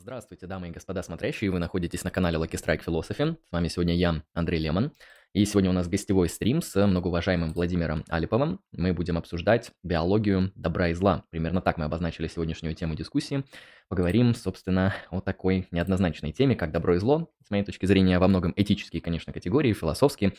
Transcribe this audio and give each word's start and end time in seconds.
Здравствуйте, 0.00 0.46
дамы 0.46 0.68
и 0.68 0.70
господа 0.70 1.02
смотрящие, 1.02 1.50
вы 1.50 1.58
находитесь 1.58 2.04
на 2.04 2.10
канале 2.10 2.38
Lucky 2.38 2.52
Strike 2.52 2.82
Philosophy. 2.82 3.36
С 3.46 3.52
вами 3.52 3.68
сегодня 3.68 3.94
я, 3.94 4.22
Андрей 4.32 4.58
Лемон. 4.58 4.92
И 5.34 5.44
сегодня 5.44 5.68
у 5.68 5.74
нас 5.74 5.88
гостевой 5.88 6.30
стрим 6.30 6.62
с 6.62 6.86
многоуважаемым 6.86 7.52
Владимиром 7.52 8.02
Алиповым. 8.08 8.60
Мы 8.72 8.94
будем 8.94 9.18
обсуждать 9.18 9.72
биологию 9.82 10.52
добра 10.54 10.88
и 10.88 10.94
зла. 10.94 11.24
Примерно 11.28 11.60
так 11.60 11.76
мы 11.76 11.84
обозначили 11.84 12.28
сегодняшнюю 12.28 12.74
тему 12.74 12.94
дискуссии. 12.94 13.44
Поговорим, 13.88 14.34
собственно, 14.34 14.94
о 15.10 15.20
такой 15.20 15.68
неоднозначной 15.70 16.32
теме, 16.32 16.56
как 16.56 16.72
добро 16.72 16.94
и 16.94 16.98
зло. 16.98 17.30
С 17.46 17.50
моей 17.50 17.62
точки 17.62 17.84
зрения, 17.84 18.18
во 18.18 18.26
многом 18.26 18.54
этические, 18.56 19.02
конечно, 19.02 19.34
категории, 19.34 19.74
философские. 19.74 20.32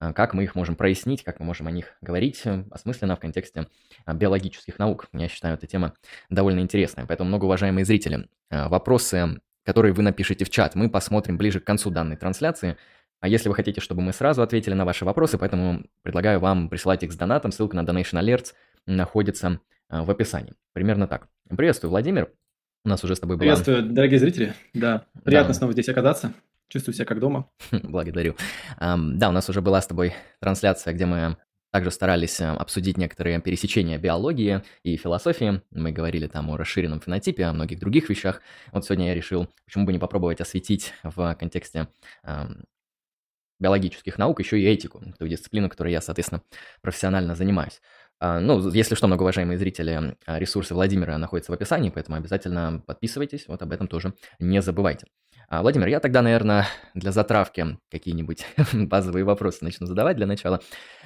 А, 0.00 0.12
как 0.12 0.34
мы 0.34 0.44
их 0.44 0.54
можем 0.54 0.76
прояснить, 0.76 1.24
как 1.24 1.40
мы 1.40 1.46
можем 1.46 1.66
о 1.66 1.70
них 1.70 1.96
говорить 2.00 2.42
э, 2.44 2.64
осмысленно 2.70 3.16
в 3.16 3.20
контексте 3.20 3.66
а, 4.04 4.14
биологических 4.14 4.78
наук. 4.78 5.08
Я 5.12 5.28
считаю, 5.28 5.54
эта 5.54 5.66
тема 5.66 5.94
довольно 6.30 6.60
интересная. 6.60 7.06
Поэтому, 7.06 7.28
многоуважаемые 7.28 7.84
зрители, 7.84 8.28
вопросы, 8.50 9.40
которые 9.64 9.92
вы 9.92 10.02
напишите 10.02 10.44
в 10.44 10.50
чат, 10.50 10.74
мы 10.74 10.88
посмотрим 10.88 11.36
ближе 11.36 11.60
к 11.60 11.64
концу 11.64 11.90
данной 11.90 12.16
трансляции. 12.16 12.76
А 13.20 13.28
если 13.28 13.48
вы 13.48 13.54
хотите, 13.54 13.80
чтобы 13.80 14.00
мы 14.00 14.12
сразу 14.12 14.42
ответили 14.42 14.74
на 14.74 14.84
ваши 14.84 15.04
вопросы, 15.04 15.38
поэтому 15.38 15.84
предлагаю 16.02 16.38
вам 16.38 16.68
присылать 16.68 17.02
их 17.02 17.12
с 17.12 17.16
донатом. 17.16 17.50
Ссылка 17.50 17.76
на 17.76 17.84
Donation 17.84 18.22
Alerts 18.22 18.54
находится 18.86 19.60
в 19.90 20.10
описании. 20.10 20.54
Примерно 20.72 21.08
так. 21.08 21.26
Приветствую, 21.48 21.90
Владимир. 21.90 22.30
У 22.84 22.88
нас 22.88 23.02
уже 23.02 23.16
с 23.16 23.20
тобой 23.20 23.36
была... 23.36 23.40
Приветствую, 23.40 23.82
дорогие 23.82 24.20
зрители. 24.20 24.54
Да, 24.72 25.06
приятно 25.24 25.52
да. 25.52 25.54
снова 25.54 25.72
здесь 25.72 25.88
оказаться. 25.88 26.32
Чувствую 26.68 26.94
себя 26.94 27.04
как 27.04 27.20
дома. 27.20 27.50
Благодарю. 27.72 28.36
Да, 28.78 29.28
у 29.28 29.32
нас 29.32 29.48
уже 29.48 29.60
была 29.62 29.80
с 29.80 29.86
тобой 29.86 30.14
трансляция, 30.40 30.92
где 30.92 31.06
мы 31.06 31.36
также 31.70 31.90
старались 31.90 32.40
обсудить 32.40 32.96
некоторые 32.96 33.40
пересечения 33.40 33.98
биологии 33.98 34.62
и 34.82 34.96
философии. 34.96 35.62
Мы 35.70 35.92
говорили 35.92 36.26
там 36.26 36.50
о 36.50 36.56
расширенном 36.56 37.00
фенотипе, 37.00 37.44
о 37.44 37.52
многих 37.52 37.78
других 37.78 38.08
вещах. 38.08 38.40
Вот 38.72 38.84
сегодня 38.84 39.08
я 39.08 39.14
решил, 39.14 39.48
почему 39.64 39.84
бы 39.84 39.92
не 39.92 39.98
попробовать 39.98 40.40
осветить 40.40 40.94
в 41.02 41.34
контексте 41.34 41.88
биологических 43.60 44.18
наук 44.18 44.40
еще 44.40 44.60
и 44.60 44.64
этику, 44.64 45.02
ту 45.18 45.26
дисциплину, 45.26 45.68
которой 45.68 45.92
я, 45.92 46.00
соответственно, 46.00 46.42
профессионально 46.80 47.34
занимаюсь. 47.34 47.80
А, 48.20 48.40
ну, 48.40 48.68
если 48.70 48.94
что, 48.94 49.06
многоуважаемые 49.06 49.58
зрители, 49.58 50.16
ресурсы 50.26 50.74
Владимира 50.74 51.18
находятся 51.18 51.52
в 51.52 51.54
описании, 51.54 51.90
поэтому 51.90 52.16
обязательно 52.16 52.82
подписывайтесь, 52.86 53.46
вот 53.48 53.62
об 53.62 53.72
этом 53.72 53.88
тоже 53.88 54.14
не 54.38 54.62
забывайте. 54.62 55.06
А, 55.48 55.62
Владимир, 55.62 55.88
я 55.88 55.98
тогда, 55.98 56.20
наверное, 56.20 56.66
для 56.94 57.10
затравки 57.10 57.78
какие-нибудь 57.90 58.46
базовые 58.74 59.24
вопросы 59.24 59.64
начну 59.64 59.86
задавать 59.86 60.16
для 60.16 60.26
начала. 60.26 60.60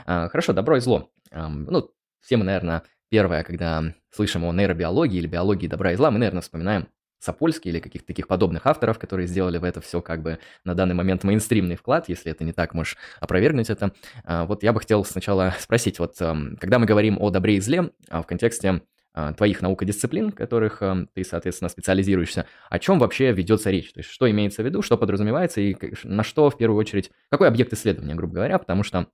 Хорошо, 0.04 0.52
добро 0.52 0.76
и 0.76 0.80
зло. 0.80 1.10
Ну, 1.30 1.90
все 2.20 2.36
мы, 2.36 2.44
наверное, 2.44 2.82
первое, 3.08 3.44
когда 3.44 3.94
слышим 4.10 4.44
о 4.44 4.52
нейробиологии 4.52 5.18
или 5.18 5.28
биологии 5.28 5.68
добра 5.68 5.92
и 5.92 5.96
зла, 5.96 6.10
мы, 6.10 6.18
наверное, 6.18 6.42
вспоминаем 6.42 6.88
Сапольский 7.20 7.70
или 7.70 7.78
каких-то 7.78 8.08
таких 8.08 8.26
подобных 8.26 8.66
авторов, 8.66 8.98
которые 8.98 9.28
сделали 9.28 9.58
в 9.58 9.64
это 9.64 9.80
все 9.80 10.02
как 10.02 10.22
бы 10.22 10.40
на 10.64 10.74
данный 10.74 10.96
момент 10.96 11.22
мейнстримный 11.22 11.76
вклад, 11.76 12.08
если 12.08 12.32
это 12.32 12.42
не 12.42 12.52
так, 12.52 12.74
можешь 12.74 12.96
опровергнуть 13.20 13.70
это. 13.70 13.92
А, 14.24 14.44
вот 14.44 14.64
я 14.64 14.72
бы 14.72 14.80
хотел 14.80 15.04
сначала 15.04 15.54
спросить, 15.60 16.00
вот 16.00 16.16
когда 16.16 16.80
мы 16.80 16.86
говорим 16.86 17.16
о 17.20 17.30
добре 17.30 17.56
и 17.56 17.60
зле 17.60 17.90
а, 18.08 18.22
в 18.22 18.26
контексте 18.26 18.82
а, 19.14 19.32
твоих 19.32 19.62
наукодисциплин, 19.62 20.30
в 20.30 20.34
которых 20.34 20.82
ты, 21.14 21.24
соответственно, 21.24 21.68
специализируешься, 21.68 22.46
о 22.70 22.78
чем 22.78 22.98
вообще 22.98 23.32
ведется 23.32 23.70
речь? 23.70 23.92
То 23.92 24.00
есть 24.00 24.10
что 24.10 24.30
имеется 24.30 24.62
в 24.62 24.66
виду, 24.66 24.82
что 24.82 24.96
подразумевается 24.96 25.60
и 25.60 25.76
на 26.04 26.22
что 26.22 26.50
в 26.50 26.56
первую 26.56 26.78
очередь, 26.78 27.10
какой 27.30 27.48
объект 27.48 27.72
исследования, 27.72 28.14
грубо 28.14 28.34
говоря, 28.34 28.58
потому 28.58 28.82
что 28.82 29.08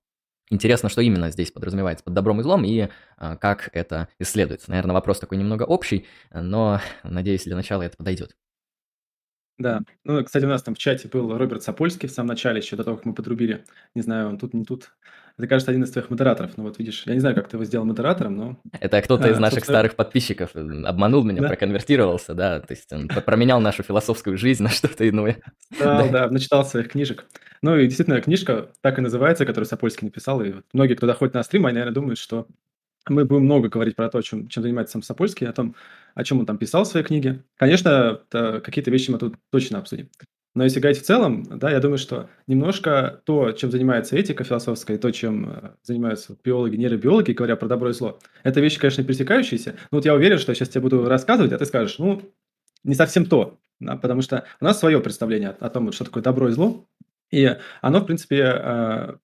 Интересно, 0.51 0.89
что 0.89 1.01
именно 1.01 1.29
здесь 1.29 1.51
подразумевается 1.51 2.03
под 2.03 2.15
добром 2.15 2.39
и 2.39 2.43
злом 2.43 2.63
и 2.65 2.89
а, 3.17 3.37
как 3.37 3.69
это 3.73 4.07
исследуется. 4.17 4.71
Наверное, 4.71 4.95
вопрос 4.95 5.19
такой 5.19 5.37
немного 5.37 5.63
общий, 5.63 6.07
но, 6.33 6.81
надеюсь, 7.03 7.43
для 7.43 7.55
начала 7.55 7.83
это 7.83 7.97
подойдет. 7.97 8.35
Да. 9.59 9.81
Ну, 10.05 10.23
кстати, 10.23 10.45
у 10.45 10.47
нас 10.47 10.63
там 10.63 10.73
в 10.73 10.79
чате 10.79 11.07
был 11.07 11.37
Роберт 11.37 11.61
Сапольский 11.61 12.07
в 12.07 12.11
самом 12.11 12.29
начале, 12.29 12.61
еще 12.61 12.77
до 12.77 12.83
того, 12.83 12.95
как 12.97 13.05
мы 13.05 13.13
подрубили. 13.13 13.65
Не 13.93 14.01
знаю, 14.01 14.29
он 14.29 14.39
тут, 14.39 14.53
не 14.53 14.63
тут. 14.63 14.95
Это, 15.39 15.47
кажется, 15.47 15.71
один 15.71 15.83
из 15.85 15.91
твоих 15.91 16.09
модераторов. 16.09 16.57
Ну 16.57 16.63
вот 16.63 16.77
видишь, 16.79 17.03
я 17.05 17.13
не 17.13 17.21
знаю, 17.21 17.33
как 17.33 17.47
ты 17.47 17.55
его 17.55 17.63
сделал 17.63 17.85
модератором, 17.85 18.35
но... 18.35 18.57
Это 18.77 19.01
кто-то 19.01 19.23
а, 19.23 19.29
из 19.29 19.39
наших 19.39 19.59
собственно... 19.59 19.77
старых 19.77 19.95
подписчиков 19.95 20.51
обманул 20.53 21.23
меня, 21.23 21.41
да? 21.41 21.47
проконвертировался, 21.47 22.33
да, 22.33 22.59
то 22.59 22.73
есть 22.73 22.91
он 22.91 23.07
променял 23.07 23.61
нашу 23.61 23.81
философскую 23.83 24.37
жизнь 24.37 24.61
на 24.61 24.69
что-то 24.69 25.07
иное. 25.07 25.37
Да, 25.79 26.07
да, 26.09 26.29
начитал 26.29 26.65
своих 26.65 26.89
книжек. 26.89 27.25
Ну 27.61 27.77
и 27.77 27.85
действительно, 27.85 28.19
книжка 28.19 28.69
так 28.81 28.99
и 28.99 29.01
называется, 29.01 29.45
которую 29.45 29.65
Сапольский 29.65 30.05
написал, 30.07 30.41
и 30.41 30.55
многие, 30.73 30.95
кто 30.95 31.07
доходит 31.07 31.33
на 31.35 31.43
стрим, 31.43 31.65
они, 31.65 31.75
наверное, 31.75 31.95
думают, 31.95 32.19
что 32.19 32.45
мы 33.07 33.23
будем 33.23 33.45
много 33.45 33.69
говорить 33.69 33.95
про 33.95 34.09
то, 34.09 34.21
чем, 34.21 34.49
чем 34.49 34.61
занимается 34.61 34.91
сам 34.91 35.03
Сапольский, 35.03 35.47
о 35.47 35.53
том, 35.53 35.73
о 36.15 36.23
чем 36.25 36.41
он 36.41 36.45
там 36.45 36.57
писал 36.57 36.83
в 36.83 36.87
своей 36.87 37.05
книге. 37.05 37.45
Конечно, 37.55 38.19
какие-то 38.29 38.91
вещи 38.91 39.09
мы 39.09 39.17
тут 39.17 39.35
точно 39.51 39.79
обсудим. 39.79 40.09
Но 40.55 40.63
если 40.63 40.79
говорить 40.79 41.01
в 41.01 41.05
целом, 41.05 41.43
да, 41.59 41.69
я 41.69 41.79
думаю, 41.79 41.99
что 41.99 42.29
немножко 42.47 43.21
то, 43.25 43.51
чем 43.51 43.71
занимается 43.71 44.15
этика 44.15 44.43
философская, 44.43 44.97
и 44.97 44.99
то, 44.99 45.11
чем 45.11 45.49
э, 45.49 45.71
занимаются 45.83 46.35
биологи, 46.43 46.75
нейробиологи, 46.75 47.33
говоря 47.33 47.55
про 47.55 47.67
добро 47.67 47.89
и 47.89 47.93
зло, 47.93 48.19
это 48.43 48.59
вещи, 48.59 48.79
конечно, 48.79 49.03
пересекающиеся. 49.03 49.75
Но 49.91 49.97
вот 49.97 50.05
я 50.05 50.15
уверен, 50.15 50.39
что 50.39 50.51
я 50.51 50.55
сейчас 50.55 50.69
тебе 50.69 50.81
буду 50.81 51.05
рассказывать, 51.05 51.51
а 51.53 51.57
ты 51.57 51.65
скажешь, 51.65 51.99
ну, 51.99 52.21
не 52.83 52.95
совсем 52.95 53.25
то. 53.25 53.59
Да, 53.79 53.95
потому 53.95 54.21
что 54.21 54.43
у 54.59 54.65
нас 54.65 54.79
свое 54.79 54.99
представление 54.99 55.49
о 55.51 55.69
том, 55.69 55.91
что 55.93 56.03
такое 56.03 56.21
добро 56.21 56.49
и 56.49 56.51
зло. 56.51 56.85
И 57.31 57.55
оно, 57.81 57.99
в 58.01 58.05
принципе, 58.05 58.41
э, 58.43 59.15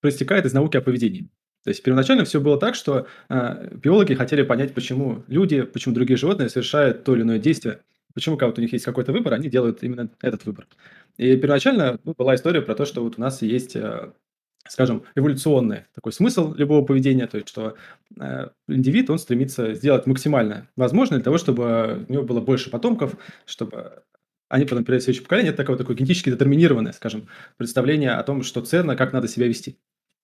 проистекает 0.00 0.46
из 0.46 0.52
науки 0.52 0.76
о 0.76 0.80
поведении. 0.80 1.28
То 1.62 1.70
есть 1.70 1.82
первоначально 1.82 2.24
все 2.24 2.40
было 2.40 2.58
так, 2.58 2.74
что 2.74 3.06
э, 3.28 3.68
биологи 3.76 4.14
хотели 4.14 4.42
понять, 4.42 4.74
почему 4.74 5.24
люди, 5.28 5.62
почему 5.62 5.94
другие 5.94 6.16
животные 6.16 6.48
совершают 6.48 7.04
то 7.04 7.14
или 7.14 7.22
иное 7.22 7.38
действие, 7.38 7.80
почему 8.14 8.36
у 8.36 8.38
у 8.46 8.60
них 8.60 8.72
есть 8.72 8.84
какой-то 8.84 9.12
выбор, 9.12 9.34
они 9.34 9.48
делают 9.48 9.82
именно 9.82 10.08
этот 10.22 10.44
выбор. 10.46 10.66
И 11.16 11.36
первоначально 11.36 11.98
ну, 12.04 12.14
была 12.16 12.34
история 12.34 12.62
про 12.62 12.74
то, 12.74 12.84
что 12.84 13.02
вот 13.02 13.18
у 13.18 13.20
нас 13.20 13.42
есть, 13.42 13.76
э, 13.76 14.12
скажем, 14.68 15.04
эволюционный 15.14 15.84
такой 15.94 16.12
смысл 16.12 16.54
любого 16.54 16.84
поведения, 16.84 17.26
то 17.26 17.36
есть 17.36 17.48
что 17.48 17.76
э, 18.20 18.48
индивид, 18.68 19.10
он 19.10 19.18
стремится 19.18 19.74
сделать 19.74 20.06
максимально 20.06 20.68
возможное 20.76 21.18
для 21.18 21.24
того, 21.24 21.38
чтобы 21.38 22.06
у 22.08 22.12
него 22.12 22.22
было 22.22 22.40
больше 22.40 22.70
потомков, 22.70 23.16
чтобы 23.46 24.02
они 24.48 24.64
потом 24.64 24.84
передают 24.84 25.02
следующее 25.02 25.24
поколение. 25.24 25.50
Это 25.50 25.58
такое, 25.58 25.76
такое 25.76 25.96
генетически 25.96 26.30
детерминированное, 26.30 26.92
скажем, 26.92 27.28
представление 27.56 28.12
о 28.12 28.22
том, 28.22 28.42
что 28.42 28.60
ценно, 28.60 28.96
как 28.96 29.12
надо 29.12 29.26
себя 29.26 29.48
вести. 29.48 29.78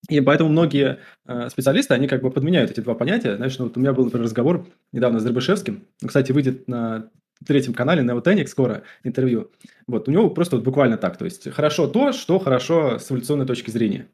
И 0.09 0.21
поэтому 0.21 0.51
многие 0.51 0.99
э, 1.27 1.49
специалисты, 1.51 1.95
они 1.95 2.09
как 2.09 2.23
бы 2.23 2.31
подменяют 2.31 2.71
эти 2.71 2.81
два 2.81 2.95
понятия. 2.95 3.37
Знаешь, 3.37 3.59
ну, 3.59 3.67
вот 3.67 3.77
у 3.77 3.81
меня 3.81 3.93
был, 3.93 4.05
например, 4.05 4.25
разговор 4.25 4.67
недавно 4.93 5.21
с 5.21 5.25
Дербышевским. 5.25 5.87
Кстати, 6.05 6.33
выйдет 6.33 6.69
на 6.69 7.11
третьем 7.47 7.75
канале 7.75 8.03
на 8.03 8.13
Neotenic 8.13 8.47
скоро 8.47 8.83
интервью. 9.03 9.51
Вот, 9.87 10.09
у 10.09 10.11
него 10.11 10.31
просто 10.31 10.57
вот 10.57 10.65
буквально 10.65 10.97
так. 10.97 11.17
То 11.17 11.25
есть, 11.25 11.51
хорошо 11.51 11.87
то, 11.87 12.13
что 12.13 12.39
хорошо 12.39 12.99
с 12.99 13.11
эволюционной 13.11 13.47
точки 13.47 13.71
зрения. 13.71 14.09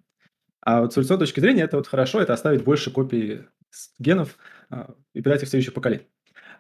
А 0.61 0.83
вот 0.83 0.93
с 0.93 0.97
эволюционной 0.97 1.27
точки 1.27 1.41
зрения 1.41 1.63
это 1.63 1.77
вот 1.77 1.87
хорошо, 1.87 2.21
это 2.21 2.33
оставить 2.33 2.65
больше 2.65 2.91
копий 2.91 3.43
генов 3.99 4.37
э, 4.71 4.87
и 5.15 5.21
передать 5.21 5.43
их 5.43 5.49
в 5.49 5.51
следующее 5.51 5.73
поколение. 5.73 6.07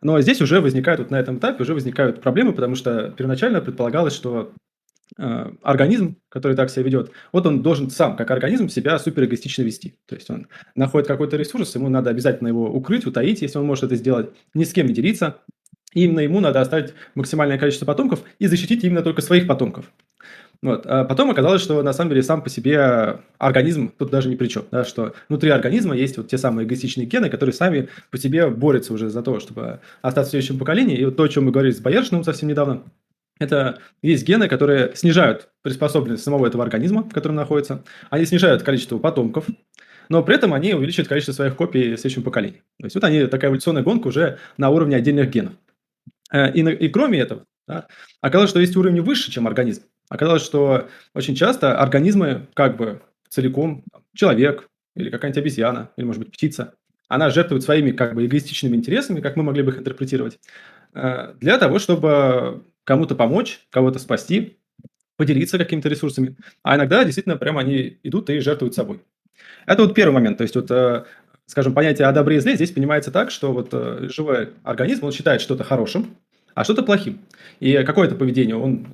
Но 0.03 0.21
здесь 0.21 0.41
уже 0.41 0.61
возникают, 0.61 1.01
вот 1.01 1.11
на 1.11 1.19
этом 1.19 1.39
этапе 1.39 1.63
уже 1.63 1.75
возникают 1.75 2.21
проблемы, 2.21 2.53
потому 2.53 2.75
что 2.75 3.11
первоначально 3.17 3.61
предполагалось, 3.61 4.15
что 4.15 4.53
э, 5.19 5.51
организм, 5.63 6.17
который 6.29 6.57
так 6.57 6.71
себя 6.71 6.85
ведет, 6.85 7.11
вот 7.33 7.47
он 7.47 7.63
должен 7.63 7.91
сам, 7.91 8.17
как 8.17 8.31
организм, 8.31 8.69
себя 8.69 8.99
суперэгоистично 8.99 9.63
вести. 9.63 9.99
То 10.07 10.15
есть 10.15 10.31
он 10.31 10.49
находит 10.75 11.09
какой-то 11.09 11.37
ресурс, 11.37 11.75
ему 11.75 11.89
надо 11.89 12.11
обязательно 12.11 12.49
его 12.49 12.71
укрыть, 12.71 13.07
утаить, 13.07 13.43
если 13.43 13.59
он 13.59 13.67
может 13.67 13.85
это 13.85 13.97
сделать, 13.97 14.31
ни 14.55 14.65
с 14.65 14.73
кем 14.73 14.87
не 14.87 14.95
делиться. 14.95 15.41
И 15.97 16.05
именно 16.05 16.21
ему 16.21 16.41
надо 16.41 16.61
оставить 16.61 16.93
максимальное 17.15 17.59
количество 17.59 17.87
потомков 17.87 18.21
и 18.39 18.47
защитить 18.47 18.85
именно 18.85 19.03
только 19.03 19.23
своих 19.23 19.47
потомков. 19.47 19.87
Вот. 20.61 20.85
А 20.85 21.05
потом 21.05 21.31
оказалось, 21.31 21.63
что 21.63 21.83
на 21.83 21.95
самом 21.95 22.11
деле 22.11 22.23
сам 22.23 22.43
по 22.43 22.51
себе 22.51 23.21
организм 23.39 23.91
тут 23.97 24.11
даже 24.11 24.29
ни 24.29 24.37
при 24.37 24.49
чем. 24.49 24.65
Да, 24.71 24.85
что 24.85 25.15
внутри 25.31 25.49
организма 25.49 25.97
есть 25.97 26.19
вот 26.19 26.29
те 26.29 26.37
самые 26.37 26.67
эгоистичные 26.67 27.07
гены, 27.07 27.31
которые 27.31 27.55
сами 27.55 27.89
по 28.11 28.19
себе 28.19 28.49
борются 28.49 28.93
уже 28.93 29.09
за 29.09 29.23
то, 29.23 29.41
чтобы 29.41 29.81
остаться 30.03 30.29
в 30.29 30.31
следующем 30.33 30.59
поколении. 30.59 30.99
И 30.99 31.05
вот 31.07 31.17
то, 31.17 31.23
о 31.23 31.29
чем 31.29 31.47
мы 31.47 31.51
говорили 31.51 31.73
с 31.73 31.81
Бояршиным 31.81 32.25
совсем 32.25 32.51
недавно, 32.51 32.83
это 33.39 33.79
есть 34.03 34.27
гены, 34.27 34.49
которые 34.49 34.95
снижают 34.95 35.49
приспособленность 35.63 36.23
самого 36.23 36.47
этого 36.47 36.63
организма, 36.63 37.05
в 37.05 37.13
котором 37.15 37.37
находится. 37.37 37.85
Они 38.11 38.27
снижают 38.27 38.63
количество 38.63 38.99
потомков, 38.99 39.47
но 40.11 40.23
при 40.23 40.35
этом 40.35 40.53
они 40.53 40.75
увеличивают 40.75 41.09
количество 41.09 41.33
своих 41.33 41.57
копий 41.57 41.95
в 41.95 42.01
следующем 42.01 42.23
поколении. 42.23 42.63
То 42.81 42.85
есть 42.87 42.95
вот 42.97 43.05
они, 43.05 43.27
такая 43.27 43.49
эволюционная 43.49 43.83
гонка 43.83 44.09
уже 44.09 44.37
на 44.59 44.69
уровне 44.69 44.97
отдельных 44.97 45.31
генов. 45.31 45.55
Э, 46.37 46.53
и, 46.53 46.61
и 46.61 46.89
кроме 46.89 47.21
этого, 47.21 47.45
да, 47.67 47.87
оказалось, 48.21 48.51
что 48.51 48.61
есть 48.61 48.77
уровень 48.77 49.01
выше, 49.01 49.31
чем 49.31 49.47
организм. 49.47 49.83
Оказалось, 50.09 50.43
что 50.45 50.89
очень 51.15 51.35
часто 51.35 51.79
организмы 51.79 52.47
как 52.55 52.77
бы 52.77 53.01
целиком, 53.29 53.85
человек 54.15 54.69
или 54.95 55.11
какая-нибудь 55.11 55.39
обезьяна, 55.39 55.91
или, 55.97 56.05
может 56.05 56.23
быть, 56.23 56.33
птица, 56.33 56.75
она 57.09 57.31
жертвует 57.31 57.63
своими 57.63 57.91
как 57.93 58.15
бы 58.15 58.27
эгоистичными 58.27 58.77
интересами, 58.77 59.21
как 59.21 59.37
мы 59.37 59.43
могли 59.43 59.63
бы 59.63 59.73
их 59.73 59.79
интерпретировать, 59.79 60.39
э, 60.95 61.35
для 61.41 61.59
того, 61.59 61.79
чтобы 61.79 62.63
кому-то 62.85 63.15
помочь, 63.15 63.61
кого-то 63.71 63.99
спасти, 63.99 64.59
поделиться 65.17 65.57
какими-то 65.57 65.89
ресурсами. 65.89 66.37
А 66.63 66.77
иногда 66.77 67.03
действительно 67.03 67.37
прямо 67.37 67.61
они 67.61 67.99
идут 68.03 68.29
и 68.29 68.41
жертвуют 68.41 68.75
собой. 68.75 69.01
Это 69.67 69.83
вот 69.83 69.95
первый 69.95 70.13
момент. 70.13 70.37
То 70.37 70.43
есть 70.43 70.55
вот, 70.55 70.71
э, 70.71 71.05
скажем, 71.47 71.73
понятие 71.73 72.07
о 72.07 72.13
добре 72.13 72.37
и 72.37 72.41
зле 72.41 72.55
здесь 72.55 72.73
понимается 72.73 73.11
так, 73.11 73.31
что 73.31 73.53
вот 73.53 73.73
живой 74.13 74.51
организм, 74.63 75.07
он 75.07 75.13
считает 75.13 75.41
что-то 75.41 75.65
хорошим, 75.65 76.17
а 76.57 76.65
что-то 76.65 76.83
плохим. 76.83 77.21
И 77.61 77.85
какое-то 77.85 78.17
поведение 78.17 78.57
он, 78.57 78.89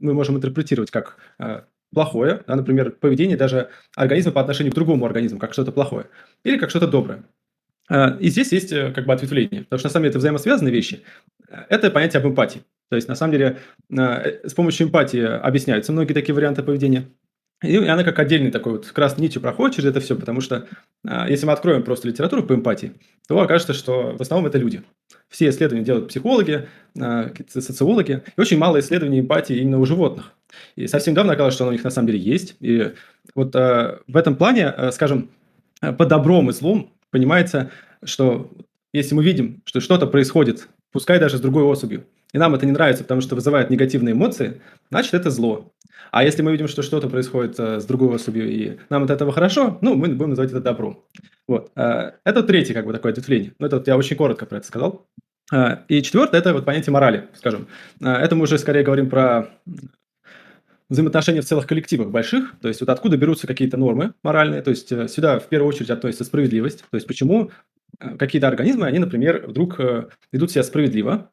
мы 0.00 0.12
можем 0.12 0.36
интерпретировать 0.36 0.90
как 0.90 1.18
э, 1.38 1.62
плохое, 1.94 2.42
да, 2.48 2.56
например, 2.56 2.90
поведение 2.90 3.36
даже 3.36 3.70
организма 3.94 4.32
по 4.32 4.40
отношению 4.40 4.72
к 4.72 4.74
другому 4.74 5.06
организму, 5.06 5.38
как 5.38 5.52
что-то 5.52 5.70
плохое, 5.70 6.06
или 6.42 6.58
как 6.58 6.68
что-то 6.68 6.88
доброе. 6.88 7.22
Э, 7.88 8.18
и 8.18 8.28
здесь 8.28 8.50
есть 8.50 8.72
э, 8.72 8.92
как 8.92 9.06
бы 9.06 9.12
ответвление, 9.12 9.62
потому 9.62 9.78
что 9.78 9.86
на 9.86 9.92
самом 9.92 10.02
деле 10.02 10.10
это 10.10 10.18
взаимосвязанные 10.18 10.72
вещи. 10.72 11.04
Это 11.68 11.92
понятие 11.92 12.20
об 12.20 12.26
эмпатии. 12.26 12.62
То 12.90 12.96
есть 12.96 13.06
на 13.06 13.14
самом 13.14 13.32
деле 13.32 13.58
с 13.88 14.54
помощью 14.54 14.88
эмпатии 14.88 15.22
объясняются 15.22 15.92
многие 15.92 16.12
такие 16.12 16.34
варианты 16.34 16.64
поведения. 16.64 17.06
И 17.62 17.76
она 17.76 18.04
как 18.04 18.18
отдельный 18.18 18.50
такой 18.50 18.72
вот 18.72 18.86
красной 18.88 19.22
нитью 19.22 19.40
проходит 19.40 19.76
через 19.76 19.88
это 19.90 20.00
все, 20.00 20.14
потому 20.14 20.42
что 20.42 20.66
а, 21.06 21.28
если 21.28 21.46
мы 21.46 21.52
откроем 21.52 21.82
просто 21.82 22.06
литературу 22.06 22.42
по 22.42 22.54
эмпатии, 22.54 22.92
то 23.28 23.40
окажется, 23.40 23.72
что 23.72 24.14
в 24.16 24.20
основном 24.20 24.46
это 24.46 24.58
люди. 24.58 24.82
Все 25.28 25.48
исследования 25.48 25.84
делают 25.84 26.08
психологи, 26.08 26.68
а, 27.00 27.32
социологи, 27.48 28.22
и 28.36 28.40
очень 28.40 28.58
мало 28.58 28.78
исследований 28.80 29.20
эмпатии 29.20 29.56
именно 29.56 29.78
у 29.78 29.86
животных. 29.86 30.32
И 30.76 30.86
совсем 30.86 31.12
недавно 31.14 31.32
оказалось, 31.32 31.54
что 31.54 31.64
она 31.64 31.70
у 31.70 31.72
них 31.72 31.84
на 31.84 31.90
самом 31.90 32.08
деле 32.08 32.18
есть. 32.18 32.56
И 32.60 32.92
вот 33.34 33.56
а, 33.56 34.00
в 34.06 34.16
этом 34.16 34.36
плане, 34.36 34.74
скажем, 34.92 35.30
по 35.80 36.04
добром 36.04 36.50
и 36.50 36.52
злом 36.52 36.92
понимается, 37.10 37.70
что 38.04 38.50
если 38.92 39.14
мы 39.14 39.24
видим, 39.24 39.62
что 39.64 39.80
что-то 39.80 40.06
происходит, 40.06 40.68
пускай 40.96 41.20
даже 41.20 41.36
с 41.36 41.40
другой 41.42 41.64
особью, 41.64 42.06
и 42.32 42.38
нам 42.38 42.54
это 42.54 42.64
не 42.64 42.72
нравится, 42.72 43.04
потому 43.04 43.20
что 43.20 43.34
вызывает 43.34 43.68
негативные 43.68 44.14
эмоции, 44.14 44.62
значит, 44.90 45.12
это 45.12 45.28
зло. 45.28 45.74
А 46.10 46.24
если 46.24 46.40
мы 46.40 46.52
видим, 46.52 46.68
что 46.68 46.80
что-то 46.80 47.10
происходит 47.10 47.60
э, 47.60 47.80
с 47.80 47.84
другой 47.84 48.14
особью, 48.14 48.48
и 48.50 48.78
нам 48.88 49.02
от 49.02 49.10
этого 49.10 49.30
хорошо, 49.30 49.76
ну, 49.82 49.94
мы 49.94 50.08
будем 50.08 50.30
называть 50.30 50.52
это 50.52 50.62
добром. 50.62 51.04
Вот. 51.46 51.70
Э, 51.76 52.12
это 52.24 52.42
третье, 52.42 52.72
как 52.72 52.86
бы, 52.86 52.94
такое 52.94 53.12
ответвление. 53.12 53.52
Ну, 53.58 53.66
это 53.66 53.76
вот 53.76 53.86
я 53.86 53.98
очень 53.98 54.16
коротко 54.16 54.46
про 54.46 54.56
это 54.56 54.66
сказал. 54.66 55.06
Э, 55.52 55.80
и 55.88 56.00
четвертое– 56.00 56.38
это 56.40 56.54
вот 56.54 56.64
понятие 56.64 56.94
морали, 56.94 57.28
скажем. 57.34 57.68
Это 58.00 58.34
мы 58.34 58.44
уже 58.44 58.56
скорее 58.56 58.84
говорим 58.84 59.10
про 59.10 59.50
взаимоотношения 60.88 61.42
в 61.42 61.46
целых 61.46 61.66
коллективах 61.66 62.08
больших, 62.08 62.54
то 62.62 62.68
есть 62.68 62.80
вот 62.80 62.88
откуда 62.88 63.18
берутся 63.18 63.46
какие-то 63.46 63.76
нормы 63.76 64.14
моральные, 64.22 64.62
то 64.62 64.70
есть 64.70 64.88
сюда 65.10 65.40
в 65.40 65.48
первую 65.48 65.68
очередь 65.68 65.90
относится 65.90 66.24
справедливость, 66.24 66.84
то 66.90 66.94
есть 66.94 67.06
почему 67.06 67.50
какие-то 68.18 68.48
организмы, 68.48 68.86
они, 68.86 68.98
например, 68.98 69.44
вдруг 69.46 69.78
ведут 70.32 70.50
себя 70.50 70.62
справедливо, 70.62 71.30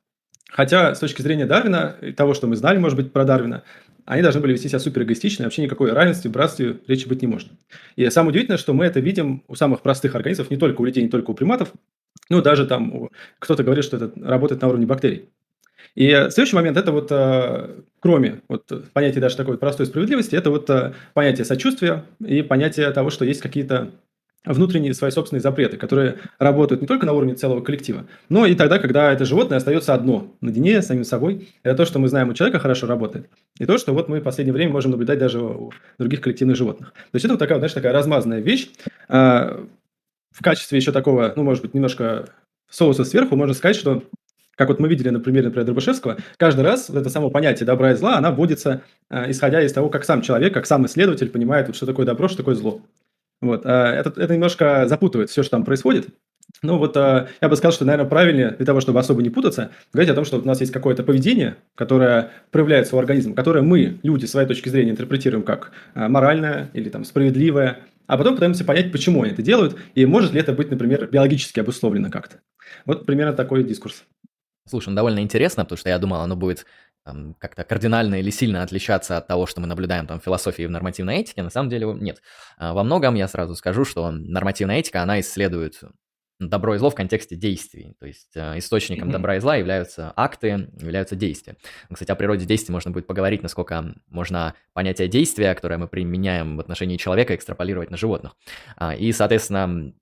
хотя 0.50 0.96
с 0.96 1.00
точки 1.00 1.22
зрения 1.22 1.46
Дарвина, 1.46 1.96
и 2.02 2.12
того, 2.14 2.34
что 2.34 2.48
мы 2.48 2.56
знали, 2.56 2.78
может 2.78 2.98
быть, 2.98 3.12
про 3.12 3.26
Дарвина, 3.26 3.64
они 4.06 4.22
должны 4.22 4.42
были 4.42 4.54
вести 4.54 4.68
себя 4.68 4.80
супер 4.80 5.04
эгоистично, 5.04 5.44
и 5.44 5.46
вообще 5.46 5.64
никакой 5.64 5.92
равенстве, 5.92 6.30
братстве 6.30 6.78
речи 6.88 7.08
быть 7.08 7.22
не 7.22 7.28
может. 7.28 7.50
И 7.96 8.10
самое 8.10 8.32
удивительное, 8.32 8.58
что 8.58 8.74
мы 8.74 8.86
это 8.86 9.00
видим 9.00 9.44
у 9.48 9.56
самых 9.56 9.82
простых 9.82 10.16
организмов, 10.16 10.52
не 10.52 10.58
только 10.58 10.82
у 10.82 10.86
людей, 10.86 11.04
не 11.04 11.10
только 11.10 11.32
у 11.32 11.34
приматов, 11.34 11.72
ну, 12.30 12.42
даже 12.42 12.66
там 12.66 13.10
кто-то 13.40 13.64
говорит, 13.64 13.86
что 13.86 13.98
это 13.98 14.12
работает 14.22 14.62
на 14.62 14.68
уровне 14.68 14.86
бактерий. 14.86 15.30
И 15.96 16.10
следующий 16.30 16.56
момент– 16.56 16.78
это 16.78 16.92
вот, 16.92 17.12
э, 17.12 17.82
кроме 18.00 18.42
вот 18.48 18.92
понятия 18.94 19.20
даже 19.20 19.38
такой 19.38 19.58
простой 19.58 19.86
справедливости, 19.86 20.36
это 20.36 20.50
вот 20.50 20.70
э, 20.70 20.94
понятие 21.14 21.46
сочувствия 21.46 22.06
и 22.26 22.42
понятие 22.42 22.90
того, 22.92 23.10
что 23.10 23.26
есть 23.26 23.42
какие-то 23.42 23.92
внутренние 24.46 24.94
свои 24.94 25.12
собственные 25.12 25.42
запреты, 25.42 25.78
которые 25.78 26.18
работают 26.40 26.82
не 26.82 26.88
только 26.88 27.06
на 27.06 27.14
уровне 27.14 27.36
целого 27.36 27.62
коллектива, 27.62 28.06
но 28.30 28.46
и 28.46 28.56
тогда, 28.56 28.80
когда 28.80 29.12
это 29.12 29.26
животное 29.26 29.58
остается 29.58 29.94
одно, 29.94 30.34
наедине 30.42 30.82
с 30.82 30.88
самим 30.88 31.04
собой. 31.04 31.50
Это 31.64 31.78
то, 31.78 31.86
что 31.86 32.00
мы 32.00 32.08
знаем 32.08 32.30
у 32.30 32.34
человека 32.34 32.60
хорошо 32.60 32.88
работает, 32.88 33.30
и 33.60 33.66
то, 33.66 33.78
что 33.78 33.94
вот 33.94 34.10
мы 34.10 34.20
в 34.20 34.24
последнее 34.24 34.54
время 34.54 34.72
можем 34.72 34.92
наблюдать 34.92 35.20
даже 35.20 35.42
у 35.42 35.72
других 35.98 36.22
коллективных 36.22 36.58
животных. 36.58 36.92
То 36.94 37.16
есть 37.16 37.26
это 37.26 37.34
вот 37.34 37.40
такая, 37.40 37.58
знаешь, 37.58 37.74
такая 37.74 37.94
размазанная 37.94 38.40
вещь. 38.40 38.70
А, 39.08 39.66
в 40.32 40.42
качестве 40.42 40.78
еще 40.78 40.92
такого, 40.92 41.32
ну, 41.36 41.44
может 41.44 41.62
быть, 41.62 41.74
немножко 41.74 42.30
соуса 42.70 43.06
сверху, 43.06 43.36
можно 43.36 43.54
сказать, 43.54 43.76
что 43.76 44.04
как 44.56 44.68
вот 44.68 44.80
мы 44.80 44.88
видели 44.88 45.10
на 45.10 45.20
примере, 45.20 45.46
например, 45.46 45.66
Дробышевского, 45.66 46.18
каждый 46.38 46.62
раз 46.62 46.90
вот 46.90 47.00
это 47.00 47.10
само 47.10 47.30
понятие 47.30 47.66
добра 47.66 47.92
и 47.92 47.96
зла, 47.96 48.18
она 48.18 48.32
вводится, 48.32 48.84
э, 49.10 49.32
исходя 49.32 49.62
из 49.64 49.74
того, 49.74 49.90
как 49.90 50.04
сам 50.06 50.22
человек, 50.22 50.54
как 50.54 50.66
сам 50.66 50.86
исследователь 50.86 51.30
понимает, 51.30 51.68
вот, 51.68 51.76
что 51.76 51.86
такое 51.86 52.06
добро, 52.06 52.28
что 52.28 52.38
такое 52.38 52.56
зло. 52.56 52.82
Вот. 53.44 53.66
А, 53.66 53.94
это, 53.94 54.10
это 54.16 54.34
немножко 54.34 54.88
запутывает 54.88 55.30
все, 55.30 55.44
что 55.44 55.52
там 55.52 55.66
происходит. 55.66 56.08
Ну 56.62 56.78
вот 56.78 56.96
а, 56.96 57.28
я 57.42 57.50
бы 57.50 57.56
сказал, 57.58 57.74
что, 57.74 57.84
наверное, 57.84 58.10
правильнее 58.10 58.52
для 58.52 58.66
того, 58.66 58.80
чтобы 58.80 59.00
особо 59.00 59.22
не 59.22 59.30
путаться, 59.30 59.72
говорить 59.92 60.12
о 60.12 60.16
том, 60.16 60.24
что 60.24 60.40
у 60.40 60.46
нас 60.46 60.62
есть 60.62 60.72
какое-то 60.72 61.04
поведение, 61.04 61.58
которое 61.76 62.32
проявляется 62.52 62.96
у 62.96 63.00
организма, 63.00 63.36
которое 63.36 63.62
мы, 63.62 64.00
люди, 64.02 64.26
с 64.26 64.32
своей 64.32 64.48
точки 64.48 64.70
зрения 64.70 64.92
интерпретируем 64.92 65.44
как 65.44 65.72
а, 65.94 66.08
моральное 66.08 66.70
или 66.74 66.90
там 66.90 67.04
справедливое, 67.04 67.80
а 68.08 68.18
потом 68.18 68.36
пытаемся 68.36 68.64
понять, 68.64 68.92
почему 68.94 69.24
они 69.24 69.34
это 69.34 69.42
делают, 69.42 69.76
и 69.94 70.06
может 70.06 70.32
ли 70.32 70.40
это 70.40 70.54
быть, 70.54 70.72
например, 70.72 71.10
биологически 71.12 71.60
обусловлено 71.60 72.10
как-то. 72.10 72.38
Вот 72.86 73.06
примерно 73.06 73.34
такой 73.34 73.64
дискурс. 73.66 74.06
Слушай, 74.66 74.90
ну 74.90 74.96
довольно 74.96 75.20
интересно, 75.20 75.66
потому 75.66 75.78
что 75.78 75.90
я 75.90 76.00
думал, 76.00 76.22
оно 76.22 76.38
будет 76.38 76.66
как-то 77.40 77.64
кардинально 77.64 78.16
или 78.16 78.30
сильно 78.30 78.64
отличаться 78.64 79.18
от 79.18 79.28
того, 79.28 79.46
что 79.46 79.62
мы 79.62 79.68
наблюдаем 79.68 80.08
там 80.08 80.20
в 80.20 80.24
философии 80.24 80.64
и 80.64 80.68
в 80.68 80.72
нормативной 80.72 81.18
этике, 81.18 81.44
на 81.44 81.50
самом 81.50 81.70
деле 81.70 81.88
нет. 82.00 82.22
А, 82.58 82.74
во 82.74 82.84
многом 82.84 83.16
я 83.16 83.28
сразу 83.28 83.56
скажу, 83.56 83.86
что 83.86 84.12
нормативная 84.12 84.78
этика, 84.78 85.02
она 85.02 85.20
исследует 85.20 85.82
добро 86.40 86.76
и 86.76 86.78
зло 86.78 86.90
в 86.90 86.96
контексте 86.96 87.36
действий. 87.36 87.94
То 88.00 88.06
есть 88.06 88.36
э, 88.36 88.58
источником 88.58 89.10
mm-hmm. 89.10 89.14
добра 89.14 89.36
и 89.38 89.40
зла 89.40 89.56
являются 89.56 90.12
акты, 90.16 90.70
являются 90.80 91.16
действия. 91.16 91.56
Кстати, 91.92 92.12
о 92.12 92.16
природе 92.16 92.46
действий 92.46 92.74
можно 92.74 92.92
будет 92.92 93.08
поговорить, 93.08 93.44
насколько 93.44 93.94
можно 94.08 94.56
понятие 94.74 95.08
действия, 95.08 95.54
которое 95.56 95.78
мы 95.78 95.88
применяем 95.88 96.58
в 96.58 96.60
отношении 96.60 96.98
человека, 96.98 97.36
экстраполировать 97.36 97.92
на 97.92 97.98
животных. 97.98 98.36
А, 98.76 98.96
и, 98.96 99.12
соответственно, 99.12 99.94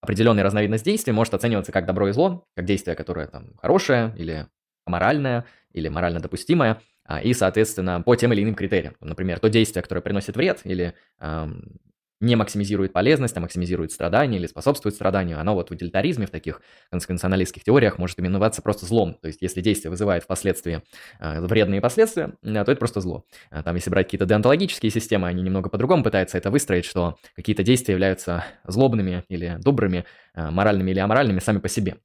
определенная 0.00 0.44
разновидность 0.44 0.84
действий 0.84 1.12
может 1.12 1.34
оцениваться 1.34 1.72
как 1.72 1.86
добро 1.86 2.08
и 2.08 2.12
зло, 2.12 2.46
как 2.56 2.64
действие, 2.64 2.96
которое 2.96 3.26
там 3.26 3.54
хорошее 3.56 4.14
или 4.16 4.46
аморальное, 4.84 5.44
или 5.72 5.88
морально 5.88 6.20
допустимое, 6.20 6.80
а, 7.04 7.20
и, 7.20 7.34
соответственно, 7.34 8.00
по 8.00 8.16
тем 8.16 8.32
или 8.32 8.42
иным 8.42 8.54
критериям. 8.54 8.96
Например, 9.00 9.38
то 9.38 9.48
действие, 9.48 9.82
которое 9.82 10.00
приносит 10.00 10.36
вред 10.36 10.60
или 10.64 10.94
эм, 11.20 11.78
не 12.20 12.36
максимизирует 12.36 12.92
полезность, 12.92 13.36
а 13.36 13.40
максимизирует 13.40 13.92
страдания 13.92 14.38
или 14.38 14.46
способствует 14.46 14.94
страданию, 14.94 15.38
оно 15.38 15.54
вот 15.54 15.68
в 15.68 15.72
утилитаризме, 15.72 16.26
в 16.26 16.30
таких 16.30 16.62
конституционалистских 16.90 17.64
теориях 17.64 17.98
может 17.98 18.18
именоваться 18.18 18.62
просто 18.62 18.86
злом. 18.86 19.18
То 19.20 19.28
есть, 19.28 19.42
если 19.42 19.60
действие 19.60 19.90
вызывает 19.90 20.24
впоследствии 20.24 20.82
э, 21.20 21.40
вредные 21.40 21.80
последствия, 21.80 22.34
э, 22.42 22.64
то 22.64 22.72
это 22.72 22.76
просто 22.76 23.00
зло. 23.00 23.24
А 23.50 23.62
там, 23.62 23.74
если 23.74 23.90
брать 23.90 24.06
какие-то 24.06 24.26
деонтологические 24.26 24.90
системы, 24.90 25.28
они 25.28 25.42
немного 25.42 25.68
по-другому 25.68 26.02
пытаются 26.02 26.38
это 26.38 26.50
выстроить, 26.50 26.84
что 26.84 27.18
какие-то 27.36 27.62
действия 27.62 27.92
являются 27.92 28.44
злобными 28.66 29.24
или 29.28 29.58
добрыми, 29.60 30.04
э, 30.34 30.50
моральными 30.50 30.92
или 30.92 31.00
аморальными 31.00 31.40
сами 31.40 31.58
по 31.58 31.68
себе. 31.68 31.96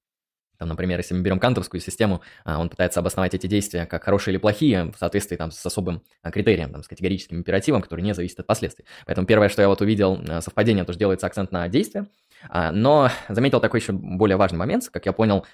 Там, 0.60 0.68
например, 0.68 1.00
если 1.00 1.14
мы 1.14 1.22
берем 1.22 1.40
кантовскую 1.40 1.80
систему, 1.80 2.22
а, 2.44 2.60
он 2.60 2.70
пытается 2.70 3.00
обосновать 3.00 3.34
эти 3.34 3.48
действия 3.48 3.86
как 3.86 4.04
хорошие 4.04 4.34
или 4.34 4.40
плохие 4.40 4.92
в 4.92 4.98
соответствии 4.98 5.38
там, 5.38 5.52
с 5.52 5.66
особым 5.66 6.04
а, 6.22 6.32
критерием, 6.32 6.72
там, 6.72 6.84
с 6.84 6.88
категорическим 6.88 7.38
императивом, 7.38 7.82
который 7.82 8.02
не 8.02 8.14
зависит 8.14 8.40
от 8.42 8.46
последствий. 8.46 8.86
Поэтому 9.06 9.26
первое, 9.26 9.48
что 9.48 9.62
я 9.62 9.70
вот 9.70 9.80
увидел, 9.82 10.22
а, 10.28 10.42
совпадение, 10.42 10.84
то, 10.84 10.92
что 10.92 11.00
делается 11.00 11.28
акцент 11.28 11.52
на 11.52 11.68
действие, 11.70 12.08
но 12.54 13.10
заметил 13.28 13.60
такой 13.60 13.82
еще 13.82 13.92
более 13.92 14.38
важный 14.38 14.58
момент, 14.58 14.88
как 14.88 15.06
я 15.06 15.12
понял, 15.12 15.46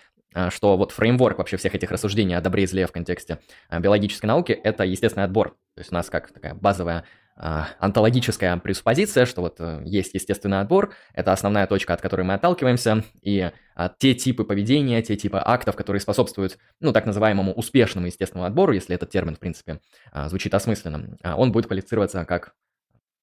что 0.49 0.77
вот 0.77 0.91
фреймворк 0.91 1.39
вообще 1.39 1.57
всех 1.57 1.73
этих 1.73 1.89
рассуждений 1.89 2.37
о 2.37 2.41
добре 2.41 2.63
и 2.63 2.67
зле 2.67 2.85
в 2.85 2.91
контексте 2.91 3.39
биологической 3.71 4.27
науки– 4.27 4.51
это 4.63 4.83
естественный 4.83 5.25
отбор. 5.25 5.57
То 5.73 5.79
есть 5.79 5.91
у 5.91 5.95
нас 5.95 6.11
как 6.11 6.31
такая 6.31 6.53
базовая 6.53 7.05
а, 7.37 7.67
антологическая 7.79 8.55
пресуппозиция, 8.57 9.25
что 9.25 9.41
вот 9.41 9.55
э, 9.59 9.81
есть 9.83 10.13
естественный 10.13 10.61
отбор, 10.61 10.93
это 11.13 11.33
основная 11.33 11.67
точка, 11.67 11.93
от 11.93 12.01
которой 12.01 12.21
мы 12.21 12.33
отталкиваемся, 12.33 13.03
и 13.21 13.51
а, 13.75 13.89
те 13.89 14.13
типы 14.13 14.45
поведения, 14.45 15.01
те 15.01 15.17
типы 15.17 15.41
актов, 15.43 15.75
которые 15.75 15.99
способствуют, 15.99 16.57
ну, 16.79 16.93
так 16.93 17.05
называемому 17.05 17.51
успешному 17.53 18.07
естественному 18.07 18.47
отбору, 18.47 18.71
если 18.71 18.95
этот 18.95 19.09
термин, 19.09 19.35
в 19.35 19.39
принципе, 19.39 19.81
а, 20.11 20.29
звучит 20.29 20.53
осмысленно, 20.53 21.17
он 21.35 21.51
будет 21.51 21.67
квалифицироваться 21.67 22.23
как 22.23 22.53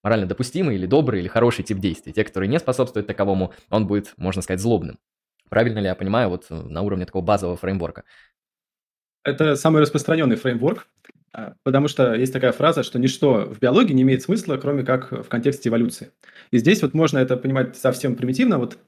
морально 0.03 0.27
допустимый 0.27 0.75
или 0.77 0.87
добрый 0.87 1.21
или 1.21 1.29
хороший 1.29 1.65
тип 1.65 1.79
действий. 1.79 2.13
Те, 2.13 2.25
которые 2.25 2.49
не 2.49 2.59
способствуют 2.59 3.07
таковому, 3.07 3.55
он 3.71 3.87
будет, 3.87 4.13
можно 4.17 4.43
сказать, 4.43 4.61
злобным. 4.61 4.99
Правильно 5.49 5.79
ли 5.79 5.87
я 5.87 5.95
понимаю, 5.95 6.29
вот 6.29 6.47
э, 6.51 6.55
на 6.55 6.83
уровне 6.83 7.07
такого 7.07 7.23
базового 7.23 7.57
фреймворка? 7.57 8.05
Это 9.25 9.55
самый 9.55 9.83
распространенный 9.83 10.37
фреймворк. 10.37 10.89
А, 11.33 11.55
потому 11.63 11.89
что 11.89 12.15
есть 12.15 12.33
такая 12.33 12.53
фраза, 12.53 12.83
что 12.83 12.99
ничто 12.99 13.47
в 13.47 13.59
биологии 13.59 13.93
не 13.93 14.03
имеет 14.03 14.23
смысла, 14.23 14.57
кроме 14.57 14.85
как 14.85 15.13
в 15.13 15.29
контексте 15.29 15.69
эволюции. 15.69 16.11
И 16.51 16.59
здесь 16.59 16.83
вот 16.83 16.95
можно 16.95 17.19
это 17.19 17.37
понимать 17.37 17.77
совсем 17.77 18.17
примитивно, 18.17 18.59
вот 18.59 18.79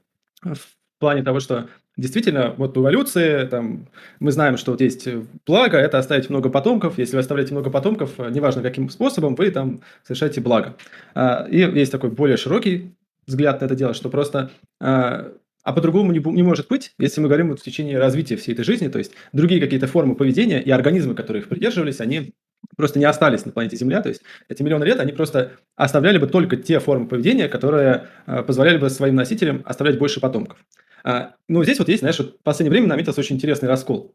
в 0.43 0.59
плане 0.99 1.23
того, 1.23 1.39
что 1.39 1.67
действительно 1.97 2.53
вот 2.57 2.75
в 2.75 2.79
эволюции 2.79 3.45
там, 3.47 3.87
мы 4.19 4.31
знаем, 4.31 4.57
что 4.57 4.71
вот 4.71 4.81
есть 4.81 5.07
благо, 5.45 5.77
это 5.77 5.97
оставить 5.97 6.29
много 6.29 6.49
потомков. 6.49 6.97
Если 6.97 7.15
вы 7.15 7.21
оставляете 7.21 7.53
много 7.53 7.69
потомков, 7.69 8.17
неважно 8.19 8.61
каким 8.61 8.89
способом, 8.89 9.35
вы 9.35 9.51
там 9.51 9.81
совершаете 10.03 10.41
благо. 10.41 10.75
А, 11.13 11.47
и 11.49 11.57
есть 11.57 11.91
такой 11.91 12.11
более 12.11 12.37
широкий 12.37 12.93
взгляд 13.25 13.61
на 13.61 13.65
это 13.65 13.75
дело, 13.75 13.93
что 13.93 14.09
просто 14.09 14.51
а, 14.79 15.31
а 15.65 15.73
по-другому 15.73 16.11
не, 16.11 16.19
не 16.19 16.43
может 16.43 16.67
быть, 16.67 16.93
если 16.99 17.19
мы 17.21 17.27
говорим 17.27 17.49
вот 17.49 17.59
в 17.59 17.63
течение 17.63 17.97
развития 17.97 18.35
всей 18.37 18.53
этой 18.53 18.63
жизни, 18.63 18.87
то 18.87 18.99
есть 18.99 19.13
другие 19.33 19.59
какие-то 19.59 19.87
формы 19.87 20.15
поведения 20.15 20.61
и 20.61 20.69
организмы, 20.69 21.15
которые 21.15 21.41
их 21.41 21.49
придерживались, 21.49 21.99
они 21.99 22.35
просто 22.77 22.99
не 22.99 23.05
остались 23.05 23.45
на 23.45 23.51
планете 23.51 23.75
Земля. 23.75 24.01
То 24.03 24.09
есть 24.09 24.21
эти 24.47 24.61
миллионы 24.61 24.83
лет 24.83 24.99
они 24.99 25.11
просто 25.11 25.53
оставляли 25.75 26.19
бы 26.19 26.27
только 26.27 26.55
те 26.55 26.79
формы 26.79 27.07
поведения, 27.07 27.47
которые 27.47 28.09
э, 28.27 28.43
позволяли 28.43 28.77
бы 28.77 28.91
своим 28.91 29.15
носителям 29.15 29.63
оставлять 29.65 29.97
больше 29.97 30.19
потомков. 30.19 30.59
А, 31.03 31.33
ну, 31.49 31.63
здесь 31.63 31.79
вот 31.79 31.89
есть, 31.89 32.01
знаешь, 32.01 32.19
вот 32.19 32.35
в 32.39 32.43
последнее 32.43 32.71
время 32.71 32.87
наметился 32.87 33.19
очень 33.21 33.35
интересный 33.35 33.67
раскол. 33.67 34.13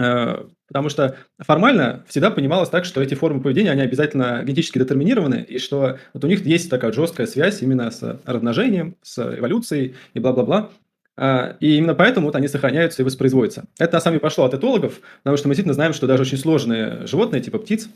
Э, 0.00 0.46
потому 0.66 0.88
что 0.88 1.16
формально 1.38 2.06
всегда 2.08 2.30
понималось 2.30 2.70
так, 2.70 2.86
что 2.86 3.02
эти 3.02 3.12
формы 3.14 3.42
поведения, 3.42 3.70
они 3.70 3.82
обязательно 3.82 4.42
генетически 4.44 4.78
детерминированы, 4.78 5.44
и 5.46 5.58
что 5.58 5.98
вот 6.14 6.24
у 6.24 6.26
них 6.26 6.44
есть 6.46 6.70
такая 6.70 6.90
жесткая 6.92 7.26
связь 7.26 7.60
именно 7.60 7.90
с 7.90 8.18
размножением, 8.24 8.96
с 9.02 9.18
эволюцией 9.38 9.94
и 10.14 10.20
бла-бла-бла. 10.20 10.70
А, 11.16 11.56
и 11.60 11.76
именно 11.76 11.94
поэтому 11.94 12.26
вот 12.26 12.36
они 12.36 12.48
сохраняются 12.48 13.02
и 13.02 13.04
воспроизводятся. 13.04 13.64
Это 13.78 13.94
на 13.94 14.00
самом 14.00 14.14
деле 14.14 14.20
пошло 14.20 14.44
от 14.44 14.54
этологов, 14.54 15.00
потому 15.22 15.36
что 15.36 15.48
мы 15.48 15.54
действительно 15.54 15.74
знаем, 15.74 15.92
что 15.92 16.06
даже 16.06 16.22
очень 16.22 16.38
сложные 16.38 17.06
животные, 17.06 17.42
типа 17.42 17.58
птиц, 17.58 17.88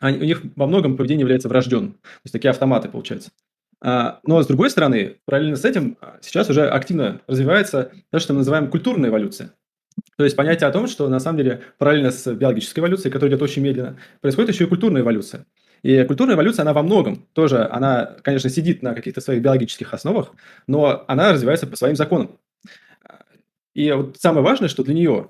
они, 0.00 0.18
у 0.18 0.24
них 0.24 0.42
во 0.56 0.66
многом 0.66 0.96
поведение 0.96 1.22
является 1.22 1.48
врожденным. 1.48 1.92
То 1.92 2.20
есть 2.24 2.32
такие 2.32 2.50
автоматы 2.50 2.88
получаются. 2.88 3.30
А, 3.80 4.20
но 4.24 4.42
с 4.42 4.46
другой 4.46 4.70
стороны, 4.70 5.16
параллельно 5.24 5.56
с 5.56 5.64
этим 5.64 5.98
сейчас 6.20 6.48
уже 6.50 6.68
активно 6.68 7.20
развивается 7.26 7.92
то, 8.10 8.18
что 8.18 8.32
мы 8.32 8.38
называем 8.38 8.70
культурная 8.70 9.10
эволюция. 9.10 9.52
То 10.16 10.24
есть 10.24 10.36
понятие 10.36 10.68
о 10.68 10.72
том, 10.72 10.88
что 10.88 11.08
на 11.08 11.20
самом 11.20 11.38
деле 11.38 11.62
параллельно 11.78 12.10
с 12.10 12.32
биологической 12.32 12.80
эволюцией, 12.80 13.12
которая 13.12 13.30
идет 13.32 13.42
очень 13.42 13.62
медленно, 13.62 13.96
происходит 14.20 14.50
еще 14.50 14.64
и 14.64 14.68
культурная 14.68 15.02
эволюция. 15.02 15.46
И 15.82 16.02
культурная 16.04 16.34
эволюция, 16.34 16.62
она 16.62 16.72
во 16.72 16.82
многом 16.82 17.26
тоже, 17.34 17.68
она, 17.70 18.16
конечно, 18.22 18.48
сидит 18.48 18.82
на 18.82 18.94
каких-то 18.94 19.20
своих 19.20 19.42
биологических 19.42 19.92
основах, 19.92 20.32
но 20.66 21.04
она 21.08 21.32
развивается 21.32 21.66
по 21.66 21.76
своим 21.76 21.94
законам. 21.94 22.38
И 23.74 23.90
вот 23.90 24.16
самое 24.18 24.44
важное, 24.44 24.68
что 24.68 24.84
для 24.84 24.94
нее, 24.94 25.28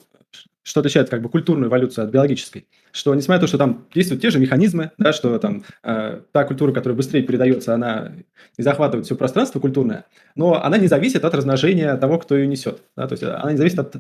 что 0.63 0.81
отличает 0.81 1.09
как 1.09 1.23
бы 1.23 1.29
культурную 1.29 1.69
эволюцию 1.69 2.05
от 2.05 2.11
биологической, 2.11 2.67
что 2.93 3.15
несмотря 3.15 3.37
на 3.37 3.41
то, 3.41 3.47
что 3.47 3.59
там 3.59 3.87
действуют 3.95 4.23
те 4.23 4.31
же 4.31 4.39
механизмы, 4.39 4.93
да, 4.99 5.13
что 5.13 5.39
там 5.39 5.65
э, 5.83 6.21
та 6.33 6.45
культура, 6.45 6.73
которая 6.73 6.97
быстрее 6.97 7.23
передается, 7.23 7.75
она 7.75 8.13
и 8.57 8.63
захватывает 8.63 9.07
все 9.07 9.17
пространство 9.17 9.61
культурное, 9.61 10.05
но 10.37 10.63
она 10.63 10.79
не 10.79 10.87
зависит 10.87 11.25
от 11.25 11.35
размножения 11.35 11.97
того, 11.97 12.19
кто 12.19 12.37
ее 12.37 12.47
несет. 12.47 12.83
Да, 12.97 13.09
то 13.09 13.13
есть 13.13 13.25
она 13.25 13.53
не 13.53 13.59
зависит 13.59 13.79
от 13.79 13.97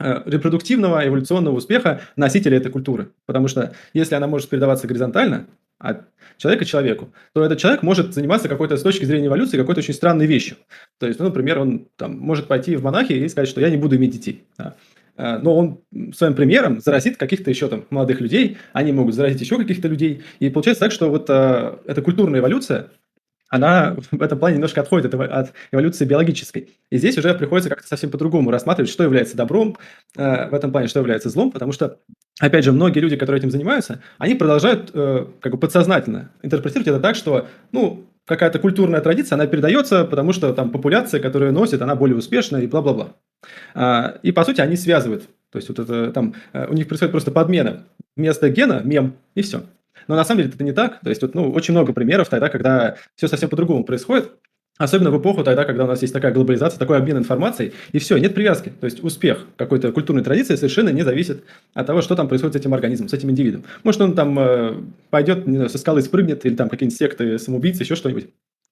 э, 0.00 0.22
репродуктивного 0.26 1.06
эволюционного 1.06 1.56
успеха 1.56 2.00
носителя 2.16 2.58
этой 2.58 2.70
культуры. 2.70 3.12
Потому 3.24 3.48
что 3.48 3.72
если 3.94 4.14
она 4.14 4.26
может 4.26 4.48
передаваться 4.48 4.86
горизонтально, 4.86 5.46
от 5.78 6.08
человека 6.38 6.64
к 6.64 6.68
человеку, 6.68 7.12
то 7.32 7.44
этот 7.44 7.58
человек 7.58 7.82
может 7.82 8.14
заниматься 8.14 8.48
какой-то 8.48 8.76
с 8.76 8.82
точки 8.82 9.04
зрения 9.04 9.26
эволюции 9.26 9.58
какой-то 9.58 9.80
очень 9.80 9.94
странной 9.94 10.26
вещью. 10.26 10.56
То 10.98 11.06
есть, 11.06 11.18
ну, 11.18 11.26
например, 11.26 11.58
он 11.58 11.88
там, 11.96 12.18
может 12.18 12.48
пойти 12.48 12.76
в 12.76 12.82
монахи 12.82 13.12
и 13.12 13.28
сказать, 13.28 13.48
что 13.48 13.60
я 13.60 13.70
не 13.70 13.76
буду 13.76 13.96
иметь 13.96 14.12
детей. 14.12 14.44
Да. 14.58 14.76
А, 15.16 15.38
но 15.38 15.56
он 15.56 15.80
своим 16.14 16.34
примером 16.34 16.80
заразит 16.80 17.16
каких-то 17.16 17.50
еще 17.50 17.68
там 17.68 17.84
молодых 17.90 18.20
людей, 18.20 18.58
они 18.72 18.92
могут 18.92 19.14
заразить 19.14 19.40
еще 19.40 19.56
каких-то 19.56 19.88
людей. 19.88 20.22
И 20.40 20.50
получается 20.50 20.84
так, 20.84 20.92
что 20.92 21.08
вот 21.08 21.28
а, 21.30 21.80
эта 21.86 22.02
культурная 22.02 22.40
эволюция, 22.40 22.90
она 23.48 23.96
в 24.10 24.22
этом 24.22 24.38
плане 24.38 24.56
немножко 24.56 24.80
отходит 24.80 25.14
от, 25.14 25.20
от 25.20 25.52
эволюции 25.72 26.04
биологической. 26.04 26.70
И 26.90 26.98
здесь 26.98 27.16
уже 27.18 27.34
приходится 27.34 27.70
как-то 27.70 27.86
совсем 27.86 28.10
по-другому 28.10 28.50
рассматривать, 28.50 28.90
что 28.90 29.04
является 29.04 29.36
добром 29.36 29.76
э, 30.16 30.48
в 30.48 30.54
этом 30.54 30.72
плане, 30.72 30.88
что 30.88 31.00
является 31.00 31.28
злом, 31.28 31.52
потому 31.52 31.72
что, 31.72 31.98
опять 32.40 32.64
же, 32.64 32.72
многие 32.72 33.00
люди, 33.00 33.16
которые 33.16 33.40
этим 33.40 33.50
занимаются, 33.50 34.02
они 34.18 34.34
продолжают 34.34 34.90
э, 34.92 35.26
как 35.40 35.52
бы 35.52 35.58
подсознательно 35.58 36.30
интерпретировать 36.42 36.88
это 36.88 37.00
так, 37.00 37.16
что, 37.16 37.46
ну, 37.72 38.06
какая-то 38.26 38.58
культурная 38.58 39.00
традиция, 39.00 39.36
она 39.36 39.46
передается, 39.46 40.04
потому 40.04 40.32
что 40.32 40.52
там 40.52 40.70
популяция, 40.70 41.20
которая 41.20 41.52
носит, 41.52 41.80
она 41.80 41.94
более 41.94 42.16
успешная 42.16 42.62
и 42.62 42.66
бла-бла-бла. 42.66 43.14
А, 43.74 44.18
и, 44.22 44.32
по 44.32 44.44
сути, 44.44 44.60
они 44.60 44.76
связывают. 44.76 45.28
То 45.50 45.58
есть, 45.58 45.68
вот 45.68 45.78
это 45.78 46.10
там, 46.12 46.34
э, 46.52 46.66
у 46.68 46.74
них 46.74 46.88
происходит 46.88 47.12
просто 47.12 47.30
подмена. 47.30 47.84
Вместо 48.16 48.48
гена– 48.48 48.80
мем, 48.84 49.14
и 49.34 49.42
все. 49.42 49.62
Но 50.08 50.16
на 50.16 50.24
самом 50.24 50.42
деле 50.42 50.52
это 50.54 50.64
не 50.64 50.72
так. 50.72 51.00
То 51.00 51.10
есть, 51.10 51.22
вот, 51.22 51.34
ну, 51.34 51.50
очень 51.50 51.72
много 51.72 51.92
примеров 51.92 52.28
тогда, 52.28 52.48
когда 52.48 52.96
все 53.14 53.28
совсем 53.28 53.48
по-другому 53.48 53.84
происходит. 53.84 54.30
Особенно 54.78 55.10
в 55.10 55.18
эпоху 55.18 55.42
тогда, 55.42 55.64
когда 55.64 55.84
у 55.84 55.86
нас 55.86 56.02
есть 56.02 56.12
такая 56.12 56.32
глобализация, 56.32 56.78
такой 56.78 56.98
обмен 56.98 57.16
информацией, 57.16 57.72
и 57.92 57.98
все, 57.98 58.18
нет 58.18 58.34
привязки. 58.34 58.70
То 58.78 58.84
есть 58.84 59.02
успех 59.02 59.46
какой-то 59.56 59.90
культурной 59.90 60.22
традиции 60.22 60.54
совершенно 60.54 60.90
не 60.90 61.02
зависит 61.02 61.44
от 61.72 61.86
того, 61.86 62.02
что 62.02 62.14
там 62.14 62.28
происходит 62.28 62.56
с 62.56 62.60
этим 62.60 62.74
организмом, 62.74 63.08
с 63.08 63.14
этим 63.14 63.30
индивидом. 63.30 63.64
Может, 63.84 64.02
он 64.02 64.14
там 64.14 64.38
э, 64.38 64.74
пойдет, 65.08 65.46
не 65.46 65.56
знаю, 65.56 65.70
со 65.70 65.78
скалы 65.78 66.02
спрыгнет, 66.02 66.44
или 66.44 66.54
там 66.54 66.68
какие-нибудь 66.68 66.98
секты, 66.98 67.38
самоубийцы, 67.38 67.84
еще 67.84 67.94
что-нибудь. 67.94 68.28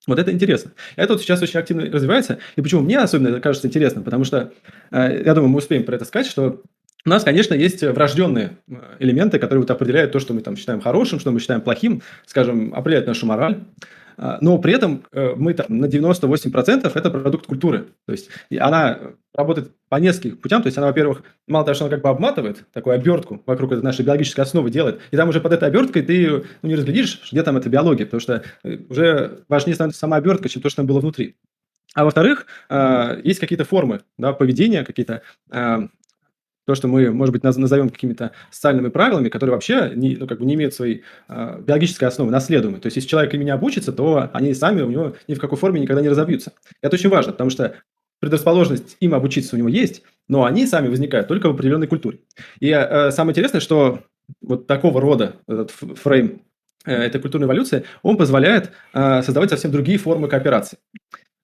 Вот 0.07 0.19
это 0.19 0.31
интересно. 0.31 0.73
Это 0.97 1.15
вот 1.15 1.23
сейчас 1.23 1.41
очень 1.41 1.59
активно 1.59 1.87
развивается. 1.91 2.39
И 2.57 2.61
почему 2.61 2.83
мне 2.83 2.99
особенно 2.99 3.29
это 3.29 3.41
кажется 3.41 3.67
интересным? 3.67 4.05
Потому 4.05 4.25
что, 4.25 4.53
э, 4.91 5.23
я 5.25 5.33
думаю, 5.33 5.49
мы 5.49 5.59
успеем 5.59 5.85
про 5.85 5.97
это 5.97 6.05
сказать, 6.05 6.27
что 6.27 6.61
у 7.07 7.11
нас, 7.11 7.23
конечно, 7.23 7.55
есть 7.55 7.83
врожденные 7.83 8.59
э, 8.67 8.75
элементы, 8.99 9.39
которые 9.39 9.61
вот 9.61 9.71
определяют 9.71 10.13
то, 10.13 10.21
что 10.21 10.33
мы 10.33 10.41
там 10.41 10.57
считаем 10.57 10.81
хорошим, 10.81 11.21
что 11.21 11.31
мы 11.33 11.41
считаем 11.41 11.61
плохим, 11.61 12.03
скажем, 12.27 12.73
определяют 12.75 13.07
нашу 13.07 13.27
мораль. 13.27 13.61
А, 14.17 14.39
но 14.41 14.59
при 14.59 14.73
этом 14.75 15.05
э, 15.13 15.35
мы 15.37 15.55
там 15.55 15.67
на 15.69 15.87
98% 15.87 16.91
это 16.95 17.11
продукт 17.11 17.47
культуры. 17.47 17.89
То 18.07 18.13
есть 18.13 18.31
она 18.59 18.99
работает 19.35 19.73
по 19.89 19.97
нескольким 19.97 20.39
путям. 20.39 20.63
То 20.63 20.69
есть 20.69 20.79
она, 20.79 20.87
во-первых, 20.87 21.23
мало 21.47 21.65
того, 21.65 21.75
что 21.75 21.85
она 21.85 21.95
как 21.95 22.03
бы 22.03 22.09
обматывает 22.09 22.65
такую 22.73 22.95
обертку 22.95 23.43
вокруг 23.45 23.73
этой 23.73 23.83
нашей 23.83 24.05
биологической 24.05 24.41
основы 24.41 24.71
делает, 24.71 25.01
и 25.11 25.17
там 25.17 25.29
уже 25.29 25.41
под 25.41 25.53
этой 25.53 25.69
оберткой 25.69 26.03
ты 26.03 26.45
ну, 26.63 26.69
не 26.69 26.75
разглядишь, 26.75 27.21
где 27.31 27.43
там 27.43 27.57
эта 27.57 27.69
биология, 27.69 28.07
потому 28.07 28.21
что 28.21 28.43
э, 28.63 28.79
уже 28.89 29.41
важнее 29.49 29.75
становится 29.75 30.01
сама 30.01 30.17
обертка, 30.17 30.49
чем 30.49 30.63
то, 30.63 30.69
что 30.69 30.79
там 30.79 30.87
было 30.87 31.01
внутри. 31.01 31.37
А 31.95 32.03
во-вторых, 32.03 32.47
есть 33.23 33.39
какие-то 33.39 33.65
формы 33.65 34.01
да, 34.19 34.33
поведения, 34.33 34.85
какие-то 34.85 35.23
то, 36.67 36.75
что 36.75 36.89
мы, 36.89 37.11
может 37.11 37.33
быть, 37.33 37.43
назовем 37.43 37.91
какими-то 37.91 38.33
социальными 38.51 38.89
правилами, 38.89 39.29
которые 39.29 39.55
вообще 39.55 39.93
не, 39.95 40.17
ну, 40.17 40.27
как 40.27 40.39
бы 40.39 40.47
не 40.47 40.55
имеют 40.55 40.75
своей 40.75 41.03
э, 41.29 41.61
биологической 41.61 42.05
основы, 42.07 42.31
наследуемой. 42.31 42.81
То 42.81 42.87
есть, 42.87 42.97
если 42.97 43.09
человек 43.09 43.35
ими 43.35 43.45
не 43.45 43.51
обучится, 43.51 43.93
то 43.93 44.31
они 44.33 44.55
сами 44.55 44.83
у 44.83 44.91
него 44.91 45.15
ни 45.29 45.35
в 45.35 45.39
какой 45.39 45.59
форме 45.59 45.81
никогда 45.81 46.01
не 46.03 46.09
разобьются. 46.09 46.53
Это 46.81 46.97
очень 46.97 47.11
важно, 47.11 47.33
потому 47.33 47.51
что 47.51 47.77
предрасположенность 48.21 48.97
им 49.01 49.15
обучиться 49.15 49.55
у 49.55 49.59
него 49.59 49.69
есть, 49.69 50.03
но 50.29 50.45
они 50.45 50.67
сами 50.67 50.89
возникают 50.89 51.29
только 51.29 51.49
в 51.49 51.53
определенной 51.53 51.87
культуре. 51.87 52.21
И 52.61 52.71
э, 52.71 53.11
самое 53.11 53.33
интересное, 53.33 53.61
что 53.61 54.01
вот 54.41 54.67
такого 54.67 55.01
рода 55.01 55.37
этот 55.47 55.71
фрейм 55.71 56.43
э, 56.87 56.95
этой 56.95 57.21
культурной 57.21 57.47
эволюции, 57.47 57.85
он 58.03 58.17
позволяет 58.17 58.73
э, 58.95 59.23
создавать 59.23 59.51
совсем 59.51 59.71
другие 59.71 59.99
формы 59.99 60.29
кооперации. 60.29 60.79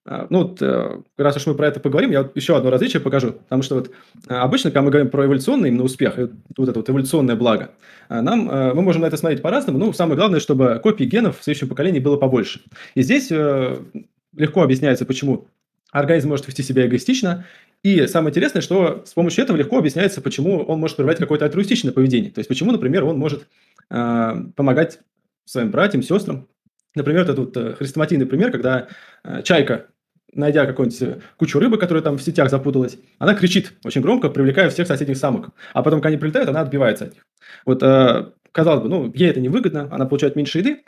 А, 0.07 0.27
ну, 0.31 0.45
вот, 0.45 0.63
э, 0.63 1.03
раз 1.19 1.37
уж 1.37 1.47
мы 1.47 1.55
про 1.55 1.69
это 1.69 1.79
поговорим, 1.79 2.11
я 2.11 2.23
вот 2.23 2.35
еще 2.35 2.57
одно 2.57 2.71
различие 2.71 3.01
покажу. 3.01 3.33
Потому 3.33 3.63
что 3.63 3.75
вот 3.77 3.91
э, 4.29 4.35
обычно, 4.35 4.71
когда 4.71 4.83
мы 4.83 4.91
говорим 4.91 5.11
про 5.11 5.27
эволюционный 5.27 5.69
именно 5.69 5.85
успех, 5.85 6.17
вот 6.17 6.69
это 6.69 6.79
вот 6.79 6.89
эволюционное 6.89 7.37
благо, 7.37 7.73
э, 8.09 8.21
нам, 8.21 8.47
мы 8.47 8.83
можем 8.83 9.03
на 9.03 9.07
это 9.07 9.17
смотреть 9.17 9.43
по-разному. 9.43 9.79
Ну, 9.79 9.93
самое 9.93 10.17
главное, 10.17 10.41
чтобы 10.41 10.81
копий 10.83 11.05
генов 11.05 11.39
в 11.39 11.45
следующем 11.45 11.69
поколении 11.69 12.01
было 12.01 12.17
побольше. 12.17 12.63
И 12.95 13.03
здесь 13.03 13.31
легко 13.31 14.63
объясняется, 14.63 15.05
почему 15.05 15.49
организм 15.93 16.29
может 16.29 16.47
вести 16.47 16.63
себя 16.63 16.87
эгоистично. 16.87 17.45
И 17.83 18.07
самое 18.07 18.31
интересное, 18.31 18.63
что 18.63 19.03
с 19.05 19.13
помощью 19.13 19.45
этого 19.45 19.57
легко 19.57 19.79
объясняется, 19.79 20.21
почему 20.21 20.63
он 20.63 20.81
может 20.81 20.97
проявлять 20.97 21.19
какое-то 21.19 21.45
альтруистичное 21.45 21.93
поведение. 21.93 22.31
То 22.31 22.39
есть, 22.39 22.49
почему, 22.49 22.73
например, 22.73 23.05
он 23.05 23.19
может 23.19 23.47
помогать 23.89 25.01
своим 25.45 25.71
братьям, 25.71 26.03
сестрам, 26.03 26.47
Например, 26.95 27.23
это 27.23 27.35
тут 27.35 27.57
э, 27.57 27.75
хрестоматийный 27.75 28.27
пример, 28.27 28.51
когда 28.51 28.89
э, 29.23 29.43
чайка, 29.43 29.87
найдя 30.33 30.67
какую-нибудь 30.67 31.03
э, 31.03 31.21
кучу 31.37 31.59
рыбы, 31.61 31.79
которая 31.79 32.03
там 32.03 32.19
в 32.19 32.23
сетях 32.23 32.51
запуталась, 32.51 32.99
она 33.19 33.35
кричит 33.35 33.75
очень 33.85 34.01
громко, 34.01 34.29
привлекая 34.29 34.71
всех 34.71 34.87
соседних 34.87 35.17
самок. 35.17 35.51
А 35.73 35.83
потом, 35.83 36.01
когда 36.01 36.09
они 36.09 36.19
прилетают, 36.19 36.49
она 36.49 36.61
отбивается 36.61 37.05
от 37.05 37.15
них. 37.15 37.27
Вот, 37.65 37.81
казалось 38.53 38.83
бы, 38.83 38.89
ну, 38.89 39.13
ей 39.15 39.31
это 39.31 39.41
невыгодно, 39.41 39.89
она 39.91 40.07
получает 40.07 40.37
меньше 40.37 40.59
еды, 40.59 40.83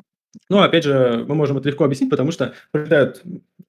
но, 0.48 0.62
опять 0.62 0.84
же, 0.84 1.24
мы 1.28 1.34
можем 1.34 1.58
это 1.58 1.68
легко 1.68 1.84
объяснить, 1.84 2.10
потому 2.10 2.32
что 2.32 2.54
прилетают 2.70 3.22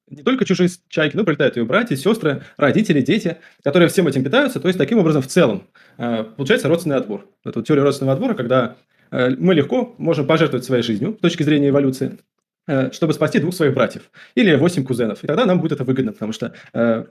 не 0.10 0.24
только 0.24 0.46
чужие 0.46 0.70
чайки, 0.90 1.16
но 1.16 1.24
прилетают 1.24 1.58
ее 1.58 1.66
братья, 1.66 1.96
сестры, 1.96 2.44
родители, 2.58 3.02
дети, 3.02 3.38
которые 3.64 3.90
всем 3.90 4.08
этим 4.08 4.24
питаются. 4.24 4.60
То 4.60 4.68
есть, 4.68 4.78
таким 4.78 5.00
образом, 5.00 5.22
в 5.22 5.28
целом, 5.28 5.68
получается 5.98 6.68
родственный 6.70 6.96
отбор. 6.96 7.28
Это 7.44 7.60
вот 7.60 7.68
теория 7.68 7.84
родственного 7.84 8.14
отбора, 8.14 8.36
когда 8.36 8.78
мы 9.38 9.54
легко 9.54 9.94
можем 9.98 10.26
пожертвовать 10.26 10.66
своей 10.66 10.82
жизнью 10.82 11.16
с 11.20 11.22
точки 11.22 11.44
зрения 11.44 11.70
эволюции, 11.70 12.18
э, 12.68 12.92
чтобы 12.92 13.14
спасти 13.14 13.40
двух 13.40 13.54
своих 13.54 13.74
братьев 13.74 14.10
или 14.34 14.56
восемь 14.56 14.84
кузенов. 14.84 15.24
И 15.24 15.28
тогда 15.28 15.46
нам 15.46 15.60
будет 15.60 15.74
это 15.74 15.84
выгодно, 15.84 16.14
потому 16.14 16.34
что 16.34 16.54
э, 16.74 17.06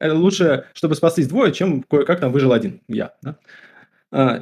лучше, 0.00 0.64
чтобы 0.74 0.94
спастись 0.94 1.26
двое, 1.26 1.52
чем 1.52 1.82
кое-как 1.82 2.20
там 2.20 2.32
выжил 2.32 2.52
один, 2.52 2.80
я. 2.88 3.14
Да? 3.22 3.36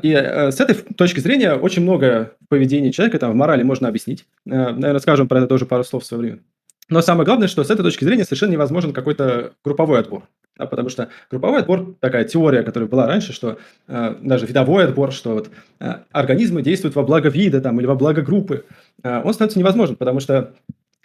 И 0.02 0.12
с 0.12 0.60
этой 0.60 0.74
точки 0.74 1.18
зрения 1.18 1.54
очень 1.54 1.82
много 1.82 2.36
поведения 2.48 2.92
человека 2.92 3.18
там 3.18 3.32
в 3.32 3.34
морали 3.34 3.64
можно 3.64 3.88
объяснить. 3.88 4.24
Наверное, 4.44 5.00
скажем 5.00 5.26
про 5.26 5.38
это 5.38 5.48
тоже 5.48 5.66
пару 5.66 5.82
слов 5.82 6.04
в 6.04 6.06
свое 6.06 6.22
время. 6.22 6.38
Но 6.88 7.00
самое 7.02 7.24
главное, 7.24 7.48
что 7.48 7.64
с 7.64 7.70
этой 7.70 7.82
точки 7.82 8.04
зрения 8.04 8.24
совершенно 8.24 8.52
невозможен 8.52 8.92
какой-то 8.92 9.52
групповой 9.64 10.00
отбор. 10.00 10.24
Да, 10.58 10.66
потому 10.66 10.88
что 10.88 11.10
групповой 11.30 11.60
отбор, 11.60 11.96
такая 12.00 12.24
теория, 12.24 12.62
которая 12.62 12.88
была 12.88 13.06
раньше, 13.06 13.32
что 13.34 13.58
э, 13.88 14.14
даже 14.22 14.46
видовой 14.46 14.84
отбор, 14.84 15.12
что 15.12 15.34
вот, 15.34 15.50
э, 15.80 15.96
организмы 16.12 16.62
действуют 16.62 16.94
во 16.96 17.02
благо 17.02 17.28
вида 17.28 17.60
там, 17.60 17.78
или 17.78 17.86
во 17.86 17.94
благо 17.94 18.22
группы, 18.22 18.64
э, 19.02 19.22
он 19.22 19.34
становится 19.34 19.58
невозможен, 19.58 19.96
потому 19.96 20.20
что 20.20 20.54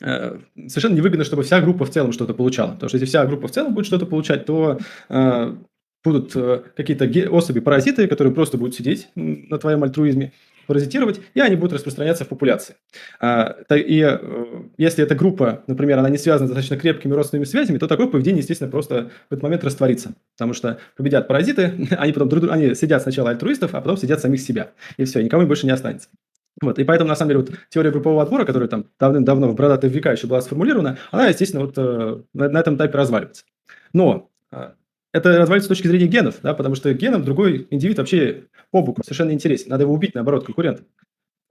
э, 0.02 0.38
совершенно 0.68 0.96
невыгодно, 0.96 1.26
чтобы 1.26 1.44
вся 1.44 1.60
группа 1.60 1.84
в 1.84 1.90
целом 1.90 2.14
что-то 2.14 2.34
получала. 2.34 2.74
Потому 2.74 2.88
что 2.90 2.98
если 2.98 3.08
вся 3.08 3.26
группа 3.26 3.50
в 3.50 3.52
целом 3.52 3.74
будет 3.74 3.88
что-то 3.88 4.06
получать, 4.06 4.46
то 4.46 4.80
э, 5.10 5.56
будут 6.04 6.32
э, 6.36 6.62
какие-то 6.78 7.06
особи-паразиты, 7.30 8.08
которые 8.08 8.34
просто 8.34 8.58
будут 8.58 8.76
сидеть 8.76 9.10
на 9.16 9.58
твоем 9.58 9.84
альтруизме, 9.84 10.32
паразитировать, 10.72 11.20
и 11.34 11.42
они 11.42 11.58
будут 11.58 11.74
распространяться 11.74 12.24
в 12.24 12.30
популяции. 12.30 12.75
А, 13.20 13.58
и 13.75 14.01
э, 14.01 14.20
если 14.78 15.04
эта 15.04 15.16
группа, 15.16 15.63
например, 15.68 16.00
она 16.00 16.08
не 16.08 16.18
связана 16.18 16.48
достаточно 16.48 16.78
крепкими 16.78 17.12
родственными 17.12 17.44
связями, 17.44 17.78
то 17.78 17.90
такое 17.90 18.08
поведение, 18.08 18.40
естественно, 18.40 18.72
просто 18.72 19.12
в 19.30 19.34
этот 19.34 19.44
момент 19.44 19.66
растворится. 19.66 20.13
Потому 20.38 20.54
что 20.54 20.80
победят 20.96 21.28
паразиты, 21.28 21.90
они 21.98 22.13
потом 22.13 22.30
друг, 22.30 22.50
они 22.50 22.74
сидят 22.74 23.01
сначала 23.01 23.32
альтруистов, 23.32 23.75
а 23.75 23.82
потом 23.82 23.98
сидят 23.98 24.22
самих 24.22 24.40
себя. 24.40 24.72
И 24.96 25.04
все, 25.04 25.22
никому 25.22 25.46
больше 25.46 25.66
не 25.66 25.74
останется. 25.74 26.08
Вот, 26.62 26.80
и 26.80 26.86
поэтому, 26.86 27.10
на 27.10 27.16
самом 27.16 27.32
деле, 27.32 27.40
вот 27.42 27.51
теория 27.70 27.92
группового 27.92 28.24
отбора, 28.24 28.46
которая 28.46 28.70
там 28.70 28.86
давным-давно 28.98 29.50
в 29.50 29.56
бородатые 29.56 29.92
века 29.92 30.13
еще 30.13 30.28
была 30.28 30.40
сформулирована, 30.40 30.98
она, 31.12 31.28
естественно, 31.28 31.66
вот 31.66 31.74
э, 31.78 32.22
на, 32.34 32.50
на 32.50 32.60
этом 32.60 32.78
этапе 32.78 32.98
разваливается. 32.98 33.44
Но 33.92 34.30
э, 34.54 34.70
это 35.13 35.30
разваливается 35.30 35.65
с 35.65 35.70
точки 35.70 35.88
зрения 35.88 36.08
генов, 36.08 36.39
да, 36.41 36.53
потому 36.53 36.75
что 36.75 36.94
геном 36.94 37.24
другой 37.24 37.68
индивид 37.70 37.98
вообще 37.98 38.46
по 38.72 38.84
совершенно 39.03 39.32
интересен. 39.32 39.70
Надо 39.70 39.84
его 39.84 39.94
убить, 39.94 40.15
наоборот, 40.15 40.46
конкурент. 40.46 40.84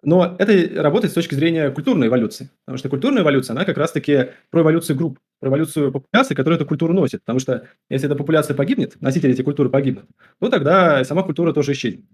Но 0.03 0.35
это 0.39 0.83
работает 0.83 1.13
с 1.13 1.15
точки 1.15 1.35
зрения 1.35 1.71
культурной 1.71 2.09
эволюции. 2.09 2.51
Потому 2.65 2.79
что 2.79 2.89
культурная 2.89 3.23
эволюция, 3.23 3.55
она 3.55 3.67
как 3.67 3.77
раз-таки 3.77 4.31
про 4.51 4.63
эволюцию 4.63 4.97
групп, 4.97 5.19
про 5.41 5.51
эволюцию 5.51 5.93
популяции, 5.93 6.35
которая 6.35 6.59
эту 6.59 6.67
культуру 6.67 6.95
носит. 6.95 7.21
Потому 7.21 7.39
что 7.39 7.69
если 7.91 8.07
эта 8.07 8.17
популяция 8.17 8.57
погибнет, 8.57 8.97
носители 9.03 9.33
этой 9.33 9.45
культуры 9.45 9.69
погибнут, 9.69 10.07
то 10.41 10.49
тогда 10.49 11.05
сама 11.05 11.23
культура 11.23 11.53
тоже 11.53 11.73
исчезнет. 11.73 12.05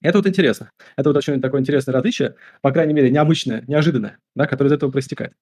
Это 0.00 0.18
вот 0.18 0.26
интересно. 0.26 0.70
Это 0.96 1.10
вот 1.10 1.16
очень 1.16 1.40
такое 1.40 1.60
интересное 1.60 1.92
различие, 1.92 2.36
по 2.62 2.70
крайней 2.70 2.94
мере, 2.94 3.10
необычное, 3.10 3.64
неожиданное, 3.66 4.18
да, 4.34 4.46
которое 4.46 4.68
из 4.68 4.72
этого 4.72 4.90
проистекает. 4.90 5.32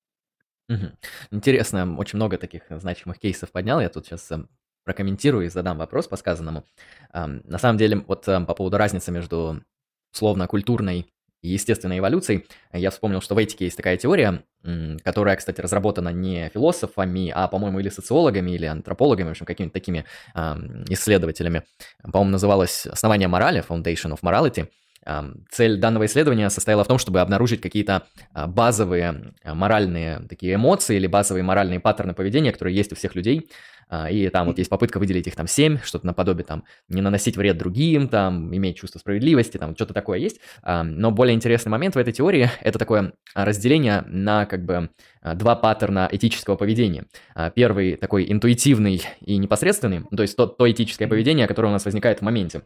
Интересно, 1.30 1.96
очень 1.98 2.16
много 2.16 2.38
таких 2.38 2.62
значимых 2.70 3.18
кейсов 3.18 3.52
поднял. 3.52 3.80
Я 3.80 3.88
тут 3.88 4.06
сейчас 4.06 4.30
эм, 4.32 4.48
прокомментирую 4.84 5.46
и 5.46 5.48
задам 5.48 5.78
вопрос 5.78 6.08
по 6.08 6.16
сказанному. 6.16 6.64
На 7.12 7.58
самом 7.58 7.78
деле, 7.78 8.04
вот 8.06 8.24
по 8.24 8.54
поводу 8.54 8.76
разницы 8.76 9.10
между 9.10 9.62
условно-культурной 10.12 11.06
и 11.42 11.48
естественной 11.48 11.98
эволюцией, 11.98 12.46
я 12.72 12.90
вспомнил, 12.90 13.20
что 13.20 13.34
в 13.34 13.38
этике 13.38 13.66
есть 13.66 13.76
такая 13.76 13.96
теория, 13.96 14.42
которая, 15.02 15.36
кстати, 15.36 15.60
разработана 15.60 16.08
не 16.08 16.48
философами, 16.48 17.30
а, 17.34 17.48
по-моему, 17.48 17.80
или 17.80 17.90
социологами, 17.90 18.52
или 18.52 18.64
антропологами, 18.64 19.28
в 19.28 19.30
общем, 19.32 19.44
какими-то 19.44 19.74
такими 19.74 20.04
исследователями. 20.88 21.64
По-моему, 22.02 22.32
называлась 22.32 22.86
«Основание 22.86 23.28
морали», 23.28 23.62
Foundation 23.66 24.16
of 24.16 24.20
Morality– 24.22 24.68
Цель 25.50 25.76
данного 25.76 26.06
исследования 26.06 26.48
состояла 26.48 26.84
в 26.84 26.88
том, 26.88 26.98
чтобы 26.98 27.20
обнаружить 27.20 27.60
какие-то 27.60 28.04
а, 28.32 28.46
базовые 28.46 29.34
а, 29.42 29.54
моральные 29.54 30.20
такие 30.28 30.54
эмоции 30.54 30.96
или 30.96 31.06
базовые 31.06 31.42
моральные 31.42 31.80
паттерны 31.80 32.14
поведения, 32.14 32.52
которые 32.52 32.74
есть 32.74 32.92
у 32.92 32.96
всех 32.96 33.14
людей. 33.14 33.50
А, 33.88 34.10
и 34.10 34.28
там 34.28 34.46
вот 34.46 34.58
есть 34.58 34.70
попытка 34.70 34.98
выделить 34.98 35.26
их 35.26 35.36
там 35.36 35.46
семь, 35.46 35.78
что-то 35.82 36.06
наподобие 36.06 36.44
там 36.44 36.64
не 36.88 37.00
наносить 37.00 37.36
вред 37.36 37.58
другим, 37.58 38.08
там 38.08 38.54
иметь 38.54 38.76
чувство 38.76 38.98
справедливости, 38.98 39.58
там 39.58 39.74
что-то 39.74 39.94
такое 39.94 40.18
есть. 40.18 40.40
Но 40.64 41.10
более 41.10 41.34
интересный 41.34 41.70
момент 41.70 41.94
в 41.94 41.98
этой 41.98 42.12
теории– 42.12 42.50
это 42.60 42.78
такое 42.78 43.12
разделение 43.34 44.04
на 44.06 44.46
как 44.46 44.64
бы 44.64 44.90
два 45.22 45.56
паттерна 45.56 46.08
этического 46.10 46.56
поведения. 46.56 47.06
Первый 47.54 47.96
такой 47.96 48.30
интуитивный 48.30 49.02
и 49.20 49.36
непосредственный, 49.36 50.02
то 50.14 50.22
есть 50.22 50.36
то, 50.36 50.46
то 50.46 50.70
этическое 50.70 51.08
поведение, 51.08 51.46
которое 51.46 51.68
у 51.68 51.72
нас 51.72 51.84
возникает 51.84 52.20
в 52.20 52.22
моменте. 52.22 52.62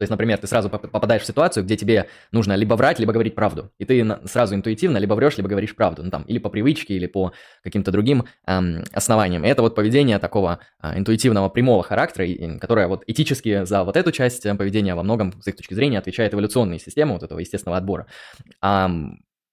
То 0.00 0.04
есть, 0.04 0.10
например, 0.10 0.38
ты 0.38 0.46
сразу 0.46 0.70
попадаешь 0.70 1.20
в 1.20 1.26
ситуацию, 1.26 1.62
где 1.62 1.76
тебе 1.76 2.06
нужно 2.32 2.54
либо 2.54 2.72
врать, 2.72 2.98
либо 2.98 3.12
говорить 3.12 3.34
правду. 3.34 3.70
И 3.76 3.84
ты 3.84 4.16
сразу 4.24 4.54
интуитивно 4.54 4.96
либо 4.96 5.12
врешь, 5.12 5.36
либо 5.36 5.50
говоришь 5.50 5.76
правду. 5.76 6.02
Ну 6.02 6.10
там, 6.10 6.22
или 6.22 6.38
по 6.38 6.48
привычке, 6.48 6.94
или 6.94 7.06
по 7.06 7.32
каким-то 7.62 7.92
другим 7.92 8.24
эм, 8.46 8.82
основаниям. 8.94 9.44
И 9.44 9.48
это 9.48 9.60
вот 9.60 9.74
поведение 9.74 10.18
такого 10.18 10.60
э, 10.82 10.98
интуитивного 10.98 11.50
прямого 11.50 11.82
характера, 11.82 12.24
и, 12.24 12.58
которое 12.58 12.86
вот 12.86 13.04
этически 13.06 13.66
за 13.66 13.84
вот 13.84 13.94
эту 13.98 14.10
часть 14.10 14.46
э, 14.46 14.54
поведения 14.54 14.94
во 14.94 15.02
многом, 15.02 15.34
с 15.42 15.46
их 15.48 15.56
точки 15.56 15.74
зрения, 15.74 15.98
отвечает 15.98 16.32
эволюционные 16.32 16.78
системы 16.78 17.12
вот 17.12 17.22
этого 17.22 17.38
естественного 17.38 17.76
отбора. 17.76 18.06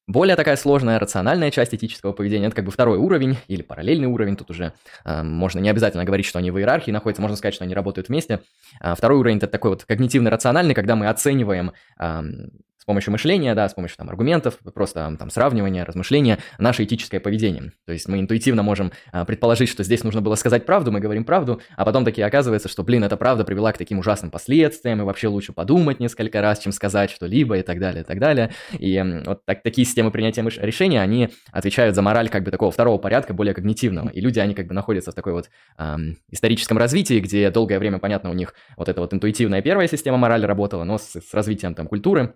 Более 0.08 0.38
такая 0.38 0.56
сложная 0.56 1.00
рациональная 1.00 1.52
часть 1.52 1.76
этического 1.76 2.14
поведения, 2.14 2.48
это 2.48 2.56
как 2.56 2.66
бы 2.66 2.72
второй 2.72 2.98
уровень 2.98 3.38
или 3.50 3.62
параллельный 3.62 4.08
уровень, 4.08 4.38
тут 4.38 4.50
уже 4.50 4.72
э, 5.04 5.22
можно 5.22 5.60
не 5.60 5.70
обязательно 5.70 6.06
говорить, 6.06 6.26
что 6.26 6.40
они 6.40 6.50
в 6.50 6.58
иерархии 6.58 6.92
находятся, 6.92 7.22
можно 7.22 7.36
сказать, 7.36 7.54
что 7.54 7.66
они 7.66 7.74
работают 7.74 8.08
вместе. 8.08 8.40
А 8.80 8.96
второй 8.96 9.20
уровень 9.20 9.36
это 9.38 9.48
такой 9.48 9.72
вот 9.72 9.84
когнитивно-рациональный, 9.86 10.74
когда 10.74 10.96
мы 10.96 11.08
оцениваем 11.08 11.74
э, 12.00 12.24
помощью 12.88 13.12
мышления, 13.12 13.53
да, 13.53 13.67
с 13.70 13.74
помощью 13.74 13.98
там 13.98 14.10
аргументов, 14.10 14.58
просто 14.74 15.15
там 15.20 15.29
сравнивания, 15.29 15.86
размышления, 15.86 16.39
наше 16.58 16.86
этическое 16.86 17.20
поведение. 17.20 17.74
То 17.86 17.91
есть 17.91 18.08
мы 18.08 18.19
интуитивно 18.19 18.63
можем 18.63 18.91
а, 19.12 19.26
предположить, 19.26 19.69
что 19.69 19.84
здесь 19.84 20.04
нужно 20.04 20.21
было 20.21 20.36
сказать 20.36 20.65
правду, 20.65 20.91
мы 20.91 21.00
говорим 21.00 21.26
правду, 21.26 21.62
а 21.76 21.86
потом 21.86 22.06
таки 22.06 22.21
оказывается, 22.21 22.69
что, 22.69 22.84
блин, 22.84 23.04
эта 23.04 23.17
правда 23.17 23.43
привела 23.43 23.73
к 23.73 23.78
таким 23.78 24.00
ужасным 24.00 24.32
последствиям, 24.32 25.02
и 25.02 25.04
вообще 25.04 25.28
лучше 25.28 25.52
подумать 25.52 26.00
несколько 26.00 26.41
раз, 26.41 26.60
чем 26.60 26.71
сказать 26.71 27.12
что-либо 27.12 27.58
и 27.58 27.62
так 27.62 27.80
далее, 27.80 28.04
и 28.04 28.06
так 28.06 28.19
далее. 28.19 28.52
И 28.80 29.04
вот 29.26 29.45
так, 29.45 29.62
такие 29.63 29.86
системы 29.86 30.10
принятия 30.10 30.41
решения, 30.41 31.02
они 31.02 31.30
отвечают 31.52 31.93
за 31.93 32.02
мораль 32.02 32.30
как 32.30 32.43
бы 32.43 32.52
такого 32.52 32.71
второго 32.71 32.97
порядка, 32.97 33.34
более 33.34 33.54
когнитивного. 33.54 34.10
И 34.10 34.21
люди, 34.21 34.39
они 34.39 34.54
как 34.54 34.67
бы 34.67 34.73
находятся 34.73 35.12
в 35.12 35.15
такой 35.15 35.34
вот 35.34 35.50
эм, 35.78 36.17
историческом 36.32 36.78
развитии, 36.78 37.19
где 37.19 37.52
долгое 37.52 37.80
время, 37.80 38.00
понятно, 38.00 38.30
у 38.30 38.34
них 38.34 38.54
вот 38.78 38.88
эта 38.88 39.02
вот 39.02 39.13
интуитивная 39.13 39.62
первая 39.62 39.89
система 39.89 40.17
морали 40.17 40.45
работала, 40.45 40.86
но 40.86 40.97
с, 40.97 41.19
с 41.19 41.34
развитием 41.34 41.76
там 41.76 41.88
культуры, 41.88 42.36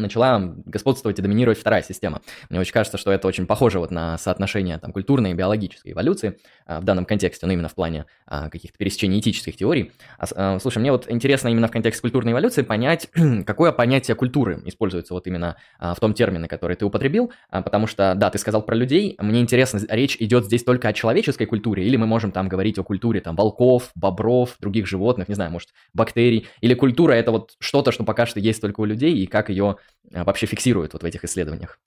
начала 0.00 0.38
господствовать 0.64 1.18
и 1.18 1.22
доминировать 1.22 1.58
вторая 1.58 1.82
система. 1.82 2.22
Мне 2.48 2.60
очень 2.60 2.72
кажется, 2.72 2.98
что 2.98 3.12
это 3.12 3.28
очень 3.28 3.46
похоже 3.46 3.78
вот 3.78 3.90
на 3.90 4.18
соотношение 4.18 4.78
там, 4.78 4.92
культурной 4.92 5.32
и 5.32 5.34
биологической 5.34 5.92
эволюции 5.92 6.38
а, 6.66 6.80
в 6.80 6.84
данном 6.84 7.04
контексте, 7.04 7.46
но 7.46 7.52
именно 7.52 7.68
в 7.68 7.74
плане 7.74 8.06
а, 8.26 8.48
каких-то 8.48 8.78
пересечений 8.78 9.20
этических 9.20 9.56
теорий. 9.56 9.92
А, 10.18 10.58
слушай, 10.60 10.78
мне 10.78 10.92
вот 10.92 11.10
интересно 11.10 11.48
именно 11.48 11.68
в 11.68 11.70
контексте 11.70 12.00
культурной 12.00 12.32
эволюции 12.32 12.62
понять, 12.62 13.08
какое 13.46 13.72
понятие 13.72 14.14
культуры 14.14 14.62
используется 14.64 15.14
вот 15.14 15.26
именно 15.26 15.56
в 15.78 15.96
том 16.00 16.14
термине, 16.14 16.48
который 16.48 16.76
ты 16.76 16.84
употребил, 16.84 17.32
потому 17.50 17.86
что, 17.86 18.14
да, 18.16 18.30
ты 18.30 18.38
сказал 18.38 18.62
про 18.62 18.74
людей, 18.74 19.16
мне 19.18 19.40
интересно, 19.40 19.80
речь 19.88 20.16
идет 20.20 20.44
здесь 20.44 20.64
только 20.64 20.88
о 20.88 20.92
человеческой 20.92 21.46
культуре, 21.46 21.84
или 21.84 21.96
мы 21.96 22.06
можем 22.06 22.32
там 22.32 22.48
говорить 22.48 22.78
о 22.78 22.84
культуре 22.84 23.20
там 23.20 23.36
волков, 23.36 23.90
бобров, 23.94 24.56
других 24.60 24.86
животных, 24.86 25.28
не 25.28 25.34
знаю, 25.34 25.50
может, 25.50 25.70
бактерий, 25.94 26.48
или 26.60 26.74
культура 26.74 27.12
это 27.12 27.30
вот 27.30 27.56
что-то, 27.58 27.92
что 27.92 28.04
пока 28.04 28.26
что 28.26 28.40
есть 28.40 28.60
только 28.60 28.80
у 28.80 28.84
людей, 28.84 29.14
и 29.14 29.26
как 29.26 29.50
ее 29.50 29.76
вообще 30.10 30.46
фиксируют 30.46 30.92
вот 30.92 31.02
в 31.02 31.06
этих 31.06 31.24
исследованиях. 31.24 31.78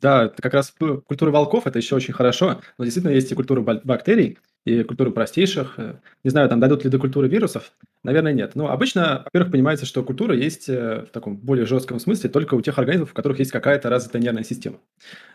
Да, 0.00 0.28
как 0.28 0.54
раз 0.54 0.74
культура 1.06 1.30
волков 1.30 1.66
это 1.66 1.78
еще 1.78 1.94
очень 1.94 2.14
хорошо, 2.14 2.60
но 2.78 2.84
действительно 2.84 3.12
есть 3.12 3.30
и 3.30 3.34
культура 3.34 3.60
бактерий, 3.60 4.38
и 4.64 4.82
культура 4.82 5.10
простейших. 5.10 5.74
Э, 5.76 5.94
не 6.24 6.30
знаю, 6.30 6.48
там 6.48 6.58
дойдут 6.58 6.84
ли 6.84 6.90
до 6.90 6.98
культуры 6.98 7.28
вирусов, 7.28 7.72
наверное, 8.02 8.32
нет. 8.32 8.56
Но 8.56 8.70
обычно, 8.70 9.22
во-первых, 9.24 9.52
понимается, 9.52 9.86
что 9.86 10.02
культура 10.02 10.34
есть 10.34 10.68
э, 10.68 11.04
в 11.08 11.12
таком 11.12 11.36
более 11.36 11.66
жестком 11.66 12.00
смысле 12.00 12.30
только 12.30 12.54
у 12.54 12.60
тех 12.60 12.76
организмов, 12.78 13.12
у 13.12 13.14
которых 13.14 13.38
есть 13.38 13.52
какая-то 13.52 13.88
развитая 13.88 14.20
нервная 14.20 14.42
система. 14.42 14.78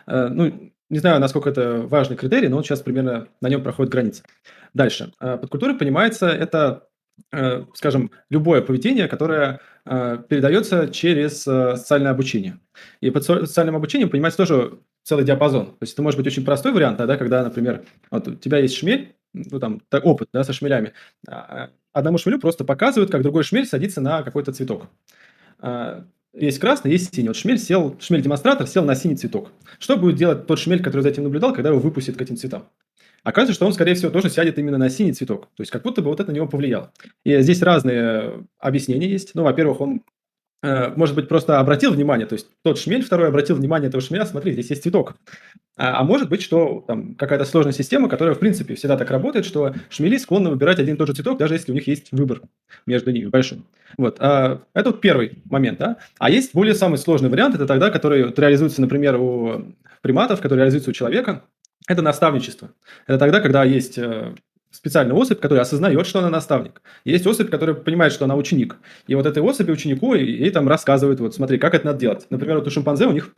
Э, 0.07 0.27
ну, 0.27 0.73
не 0.89 0.99
знаю, 0.99 1.21
насколько 1.21 1.49
это 1.49 1.81
важный 1.83 2.17
критерий, 2.17 2.49
но 2.49 2.57
он 2.57 2.63
сейчас 2.63 2.81
примерно 2.81 3.27
на 3.41 3.47
нем 3.47 3.63
проходит 3.63 3.91
граница. 3.91 4.23
Дальше. 4.73 5.13
Под 5.19 5.47
культурой 5.47 5.77
понимается 5.77 6.27
это 6.27 6.89
Э, 7.31 7.65
скажем, 7.73 8.11
любое 8.29 8.61
поведение, 8.61 9.07
которое 9.07 9.53
э, 9.53 9.59
передается 10.29 10.89
через 10.89 11.47
э, 11.47 11.75
социальное 11.75 12.11
обучение. 12.11 12.59
И 13.01 13.09
под 13.09 13.23
социальным 13.23 13.75
обучением 13.75 14.09
понимается 14.09 14.37
тоже 14.37 14.79
целый 15.03 15.25
диапазон. 15.25 15.67
То 15.67 15.77
есть 15.81 15.93
это 15.93 16.03
может 16.03 16.17
быть 16.17 16.27
очень 16.27 16.45
простой 16.45 16.71
вариант, 16.73 16.97
да, 16.97 17.17
когда, 17.17 17.43
например, 17.43 17.83
вот 18.11 18.27
у 18.27 18.35
тебя 18.35 18.59
есть 18.59 18.75
шмель, 18.75 19.15
ну 19.33 19.59
там 19.59 19.81
опыт 19.91 20.29
да, 20.31 20.43
со 20.43 20.53
шмелями. 20.53 20.93
А, 21.27 21.69
одному 21.91 22.19
шмелю 22.19 22.39
просто 22.39 22.65
показывают, 22.65 23.11
как 23.11 23.23
другой 23.23 23.43
шмель 23.43 23.65
садится 23.65 23.99
на 23.99 24.21
какой-то 24.21 24.53
цветок. 24.53 24.87
Есть 26.33 26.59
красный, 26.59 26.91
есть 26.91 27.13
синий. 27.13 27.29
Вот 27.29 27.37
шмель 27.37 27.57
сел, 27.57 27.97
шмель-демонстратор 27.99 28.67
сел 28.67 28.85
на 28.85 28.93
синий 28.93 29.15
цветок. 29.15 29.51
Что 29.79 29.97
будет 29.97 30.15
делать 30.15 30.45
тот 30.45 30.59
шмель, 30.59 30.83
который 30.83 31.01
за 31.01 31.09
этим 31.09 31.23
наблюдал, 31.23 31.53
когда 31.53 31.69
его 31.69 31.79
выпустит 31.79 32.17
к 32.17 32.21
этим 32.21 32.37
цветам? 32.37 32.69
Оказывается, 33.23 33.55
что 33.55 33.65
он, 33.65 33.73
скорее 33.73 33.95
всего, 33.95 34.11
тоже 34.11 34.29
сядет 34.29 34.57
именно 34.57 34.77
на 34.77 34.89
синий 34.89 35.13
цветок. 35.13 35.47
То 35.55 35.61
есть, 35.61 35.71
как 35.71 35.83
будто 35.83 36.01
бы 36.01 36.09
вот 36.09 36.19
это 36.19 36.31
на 36.31 36.35
него 36.35 36.47
повлияло. 36.47 36.91
И 37.23 37.39
здесь 37.41 37.61
разные 37.61 38.45
объяснения 38.59 39.09
есть. 39.09 39.35
Ну, 39.35 39.43
во-первых, 39.43 39.81
он 39.81 40.01
э, 40.63 40.93
может 40.95 41.15
быть, 41.15 41.27
просто 41.27 41.59
обратил 41.59 41.91
внимание, 41.91 42.27
то 42.27 42.33
есть 42.33 42.47
тот 42.63 42.77
шмель 42.77 43.03
второй 43.03 43.29
обратил 43.29 43.55
внимание 43.55 43.87
этого 43.87 44.01
шмеля, 44.01 44.25
смотри, 44.25 44.53
здесь 44.53 44.69
есть 44.69 44.83
цветок. 44.83 45.15
А, 45.79 46.01
а 46.01 46.03
может 46.03 46.27
быть, 46.27 46.41
что 46.41 46.83
там 46.87 47.15
какая-то 47.15 47.45
сложная 47.45 47.71
система, 47.71 48.09
которая, 48.09 48.35
в 48.35 48.39
принципе, 48.39 48.75
всегда 48.75 48.97
так 48.97 49.09
работает, 49.11 49.45
что 49.45 49.73
шмели 49.89 50.17
склонны 50.17 50.49
выбирать 50.49 50.77
один 50.77 50.95
и 50.95 50.97
тот 50.97 51.07
же 51.07 51.13
цветок, 51.13 51.39
даже 51.39 51.53
если 51.53 51.71
у 51.71 51.75
них 51.75 51.87
есть 51.87 52.11
выбор 52.11 52.41
между 52.85 53.11
ними 53.11 53.27
большой. 53.27 53.63
Вот. 53.97 54.17
А, 54.19 54.61
это 54.73 54.91
вот 54.91 54.99
первый 54.99 55.41
момент, 55.45 55.79
да. 55.79 55.97
А 56.17 56.29
есть 56.29 56.53
более 56.53 56.75
самый 56.75 56.97
сложный 56.97 57.29
вариант, 57.29 57.55
это 57.55 57.65
тогда, 57.65 57.89
который 57.91 58.25
вот 58.25 58.37
реализуется, 58.37 58.81
например, 58.81 59.15
у 59.15 59.73
приматов, 60.01 60.41
который 60.41 60.59
реализуется 60.59 60.89
у 60.89 60.93
человека, 60.93 61.45
это 61.89 62.01
наставничество. 62.03 62.69
Это 63.07 63.17
тогда, 63.17 63.41
когда 63.41 63.63
есть 63.63 63.97
э, 63.97 64.35
специальная 64.69 65.15
особь, 65.15 65.39
которая 65.39 65.63
осознает, 65.63 66.05
что 66.05 66.19
она 66.19 66.29
наставник. 66.29 66.83
Есть 67.03 67.25
особь, 67.25 67.49
которая 67.49 67.75
понимает, 67.75 68.13
что 68.13 68.25
она 68.25 68.35
ученик. 68.35 68.77
И 69.07 69.15
вот 69.15 69.25
этой 69.25 69.41
особи 69.41 69.71
ученику 69.71 70.13
ей 70.13 70.51
там 70.51 70.67
рассказывают, 70.67 71.19
вот 71.19 71.33
смотри, 71.33 71.57
как 71.57 71.73
это 71.73 71.87
надо 71.87 71.99
делать. 71.99 72.27
Например, 72.29 72.59
вот 72.59 72.67
у 72.67 72.69
шимпанзе 72.69 73.07
у 73.07 73.11
них 73.11 73.33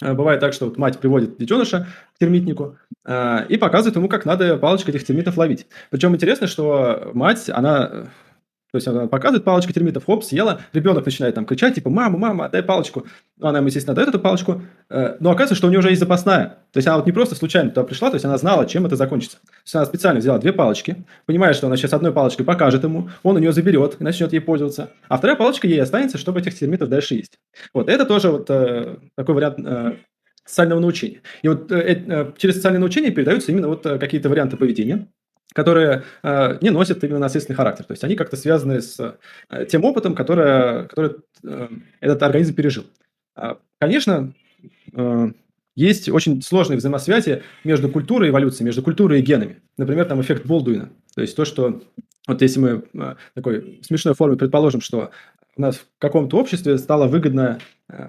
э, 0.00 0.14
бывает 0.14 0.38
так, 0.38 0.52
что 0.52 0.66
вот 0.66 0.78
мать 0.78 0.98
приводит 1.00 1.36
детеныша 1.36 1.88
к 2.14 2.18
термитнику 2.20 2.78
э, 3.04 3.46
и 3.48 3.56
показывает 3.56 3.96
ему, 3.96 4.08
как 4.08 4.24
надо 4.24 4.56
палочкой 4.56 4.94
этих 4.94 5.04
термитов 5.04 5.36
ловить. 5.36 5.66
Причем 5.90 6.14
интересно, 6.14 6.46
что 6.46 7.10
мать, 7.12 7.50
она 7.50 8.12
То 8.76 8.78
есть 8.78 8.88
она 8.88 9.06
показывает 9.06 9.42
палочку 9.42 9.72
термитов, 9.72 10.04
хоп, 10.04 10.22
съела, 10.22 10.60
ребенок 10.74 11.06
начинает 11.06 11.34
там 11.34 11.46
кричать, 11.46 11.74
типа, 11.74 11.88
мама, 11.88 12.18
мама, 12.18 12.44
отдай 12.44 12.62
палочку. 12.62 13.06
Она 13.40 13.58
ему, 13.58 13.68
естественно, 13.68 13.94
дает 13.94 14.10
эту 14.10 14.20
палочку, 14.20 14.60
э, 14.90 15.16
но 15.18 15.30
оказывается, 15.30 15.54
что 15.54 15.66
у 15.66 15.70
нее 15.70 15.78
уже 15.78 15.88
есть 15.88 16.00
запасная. 16.00 16.58
То 16.72 16.78
есть 16.78 16.86
она 16.86 16.98
вот 16.98 17.06
не 17.06 17.12
просто 17.12 17.34
случайно 17.34 17.70
туда 17.70 17.84
пришла, 17.84 18.10
то 18.10 18.16
есть 18.16 18.26
она 18.26 18.36
знала, 18.36 18.66
чем 18.66 18.84
это 18.84 18.96
закончится. 18.96 19.38
То 19.38 19.52
есть 19.64 19.74
она 19.74 19.86
специально 19.86 20.20
взяла 20.20 20.38
две 20.38 20.52
палочки, 20.52 21.06
понимая, 21.24 21.54
что 21.54 21.68
она 21.68 21.78
сейчас 21.78 21.94
одной 21.94 22.12
палочкой 22.12 22.44
покажет 22.44 22.84
ему, 22.84 23.08
он 23.22 23.36
у 23.36 23.38
нее 23.38 23.52
заберет 23.52 23.96
и 23.98 24.04
начнет 24.04 24.32
ей 24.34 24.40
пользоваться, 24.40 24.90
а 25.08 25.16
вторая 25.16 25.36
палочка 25.36 25.66
ей 25.66 25.80
останется, 25.80 26.18
чтобы 26.18 26.40
этих 26.40 26.58
термитов 26.58 26.90
дальше 26.90 27.14
есть. 27.14 27.38
Вот 27.72 27.88
это 27.88 28.04
тоже 28.04 28.30
вот 28.30 28.50
э, 28.50 28.96
такой 29.16 29.34
вариант 29.34 29.58
э, 29.58 29.96
социального 30.44 30.80
научения. 30.80 31.22
И 31.42 31.48
вот 31.48 31.72
э, 31.72 32.04
э, 32.06 32.32
через 32.36 32.56
социальное 32.56 32.80
научение 32.80 33.10
передаются 33.10 33.52
именно 33.52 33.68
вот 33.68 33.84
э, 33.86 33.98
какие-то 33.98 34.28
варианты 34.28 34.56
поведения, 34.56 35.08
которые 35.54 36.04
э, 36.22 36.58
не 36.60 36.70
носят 36.70 37.02
именно 37.02 37.18
наследственный 37.18 37.56
характер. 37.56 37.84
То 37.84 37.92
есть 37.92 38.04
они 38.04 38.14
как-то 38.14 38.36
связаны 38.36 38.80
с 38.80 39.18
э, 39.48 39.66
тем 39.66 39.84
опытом, 39.84 40.14
который, 40.14 40.86
который 40.88 41.16
э, 41.44 41.68
этот 42.00 42.22
организм 42.22 42.54
пережил. 42.54 42.84
А, 43.34 43.58
конечно, 43.78 44.34
э, 44.92 45.30
есть 45.74 46.08
очень 46.08 46.42
сложные 46.42 46.78
взаимосвязи 46.78 47.42
между 47.64 47.88
культурой 47.88 48.28
и 48.28 48.30
эволюцией, 48.30 48.64
между 48.64 48.82
культурой 48.82 49.20
и 49.20 49.22
генами. 49.22 49.62
Например, 49.76 50.06
там 50.06 50.20
эффект 50.20 50.46
Болдуина. 50.46 50.90
То 51.14 51.20
есть 51.20 51.36
то, 51.36 51.44
что 51.44 51.82
вот 52.26 52.42
если 52.42 52.60
мы 52.60 52.84
э, 52.94 53.14
такой 53.34 53.80
смешной 53.82 54.14
форме 54.14 54.36
предположим, 54.36 54.80
что 54.80 55.10
у 55.56 55.60
нас 55.60 55.76
в 55.76 55.86
каком-то 55.98 56.38
обществе 56.38 56.76
стало 56.78 57.06
выгодно 57.06 57.58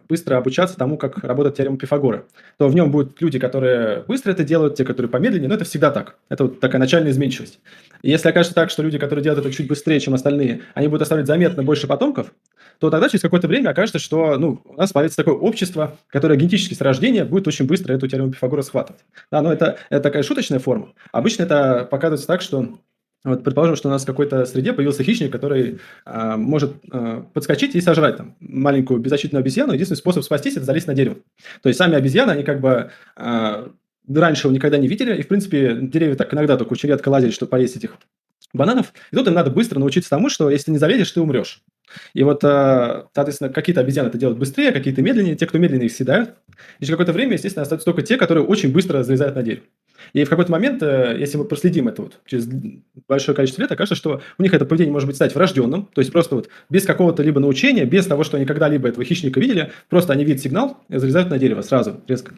быстро 0.10 0.38
обучаться 0.38 0.78
тому, 0.78 0.98
как 0.98 1.20
работает 1.20 1.56
теорема 1.56 1.78
Пифагора, 1.78 2.26
то 2.58 2.68
в 2.68 2.76
нем 2.76 2.92
будут 2.92 3.22
люди, 3.22 3.40
которые 3.40 4.04
быстро 4.08 4.32
это 4.32 4.44
делают, 4.44 4.76
те, 4.76 4.84
которые 4.84 5.10
помедленнее, 5.10 5.50
но 5.50 5.56
это 5.56 5.66
всегда 5.66 5.92
так. 5.92 6.18
Это 6.30 6.46
вот 6.46 6.60
такая 6.60 6.80
начальная 6.80 7.12
изменчивость. 7.12 7.60
И 8.02 8.10
если 8.10 8.30
окажется 8.30 8.56
так, 8.56 8.70
что 8.70 8.84
люди, 8.84 8.98
которые 8.98 9.24
делают 9.24 9.46
это 9.46 9.54
чуть 9.56 9.68
быстрее, 9.68 10.00
чем 10.00 10.14
остальные, 10.14 10.62
они 10.74 10.88
будут 10.88 11.04
оставлять 11.04 11.28
заметно 11.28 11.64
больше 11.64 11.88
потомков, 11.88 12.34
то 12.80 12.90
тогда 12.90 13.10
через 13.10 13.22
какое-то 13.22 13.48
время 13.48 13.70
окажется, 13.70 14.00
что 14.00 14.38
ну, 14.38 14.62
у 14.66 14.74
нас 14.74 14.92
появится 14.92 15.18
такое 15.18 15.36
общество, 15.36 15.98
которое 16.08 16.38
генетически 16.38 16.74
с 16.74 16.82
рождения 16.82 17.26
будет 17.26 17.48
очень 17.48 17.66
быстро 17.66 17.94
эту 17.94 18.08
теорему 18.08 18.32
Пифагора 18.32 18.62
схватывать. 18.62 19.02
Да, 19.32 19.42
но 19.42 19.52
это, 19.52 19.78
это 19.90 20.02
такая 20.02 20.24
шуточная 20.24 20.60
форма. 20.60 20.94
Обычно 21.12 21.44
это 21.44 21.88
показывается 21.90 22.28
так, 22.28 22.42
что 22.42 22.78
вот 23.24 23.44
предположим, 23.44 23.76
что 23.76 23.90
у 23.90 23.92
нас 23.92 24.04
в 24.04 24.06
какой-то 24.06 24.46
среде 24.46 24.74
появился 24.74 25.04
хищник, 25.04 25.32
который 25.32 25.80
а, 26.06 26.38
может 26.38 26.76
а, 26.92 27.22
подскочить 27.34 27.76
и 27.76 27.82
сожрать 27.82 28.18
там 28.18 28.36
маленькую 28.40 29.00
беззащитную 29.00 29.42
обезьяну. 29.42 29.74
Единственный 29.74 29.98
способ 29.98 30.24
спастись– 30.24 30.56
это 30.56 30.66
залезть 30.66 30.88
на 30.88 30.94
дерево. 30.94 31.18
То 31.62 31.70
есть 31.70 31.78
сами 31.78 31.96
обезьяны, 31.96 32.32
они 32.32 32.44
как 32.44 32.62
бы 32.62 32.92
а, 33.16 33.70
раньше 34.08 34.48
его 34.48 34.56
никогда 34.56 34.78
не 34.78 34.88
видели, 34.88 35.16
и, 35.18 35.24
в 35.24 35.28
принципе, 35.28 35.78
деревья 35.82 36.16
так 36.16 36.34
иногда 36.34 36.58
только 36.58 36.74
очень 36.74 36.90
редко 36.90 37.10
лазили, 37.10 37.32
чтобы 37.32 37.50
поесть 37.50 37.76
этих 37.76 37.98
бананов. 38.54 38.94
И 39.12 39.16
тут 39.16 39.28
им 39.28 39.34
надо 39.34 39.52
быстро 39.52 39.80
научиться 39.80 40.10
тому, 40.10 40.30
что 40.30 40.50
если 40.50 40.66
ты 40.66 40.72
не 40.72 40.78
залезешь, 40.78 41.12
ты 41.12 41.20
умрешь. 41.20 41.62
И 42.14 42.24
вот, 42.24 42.42
соответственно, 42.42 43.50
какие-то 43.50 43.82
обезьяны 43.82 44.08
это 44.08 44.18
делают 44.18 44.40
быстрее, 44.40 44.72
какие-то 44.72 45.02
медленнее. 45.02 45.36
Те, 45.36 45.48
кто 45.48 45.58
медленнее, 45.58 45.88
их 45.88 45.94
съедают. 45.94 46.36
И 46.80 46.86
через 46.86 46.92
какое-то 46.92 47.14
время, 47.14 47.34
естественно, 47.34 47.64
остаются 47.64 47.86
только 47.86 48.02
те, 48.02 48.18
которые 48.18 48.46
очень 48.46 48.72
быстро 48.72 49.04
залезают 49.04 49.36
на 49.36 49.44
дерево. 49.44 49.64
И 50.14 50.24
в 50.24 50.30
какой-то 50.30 50.52
момент, 50.52 50.82
э, 50.84 51.16
если 51.20 51.38
мы 51.38 51.46
проследим 51.46 51.88
это 51.88 52.02
вот 52.02 52.20
через 52.26 52.48
большое 53.08 53.36
количество 53.36 53.62
лет, 53.62 53.72
окажется, 53.72 53.96
что 53.96 54.22
у 54.38 54.44
них 54.44 54.54
это 54.54 54.66
поведение 54.66 54.94
может 54.94 55.08
быть 55.08 55.16
стать 55.16 55.36
врожденным, 55.36 55.90
то 55.94 56.02
есть 56.02 56.12
просто 56.12 56.36
вот 56.36 56.50
без 56.70 56.86
какого-то 56.86 57.24
либо 57.24 57.40
научения, 57.40 57.86
без 57.86 58.06
того, 58.06 58.24
что 58.24 58.38
они 58.38 58.46
когда-либо 58.46 58.88
этого 58.88 59.04
хищника 59.04 59.40
видели, 59.40 59.72
просто 59.90 60.14
они 60.14 60.24
видят 60.24 60.42
сигнал 60.42 60.78
и 60.90 60.98
залезают 60.98 61.30
на 61.30 61.38
дерево 61.38 61.62
сразу, 61.62 62.02
резко. 62.08 62.34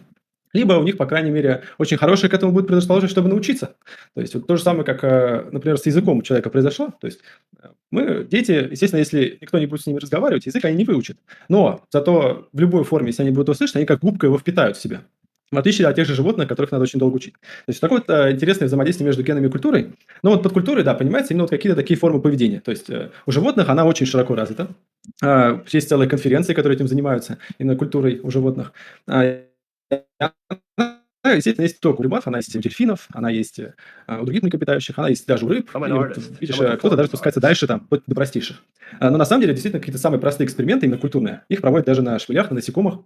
Либо 0.54 0.74
у 0.74 0.84
них, 0.84 0.98
по 0.98 1.06
крайней 1.06 1.30
мере, 1.30 1.63
очень 1.78 1.98
хорошее 1.98 2.30
к 2.30 2.34
этому 2.34 2.52
будет 2.52 2.67
предрасположенность, 2.67 3.12
чтобы 3.12 3.30
научиться. 3.30 3.76
То 4.15 4.22
есть 4.22 4.34
вот 4.34 4.48
то 4.48 4.58
же 4.58 4.63
самое, 4.63 4.84
как, 4.84 5.04
э, 5.04 5.48
например, 5.52 5.78
с 5.78 5.86
языком 5.86 6.17
у 6.17 6.22
человека 6.24 6.50
произошло. 6.50 6.91
То 7.00 7.06
есть 7.06 7.19
э, 7.62 7.67
мы, 7.91 8.24
дети, 8.30 8.67
естественно, 8.72 9.00
если 9.00 9.38
никто 9.41 9.60
не 9.60 9.67
будет 9.67 9.82
с 9.82 9.88
ними 9.88 10.00
разговаривать, 10.00 10.48
язык 10.48 10.65
они 10.65 10.78
не 10.78 10.86
выучат. 10.86 11.17
Но 11.50 11.86
зато 11.91 12.50
в 12.52 12.60
любой 12.60 12.84
форме, 12.84 13.08
если 13.08 13.22
они 13.22 13.32
будут 13.32 13.50
услышать, 13.50 13.76
они 13.76 13.86
как 13.86 14.00
губка 14.00 14.26
его 14.26 14.39
впитают 14.39 14.78
в 14.78 14.82
себя 14.82 15.04
в 15.52 15.58
отличие 15.58 15.88
от 15.88 15.96
тех 15.96 16.08
же 16.08 16.14
животных, 16.14 16.48
которых 16.48 16.72
надо 16.72 16.84
очень 16.84 17.00
долго 17.00 17.16
учить. 17.16 17.34
То 17.34 17.70
есть 17.70 17.82
такое 17.82 18.00
вот 18.00 18.10
э, 18.10 18.32
интересное 18.32 18.68
взаимодействие 18.68 19.06
между 19.08 19.24
генами 19.24 19.48
и 19.48 19.50
культурой. 19.50 19.94
Но 20.22 20.32
вот 20.32 20.44
под 20.44 20.54
культурой, 20.54 20.84
да, 20.84 20.94
понимается 20.94 21.34
именно 21.34 21.44
вот 21.44 21.50
какие-то 21.50 21.76
такие 21.76 22.00
формы 22.00 22.22
поведения. 22.22 22.60
То 22.60 22.72
есть 22.72 22.90
э, 22.90 23.10
у 23.26 23.32
животных 23.32 23.68
она 23.70 23.86
очень 23.86 24.06
широко 24.06 24.36
развита. 24.36 24.68
Э, 25.24 25.62
есть 25.68 25.90
целые 25.90 26.08
конференции, 26.08 26.54
которые 26.54 26.76
этим 26.76 26.88
занимаются, 26.88 27.40
именно 27.58 27.76
культурой 27.76 28.20
у 28.22 28.30
животных. 28.30 28.74
Э, 29.08 29.44
она, 31.22 31.34
естественно, 31.36 31.66
есть 31.66 31.80
только 31.80 32.00
у 32.00 32.04
рыбов, 32.04 32.28
она 32.28 32.38
есть 32.38 32.56
у 32.56 32.60
дельфинов, 32.60 33.08
она 33.12 33.30
есть 33.30 33.60
у 33.60 34.26
других 34.26 34.44
млекопитающих, 34.44 34.98
она 34.98 35.10
есть 35.10 35.28
даже 35.28 35.46
у 35.46 35.50
рыб. 35.50 35.70
И 35.76 36.46
видишь, 36.46 36.56
кто-то 36.56 36.96
даже 36.96 37.10
спускается 37.10 37.42
дальше, 37.42 37.68
там, 37.68 37.88
до 37.90 38.16
простейших. 38.16 38.64
Но 39.02 39.18
на 39.18 39.26
самом 39.26 39.42
деле, 39.42 39.54
действительно, 39.54 39.82
какие-то 39.82 40.00
самые 40.00 40.22
простые 40.22 40.46
эксперименты, 40.46 40.86
именно 40.86 41.00
культурные, 41.00 41.44
их 41.50 41.60
проводят 41.62 41.88
даже 41.88 42.02
на 42.04 42.20
шпилях, 42.20 42.52
на 42.52 42.56
насекомых. 42.56 43.00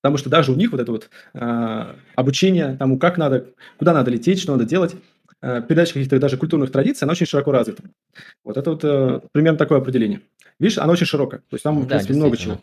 Потому 0.00 0.16
что 0.16 0.30
даже 0.30 0.52
у 0.52 0.54
них 0.54 0.70
вот 0.70 0.80
это 0.80 0.92
вот 0.92 1.10
э, 1.34 1.94
обучение 2.14 2.76
тому, 2.76 2.98
как 2.98 3.18
надо, 3.18 3.46
куда 3.78 3.92
надо 3.92 4.10
лететь, 4.10 4.40
что 4.40 4.52
надо 4.52 4.64
делать, 4.64 4.94
э, 5.42 5.62
передача 5.62 5.94
каких-то 5.94 6.18
даже 6.18 6.36
культурных 6.36 6.70
традиций, 6.70 7.04
она 7.04 7.12
очень 7.12 7.26
широко 7.26 7.50
развита. 7.50 7.82
Вот 8.44 8.56
это 8.56 8.70
вот 8.70 8.84
э, 8.84 9.20
примерно 9.32 9.58
такое 9.58 9.78
определение. 9.78 10.20
Видишь, 10.60 10.78
оно 10.78 10.92
очень 10.92 11.06
широкое. 11.06 11.40
То 11.40 11.54
есть 11.54 11.64
там, 11.64 11.80
да, 11.80 11.84
в 11.84 11.88
принципе, 11.88 12.14
много 12.14 12.36
чего. 12.36 12.60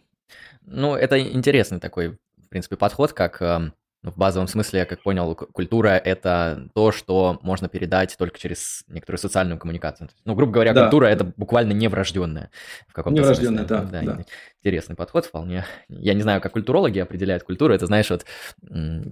Ну, 0.65 0.95
это 0.95 1.19
интересный 1.19 1.79
такой, 1.79 2.17
в 2.37 2.49
принципе, 2.49 2.77
подход, 2.77 3.13
как 3.13 3.41
э, 3.41 3.71
в 4.11 4.17
базовом 4.17 4.47
смысле, 4.47 4.79
я 4.79 4.85
как 4.85 5.01
понял, 5.01 5.35
культура– 5.35 5.89
это 6.05 6.69
то, 6.73 6.91
что 6.91 7.39
можно 7.41 7.67
передать 7.67 8.15
только 8.17 8.39
через 8.39 8.83
некоторую 8.87 9.19
социальную 9.19 9.59
коммуникацию. 9.59 10.09
Ну, 10.25 10.35
грубо 10.35 10.53
говоря, 10.53 10.73
да. 10.73 10.83
культура– 10.83 11.05
это 11.07 11.23
буквально 11.37 11.73
неврожденная 11.73 12.51
в 12.87 12.93
каком-то 12.93 13.21
Неврожденная, 13.21 13.65
да, 13.65 13.83
да, 13.83 14.01
да. 14.01 14.25
Интересный 14.65 14.95
подход 14.95 15.27
вполне. 15.27 15.63
Я 15.89 16.15
не 16.15 16.23
знаю, 16.23 16.41
как 16.41 16.53
культурологи 16.53 16.97
определяют 16.97 17.43
культуру. 17.43 17.71
Это, 17.71 17.85
знаешь, 17.85 18.09
вот 18.09 18.25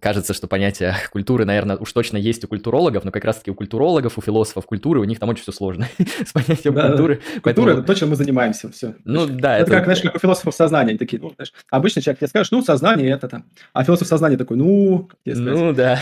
кажется, 0.02 0.34
что 0.34 0.48
понятие 0.48 0.96
культуры, 1.12 1.46
наверное, 1.46 1.78
уж 1.78 1.94
точно 1.94 2.18
есть 2.18 2.44
у 2.44 2.48
культурологов, 2.48 3.04
но 3.04 3.12
как 3.12 3.24
раз-таки 3.24 3.52
у 3.52 3.54
культурологов, 3.54 4.18
у 4.18 4.22
философов 4.22 4.66
культуры, 4.66 5.00
у 5.00 5.04
них 5.04 5.20
там 5.20 5.30
очень 5.30 5.44
все 5.44 5.52
сложно 5.52 5.88
с 6.26 6.32
понятием 6.32 6.74
да, 6.74 6.88
культуры. 6.88 7.18
Культура 7.18 7.42
Поэтому...– 7.44 7.70
это 7.70 7.84
то, 7.84 7.94
чем 7.94 8.10
мы 8.10 8.16
занимаемся, 8.16 8.72
все. 8.72 8.96
Ну, 9.06 9.28
да. 9.28 9.60
Это, 9.60 9.66
это 9.66 9.72
как, 9.74 9.84
знаешь, 9.84 10.02
как 10.02 10.16
у 10.16 10.18
философов 10.18 10.56
сознания. 10.56 10.90
Они 10.90 10.98
такие, 10.98 11.22
ну, 11.22 11.32
знаешь, 11.36 11.54
обычно 11.70 12.02
человек 12.02 12.22
тебе 12.22 12.30
скажет, 12.30 12.52
ну, 12.52 12.64
сознание 12.64 13.12
это 13.12 13.28
там. 13.28 13.46
А 13.74 13.84
философ 13.84 14.08
сознания 14.08 14.38
такой, 14.38 14.58
ну, 14.58 15.08
Ну, 15.24 15.74
да. 15.76 16.00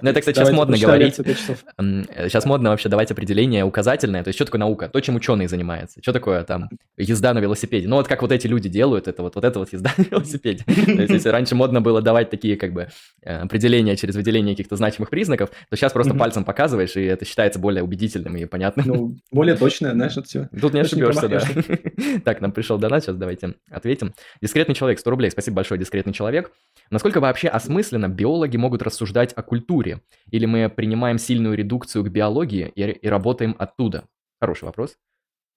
Ну, 0.00 0.08
это, 0.08 0.20
кстати, 0.20 0.36
сейчас 0.36 0.50
модно 0.50 0.78
говорить. 0.78 1.16
Сейчас 1.16 2.46
модно 2.46 2.70
вообще 2.70 2.88
давать 2.88 3.10
определение 3.10 3.66
указательное. 3.66 4.24
То 4.24 4.28
есть, 4.28 4.38
что 4.38 4.46
такое 4.46 4.60
наука? 4.60 4.88
То, 4.88 4.98
чем 5.00 5.16
ученый 5.16 5.46
занимается. 5.46 6.00
Что 6.00 6.14
такое 6.14 6.42
там 6.44 6.70
езда 6.96 7.34
на 7.34 7.40
велосипеде? 7.40 7.86
Ну, 7.86 7.96
вот 7.96 8.08
как 8.08 8.22
вот 8.22 8.32
эти 8.32 8.46
люди 8.46 8.61
делают, 8.68 9.08
это 9.08 9.22
вот, 9.22 9.34
вот 9.34 9.44
это 9.44 9.58
вот 9.58 9.72
езда 9.72 9.92
на 9.96 10.02
велосипеде. 10.02 10.64
То 10.64 10.72
есть, 10.72 11.12
если 11.12 11.28
раньше 11.28 11.54
модно 11.54 11.80
было 11.80 12.02
давать 12.02 12.30
такие 12.30 12.56
как 12.56 12.72
бы 12.72 12.88
э, 13.22 13.36
определения 13.36 13.96
через 13.96 14.16
выделение 14.16 14.54
каких-то 14.54 14.76
значимых 14.76 15.10
признаков, 15.10 15.50
то 15.68 15.76
сейчас 15.76 15.92
просто 15.92 16.14
пальцем 16.14 16.44
показываешь, 16.44 16.96
и 16.96 17.02
это 17.02 17.24
считается 17.24 17.58
более 17.58 17.82
убедительным 17.82 18.36
и 18.36 18.44
понятным. 18.44 18.86
Ну, 18.86 19.16
более 19.30 19.56
точное, 19.56 19.92
знаешь, 19.92 20.12
это 20.12 20.22
все. 20.22 20.48
Тут 20.60 20.74
не 20.74 20.80
ошибешься, 20.80 21.28
да. 21.28 21.40
Так, 22.24 22.40
нам 22.40 22.52
пришел 22.52 22.78
донат, 22.78 23.04
сейчас 23.04 23.16
давайте 23.16 23.54
ответим. 23.70 24.14
Дискретный 24.40 24.74
человек, 24.74 24.98
100 24.98 25.10
рублей. 25.10 25.30
Спасибо 25.30 25.56
большое, 25.56 25.78
дискретный 25.78 26.12
человек. 26.12 26.52
Насколько 26.90 27.20
вообще 27.20 27.48
осмысленно 27.48 28.08
биологи 28.08 28.56
могут 28.56 28.82
рассуждать 28.82 29.32
о 29.34 29.42
культуре? 29.42 30.00
Или 30.30 30.46
мы 30.46 30.68
принимаем 30.68 31.18
сильную 31.18 31.56
редукцию 31.56 32.04
к 32.04 32.08
биологии 32.08 32.72
и, 32.74 32.82
и 32.82 33.08
работаем 33.08 33.56
оттуда? 33.58 34.04
Хороший 34.40 34.64
вопрос. 34.64 34.96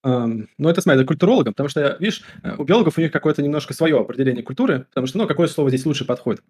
Um, 0.06 0.48
ну, 0.60 0.70
это, 0.70 0.82
смотри, 0.82 1.02
это 1.02 1.08
культурологам, 1.08 1.54
потому 1.54 1.68
что, 1.68 1.98
видишь, 2.00 2.22
у 2.60 2.63
биологов 2.63 2.98
у 2.98 3.02
них 3.02 3.12
какое-то 3.12 3.41
немножко 3.41 3.74
свое 3.74 4.00
определение 4.00 4.44
культуры, 4.44 4.86
потому 4.89 5.08
что, 5.08 5.18
ну, 5.18 5.28
какое 5.28 5.48
слово 5.48 5.70
здесь 5.70 5.86
лучше 5.86 6.06
подходит. 6.06 6.44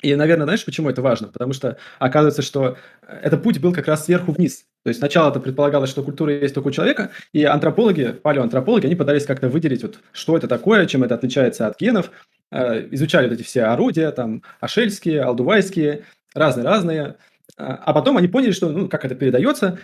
И, 0.00 0.14
наверное, 0.14 0.46
знаешь, 0.46 0.64
почему 0.64 0.88
это 0.88 1.02
важно? 1.02 1.28
Потому 1.28 1.52
что 1.52 1.76
оказывается, 1.98 2.40
что 2.40 2.78
этот 3.06 3.42
путь 3.42 3.60
был 3.60 3.74
как 3.74 3.86
раз 3.86 4.06
сверху 4.06 4.32
вниз. 4.32 4.64
То 4.82 4.88
есть 4.88 4.98
сначала 4.98 5.30
это 5.30 5.40
предполагалось, 5.40 5.90
что 5.90 6.02
культура 6.02 6.32
есть 6.32 6.54
только 6.54 6.68
у 6.68 6.70
человека, 6.70 7.10
и 7.34 7.44
антропологи, 7.44 8.12
палеоантропологи, 8.12 8.86
они 8.86 8.96
пытались 8.96 9.26
как-то 9.26 9.50
выделить, 9.50 9.82
вот, 9.82 9.98
что 10.12 10.34
это 10.34 10.48
такое, 10.48 10.86
чем 10.86 11.04
это 11.04 11.14
отличается 11.14 11.66
от 11.66 11.78
генов, 11.78 12.10
э, 12.50 12.88
изучали 12.92 13.28
вот 13.28 13.34
эти 13.34 13.42
все 13.42 13.64
орудия, 13.64 14.10
там, 14.12 14.42
ашельские, 14.60 15.20
алдувайские, 15.22 16.04
разные-разные. 16.34 17.16
А, 17.58 17.74
а 17.74 17.92
потом 17.92 18.16
они 18.16 18.28
поняли, 18.28 18.52
что, 18.52 18.70
ну, 18.70 18.88
как 18.88 19.04
это 19.04 19.14
передается, 19.14 19.78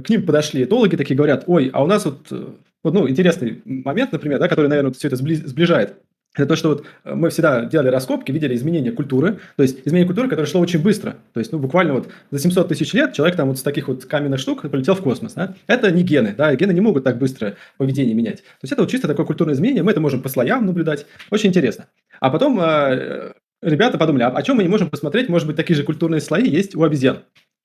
к 0.00 0.08
ним 0.08 0.24
подошли 0.24 0.64
этологи, 0.64 0.96
такие 0.96 1.16
говорят, 1.16 1.44
ой, 1.46 1.70
а 1.72 1.82
у 1.82 1.86
нас 1.86 2.04
вот, 2.04 2.26
э, 2.30 2.46
вот 2.82 2.94
ну, 2.94 3.08
интересный 3.08 3.60
момент, 3.64 4.12
например, 4.12 4.38
да, 4.38 4.48
который, 4.48 4.68
наверное, 4.68 4.90
вот 4.90 4.96
все 4.96 5.08
это 5.08 5.16
сближает. 5.16 5.96
Это 6.34 6.46
то, 6.46 6.56
что 6.56 6.70
вот 6.70 6.86
мы 7.04 7.28
всегда 7.28 7.66
делали 7.66 7.88
раскопки, 7.88 8.32
видели 8.32 8.54
изменения 8.54 8.90
культуры, 8.90 9.38
то 9.56 9.62
есть 9.62 9.80
изменение 9.84 10.06
культуры, 10.06 10.30
которое 10.30 10.48
шло 10.48 10.62
очень 10.62 10.82
быстро. 10.82 11.16
То 11.34 11.40
есть, 11.40 11.52
ну, 11.52 11.58
буквально 11.58 11.92
вот 11.92 12.08
за 12.30 12.38
700 12.38 12.68
тысяч 12.68 12.94
лет 12.94 13.12
человек 13.12 13.36
там 13.36 13.48
вот 13.48 13.58
с 13.58 13.62
таких 13.62 13.88
вот 13.88 14.06
каменных 14.06 14.40
штук 14.40 14.62
полетел 14.62 14.94
в 14.94 15.02
космос. 15.02 15.34
Да? 15.34 15.54
Это 15.66 15.90
не 15.90 16.02
гены, 16.02 16.34
да, 16.36 16.54
гены 16.54 16.72
не 16.72 16.80
могут 16.80 17.04
так 17.04 17.18
быстро 17.18 17.56
поведение 17.76 18.14
менять. 18.14 18.38
То 18.38 18.62
есть 18.62 18.72
это 18.72 18.80
вот 18.80 18.90
чисто 18.90 19.08
такое 19.08 19.26
культурное 19.26 19.54
изменение, 19.54 19.82
мы 19.82 19.90
это 19.90 20.00
можем 20.00 20.22
по 20.22 20.30
слоям 20.30 20.64
наблюдать, 20.64 21.04
очень 21.30 21.50
интересно. 21.50 21.88
А 22.18 22.30
потом 22.30 22.58
э, 22.62 23.34
ребята 23.60 23.98
подумали, 23.98 24.22
а 24.22 24.28
о 24.28 24.42
чем 24.42 24.56
мы 24.56 24.62
не 24.62 24.70
можем 24.70 24.88
посмотреть, 24.88 25.28
может 25.28 25.46
быть, 25.46 25.56
такие 25.56 25.76
же 25.76 25.82
культурные 25.82 26.22
слои 26.22 26.48
есть 26.48 26.74
у 26.74 26.82
обезьян. 26.82 27.18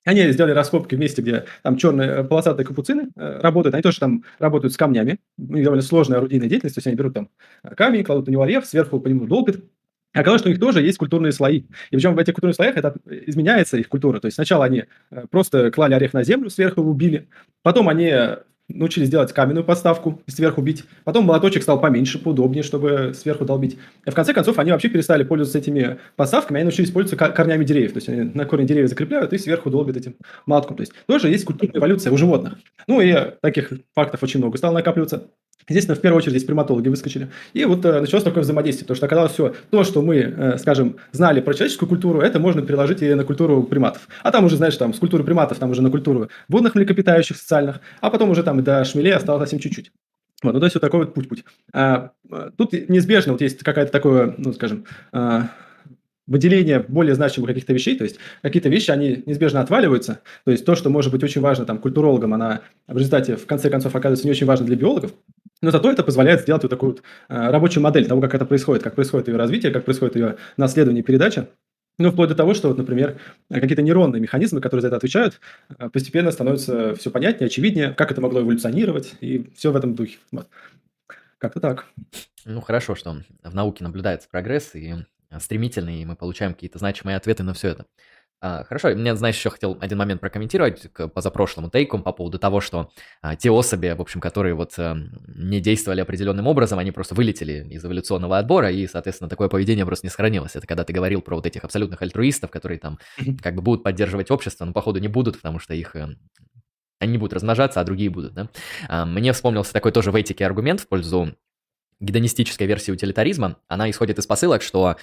Они 0.07 0.25
сделали 0.31 0.53
раскопки 0.53 0.95
в 0.95 0.99
месте, 0.99 1.21
где 1.21 1.43
там 1.63 1.75
черные 1.75 2.09
э, 2.09 2.23
полосатые 2.23 2.65
капуцины 2.65 3.09
э, 3.17 3.41
работают. 3.41 3.75
Они 3.75 3.83
тоже 3.83 3.99
там 3.99 4.23
работают 4.39 4.73
с 4.73 4.77
камнями. 4.77 5.19
У 5.37 5.53
них 5.53 5.65
довольно 5.65 5.83
сложная 5.83 6.19
орудийная 6.19 6.47
деятельность. 6.47 6.75
То 6.75 6.79
есть 6.79 6.87
они 6.87 6.95
берут 6.95 7.13
там 7.13 7.29
э, 7.63 7.75
камень, 7.75 8.05
кладут 8.05 8.27
на 8.27 8.31
него 8.31 8.43
орех, 8.43 8.65
сверху 8.65 9.01
по 9.01 9.09
нему 9.09 9.27
долбят. 9.27 9.57
Оказалось, 10.13 10.39
что 10.39 10.47
у 10.47 10.51
них 10.53 10.61
тоже 10.61 10.81
есть 10.81 10.97
культурные 10.97 11.33
слои. 11.33 11.57
И 11.57 11.67
причем 11.91 12.15
в 12.15 12.19
этих 12.19 12.35
культурных 12.35 12.55
слоях 12.55 12.77
это 12.77 12.95
изменяется 13.05 13.75
их 13.75 13.89
культура. 13.89 14.21
То 14.21 14.27
есть 14.27 14.35
сначала 14.35 14.63
они 14.63 14.85
просто 15.29 15.71
клали 15.71 15.93
орех 15.93 16.13
на 16.13 16.23
землю, 16.23 16.49
сверху 16.49 16.79
его 16.79 16.91
убили. 16.91 17.27
Потом 17.61 17.89
они 17.89 18.13
научились 18.69 19.09
делать 19.09 19.31
каменную 19.33 19.63
подставку 19.63 20.21
и 20.25 20.31
сверху 20.31 20.61
бить. 20.61 20.83
Потом 21.03 21.25
молоточек 21.25 21.63
стал 21.63 21.79
поменьше, 21.79 22.19
поудобнее, 22.19 22.63
чтобы 22.63 23.13
сверху 23.13 23.45
долбить. 23.45 23.77
И 24.05 24.09
в 24.09 24.13
конце 24.13 24.33
концов 24.33 24.59
они 24.59 24.71
вообще 24.71 24.89
перестали 24.89 25.23
пользоваться 25.23 25.57
этими 25.57 25.99
подставками, 26.15 26.57
они 26.59 26.65
научились 26.65 26.91
пользоваться 26.91 27.31
корнями 27.31 27.63
деревьев. 27.63 27.93
То 27.93 27.97
есть 27.97 28.09
они 28.09 28.31
на 28.33 28.45
корни 28.45 28.65
деревьев 28.65 28.89
закрепляют 28.89 29.33
и 29.33 29.37
сверху 29.37 29.69
долбят 29.69 29.97
этим 29.97 30.15
молотком. 30.45 30.77
То 30.77 30.81
есть 30.81 30.93
тоже 31.07 31.29
есть 31.29 31.45
культурная 31.45 31.79
эволюция 31.79 32.11
у 32.11 32.17
животных. 32.17 32.55
Ну 32.87 33.01
и 33.01 33.15
таких 33.41 33.71
фактов 33.95 34.23
очень 34.23 34.39
много 34.39 34.57
стало 34.57 34.73
накапливаться. 34.73 35.29
Естественно, 35.69 35.97
в 35.97 36.01
первую 36.01 36.19
очередь 36.19 36.33
здесь 36.33 36.45
приматологи 36.45 36.87
выскочили. 36.87 37.29
И 37.51 37.65
вот 37.65 37.83
э, 37.83 37.99
началось 37.99 38.23
такое 38.23 38.43
взаимодействие, 38.43 38.85
потому 38.85 38.95
что 38.95 39.05
оказалось 39.05 39.33
все, 39.33 39.53
то, 39.69 39.83
что 39.83 40.01
мы, 40.01 40.15
э, 40.15 40.57
скажем, 40.59 40.95
знали 41.11 41.41
про 41.41 41.53
человеческую 41.53 41.89
культуру, 41.89 42.21
это 42.21 42.39
можно 42.39 42.61
переложить 42.61 43.01
и 43.01 43.13
на 43.13 43.25
культуру 43.25 43.63
приматов. 43.63 44.07
А 44.23 44.31
там 44.31 44.45
уже, 44.45 44.55
знаешь, 44.55 44.77
там 44.77 44.93
с 44.93 44.99
культуры 44.99 45.25
приматов, 45.25 45.59
там 45.59 45.69
уже 45.71 45.81
на 45.81 45.91
культуру 45.91 46.29
водных 46.47 46.75
млекопитающих 46.75 47.35
социальных, 47.35 47.81
а 47.99 48.09
потом 48.09 48.29
уже 48.29 48.43
там 48.43 48.56
до 48.63 48.83
шмелей 48.85 49.13
осталось 49.13 49.43
совсем 49.43 49.59
чуть-чуть. 49.59 49.91
Вот, 50.43 50.53
ну, 50.53 50.59
то 50.59 50.65
есть 50.65 50.75
вот 50.75 50.81
такой 50.81 50.99
вот 51.01 51.13
путь-путь. 51.13 51.43
А, 51.73 52.11
э, 52.31 52.51
тут 52.55 52.73
неизбежно 52.73 53.31
вот 53.31 53.41
есть 53.41 53.63
какая-то 53.63 53.91
такое, 53.91 54.35
ну, 54.37 54.53
скажем, 54.53 54.85
а, 55.11 55.49
выделение 56.27 56.79
более 56.79 57.15
значимых 57.15 57.49
каких-то 57.49 57.73
вещей, 57.73 57.97
то 57.97 58.03
есть 58.03 58.17
какие-то 58.41 58.69
вещи, 58.69 58.91
они 58.91 59.23
неизбежно 59.25 59.61
отваливаются, 59.61 60.19
то 60.43 60.51
есть 60.51 60.65
то, 60.65 60.75
что 60.75 60.89
может 60.89 61.11
быть 61.11 61.23
очень 61.23 61.41
важно 61.41 61.65
там 61.65 61.79
культурологам, 61.79 62.33
она 62.33 62.61
в 62.87 62.97
результате 62.97 63.37
в 63.37 63.45
конце 63.47 63.69
концов 63.69 63.95
оказывается 63.95 64.27
не 64.27 64.31
очень 64.31 64.45
важно 64.45 64.65
для 64.65 64.75
биологов, 64.75 65.13
но 65.61 65.71
зато 65.71 65.89
это 65.89 66.03
позволяет 66.03 66.41
сделать 66.41 66.63
вот 66.63 66.69
такую 66.69 66.91
вот 66.91 67.01
э, 67.29 67.49
рабочую 67.49 67.81
модель 67.81 68.05
того, 68.05 68.21
как 68.21 68.35
это 68.35 68.45
происходит, 68.45 68.83
как 68.83 68.95
происходит 68.95 69.29
ее 69.29 69.37
развитие, 69.37 69.71
как 69.71 69.85
происходит 69.85 70.15
ее 70.15 70.35
наследование 70.57 71.01
и 71.01 71.05
передача. 71.05 71.47
Ну, 71.99 72.11
вплоть 72.11 72.29
до 72.29 72.35
того, 72.35 72.53
что, 72.53 72.67
вот, 72.67 72.77
например, 72.77 73.19
какие-то 73.49 73.81
нейронные 73.81 74.21
механизмы, 74.21 74.61
которые 74.61 74.81
за 74.81 74.87
это 74.87 74.97
отвечают, 74.97 75.39
э, 75.77 75.89
постепенно 75.89 76.31
становятся 76.31 76.93
все 76.95 77.09
понятнее, 77.09 77.47
очевиднее, 77.47 77.91
как 77.93 78.11
это 78.11 78.21
могло 78.21 78.41
эволюционировать, 78.41 79.15
и 79.19 79.49
все 79.55 79.71
в 79.71 79.75
этом 79.75 79.95
духе. 79.95 80.17
Вот. 80.31 80.47
Как-то 81.39 81.59
так. 81.59 81.85
Ну, 82.45 82.61
хорошо, 82.61 82.95
что 82.95 83.21
в 83.43 83.55
науке 83.55 83.83
наблюдается 83.83 84.29
прогресс, 84.29 84.75
и 84.75 84.95
стремительный, 85.39 86.01
и 86.01 86.05
мы 86.05 86.15
получаем 86.15 86.53
какие-то 86.53 86.79
значимые 86.79 87.17
ответы 87.17 87.43
на 87.43 87.53
все 87.53 87.69
это. 87.69 87.85
А, 88.39 88.63
хорошо, 88.65 88.89
мне, 88.89 89.15
знаешь, 89.15 89.35
еще 89.35 89.49
хотел 89.49 89.77
один 89.81 89.97
момент 89.97 90.21
прокомментировать 90.21 90.93
к 90.93 91.07
позапрошлому 91.07 91.69
тейку 91.71 91.97
по 91.99 92.11
поводу 92.11 92.37
того, 92.37 92.61
что 92.61 92.91
а, 93.21 93.35
те 93.35 93.49
особи, 93.49 93.95
в 93.97 94.01
общем, 94.01 94.21
которые 94.21 94.53
вот 94.53 94.73
а, 94.77 94.95
не 95.27 95.59
действовали 95.59 96.01
определенным 96.01 96.45
образом, 96.45 96.77
они 96.77 96.91
просто 96.91 97.15
вылетели 97.15 97.67
из 97.69 97.83
эволюционного 97.83 98.37
отбора, 98.37 98.71
и, 98.71 98.85
соответственно, 98.85 99.29
такое 99.29 99.49
поведение 99.49 99.85
просто 99.85 100.05
не 100.05 100.11
сохранилось. 100.11 100.55
Это 100.55 100.67
когда 100.67 100.83
ты 100.83 100.93
говорил 100.93 101.21
про 101.21 101.35
вот 101.35 101.47
этих 101.47 101.63
абсолютных 101.63 102.01
альтруистов, 102.03 102.51
которые 102.51 102.77
там 102.77 102.99
как 103.41 103.55
бы 103.55 103.61
будут 103.63 103.83
поддерживать 103.83 104.29
общество, 104.29 104.65
но, 104.65 104.73
походу, 104.73 104.99
не 104.99 105.07
будут, 105.07 105.37
потому 105.37 105.57
что 105.57 105.73
их 105.73 105.95
э, 105.95 106.07
они 106.99 107.13
не 107.13 107.17
будут 107.17 107.33
размножаться, 107.33 107.81
а 107.81 107.83
другие 107.83 108.09
будут, 108.09 108.33
да? 108.33 108.49
А, 108.87 109.05
мне 109.05 109.33
вспомнился 109.33 109.73
такой 109.73 109.91
тоже 109.91 110.11
в 110.11 110.15
этике 110.15 110.45
аргумент 110.45 110.81
в 110.81 110.87
пользу 110.87 111.35
гедонистической 111.99 112.67
версии 112.67 112.91
утилитаризма. 112.91 113.57
Она 113.67 113.89
исходит 113.89 114.19
из 114.19 114.27
посылок, 114.27 114.61
что 114.61 114.97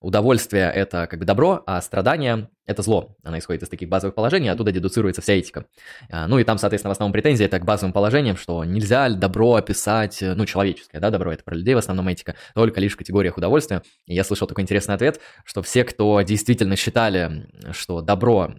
Удовольствие– 0.00 0.70
это 0.74 1.06
как 1.06 1.18
бы 1.18 1.26
добро, 1.26 1.62
а 1.66 1.80
страдание– 1.82 2.48
это 2.66 2.80
зло. 2.80 3.16
Она 3.22 3.38
исходит 3.38 3.62
из 3.62 3.68
таких 3.68 3.90
базовых 3.90 4.14
положений, 4.14 4.48
оттуда 4.48 4.72
дедуцируется 4.72 5.20
вся 5.20 5.34
этика. 5.34 5.66
А, 6.10 6.26
ну 6.26 6.38
и 6.38 6.44
там, 6.44 6.56
соответственно, 6.56 6.88
в 6.88 6.92
основном 6.92 7.12
претензия 7.12 7.46
это 7.46 7.58
к 7.58 7.66
базовым 7.66 7.92
положениям, 7.92 8.38
что 8.38 8.64
нельзя 8.64 9.10
добро 9.10 9.56
описать, 9.56 10.18
ну, 10.22 10.46
человеческое, 10.46 11.00
да, 11.00 11.10
добро– 11.10 11.32
это 11.34 11.44
про 11.44 11.54
людей 11.54 11.74
в 11.74 11.78
основном 11.78 12.08
этика, 12.08 12.34
только 12.54 12.80
лишь 12.80 12.94
в 12.94 12.96
категориях 12.96 13.36
удовольствия. 13.36 13.82
И 14.06 14.14
я 14.14 14.24
слышал 14.24 14.46
такой 14.46 14.62
интересный 14.62 14.94
ответ, 14.94 15.20
что 15.44 15.60
все, 15.60 15.84
кто 15.84 16.22
действительно 16.22 16.76
считали, 16.76 17.46
что 17.72 18.00
добро 18.00 18.54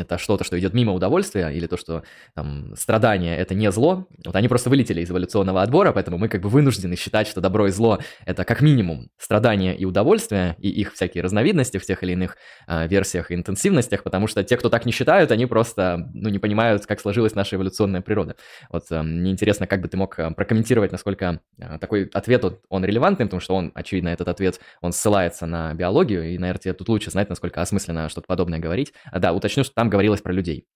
это 0.00 0.18
что-то, 0.18 0.44
что 0.44 0.58
идет 0.58 0.74
мимо 0.74 0.92
удовольствия, 0.92 1.48
или 1.50 1.66
то, 1.66 1.76
что 1.76 2.02
там, 2.34 2.74
страдание– 2.76 3.36
это 3.38 3.54
не 3.54 3.70
зло, 3.70 4.06
вот 4.24 4.36
они 4.36 4.48
просто 4.48 4.70
вылетели 4.70 5.00
из 5.02 5.10
эволюционного 5.10 5.62
отбора, 5.62 5.92
поэтому 5.92 6.18
мы 6.18 6.28
как 6.28 6.40
бы 6.40 6.48
вынуждены 6.48 6.96
считать, 6.96 7.28
что 7.28 7.40
добро 7.40 7.66
и 7.66 7.70
зло– 7.70 7.98
это 8.26 8.44
как 8.44 8.60
минимум 8.60 9.10
страдание 9.18 9.76
и 9.76 9.84
удовольствие, 9.84 10.56
и 10.58 10.68
их 10.68 10.94
всякие 10.94 11.22
разновидности 11.22 11.78
в 11.78 11.84
тех 11.84 12.02
или 12.02 12.12
иных 12.12 12.36
э, 12.66 12.86
версиях 12.88 13.30
и 13.30 13.34
интенсивностях, 13.34 14.02
потому 14.02 14.26
что 14.26 14.42
те, 14.42 14.56
кто 14.56 14.68
так 14.68 14.86
не 14.86 14.92
считают, 14.92 15.30
они 15.30 15.46
просто 15.46 16.08
ну, 16.14 16.28
не 16.28 16.38
понимают, 16.38 16.86
как 16.86 17.00
сложилась 17.00 17.34
наша 17.34 17.56
эволюционная 17.56 18.00
природа. 18.00 18.36
Вот 18.70 18.84
э, 18.90 19.02
мне 19.02 19.30
интересно, 19.30 19.66
как 19.66 19.80
бы 19.80 19.88
ты 19.88 19.96
мог 19.96 20.18
а, 20.18 20.30
прокомментировать, 20.30 20.92
насколько 20.92 21.40
э, 21.58 21.78
такой 21.78 22.10
ответ, 22.12 22.44
он 22.68 22.84
релевантный, 22.84 23.26
потому 23.26 23.40
что 23.40 23.54
он, 23.54 23.72
очевидно, 23.74 24.08
этот 24.08 24.28
ответ, 24.28 24.60
он 24.80 24.92
ссылается 24.92 25.46
на 25.46 25.74
биологию, 25.74 26.30
и, 26.30 26.38
наверное, 26.38 26.60
тебе 26.60 26.74
тут 26.74 26.88
лучше 26.88 27.10
знать, 27.10 27.28
насколько 27.28 27.60
осмысленно 27.60 28.08
что-то 28.08 28.26
подобное 28.26 28.58
говорить. 28.58 28.92
А, 29.10 29.18
да, 29.18 29.32
уточню, 29.32 29.64
что 29.64 29.74
там 29.74 29.89
говорилось 29.90 30.22
про 30.22 30.32
людей. 30.32 30.66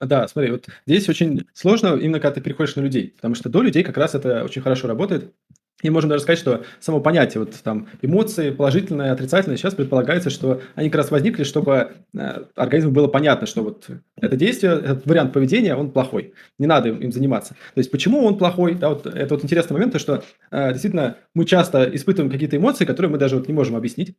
Да, 0.00 0.28
смотри, 0.28 0.52
вот 0.52 0.66
здесь 0.86 1.08
очень 1.08 1.46
сложно 1.54 1.96
именно 1.96 2.20
когда 2.20 2.34
ты 2.34 2.40
переходишь 2.40 2.76
на 2.76 2.82
людей, 2.82 3.14
потому 3.16 3.34
что 3.34 3.48
до 3.48 3.62
людей 3.62 3.82
как 3.82 3.96
раз 3.96 4.14
это 4.14 4.44
очень 4.44 4.62
хорошо 4.62 4.86
работает. 4.86 5.34
И 5.82 5.90
можем 5.90 6.10
даже 6.10 6.22
сказать, 6.22 6.40
что 6.40 6.64
само 6.80 7.00
понятие 7.00 7.38
вот 7.40 7.54
там 7.62 7.86
эмоции, 8.02 8.50
положительное, 8.50 9.12
отрицательное, 9.12 9.56
сейчас 9.56 9.74
предполагается, 9.74 10.28
что 10.28 10.60
они 10.74 10.90
как 10.90 10.98
раз 10.98 11.10
возникли, 11.12 11.44
чтобы 11.44 11.92
э, 12.14 12.44
организму 12.56 12.90
было 12.90 13.06
понятно, 13.06 13.46
что 13.46 13.62
вот 13.62 13.88
это 14.16 14.36
действие, 14.36 14.72
этот 14.72 15.06
вариант 15.06 15.32
поведения, 15.32 15.76
он 15.76 15.92
плохой. 15.92 16.34
Не 16.58 16.66
надо 16.66 16.88
им 16.88 17.12
заниматься. 17.12 17.54
То 17.74 17.78
есть 17.78 17.92
почему 17.92 18.24
он 18.24 18.38
плохой? 18.38 18.74
Да, 18.74 18.88
вот 18.88 19.06
это 19.06 19.34
вот 19.34 19.44
интересный 19.44 19.74
момент, 19.74 19.92
то, 19.92 20.00
что 20.00 20.24
э, 20.50 20.72
действительно 20.72 21.16
мы 21.34 21.44
часто 21.44 21.84
испытываем 21.94 22.32
какие-то 22.32 22.56
эмоции, 22.56 22.84
которые 22.84 23.12
мы 23.12 23.18
даже 23.18 23.36
вот 23.36 23.46
не 23.46 23.54
можем 23.54 23.76
объяснить. 23.76 24.16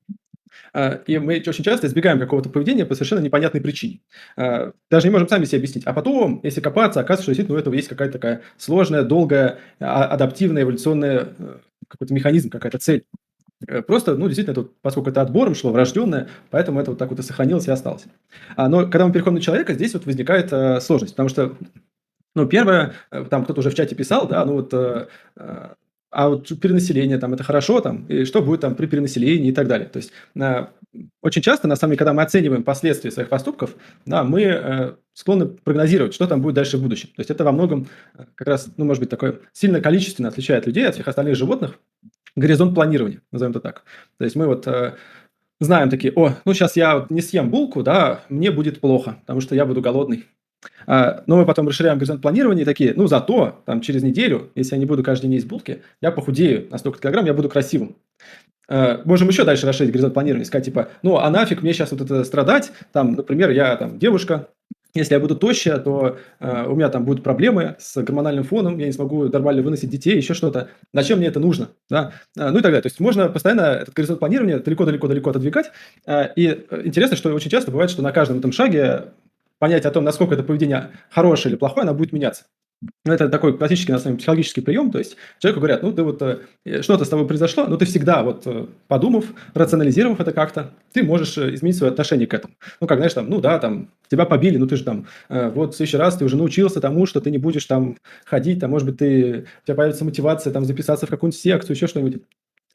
А, 0.73 1.01
и 1.05 1.17
мы 1.17 1.43
очень 1.45 1.63
часто 1.63 1.87
избегаем 1.87 2.19
какого-то 2.19 2.49
поведения 2.49 2.85
по 2.85 2.95
совершенно 2.95 3.19
непонятной 3.19 3.61
причине. 3.61 4.01
А, 4.37 4.73
даже 4.89 5.07
не 5.07 5.11
можем 5.11 5.27
сами 5.27 5.45
себе 5.45 5.59
объяснить. 5.59 5.85
А 5.85 5.93
потом, 5.93 6.39
если 6.43 6.61
копаться, 6.61 6.99
оказывается, 6.99 7.23
что 7.23 7.31
действительно 7.31 7.57
у 7.57 7.59
этого 7.59 7.73
есть 7.73 7.87
какая-то 7.87 8.13
такая 8.13 8.41
сложная, 8.57 9.03
долгая, 9.03 9.59
а, 9.79 10.05
адаптивная, 10.05 10.63
эволюционная 10.63 11.29
э, 11.37 11.57
какой-то 11.87 12.13
механизм, 12.13 12.49
какая-то 12.49 12.77
цель. 12.77 13.05
Э, 13.67 13.81
просто, 13.81 14.15
ну, 14.15 14.27
действительно, 14.27 14.59
это, 14.59 14.69
поскольку 14.81 15.09
это 15.09 15.21
отбором 15.21 15.55
шло, 15.55 15.71
врожденное, 15.71 16.29
поэтому 16.49 16.79
это 16.79 16.91
вот 16.91 16.99
так 16.99 17.09
вот 17.09 17.19
и 17.19 17.23
сохранилось 17.23 17.67
и 17.67 17.71
осталось. 17.71 18.05
Но 18.57 18.83
когда 18.83 19.07
мы 19.07 19.13
переходим 19.13 19.35
на 19.35 19.41
человека, 19.41 19.73
здесь 19.73 19.93
вот 19.93 20.05
возникает 20.05 20.51
э, 20.51 20.79
сложность, 20.81 21.13
потому 21.13 21.29
что, 21.29 21.55
ну, 22.35 22.47
первое, 22.47 22.93
там 23.29 23.43
кто-то 23.43 23.59
уже 23.59 23.69
в 23.69 23.75
чате 23.75 23.95
писал, 23.95 24.27
да, 24.27 24.45
ну 24.45 24.53
вот 24.53 24.73
а 24.73 25.07
вот 26.11 26.47
перенаселение 26.59 27.17
там 27.19 27.33
это 27.33 27.43
хорошо 27.43 27.81
там, 27.81 28.05
и 28.07 28.25
что 28.25 28.41
будет 28.41 28.61
там 28.61 28.75
при 28.75 28.87
перенаселении 28.87 29.49
и 29.49 29.53
так 29.53 29.67
далее. 29.67 29.87
То 29.87 29.97
есть 29.97 30.11
э, 30.35 30.65
очень 31.21 31.41
часто, 31.41 31.67
на 31.67 31.75
самом 31.75 31.91
деле, 31.91 31.99
когда 31.99 32.13
мы 32.13 32.23
оцениваем 32.23 32.63
последствия 32.63 33.11
своих 33.11 33.29
поступков, 33.29 33.75
да, 34.05 34.23
мы 34.23 34.41
э, 34.41 34.95
склонны 35.13 35.45
прогнозировать, 35.45 36.13
что 36.13 36.27
там 36.27 36.41
будет 36.41 36.55
дальше 36.55 36.77
в 36.77 36.81
будущем. 36.81 37.09
То 37.09 37.19
есть 37.19 37.29
это 37.29 37.43
во 37.43 37.51
многом 37.51 37.87
э, 38.17 38.25
как 38.35 38.47
раз, 38.47 38.69
ну, 38.77 38.85
может 38.85 39.01
быть, 39.01 39.09
такое 39.09 39.39
сильно 39.53 39.81
количественно 39.81 40.29
отличает 40.29 40.65
людей 40.65 40.87
от 40.87 40.95
всех 40.95 41.07
остальных 41.07 41.35
животных. 41.35 41.79
Горизонт 42.35 42.73
планирования, 42.73 43.21
назовем 43.31 43.51
это 43.51 43.59
так. 43.59 43.83
То 44.17 44.23
есть 44.23 44.35
мы 44.35 44.47
вот 44.47 44.65
э, 44.67 44.95
знаем 45.59 45.89
такие, 45.89 46.13
о, 46.15 46.33
ну 46.45 46.53
сейчас 46.53 46.75
я 46.75 47.05
не 47.09 47.21
съем 47.21 47.51
булку, 47.51 47.83
да, 47.83 48.21
мне 48.29 48.51
будет 48.51 48.79
плохо, 48.79 49.17
потому 49.21 49.41
что 49.41 49.55
я 49.55 49.65
буду 49.65 49.81
голодный. 49.81 50.25
А, 50.87 51.23
но 51.27 51.37
мы 51.37 51.45
потом 51.45 51.67
расширяем 51.67 51.97
горизонт 51.97 52.21
планирования 52.21 52.63
и 52.63 52.65
такие, 52.65 52.93
ну, 52.95 53.07
зато 53.07 53.61
там 53.65 53.81
через 53.81 54.03
неделю, 54.03 54.51
если 54.55 54.75
я 54.75 54.79
не 54.79 54.85
буду 54.85 55.03
каждый 55.03 55.23
день 55.23 55.35
есть 55.35 55.47
булки, 55.47 55.83
я 56.01 56.11
похудею 56.11 56.67
на 56.69 56.77
столько 56.77 56.99
килограмм, 56.99 57.25
я 57.25 57.33
буду 57.33 57.49
красивым. 57.49 57.95
А, 58.67 59.01
можем 59.05 59.27
еще 59.27 59.43
дальше 59.43 59.65
расширить 59.65 59.91
горизонт 59.91 60.13
планирования, 60.13 60.45
сказать, 60.45 60.65
типа, 60.65 60.89
ну, 61.03 61.17
а 61.17 61.29
нафиг 61.29 61.61
мне 61.61 61.73
сейчас 61.73 61.91
вот 61.91 62.01
это 62.01 62.23
страдать, 62.23 62.71
там, 62.91 63.13
например, 63.13 63.51
я 63.51 63.75
там 63.75 63.99
девушка, 63.99 64.49
если 64.95 65.13
я 65.13 65.19
буду 65.19 65.35
тощая, 65.35 65.77
то 65.77 66.17
э, 66.39 66.65
у 66.67 66.75
меня 66.75 66.89
там 66.89 67.05
будут 67.05 67.23
проблемы 67.23 67.75
с 67.77 68.01
гормональным 68.01 68.43
фоном, 68.43 68.79
я 68.79 68.87
не 68.87 68.91
смогу 68.91 69.25
нормально 69.25 69.61
выносить 69.61 69.91
детей, 69.91 70.17
еще 70.17 70.33
что-то. 70.33 70.69
Зачем 70.93 71.19
мне 71.19 71.27
это 71.27 71.39
нужно? 71.39 71.69
Да? 71.91 72.13
Ну 72.35 72.57
и 72.57 72.61
так 72.61 72.63
далее. 72.63 72.81
То 72.81 72.87
есть 72.87 72.99
можно 72.99 73.29
постоянно 73.29 73.61
этот 73.61 73.93
горизонт 73.93 74.19
планирования 74.19 74.57
далеко-далеко-далеко 74.57 75.29
отодвигать. 75.29 75.71
И 76.35 76.65
интересно, 76.83 77.17
что 77.17 77.31
очень 77.31 77.51
часто 77.51 77.69
бывает, 77.69 77.91
что 77.91 78.01
на 78.01 78.11
каждом 78.11 78.39
этом 78.39 78.51
шаге 78.51 79.09
понятие 79.59 79.89
о 79.89 79.93
том, 79.93 80.03
насколько 80.03 80.33
это 80.33 80.43
поведение 80.43 80.91
хорошее 81.09 81.51
или 81.51 81.59
плохое, 81.59 81.83
оно 81.83 81.93
будет 81.93 82.13
меняться. 82.13 82.45
Ну, 83.03 83.11
это 83.11 83.27
такой 83.27 83.57
классический, 83.57 83.91
на 83.91 83.99
самом 83.99 84.13
деле, 84.13 84.19
психологический 84.19 84.61
прием. 84.61 84.89
То 84.89 84.99
есть 84.99 85.17
человеку 85.39 85.59
говорят, 85.59 85.83
ну, 85.83 85.91
ты 85.91 86.01
вот 86.01 86.21
э, 86.21 86.81
что-то 86.81 87.03
с 87.03 87.09
тобой 87.09 87.27
произошло, 87.27 87.65
но 87.67 87.75
ты 87.75 87.85
всегда 87.85 88.23
вот 88.23 88.43
э, 88.45 88.67
подумав, 88.87 89.25
рационализировав 89.53 90.21
это 90.21 90.31
как-то, 90.31 90.71
ты 90.93 91.03
можешь 91.03 91.37
э, 91.37 91.53
изменить 91.55 91.75
свое 91.75 91.91
отношение 91.91 92.25
к 92.25 92.33
этому. 92.33 92.53
Ну, 92.79 92.87
как, 92.87 92.99
знаешь, 92.99 93.13
там, 93.13 93.29
ну, 93.29 93.41
да, 93.41 93.59
там, 93.59 93.89
тебя 94.09 94.25
побили, 94.25 94.55
ну, 94.55 94.65
ты 94.65 94.77
же 94.77 94.85
там, 94.85 95.07
вот 95.27 95.73
в 95.73 95.77
следующий 95.77 95.97
раз 95.97 96.15
ты 96.15 96.23
уже 96.23 96.37
научился 96.37 96.79
тому, 96.79 97.05
что 97.05 97.19
ты 97.19 97.31
не 97.31 97.37
будешь 97.37 97.65
там 97.65 97.97
ходить, 98.25 98.61
там, 98.61 98.71
может 98.71 98.87
быть, 98.87 98.97
ты, 98.97 99.45
у 99.63 99.65
тебя 99.65 99.75
появится 99.75 100.05
мотивация 100.05 100.53
там 100.53 100.63
записаться 100.63 101.05
в 101.05 101.09
какую-нибудь 101.09 101.39
секцию, 101.39 101.75
еще 101.75 101.87
что-нибудь. 101.87 102.21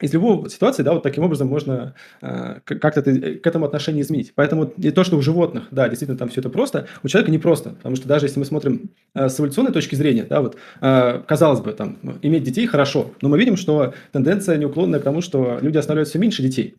Из 0.01 0.13
любой 0.13 0.49
ситуации, 0.49 0.83
да, 0.83 0.93
вот 0.93 1.03
таким 1.03 1.23
образом 1.23 1.47
можно 1.47 1.95
э, 2.21 2.59
как-то 2.65 3.01
к 3.01 3.47
этому 3.47 3.65
отношение 3.65 4.01
изменить. 4.01 4.33
Поэтому 4.35 4.65
и 4.65 4.91
то, 4.91 5.03
что 5.05 5.17
у 5.17 5.21
животных, 5.21 5.67
да, 5.71 5.87
действительно 5.87 6.17
там 6.17 6.27
все 6.27 6.41
это 6.41 6.49
просто, 6.49 6.87
у 7.03 7.07
человека 7.07 7.31
не 7.31 7.37
просто, 7.37 7.69
потому 7.71 7.95
что 7.95 8.07
даже 8.07 8.25
если 8.25 8.39
мы 8.39 8.45
смотрим 8.45 8.89
э, 9.13 9.29
с 9.29 9.39
эволюционной 9.39 9.71
точки 9.71 9.95
зрения, 9.95 10.23
да, 10.23 10.41
вот, 10.41 10.57
э, 10.81 11.21
казалось 11.25 11.61
бы, 11.61 11.71
там, 11.71 11.97
иметь 12.21 12.43
детей 12.43 12.67
хорошо, 12.67 13.11
но 13.21 13.29
мы 13.29 13.39
видим, 13.39 13.55
что 13.55 13.93
тенденция 14.11 14.57
неуклонная 14.57 14.99
к 14.99 15.03
тому, 15.03 15.21
что 15.21 15.59
люди 15.61 15.77
оставляют 15.77 16.09
все 16.09 16.19
меньше 16.19 16.41
детей. 16.41 16.75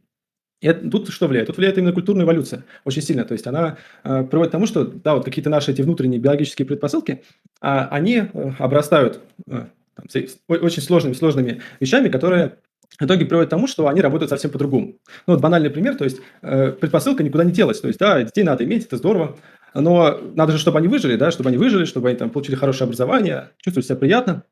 И 0.60 0.72
тут 0.72 1.08
что 1.10 1.26
влияет? 1.26 1.48
Тут 1.48 1.58
влияет 1.58 1.76
именно 1.78 1.92
культурная 1.92 2.24
эволюция 2.24 2.64
очень 2.84 3.02
сильно. 3.02 3.24
То 3.24 3.32
есть 3.32 3.46
она 3.46 3.76
э, 4.04 4.24
приводит 4.24 4.50
к 4.50 4.52
тому, 4.52 4.66
что 4.66 4.84
да, 4.84 5.14
вот 5.14 5.24
какие-то 5.24 5.50
наши 5.50 5.70
эти 5.70 5.82
внутренние 5.82 6.18
биологические 6.18 6.66
предпосылки, 6.66 7.22
а, 7.60 7.88
они 7.88 8.24
э, 8.32 8.52
обрастают 8.58 9.20
э, 9.48 9.66
там, 9.94 10.06
очень 10.48 10.82
сложными, 10.82 11.12
сложными 11.12 11.60
вещами, 11.80 12.08
которые 12.08 12.56
в 12.98 13.04
итоге 13.04 13.26
приводит 13.26 13.48
к 13.48 13.50
тому, 13.50 13.66
что 13.66 13.88
они 13.88 14.00
работают 14.00 14.30
совсем 14.30 14.50
по-другому. 14.50 14.98
Ну, 15.26 15.34
вот 15.34 15.40
банальный 15.40 15.70
пример, 15.70 15.96
то 15.96 16.04
есть 16.04 16.20
э, 16.42 16.72
предпосылка 16.72 17.22
никуда 17.22 17.44
не 17.44 17.52
делась. 17.52 17.80
То 17.80 17.88
есть, 17.88 17.98
да, 17.98 18.22
детей 18.22 18.42
надо 18.42 18.64
иметь, 18.64 18.86
это 18.86 18.96
здорово, 18.96 19.36
но 19.74 20.18
надо 20.34 20.52
же, 20.52 20.58
чтобы 20.58 20.78
они 20.78 20.88
выжили, 20.88 21.16
да, 21.16 21.30
чтобы 21.30 21.50
они 21.50 21.58
выжили, 21.58 21.84
чтобы 21.84 22.08
они 22.08 22.16
там 22.16 22.30
получили 22.30 22.54
хорошее 22.56 22.86
образование, 22.86 23.50
чувствовали 23.58 23.86
себя 23.86 23.96
приятно. 23.96 24.44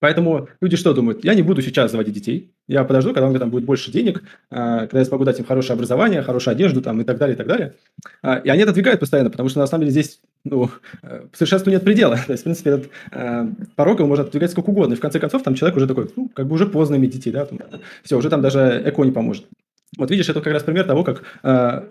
Поэтому 0.00 0.48
люди 0.60 0.76
что 0.76 0.92
думают? 0.92 1.24
Я 1.24 1.34
не 1.34 1.42
буду 1.42 1.62
сейчас 1.62 1.92
заводить 1.92 2.14
детей, 2.14 2.52
я 2.66 2.84
подожду, 2.84 3.10
когда 3.10 3.26
у 3.26 3.30
меня 3.30 3.38
там 3.38 3.50
будет 3.50 3.64
больше 3.64 3.92
денег, 3.92 4.22
а, 4.50 4.80
когда 4.80 5.00
я 5.00 5.04
смогу 5.04 5.24
дать 5.24 5.38
им 5.38 5.44
хорошее 5.44 5.74
образование, 5.74 6.22
хорошую 6.22 6.52
одежду 6.52 6.80
там, 6.82 7.00
и 7.00 7.04
так 7.04 7.18
далее, 7.18 7.34
и 7.34 7.36
так 7.36 7.46
далее. 7.46 7.74
А, 8.22 8.36
и 8.36 8.48
они 8.48 8.62
отодвигают 8.62 9.00
постоянно, 9.00 9.30
потому 9.30 9.48
что 9.48 9.60
на 9.60 9.66
самом 9.66 9.82
деле 9.82 9.92
здесь 9.92 10.20
ну, 10.44 10.70
э, 11.02 11.26
совершенству 11.32 11.70
нет 11.70 11.84
предела. 11.84 12.16
То 12.26 12.32
есть, 12.32 12.42
в 12.42 12.44
принципе, 12.44 12.70
этот 12.70 12.90
э, 13.12 13.46
порог 13.76 13.98
его 13.98 14.08
можно 14.08 14.24
отодвигать 14.24 14.50
сколько 14.50 14.70
угодно. 14.70 14.94
И 14.94 14.96
в 14.96 15.00
конце 15.00 15.20
концов, 15.20 15.42
там 15.42 15.54
человек 15.54 15.76
уже 15.76 15.86
такой, 15.86 16.10
ну, 16.16 16.28
как 16.28 16.46
бы 16.46 16.54
уже 16.54 16.66
поздно 16.66 16.96
иметь 16.96 17.10
детей, 17.10 17.30
да, 17.30 17.44
там, 17.44 17.58
все, 18.02 18.16
уже 18.16 18.30
там 18.30 18.40
даже 18.40 18.82
эко 18.84 19.04
не 19.04 19.12
поможет. 19.12 19.46
Вот 19.98 20.10
видишь, 20.10 20.28
это 20.28 20.40
как 20.40 20.52
раз 20.52 20.62
пример 20.62 20.86
того, 20.86 21.04
как 21.04 21.22
э, 21.42 21.82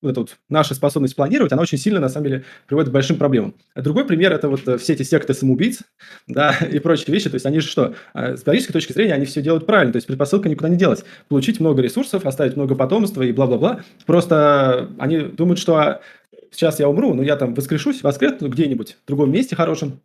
вот 0.00 0.10
эта 0.10 0.20
вот 0.20 0.36
наша 0.48 0.74
способность 0.74 1.16
планировать, 1.16 1.52
она 1.52 1.62
очень 1.62 1.78
сильно, 1.78 2.00
на 2.00 2.08
самом 2.08 2.26
деле, 2.26 2.44
приводит 2.66 2.90
к 2.90 2.92
большим 2.92 3.16
проблемам. 3.16 3.54
А 3.74 3.82
другой 3.82 4.04
пример– 4.04 4.32
это 4.34 4.48
вот 4.48 4.66
э, 4.68 4.78
все 4.78 4.92
эти 4.92 5.02
секты 5.02 5.34
самоубийц 5.34 5.80
да, 6.26 6.56
и 6.70 6.78
прочие 6.78 7.12
вещи. 7.12 7.28
То 7.28 7.34
есть 7.34 7.46
они 7.46 7.60
же 7.60 7.68
что? 7.68 7.94
А, 8.14 8.36
с 8.36 8.42
биологической 8.42 8.72
точки 8.72 8.92
зрения 8.92 9.14
они 9.14 9.26
все 9.26 9.42
делают 9.42 9.66
правильно. 9.66 9.92
То 9.92 9.96
есть 9.96 10.06
предпосылка 10.06 10.48
никуда 10.48 10.68
не 10.68 10.76
делать. 10.76 11.04
Получить 11.28 11.60
много 11.60 11.82
ресурсов, 11.82 12.26
оставить 12.26 12.56
много 12.56 12.74
потомства 12.74 13.22
и 13.22 13.32
бла-бла-бла. 13.32 13.80
Просто 14.06 14.88
они 14.98 15.18
думают, 15.20 15.58
что 15.58 15.76
а, 15.76 16.00
сейчас 16.50 16.78
я 16.80 16.88
умру, 16.88 17.14
но 17.14 17.22
я 17.22 17.36
там 17.36 17.54
воскрешусь, 17.54 18.02
воскресну 18.02 18.48
где-нибудь 18.48 18.98
в 19.04 19.08
другом 19.08 19.32
месте 19.32 19.56
хорошем, 19.56 20.00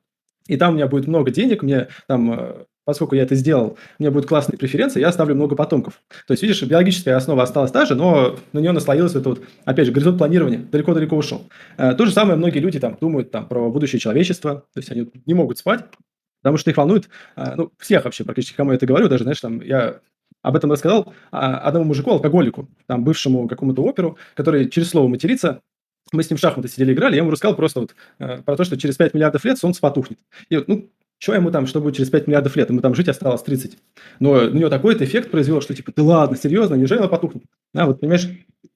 и 0.48 0.58
там 0.58 0.74
у 0.74 0.76
меня 0.76 0.88
будет 0.88 1.08
много 1.08 1.32
денег, 1.32 1.64
мне 1.64 1.88
там 2.08 2.34
э, 2.34 2.66
поскольку 2.86 3.16
я 3.16 3.24
это 3.24 3.36
сделал, 3.36 3.78
у 4.00 4.04
меня 4.04 4.12
будет 4.12 4.26
классные 4.26 4.58
преференции, 4.58 5.00
я 5.00 5.10
оставлю 5.10 5.36
много 5.36 5.56
потомков. 5.56 6.02
То 6.28 6.34
есть, 6.34 6.44
видишь, 6.44 6.62
биологическая 6.64 7.16
основа 7.16 7.44
осталась 7.44 7.72
та 7.72 7.86
же, 7.86 7.96
но 7.96 8.38
на 8.52 8.60
нее 8.60 8.72
наслоилось 8.72 9.16
это 9.16 9.30
вот, 9.30 9.42
опять 9.66 9.86
же, 9.86 9.92
горизонт 9.92 10.18
планирования, 10.18 10.60
далеко-далеко 10.60 11.16
ушел. 11.16 11.50
Э, 11.78 11.94
то 11.94 12.06
же 12.06 12.12
самое 12.12 12.38
многие 12.38 12.60
люди 12.60 12.80
там 12.80 12.98
думают 13.00 13.32
там, 13.32 13.48
про 13.48 13.70
будущее 13.70 14.00
человечества, 14.00 14.66
то 14.74 14.80
есть 14.80 14.92
они 14.92 15.10
не 15.26 15.34
могут 15.34 15.58
спать, 15.58 15.86
потому 16.42 16.58
что 16.58 16.70
их 16.72 16.78
волнует, 16.78 17.10
э, 17.36 17.56
ну, 17.56 17.72
всех 17.80 18.06
вообще 18.06 18.24
практически, 18.24 18.56
кому 18.56 18.72
я 18.72 18.78
это 18.78 18.86
говорю, 18.86 19.08
даже, 19.08 19.24
знаешь, 19.24 19.42
там, 19.42 19.62
я 19.62 20.00
об 20.42 20.56
этом 20.58 20.72
рассказал 20.72 21.14
а, 21.32 21.58
одному 21.60 21.86
мужику, 21.86 22.12
алкоголику, 22.12 22.68
там, 22.86 23.04
бывшему 23.04 23.48
какому-то 23.48 23.82
оперу, 23.84 24.18
который 24.36 24.70
через 24.70 24.90
слово 24.90 25.08
матерится, 25.08 25.62
мы 26.12 26.22
с 26.22 26.30
ним 26.30 26.38
в 26.38 26.42
шахматы 26.42 26.68
сидели, 26.68 26.94
играли, 26.94 27.16
я 27.16 27.22
ему 27.22 27.32
рассказал 27.32 27.56
просто 27.56 27.80
вот 27.80 27.96
э, 28.20 28.42
про 28.42 28.58
то, 28.58 28.64
что 28.66 28.78
через 28.78 28.98
5 28.98 29.14
миллиардов 29.14 29.46
лет 29.46 29.58
солнце 29.58 29.80
потухнет. 29.80 30.20
И 30.50 30.58
вот, 30.58 30.68
ну, 30.68 30.90
что 31.24 31.34
ему 31.34 31.52
там, 31.52 31.68
что 31.68 31.80
будет 31.80 31.96
через 31.96 32.10
5 32.10 32.28
миллиардов 32.28 32.54
лет? 32.58 32.70
Ему 32.70 32.82
там 32.82 32.94
жить 32.96 33.08
осталось 33.08 33.42
30. 33.44 33.78
Но 34.20 34.32
у 34.32 34.50
него 34.50 34.70
такой-то 34.70 35.06
эффект 35.06 35.32
произвел, 35.32 35.62
что 35.62 35.74
типа, 35.74 35.94
ты 35.94 36.02
ладно, 36.02 36.36
серьезно, 36.36 36.76
неужели 36.76 37.00
она 37.00 37.08
потухнет? 37.08 37.44
Да, 37.74 37.86
вот, 37.86 38.02
понимаешь, 38.02 38.28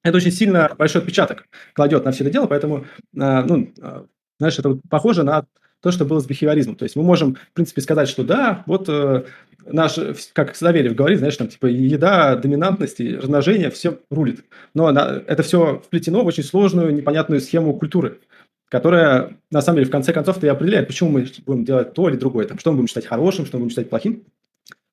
это 0.02 0.16
очень 0.16 0.32
сильно 0.32 0.74
большой 0.78 1.02
отпечаток 1.02 1.44
кладет 1.74 2.06
на 2.06 2.14
все 2.14 2.24
это 2.24 2.32
дело, 2.32 2.48
поэтому, 2.48 2.86
а, 3.20 3.44
ну, 3.44 3.74
а, 3.82 4.06
знаешь, 4.40 4.58
это 4.58 4.70
вот 4.70 4.80
похоже 4.90 5.24
на 5.24 5.46
то, 5.82 5.92
что 5.92 6.06
было 6.06 6.22
с 6.22 6.26
бихевиоризмом. 6.26 6.78
То 6.78 6.84
есть 6.84 6.96
мы 6.96 7.04
можем, 7.04 7.36
в 7.36 7.54
принципе, 7.54 7.82
сказать, 7.82 8.08
что 8.08 8.24
да, 8.24 8.64
вот 8.66 8.88
э, 8.88 9.26
наш, 9.66 10.00
как 10.32 10.56
Савельев 10.56 10.96
говорит, 10.96 11.20
знаешь, 11.20 11.36
там, 11.36 11.50
типа, 11.50 11.66
еда, 11.66 12.38
доминантность 12.38 13.02
и 13.02 13.18
размножение, 13.18 13.72
все 13.72 14.00
рулит. 14.10 14.46
Но 14.74 14.90
на, 14.94 15.22
это 15.28 15.44
все 15.44 15.82
вплетено 15.86 16.24
в 16.24 16.28
очень 16.28 16.44
сложную, 16.44 16.96
непонятную 16.96 17.42
схему 17.42 17.78
культуры 17.78 18.20
которая, 18.70 19.38
на 19.52 19.62
самом 19.62 19.78
деле, 19.78 19.88
в 19.88 19.92
конце 19.92 20.14
концов, 20.14 20.44
и 20.44 20.48
определяет, 20.48 20.88
почему 20.88 21.10
мы 21.10 21.28
будем 21.46 21.66
делать 21.66 21.94
то 21.94 22.10
или 22.10 22.18
другое, 22.18 22.46
там, 22.46 22.60
что 22.60 22.72
мы 22.72 22.78
будем 22.78 22.88
считать 22.88 23.06
хорошим, 23.06 23.46
что 23.46 23.58
мы 23.58 23.64
будем 23.64 23.72
считать 23.72 23.90
плохим. 23.90 24.24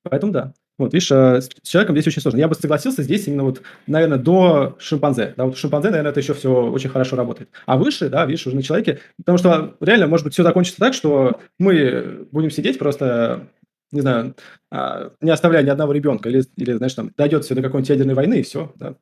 Поэтому 0.02 0.32
да. 0.32 0.52
Вот, 0.76 0.92
видишь, 0.92 1.10
э, 1.12 1.40
с 1.40 1.48
человеком 1.62 1.94
здесь 1.94 2.08
очень 2.08 2.20
сложно. 2.20 2.38
Я 2.38 2.48
бы 2.48 2.54
согласился 2.54 3.02
здесь 3.02 3.26
именно 3.28 3.44
вот, 3.44 3.62
наверное, 3.86 4.18
до 4.18 4.76
шимпанзе. 4.78 5.34
Да, 5.36 5.46
вот 5.46 5.56
шимпанзе, 5.56 5.90
наверное, 5.90 6.10
это 6.10 6.20
еще 6.20 6.34
все 6.34 6.50
очень 6.70 6.90
хорошо 6.90 7.16
работает. 7.16 7.48
А 7.64 7.76
выше, 7.76 8.08
да, 8.08 8.26
видишь, 8.26 8.46
уже 8.46 8.56
на 8.56 8.62
человеке, 8.62 9.00
потому 9.16 9.38
что 9.38 9.76
реально, 9.80 10.08
может 10.08 10.24
быть, 10.24 10.34
все 10.34 10.42
закончится 10.42 10.80
так, 10.80 10.92
что 10.92 11.40
мы 11.58 12.26
будем 12.32 12.50
сидеть 12.50 12.78
просто, 12.78 13.48
не 13.92 14.00
знаю, 14.00 14.34
а, 14.70 15.12
не 15.20 15.30
оставляя 15.30 15.62
ни 15.62 15.70
одного 15.70 15.92
ребенка, 15.92 16.28
или, 16.28 16.44
или 16.56 16.72
знаешь, 16.72 16.94
там, 16.94 17.12
дойдет 17.16 17.44
все 17.44 17.54
до 17.54 17.62
какой-нибудь 17.62 17.90
ядерной 17.90 18.14
войны, 18.14 18.40
и 18.40 18.42
все, 18.42 18.72
да. 18.74 18.96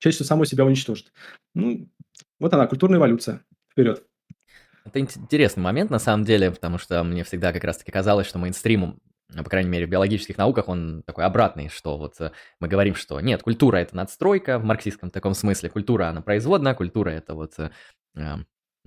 Человечество 0.00 0.24
само 0.24 0.44
себя 0.46 0.64
уничтожит. 0.64 1.12
Ну, 1.54 1.88
вот 2.40 2.54
она, 2.54 2.66
культурная 2.66 2.98
эволюция. 2.98 3.42
Вперед. 3.70 4.02
Это 4.88 5.00
интересный 5.00 5.62
момент, 5.62 5.90
на 5.90 5.98
самом 5.98 6.24
деле, 6.24 6.50
потому 6.50 6.78
что 6.78 7.02
мне 7.04 7.24
всегда 7.24 7.52
как 7.52 7.64
раз-таки 7.64 7.92
казалось, 7.92 8.26
что 8.26 8.38
мейнстримом 8.38 9.00
ну, 9.30 9.44
по 9.44 9.50
крайней 9.50 9.68
мере, 9.68 9.86
в 9.86 9.90
биологических 9.90 10.38
науках 10.38 10.68
он 10.68 11.02
такой 11.04 11.24
обратный, 11.24 11.68
что 11.68 11.98
вот 11.98 12.14
э, 12.18 12.32
мы 12.60 12.68
говорим, 12.68 12.94
что 12.94 13.20
нет, 13.20 13.42
культура– 13.42 13.76
это 13.78 13.94
надстройка 13.94 14.58
в 14.58 14.64
марксистском 14.64 15.10
таком 15.10 15.34
смысле, 15.34 15.68
культура, 15.68 16.08
она 16.08 16.22
производная, 16.22 16.74
культура– 16.74 17.10
это 17.10 17.34
вот 17.34 17.52
э, 17.58 17.70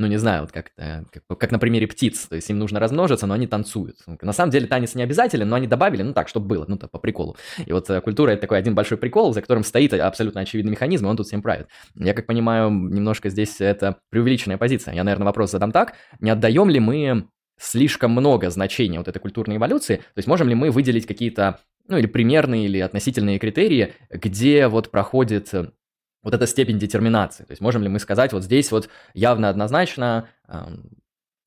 ну 0.02 0.08
не 0.08 0.18
знаю, 0.18 0.42
вот 0.42 0.52
как, 0.52 0.72
как, 0.76 1.38
как 1.38 1.52
на 1.52 1.60
примере 1.60 1.88
птиц, 1.88 2.28
то 2.28 2.36
есть 2.36 2.50
им 2.50 2.60
нужно 2.60 2.80
размножиться, 2.80 3.28
но 3.28 3.36
они 3.36 3.48
танцуют. 3.48 3.98
На 4.22 4.34
самом 4.34 4.52
деле 4.52 4.68
танец 4.68 4.96
не 4.96 5.04
обязателен, 5.04 5.48
но 5.48 5.56
они 5.56 5.68
добавили, 5.68 6.02
ну 6.02 6.14
так, 6.14 6.28
чтобы 6.28 6.48
было, 6.48 6.66
ну 6.68 6.78
так, 6.78 6.92
по 6.92 7.00
приколу. 7.00 7.38
И 7.66 7.72
вот 7.72 7.90
э, 7.90 8.02
культура 8.02 8.32
это 8.32 8.42
такой 8.42 8.58
один 8.58 8.76
большой 8.76 8.98
прикол, 8.98 9.34
за 9.34 9.42
которым 9.42 9.64
стоит 9.64 9.94
абсолютно 9.94 10.42
очевидный 10.42 10.72
механизм, 10.72 11.06
и 11.06 11.10
он 11.10 11.18
тут 11.18 11.28
всем 11.28 11.42
правит. 11.42 11.68
Я 11.96 12.14
как 12.14 12.26
понимаю, 12.26 12.70
немножко 12.72 13.30
здесь 13.30 13.62
это 13.62 13.98
преувеличенная 14.10 14.58
позиция. 14.58 14.94
Я, 14.94 15.04
наверное, 15.04 15.26
вопрос 15.26 15.52
задам 15.52 15.72
так, 15.72 15.94
не 16.20 16.32
отдаем 16.32 16.70
ли 16.70 16.80
мы 16.80 17.28
слишком 17.60 18.12
много 18.12 18.50
значения 18.50 18.98
вот 18.98 19.08
этой 19.08 19.20
культурной 19.20 19.58
эволюции, 19.58 19.98
то 19.98 20.18
есть 20.18 20.28
можем 20.28 20.50
ли 20.50 20.56
мы 20.56 20.72
выделить 20.72 21.06
какие-то 21.06 21.60
ну 21.88 21.98
или 21.98 22.08
примерные, 22.08 22.66
или 22.66 22.80
относительные 22.80 23.38
критерии, 23.38 23.94
где 24.10 24.68
вот 24.68 24.90
проходит 24.92 25.54
э, 25.54 25.72
вот 26.24 26.34
эта 26.34 26.48
степень 26.48 26.80
детерминации. 26.80 27.44
То 27.44 27.52
есть 27.52 27.62
можем 27.62 27.84
ли 27.84 27.90
мы 27.90 28.00
сказать, 28.00 28.34
вот 28.34 28.44
здесь 28.44 28.72
вот 28.72 28.90
явно 29.14 29.50
однозначно 29.50 30.30
э, 30.48 30.64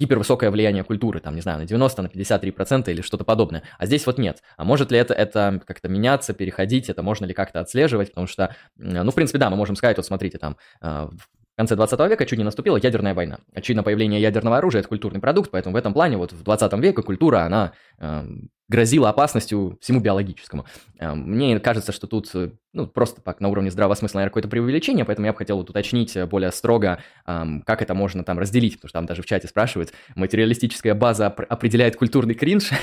гипервысокое 0.01 0.51
влияние 0.51 0.85
культуры, 0.85 1.21
там, 1.21 1.35
не 1.35 1.41
знаю, 1.41 1.59
на 1.61 1.67
90, 1.67 2.03
на 2.03 2.07
53% 2.07 2.91
или 2.91 3.01
что-то 3.01 3.25
подобное, 3.25 3.63
а 3.79 3.87
здесь 3.87 4.07
вот 4.07 4.19
нет. 4.19 4.43
А 4.57 4.65
может 4.65 4.91
ли 4.91 4.99
это, 4.99 5.15
это 5.15 5.61
как-то 5.67 5.89
меняться, 5.89 6.35
переходить, 6.35 6.89
это 6.91 7.03
можно 7.03 7.25
ли 7.25 7.35
как-то 7.35 7.61
отслеживать, 7.61 8.09
потому 8.09 8.27
что, 8.27 8.55
ну, 8.77 9.11
в 9.11 9.15
принципе, 9.15 9.39
да, 9.39 9.51
мы 9.51 9.57
можем 9.57 9.77
сказать, 9.77 9.97
вот 9.97 10.07
смотрите, 10.07 10.39
там, 10.39 10.57
э, 10.83 11.09
в 11.55 11.57
конце 11.57 11.77
20 11.77 12.01
века 12.11 12.27
чуть 12.27 12.39
не 12.39 12.45
наступила 12.45 12.77
ядерная 12.77 13.15
война. 13.15 13.39
Очевидно, 13.55 13.85
появление 13.85 14.21
ядерного 14.21 14.59
оружия– 14.59 14.81
это 14.81 14.89
культурный 14.89 15.21
продукт, 15.21 15.53
поэтому 15.53 15.75
в 15.75 15.77
этом 15.77 15.93
плане 15.93 16.17
вот 16.17 16.33
в 16.33 16.43
20 16.43 16.73
веке 16.81 17.03
культура, 17.03 17.45
она 17.45 17.73
э, 18.01 18.25
грозила 18.69 19.11
опасностью 19.11 19.79
всему 19.81 20.01
биологическому. 20.01 20.65
Э, 20.99 21.15
мне 21.15 21.61
кажется, 21.61 21.93
что 21.93 22.09
тут 22.09 22.29
э, 22.35 22.51
ну, 22.73 22.89
просто 22.89 23.21
так 23.21 23.39
на 23.39 23.49
уровне 23.49 23.71
здравого 23.71 23.95
смысла, 23.95 24.19
наверное, 24.19 24.31
какое-то 24.31 24.49
преувеличение, 24.49 25.05
поэтому 25.05 25.27
я 25.27 25.33
бы 25.33 25.39
хотел 25.39 25.59
вот 25.59 25.71
уточнить 25.71 26.19
более 26.25 26.51
строго, 26.51 26.99
э, 27.25 27.45
как 27.65 27.83
это 27.83 27.95
можно 27.95 28.25
там 28.25 28.41
разделить, 28.41 28.75
потому 28.75 28.89
что 28.89 28.99
там 28.99 29.07
даже 29.07 29.23
в 29.23 29.27
чате 29.27 29.47
спрашивают, 29.47 29.93
материалистическая 30.17 30.95
база 30.95 31.27
определяет 31.27 31.97
культурный 31.97 32.35
кринж. 32.35 32.71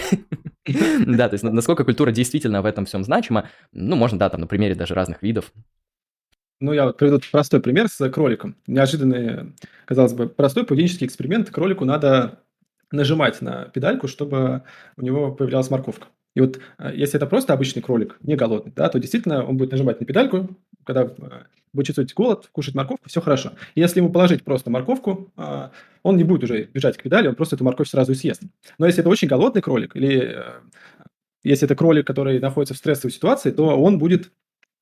Да, 1.08 1.28
то 1.28 1.34
есть 1.34 1.44
насколько 1.44 1.84
культура 1.84 2.12
действительно 2.12 2.62
в 2.62 2.68
этом 2.68 2.86
всем 2.86 3.04
значима, 3.04 3.50
ну, 3.72 3.96
можно, 3.96 4.20
да, 4.20 4.30
там 4.30 4.42
на 4.42 4.48
примере 4.48 4.76
даже 4.76 4.94
разных 4.94 5.24
видов 5.24 5.52
ну, 6.62 6.74
я 6.74 6.86
вот 6.86 6.98
приведу 6.98 7.20
простой 7.32 7.60
пример 7.60 7.90
с 7.90 8.10
кроликом. 8.10 8.56
Неожиданный, 8.68 9.54
казалось 9.86 10.14
бы, 10.14 10.30
простой 10.30 10.64
поведенческий 10.64 11.08
эксперимент. 11.08 11.50
Кролику 11.50 11.86
надо 11.86 12.40
нажимать 12.92 13.42
на 13.42 13.66
педальку, 13.66 14.08
чтобы 14.08 14.64
у 14.96 15.02
него 15.02 15.32
появлялась 15.32 15.70
морковка. 15.72 16.08
И 16.36 16.40
вот 16.42 16.60
э, 16.78 16.92
если 16.96 17.18
это 17.18 17.26
просто 17.26 17.54
обычный 17.54 17.82
кролик, 17.82 18.18
не 18.22 18.36
голодный, 18.36 18.72
да, 18.76 18.88
то 18.90 19.00
действительно 19.00 19.44
он 19.44 19.58
будет 19.58 19.72
нажимать 19.72 20.00
на 20.00 20.06
педальку, 20.06 20.50
когда 20.86 21.04
э, 21.04 21.10
будет 21.74 21.88
чувствовать 21.88 22.14
голод, 22.14 22.48
кушать 22.52 22.76
морковку, 22.76 23.10
все 23.10 23.22
хорошо. 23.22 23.54
И 23.76 23.82
если 23.82 24.00
ему 24.00 24.12
положить 24.12 24.44
просто 24.44 24.70
морковку, 24.70 25.32
э, 25.36 25.70
он 26.04 26.16
не 26.16 26.24
будет 26.24 26.44
уже 26.44 26.64
бежать 26.66 26.96
к 26.96 27.04
педали, 27.04 27.28
он 27.28 27.36
просто 27.36 27.56
эту 27.56 27.66
морковь 27.66 27.90
сразу 27.90 28.12
и 28.12 28.16
съест. 28.16 28.44
Но 28.78 28.86
если 28.86 29.02
это 29.02 29.10
очень 29.10 29.28
голодный 29.28 29.62
кролик, 29.62 29.96
или 29.96 30.38
если 31.44 31.66
это 31.66 31.76
кролик, 31.76 32.06
который 32.06 32.40
находится 32.40 32.76
в 32.76 32.78
стрессовой 32.78 33.12
ситуации, 33.12 33.52
то 33.52 33.82
он 33.82 33.98
будет 33.98 34.32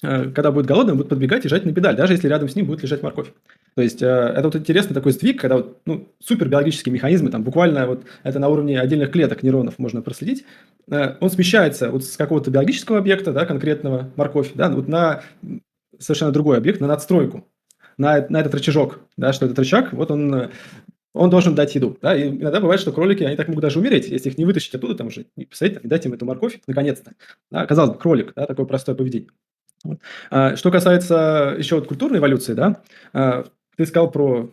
когда 0.02 0.52
будет 0.52 0.66
голодным, 0.66 0.98
будет 0.98 1.10
подбегать 1.10 1.46
и 1.46 1.50
жать 1.50 1.66
на 1.66 1.74
педаль, 1.74 1.96
даже 1.96 2.14
если 2.14 2.28
рядом 2.28 2.48
с 2.48 2.56
ним 2.56 2.66
будет 2.66 2.82
лежать 2.82 3.04
морковь. 3.04 3.34
То 3.76 3.82
есть 3.82 4.02
э, 4.02 4.08
это 4.08 4.44
вот 4.44 4.56
интересный 4.56 4.94
такой 4.94 5.12
сдвиг, 5.12 5.42
когда 5.42 5.58
вот, 5.58 5.82
ну, 5.86 6.08
супербиологические 6.20 6.94
механизмы, 6.94 7.30
там 7.30 7.44
буквально 7.44 7.86
вот 7.86 8.04
это 8.24 8.40
на 8.40 8.48
уровне 8.48 8.80
отдельных 8.80 9.12
клеток 9.12 9.44
нейронов 9.44 9.78
можно 9.78 10.02
проследить, 10.02 10.46
э, 10.90 11.16
он 11.20 11.30
смещается 11.30 11.92
вот 11.92 12.06
с 12.06 12.16
какого-то 12.16 12.50
биологического 12.50 12.98
объекта, 12.98 13.34
да, 13.34 13.46
конкретного 13.46 14.10
морковь, 14.16 14.52
да, 14.56 14.70
вот 14.70 14.88
на 14.88 15.22
совершенно 15.98 16.32
другой 16.32 16.58
объект, 16.58 16.80
на 16.80 16.88
надстройку, 16.88 17.46
на, 17.98 18.26
на 18.30 18.40
этот 18.40 18.54
рычажок, 18.56 19.02
да, 19.18 19.34
что 19.34 19.46
этот 19.46 19.60
рычаг, 19.60 19.92
вот 19.92 20.12
он 20.12 20.50
он 21.14 21.30
должен 21.30 21.56
дать 21.56 21.74
еду. 21.76 21.98
Да? 22.02 22.16
И 22.16 22.30
иногда 22.30 22.60
бывает, 22.60 22.80
что 22.80 22.92
кролики, 22.92 23.24
они 23.24 23.36
так 23.36 23.48
могут 23.48 23.64
даже 23.64 23.80
умереть, 23.80 24.08
если 24.08 24.30
их 24.30 24.38
не 24.38 24.46
вытащить 24.46 24.76
оттуда, 24.76 24.96
там 24.96 25.08
уже 25.08 25.26
посадить, 25.50 25.84
не 25.84 25.90
дать 25.90 26.06
им 26.06 26.14
эту 26.14 26.26
морковь, 26.26 26.60
наконец-то. 26.68 27.14
Да? 27.52 27.66
Казалось 27.66 27.92
бы, 27.92 27.98
кролик, 27.98 28.34
да, 28.36 28.46
такое 28.46 28.66
простое 28.66 28.96
поведение. 28.96 29.30
Вот. 29.84 30.00
А, 30.30 30.56
что 30.56 30.72
касается 30.72 31.56
еще 31.58 31.76
вот 31.76 31.88
культурной 31.88 32.20
эволюции, 32.20 32.54
да, 32.54 32.82
а, 33.14 33.46
ты 33.78 33.86
сказал 33.86 34.12
про 34.12 34.52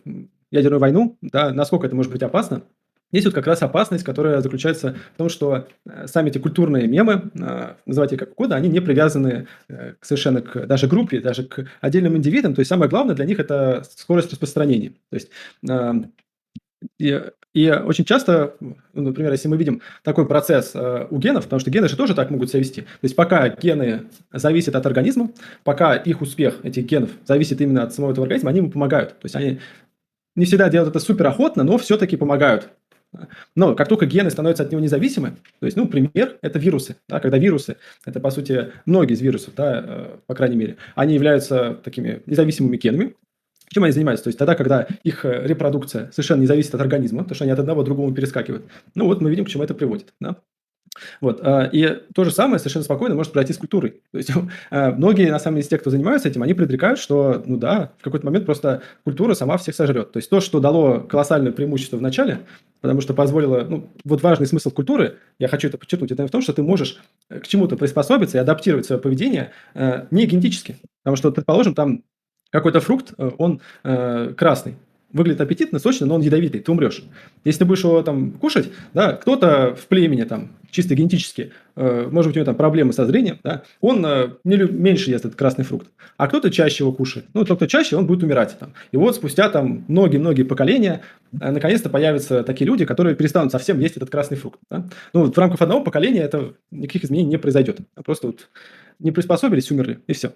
ядерную 0.51 0.79
войну, 0.79 1.17
да, 1.21 1.51
насколько 1.51 1.87
это 1.87 1.95
может 1.95 2.11
быть 2.11 2.23
опасно. 2.23 2.63
Здесь 3.11 3.25
вот 3.25 3.33
как 3.33 3.47
раз 3.47 3.61
опасность, 3.61 4.03
которая 4.03 4.41
заключается 4.41 4.97
в 5.13 5.17
том, 5.17 5.29
что 5.29 5.67
э, 5.85 6.07
сами 6.07 6.29
эти 6.29 6.39
культурные 6.39 6.87
мемы, 6.87 7.31
э, 7.35 7.75
называйте 7.85 8.17
как 8.17 8.31
угодно, 8.31 8.57
они 8.57 8.67
не 8.67 8.81
привязаны 8.81 9.47
э, 9.69 9.93
совершенно 10.01 10.41
к 10.41 10.65
даже 10.65 10.87
группе, 10.87 11.21
даже 11.21 11.43
к 11.43 11.69
отдельным 11.79 12.17
индивидам. 12.17 12.53
То 12.53 12.59
есть 12.59 12.69
самое 12.69 12.89
главное 12.89 13.15
для 13.15 13.23
них 13.23 13.39
это 13.39 13.83
скорость 13.89 14.31
распространения. 14.31 14.93
То 15.09 15.15
есть 15.15 15.29
и 17.57 17.71
очень 17.71 18.05
часто, 18.05 18.53
ну, 18.59 19.01
например, 19.01 19.31
если 19.31 19.47
мы 19.47 19.57
видим 19.57 19.81
такой 20.03 20.27
процесс 20.27 20.73
э, 20.75 21.07
у 21.09 21.17
генов, 21.17 21.45
потому 21.45 21.59
что 21.59 21.71
гены 21.71 21.89
же 21.89 21.97
тоже 21.97 22.13
так 22.13 22.29
могут 22.29 22.51
себя 22.51 22.59
вести. 22.59 22.81
То 22.81 22.87
есть 23.01 23.15
пока 23.15 23.49
гены 23.49 24.03
зависят 24.31 24.75
от 24.75 24.85
организма, 24.85 25.31
пока 25.63 25.95
их 25.95 26.21
успех 26.21 26.63
этих 26.63 26.85
генов 26.85 27.09
зависит 27.25 27.59
именно 27.59 27.81
от 27.81 27.95
самого 27.95 28.11
этого 28.11 28.25
организма, 28.25 28.51
они 28.51 28.59
ему 28.59 28.69
помогают. 28.69 29.13
То 29.13 29.25
есть 29.25 29.35
они 29.35 29.59
не 30.35 30.45
всегда 30.45 30.69
делают 30.69 30.95
это 30.95 31.03
супер 31.03 31.25
охотно, 31.25 31.63
но 31.63 31.79
все-таки 31.79 32.15
помогают. 32.15 32.69
Но 33.55 33.73
как 33.73 33.87
только 33.87 34.05
гены 34.05 34.29
становятся 34.29 34.61
от 34.61 34.71
него 34.71 34.79
независимы, 34.79 35.37
то 35.59 35.65
есть, 35.65 35.75
ну, 35.75 35.87
пример– 35.87 36.37
это 36.43 36.59
вирусы. 36.59 36.97
Да, 37.09 37.19
когда 37.19 37.39
вирусы, 37.39 37.77
это, 38.05 38.19
по 38.19 38.29
сути, 38.29 38.71
многие 38.85 39.15
из 39.15 39.21
вирусов, 39.21 39.55
да, 39.55 39.83
э, 39.83 40.17
по 40.27 40.35
крайней 40.35 40.57
мере, 40.57 40.77
они 40.93 41.15
являются 41.15 41.73
такими 41.83 42.21
независимыми 42.27 42.77
генами, 42.77 43.15
чем 43.73 43.83
они 43.83 43.93
занимаются? 43.93 44.25
То 44.25 44.29
есть 44.29 44.39
тогда, 44.39 44.55
когда 44.55 44.87
их 45.03 45.25
э, 45.25 45.41
репродукция 45.45 46.09
совершенно 46.11 46.41
не 46.41 46.47
зависит 46.47 46.73
от 46.73 46.81
организма, 46.81 47.23
потому 47.23 47.35
что 47.35 47.43
они 47.43 47.51
от 47.51 47.59
одного 47.59 47.81
к 47.81 47.85
другому 47.85 48.13
перескакивают. 48.13 48.65
Ну 48.95 49.05
вот 49.05 49.21
мы 49.21 49.29
видим, 49.29 49.45
к 49.45 49.49
чему 49.49 49.63
это 49.63 49.73
приводит. 49.73 50.13
Да? 50.19 50.37
Вот. 51.21 51.41
А, 51.43 51.69
и 51.71 52.01
то 52.13 52.23
же 52.23 52.31
самое 52.31 52.59
совершенно 52.59 52.85
спокойно 52.85 53.15
может 53.15 53.33
произойти 53.33 53.53
с 53.53 53.57
культурой. 53.57 54.01
То 54.11 54.17
есть 54.17 54.31
а, 54.71 54.91
многие, 54.91 55.29
на 55.31 55.39
самом 55.39 55.57
деле, 55.57 55.65
из 55.65 55.69
тех, 55.69 55.81
кто 55.81 55.89
занимаются 55.89 56.29
этим, 56.29 56.43
они 56.43 56.53
предрекают, 56.53 56.99
что, 56.99 57.43
ну 57.45 57.57
да, 57.57 57.91
в 57.99 58.03
какой-то 58.03 58.25
момент 58.25 58.45
просто 58.45 58.81
культура 59.03 59.33
сама 59.33 59.57
всех 59.57 59.75
сожрет. 59.75 60.11
То 60.11 60.17
есть 60.17 60.29
то, 60.29 60.39
что 60.39 60.59
дало 60.59 61.01
колоссальное 61.01 61.51
преимущество 61.51 61.97
в 61.97 62.01
начале, 62.01 62.39
потому 62.81 63.01
что 63.01 63.13
позволило, 63.13 63.65
ну, 63.67 63.89
вот 64.03 64.21
важный 64.21 64.47
смысл 64.47 64.71
культуры, 64.71 65.17
я 65.39 65.47
хочу 65.47 65.67
это 65.67 65.77
подчеркнуть, 65.77 66.11
это 66.11 66.27
в 66.27 66.31
том, 66.31 66.41
что 66.41 66.53
ты 66.53 66.63
можешь 66.63 66.99
к 67.29 67.47
чему-то 67.47 67.75
приспособиться 67.75 68.37
и 68.37 68.41
адаптировать 68.41 68.85
свое 68.85 69.01
поведение 69.01 69.51
э, 69.73 70.05
не 70.11 70.25
генетически. 70.25 70.77
Потому 71.03 71.17
что, 71.17 71.31
предположим, 71.31 71.73
там 71.73 72.03
какой-то 72.51 72.79
фрукт, 72.79 73.13
э, 73.17 73.31
он 73.37 73.61
э, 73.83 74.33
красный, 74.35 74.75
выглядит 75.13 75.41
аппетитно, 75.41 75.79
сочно, 75.79 76.05
но 76.05 76.15
он 76.15 76.21
ядовитый, 76.21 76.61
ты 76.61 76.71
умрешь. 76.71 77.03
Если 77.45 77.59
ты 77.59 77.65
будешь 77.65 77.83
его 77.83 78.01
там 78.01 78.31
кушать, 78.31 78.69
да, 78.93 79.13
кто-то 79.13 79.75
в 79.75 79.87
племени 79.87 80.23
там 80.23 80.49
чисто 80.69 80.95
генетически, 80.95 81.53
э, 81.75 82.07
может 82.11 82.29
быть, 82.29 82.37
у 82.37 82.39
него 82.39 82.45
там 82.45 82.55
проблемы 82.55 82.91
со 82.91 83.05
зрением, 83.05 83.39
да, 83.43 83.63
он 83.79 84.05
э, 84.05 84.29
не 84.43 84.57
меньше 84.57 85.09
ест 85.09 85.25
этот 85.25 85.37
красный 85.37 85.63
фрукт, 85.63 85.87
а 86.17 86.27
кто-то 86.27 86.51
чаще 86.51 86.83
его 86.83 86.91
кушает. 86.91 87.25
Ну, 87.33 87.45
тот, 87.45 87.57
кто 87.57 87.67
чаще, 87.67 87.95
он 87.95 88.05
будет 88.05 88.23
умирать 88.23 88.57
там. 88.59 88.73
И 88.91 88.97
вот 88.97 89.15
спустя 89.15 89.49
там 89.49 89.85
многие-многие 89.87 90.43
поколения 90.43 91.01
э, 91.31 91.51
наконец-то 91.51 91.89
появятся 91.89 92.43
такие 92.43 92.67
люди, 92.67 92.85
которые 92.85 93.15
перестанут 93.15 93.51
совсем 93.51 93.79
есть 93.79 93.95
этот 93.95 94.09
красный 94.09 94.37
фрукт. 94.37 94.59
Да? 94.69 94.85
Ну, 95.13 95.25
вот 95.25 95.35
в 95.35 95.39
рамках 95.39 95.61
одного 95.61 95.81
поколения 95.81 96.21
это 96.21 96.53
никаких 96.71 97.05
изменений 97.05 97.29
не 97.29 97.37
произойдет. 97.37 97.79
Просто 98.03 98.27
вот 98.27 98.49
не 98.99 99.11
приспособились, 99.11 99.71
умерли, 99.71 99.99
и 100.07 100.13
все. 100.13 100.33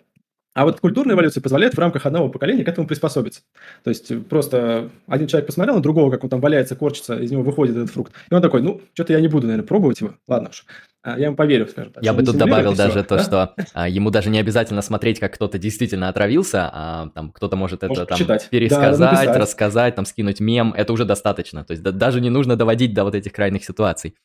А 0.54 0.66
вот 0.66 0.82
культурная 0.82 1.16
эволюция 1.16 1.42
позволяет 1.42 1.76
в 1.76 1.80
рамках 1.80 2.06
одного 2.06 2.28
поколения 2.28 2.66
к 2.66 2.68
этому 2.68 2.86
приспособиться. 2.86 3.42
То 3.84 3.90
есть 3.90 4.28
просто 4.28 4.90
один 5.08 5.28
человек 5.28 5.48
посмотрел 5.48 5.76
на 5.76 5.82
другого, 5.82 6.12
как 6.12 6.24
он 6.26 6.30
там 6.30 6.42
валяется, 6.42 6.76
корчится, 6.76 7.16
из 7.16 7.32
него 7.32 7.42
выходит 7.42 7.78
этот 7.78 7.92
фрукт. 7.92 8.14
И 8.30 8.34
он 8.34 8.42
такой, 8.42 8.62
ну, 8.62 8.82
что-то 8.94 9.14
я 9.14 9.22
не 9.22 9.30
буду, 9.30 9.48
наверное, 9.48 9.66
пробовать 9.66 10.02
его. 10.02 10.16
Ладно 10.28 10.50
уж. 10.50 10.66
А, 11.04 11.18
я 11.18 11.28
ему 11.28 11.36
поверю, 11.36 11.68
скажем 11.68 11.94
так. 11.94 12.04
Я 12.04 12.14
бы 12.14 12.24
тут 12.24 12.38
добавил 12.38 12.76
даже 12.76 13.00
все, 13.00 13.04
то, 13.04 13.18
да? 13.18 13.24
что 13.24 13.56
а, 13.74 13.88
ему 13.88 14.12
даже 14.12 14.30
не 14.30 14.40
обязательно 14.40 14.82
смотреть, 14.82 15.20
как 15.20 15.34
кто-то 15.34 15.58
действительно 15.58 16.10
отравился, 16.10 16.70
а 16.72 17.10
там 17.16 17.32
кто-то 17.32 17.56
может, 17.56 17.82
может 17.82 17.98
это 17.98 18.06
там 18.06 18.18
читать. 18.18 18.50
пересказать, 18.52 19.28
да, 19.28 19.38
рассказать, 19.40 19.96
там 19.96 20.06
скинуть 20.06 20.40
мем. 20.40 20.74
Это 20.78 20.94
уже 20.94 21.06
достаточно. 21.06 21.64
То 21.64 21.72
есть 21.72 21.82
да, 21.82 21.92
даже 21.92 22.22
не 22.22 22.30
нужно 22.30 22.56
доводить 22.56 22.94
до 22.94 23.04
вот 23.04 23.16
этих 23.16 23.32
крайних 23.32 23.64
ситуаций. 23.64 24.16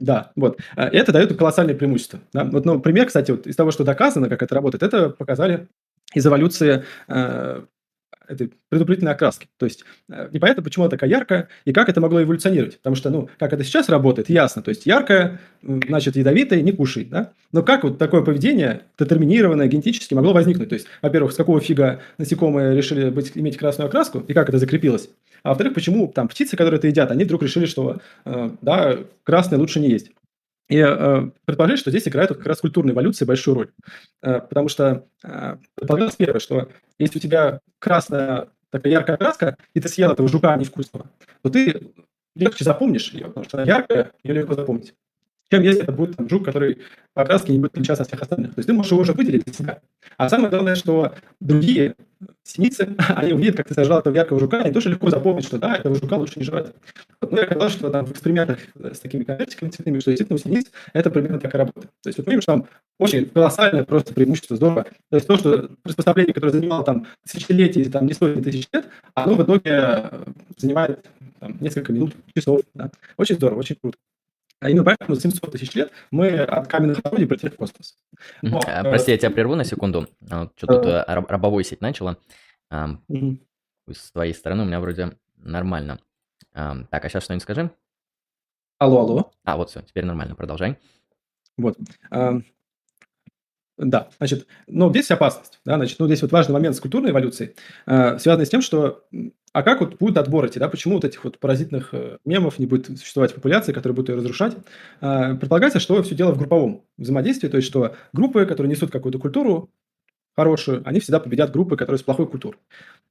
Да, 0.00 0.32
вот. 0.34 0.58
А, 0.76 0.88
это 0.88 1.12
дает 1.12 1.36
колоссальное 1.36 1.74
преимущество. 1.74 2.20
Да? 2.32 2.44
Вот, 2.44 2.64
ну, 2.64 2.80
пример, 2.80 3.06
кстати, 3.06 3.30
вот 3.30 3.46
из 3.46 3.56
того, 3.56 3.70
что 3.70 3.84
доказано, 3.84 4.28
как 4.28 4.42
это 4.42 4.54
работает, 4.54 4.82
это 4.82 5.10
показали 5.10 5.68
из 6.14 6.26
эволюции 6.26 6.84
э, 7.08 7.62
этой 8.30 8.52
предупредительной 8.68 9.12
окраски. 9.12 9.48
То 9.58 9.66
есть 9.66 9.84
э, 10.08 10.28
непонятно, 10.32 10.62
почему 10.62 10.84
она 10.84 10.90
такая 10.90 11.10
яркая 11.10 11.48
и 11.64 11.72
как 11.72 11.88
это 11.88 12.00
могло 12.00 12.22
эволюционировать. 12.22 12.78
Потому 12.78 12.96
что, 12.96 13.10
ну, 13.10 13.28
как 13.38 13.52
это 13.52 13.64
сейчас 13.64 13.88
работает, 13.88 14.30
ясно. 14.30 14.62
То 14.62 14.70
есть 14.70 14.86
яркая, 14.86 15.40
значит, 15.62 16.16
ядовитая, 16.16 16.62
не 16.62 16.72
кушай. 16.72 17.04
Да? 17.04 17.32
Но 17.52 17.62
как 17.62 17.84
вот 17.84 17.98
такое 17.98 18.22
поведение, 18.22 18.82
детерминированное 18.98 19.66
генетически, 19.66 20.14
могло 20.14 20.32
возникнуть? 20.32 20.68
То 20.68 20.74
есть, 20.74 20.86
во-первых, 21.02 21.32
с 21.32 21.36
какого 21.36 21.60
фига 21.60 22.00
насекомые 22.18 22.76
решили 22.76 23.10
быть, 23.10 23.32
иметь 23.34 23.56
красную 23.56 23.88
окраску 23.88 24.20
и 24.20 24.32
как 24.32 24.48
это 24.48 24.58
закрепилось? 24.58 25.10
А 25.42 25.48
во-вторых, 25.48 25.74
почему 25.74 26.08
там 26.08 26.28
птицы, 26.28 26.56
которые 26.56 26.78
это 26.78 26.86
едят, 26.86 27.10
они 27.10 27.24
вдруг 27.24 27.42
решили, 27.42 27.66
что, 27.66 28.00
э, 28.24 28.50
да, 28.62 28.98
красное 29.24 29.58
лучше 29.58 29.80
не 29.80 29.88
есть. 29.88 30.10
И 30.70 30.78
э, 30.78 31.30
предположить, 31.44 31.80
что 31.80 31.90
здесь 31.90 32.06
играет 32.06 32.28
как 32.28 32.46
раз 32.46 32.60
культурная 32.60 32.94
эволюция 32.94 33.26
большую 33.26 33.56
роль. 33.56 33.70
Э, 34.22 34.40
потому 34.40 34.68
что 34.68 35.04
э, 35.24 35.56
предполагалось 35.74 36.14
первое, 36.14 36.38
что 36.38 36.70
если 36.96 37.18
у 37.18 37.20
тебя 37.20 37.60
красная 37.80 38.48
такая 38.70 38.92
яркая 38.92 39.16
краска, 39.16 39.56
и 39.74 39.80
ты 39.80 39.88
съел 39.88 40.12
этого 40.12 40.28
жука 40.28 40.56
невкусного, 40.56 41.10
то 41.42 41.50
ты 41.50 41.92
легче 42.36 42.64
запомнишь 42.64 43.10
ее, 43.10 43.26
потому 43.26 43.44
что 43.44 43.58
она 43.58 43.66
яркая, 43.66 44.12
ее 44.22 44.34
легко 44.34 44.54
запомнить. 44.54 44.94
Чем 45.50 45.62
если 45.62 45.82
это 45.82 45.92
будет 45.92 46.16
там, 46.16 46.28
жук, 46.28 46.44
который 46.44 46.78
по 47.12 47.22
окраске 47.22 47.52
не 47.52 47.58
будет 47.58 47.72
отличаться 47.72 48.02
от 48.02 48.08
всех 48.08 48.22
остальных. 48.22 48.54
То 48.54 48.58
есть 48.60 48.66
ты 48.68 48.72
можешь 48.72 48.92
его 48.92 49.00
уже 49.00 49.12
выделить 49.12 49.44
для 49.44 49.52
себя. 49.52 49.80
А 50.16 50.28
самое 50.28 50.48
главное, 50.48 50.76
что 50.76 51.14
другие 51.40 51.96
синицы, 52.44 52.94
они 53.08 53.32
увидят, 53.32 53.56
как 53.56 53.66
ты 53.66 53.74
сожрал 53.74 53.98
этого 54.00 54.14
яркого 54.14 54.38
жука, 54.38 54.60
они 54.60 54.72
тоже 54.72 54.90
легко 54.90 55.10
запомнят, 55.10 55.44
что 55.44 55.58
да, 55.58 55.76
этого 55.76 55.96
жука 55.96 56.14
лучше 56.14 56.38
не 56.38 56.44
жрать. 56.44 56.72
Ну, 57.20 57.36
я 57.36 57.44
оказалось, 57.44 57.72
что 57.72 57.90
там 57.90 58.06
в 58.06 58.12
экспериментах 58.12 58.58
с 58.76 59.00
такими 59.00 59.24
конвертиками 59.24 59.70
цветными, 59.70 59.98
что 59.98 60.10
действительно 60.10 60.36
у 60.36 60.38
синиц 60.38 60.70
это 60.92 61.10
примерно 61.10 61.40
так 61.40 61.54
и 61.54 61.58
работает. 61.58 61.90
То 62.02 62.08
есть 62.08 62.18
вот 62.18 62.26
мы 62.26 62.32
видим, 62.32 62.42
что 62.42 62.52
там 62.52 62.66
очень 62.98 63.26
колоссальное 63.26 63.84
просто 63.84 64.14
преимущество, 64.14 64.56
здорово. 64.56 64.86
То 65.10 65.16
есть 65.16 65.26
то, 65.26 65.36
что 65.36 65.70
приспособление, 65.82 66.32
которое 66.32 66.52
занимало 66.52 66.84
там 66.84 67.06
тысячелетия, 67.26 67.84
там 67.90 68.06
не 68.06 68.12
сотни 68.12 68.40
тысяч 68.40 68.68
лет, 68.72 68.86
оно 69.14 69.34
в 69.34 69.42
итоге 69.42 69.70
э, 69.70 70.24
занимает 70.56 71.06
там, 71.40 71.56
несколько 71.60 71.92
минут, 71.92 72.14
часов. 72.36 72.60
Да. 72.74 72.90
Очень 73.16 73.36
здорово, 73.36 73.60
очень 73.60 73.76
круто. 73.76 73.96
А 74.60 74.68
именно 74.68 74.84
поэтому 74.84 75.14
за 75.14 75.22
700 75.22 75.52
тысяч 75.52 75.74
лет 75.74 75.90
мы 76.10 76.38
от 76.38 76.68
каменных 76.68 77.00
орудий 77.02 77.26
полетели 77.26 77.50
в 77.50 77.56
космос. 77.56 77.96
Но, 78.42 78.60
а, 78.66 78.82
Прости, 78.82 79.10
я 79.10 79.16
тебя 79.18 79.30
прерву 79.30 79.54
на 79.54 79.64
секунду. 79.64 80.06
А 80.30 80.50
что 80.54 80.66
тут 80.66 80.86
э, 80.86 81.02
рабовой 81.06 81.64
сеть 81.64 81.80
начала. 81.80 82.18
С 82.70 84.12
твоей 84.12 84.34
стороны 84.34 84.62
у 84.62 84.66
меня 84.66 84.80
вроде 84.80 85.16
нормально. 85.36 85.98
Так, 86.52 87.04
а 87.04 87.08
сейчас 87.08 87.24
что-нибудь 87.24 87.42
скажи. 87.42 87.70
Алло, 88.78 89.00
алло. 89.00 89.32
А, 89.44 89.56
вот 89.56 89.70
все, 89.70 89.80
теперь 89.82 90.04
нормально, 90.04 90.34
продолжай. 90.34 90.78
Вот. 91.56 91.76
Да, 93.80 94.10
значит, 94.18 94.46
ну, 94.66 94.90
здесь 94.90 95.10
опасность, 95.10 95.58
да, 95.64 95.76
значит, 95.76 95.98
ну, 95.98 96.06
здесь 96.06 96.20
вот 96.20 96.32
важный 96.32 96.52
момент 96.52 96.76
с 96.76 96.80
культурной 96.80 97.12
эволюцией, 97.12 97.54
э, 97.86 98.18
связанный 98.18 98.44
с 98.44 98.50
тем, 98.50 98.60
что, 98.60 99.04
а 99.54 99.62
как 99.62 99.80
вот 99.80 99.96
будет 99.96 100.18
отбор 100.18 100.44
эти, 100.44 100.58
да, 100.58 100.68
почему 100.68 100.96
вот 100.96 101.06
этих 101.06 101.24
вот 101.24 101.38
паразитных 101.38 101.94
э, 101.94 102.18
мемов 102.26 102.58
не 102.58 102.66
будет 102.66 102.98
существовать 102.98 103.34
популяции, 103.34 103.72
которые 103.72 103.96
будут 103.96 104.10
ее 104.10 104.16
разрушать? 104.16 104.54
Э, 105.00 105.34
предполагается, 105.34 105.80
что 105.80 106.02
все 106.02 106.14
дело 106.14 106.32
в 106.32 106.38
групповом 106.38 106.84
взаимодействии, 106.98 107.48
то 107.48 107.56
есть, 107.56 107.68
что 107.68 107.96
группы, 108.12 108.44
которые 108.44 108.70
несут 108.70 108.90
какую-то 108.90 109.18
культуру 109.18 109.70
хорошую, 110.36 110.82
они 110.84 111.00
всегда 111.00 111.18
победят 111.18 111.50
группы, 111.50 111.76
которые 111.76 111.98
с 111.98 112.02
плохой 112.02 112.26
культурой. 112.26 112.60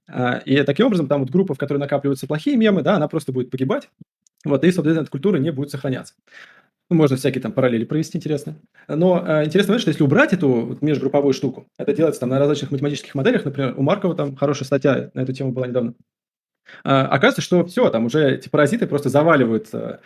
Э, 0.07 0.39
и 0.45 0.61
таким 0.61 0.86
образом, 0.86 1.07
там 1.07 1.22
вот 1.22 1.32
группа, 1.32 1.55
в 1.55 1.57
которой 1.57 1.80
накапливаются 1.80 2.28
плохие 2.28 2.57
мемы, 2.57 2.84
да, 2.84 2.95
она 2.95 3.07
просто 3.07 3.32
будет 3.32 3.49
погибать, 3.49 3.89
вот, 4.45 4.63
и, 4.63 4.72
соответственно, 4.72 5.01
эта 5.01 5.11
культура 5.11 5.38
не 5.38 5.51
будет 5.51 5.72
сохраняться. 5.72 6.13
Ну, 6.90 6.96
можно 6.96 7.18
всякие 7.18 7.42
там 7.42 7.52
параллели 7.52 7.86
провести, 7.86 8.18
интересно. 8.18 8.56
Но 8.88 9.24
э, 9.26 9.46
интересно, 9.46 9.78
что 9.78 9.90
если 9.90 10.04
убрать 10.04 10.34
эту 10.34 10.50
вот, 10.50 10.82
межгрупповую 10.82 11.34
штуку, 11.34 11.68
это 11.78 11.94
делается 11.94 12.22
там 12.22 12.30
на 12.30 12.40
различных 12.40 12.72
математических 12.72 13.14
моделях, 13.14 13.46
например, 13.46 13.76
у 13.78 13.84
Маркова 13.84 14.16
там 14.16 14.36
хорошая 14.36 14.66
статья 14.66 15.12
на 15.14 15.22
эту 15.22 15.34
тему 15.34 15.52
была 15.52 15.68
недавно. 15.68 15.94
Э, 16.84 17.02
оказывается, 17.02 17.42
что 17.42 17.64
все, 17.66 17.90
там 17.90 18.06
уже 18.06 18.36
эти 18.36 18.50
паразиты 18.50 18.88
просто 18.88 19.10
заваливают 19.10 19.68
э, 19.74 20.00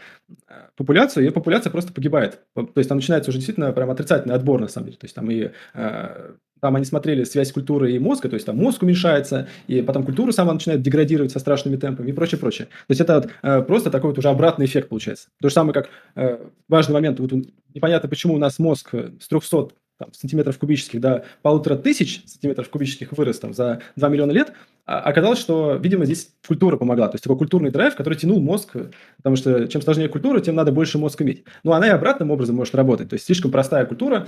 популяцию, 0.76 1.26
и 1.26 1.30
популяция 1.30 1.72
просто 1.72 1.94
погибает. 1.94 2.42
То 2.54 2.70
есть 2.76 2.90
там 2.90 2.98
начинается 2.98 3.32
уже 3.32 3.38
действительно 3.38 3.72
прям 3.72 3.90
отрицательный 3.90 4.36
отбор, 4.36 4.60
на 4.60 4.68
самом 4.68 4.88
деле. 4.88 4.98
То 4.98 5.06
есть 5.06 5.16
там 5.16 5.32
и 5.32 5.52
э, 5.74 6.34
там 6.64 6.78
они 6.78 6.86
смотрели 6.86 7.26
связь 7.26 7.52
культуры 7.52 7.92
и 7.92 8.00
мозга, 8.00 8.30
то 8.30 8.36
есть 8.36 8.46
там 8.46 8.56
мозг 8.56 8.84
уменьшается, 8.84 9.50
и 9.68 9.82
потом 9.82 10.06
культура 10.06 10.32
сама 10.32 10.54
начинает 10.54 10.82
деградировать 10.82 11.30
со 11.30 11.40
страшными 11.40 11.76
темпами 11.76 12.12
и 12.12 12.14
прочее, 12.14 12.40
прочее. 12.40 12.68
То 12.68 12.92
есть 12.92 13.02
это 13.02 13.16
вот, 13.16 13.30
э, 13.42 13.62
просто 13.64 13.92
такой 13.92 14.12
вот 14.12 14.18
уже 14.18 14.30
обратный 14.30 14.66
эффект 14.66 14.88
получается. 14.88 15.28
То 15.42 15.50
же 15.50 15.54
самое, 15.54 15.74
как 15.74 15.90
э, 16.16 16.38
важный 16.70 16.94
момент, 16.94 17.20
вот 17.20 17.34
непонятно, 17.76 18.08
почему 18.08 18.36
у 18.36 18.38
нас 18.38 18.60
мозг 18.60 18.94
с 18.94 19.28
300 19.28 19.72
там, 19.98 20.14
сантиметров 20.14 20.58
кубических 20.58 21.00
до 21.00 21.26
полутора 21.42 21.76
тысяч 21.76 22.24
сантиметров 22.26 22.70
кубических 22.70 23.12
вырос 23.12 23.40
там, 23.40 23.54
за 23.54 23.82
2 23.96 24.10
миллиона 24.10 24.32
лет, 24.32 24.54
а 24.86 25.00
оказалось, 25.00 25.40
что, 25.40 25.76
видимо, 25.76 26.04
здесь 26.04 26.34
культура 26.46 26.76
помогла. 26.76 27.08
То 27.08 27.16
есть 27.16 27.24
такой 27.24 27.38
культурный 27.38 27.72
драйв, 27.72 27.96
который 27.96 28.16
тянул 28.16 28.42
мозг, 28.42 28.76
потому 29.18 29.38
что 29.38 29.68
чем 29.68 29.82
сложнее 29.82 30.10
культура, 30.10 30.42
тем 30.42 30.56
надо 30.56 30.74
больше 30.74 30.98
мозг 30.98 31.22
иметь. 31.22 31.46
Но 31.64 31.72
она 31.72 31.88
и 31.88 31.92
обратным 31.92 32.32
образом 32.32 32.58
может 32.58 32.76
работать. 32.76 33.10
То 33.10 33.14
есть 33.14 33.26
слишком 33.26 33.50
простая 33.50 33.86
культура, 33.86 34.28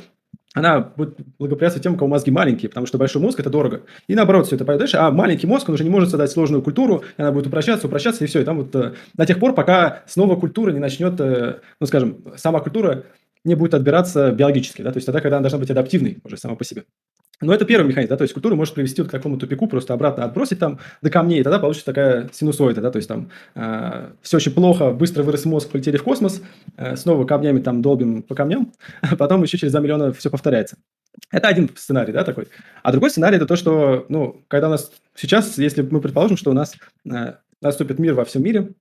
она 0.53 0.79
будет 0.79 1.17
благоприятствовать 1.37 1.83
тем, 1.83 1.95
у 1.95 1.97
кого 1.97 2.07
мозги 2.07 2.31
маленькие, 2.31 2.69
потому 2.69 2.87
что 2.87 2.97
большой 2.97 3.21
мозг– 3.21 3.39
это 3.41 3.49
дорого. 3.49 3.81
И 4.07 4.15
наоборот, 4.15 4.47
все 4.47 4.55
это 4.55 4.63
пойдет 4.63 4.79
дальше, 4.79 4.95
а 4.95 5.11
маленький 5.11 5.47
мозг, 5.47 5.67
он 5.67 5.75
уже 5.75 5.83
не 5.83 5.89
может 5.89 6.09
создать 6.09 6.31
сложную 6.31 6.63
культуру, 6.63 7.03
и 7.17 7.21
она 7.21 7.33
будет 7.33 7.47
упрощаться, 7.47 7.87
упрощаться, 7.87 8.23
и 8.23 8.27
все. 8.27 8.39
И 8.39 8.45
там 8.45 8.59
вот 8.59 8.73
э, 8.73 8.93
до 9.13 9.25
тех 9.25 9.37
пор, 9.37 9.53
пока 9.53 10.03
снова 10.07 10.37
культура 10.37 10.71
не 10.71 10.79
начнет, 10.79 11.19
э, 11.19 11.59
ну, 11.81 11.87
скажем, 11.87 12.23
сама 12.37 12.61
культура 12.61 13.03
не 13.45 13.55
будет 13.55 13.73
отбираться 13.73 14.31
биологически, 14.31 14.81
да, 14.81 14.91
то 14.91 14.97
есть 14.97 15.05
тогда, 15.05 15.21
когда 15.21 15.37
она 15.37 15.43
должна 15.43 15.59
быть 15.59 15.69
адаптивной 15.69 16.17
уже 16.23 16.37
сама 16.37 16.55
по 16.55 16.65
себе. 16.65 16.83
Но 17.41 17.53
это 17.53 17.65
первый 17.65 17.87
механизм, 17.87 18.09
да, 18.09 18.17
то 18.17 18.23
есть 18.23 18.33
культура 18.33 18.55
может 18.55 18.73
привести 18.73 19.01
вот 19.01 19.09
к 19.09 19.11
такому 19.11 19.37
тупику, 19.37 19.67
просто 19.67 19.93
обратно 19.93 20.23
отбросить 20.23 20.59
там 20.59 20.79
до 21.01 21.09
камней, 21.09 21.41
и 21.41 21.43
тогда 21.43 21.59
получится 21.59 21.85
такая 21.85 22.29
синусоида, 22.31 22.81
да, 22.81 22.91
то 22.91 22.97
есть 22.97 23.09
там 23.09 23.29
э, 23.55 24.11
все 24.21 24.37
очень 24.37 24.53
плохо, 24.53 24.91
быстро 24.91 25.23
вырос 25.23 25.45
мозг, 25.45 25.69
полетели 25.69 25.97
в 25.97 26.03
космос, 26.03 26.41
э, 26.77 26.95
снова 26.95 27.25
камнями 27.25 27.59
там 27.59 27.81
долбим 27.81 28.23
по 28.23 28.35
камням, 28.35 28.71
а 29.01 29.15
потом 29.15 29.43
еще 29.43 29.57
через 29.57 29.73
2 29.73 29.81
миллиона 29.81 30.13
все 30.13 30.29
повторяется. 30.29 30.77
Это 31.31 31.47
один 31.47 31.69
сценарий, 31.75 32.13
да, 32.13 32.23
такой. 32.23 32.47
А 32.83 32.91
другой 32.91 33.09
сценарий– 33.09 33.35
это 33.37 33.45
то, 33.45 33.55
что, 33.55 34.05
ну, 34.09 34.43
когда 34.47 34.67
у 34.67 34.71
нас 34.71 34.91
сейчас, 35.13 35.57
если 35.57 35.81
мы 35.81 36.01
предположим, 36.01 36.37
что 36.37 36.51
у 36.51 36.53
нас 36.53 36.75
э, 37.09 37.33
наступит 37.61 37.99
мир 37.99 38.13
во 38.13 38.25
всем 38.25 38.43
мире, 38.43 38.73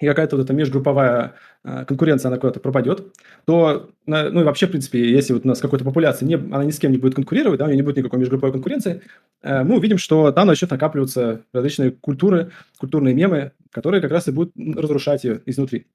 и 0.00 0.06
какая-то 0.06 0.36
вот 0.36 0.44
эта 0.44 0.52
межгрупповая 0.52 1.34
э, 1.64 1.84
конкуренция, 1.86 2.28
она 2.28 2.38
куда-то 2.38 2.60
пропадет, 2.60 3.12
то, 3.44 3.90
ну 4.06 4.40
и 4.40 4.44
вообще, 4.44 4.66
в 4.66 4.70
принципе, 4.70 5.10
если 5.10 5.32
вот 5.32 5.44
у 5.44 5.48
нас 5.48 5.60
какой-то 5.60 5.84
популяция, 5.84 6.26
не, 6.26 6.34
она 6.34 6.64
ни 6.64 6.70
с 6.70 6.78
кем 6.78 6.92
не 6.92 6.98
будет 6.98 7.14
конкурировать, 7.14 7.58
да, 7.58 7.64
у 7.64 7.68
нее 7.68 7.76
не 7.76 7.82
будет 7.82 7.96
никакой 7.96 8.18
межгрупповой 8.20 8.52
конкуренции, 8.52 9.02
э, 9.42 9.64
мы 9.64 9.76
увидим, 9.76 9.98
что 9.98 10.30
там 10.32 10.46
начнут 10.46 10.70
накапливаться 10.70 11.42
различные 11.52 11.90
культуры, 11.90 12.50
культурные 12.78 13.14
мемы, 13.14 13.52
которые 13.70 14.00
как 14.00 14.12
раз 14.12 14.28
и 14.28 14.32
будут 14.32 14.52
разрушать 14.56 15.24
ее 15.24 15.42
изнутри. 15.46 15.86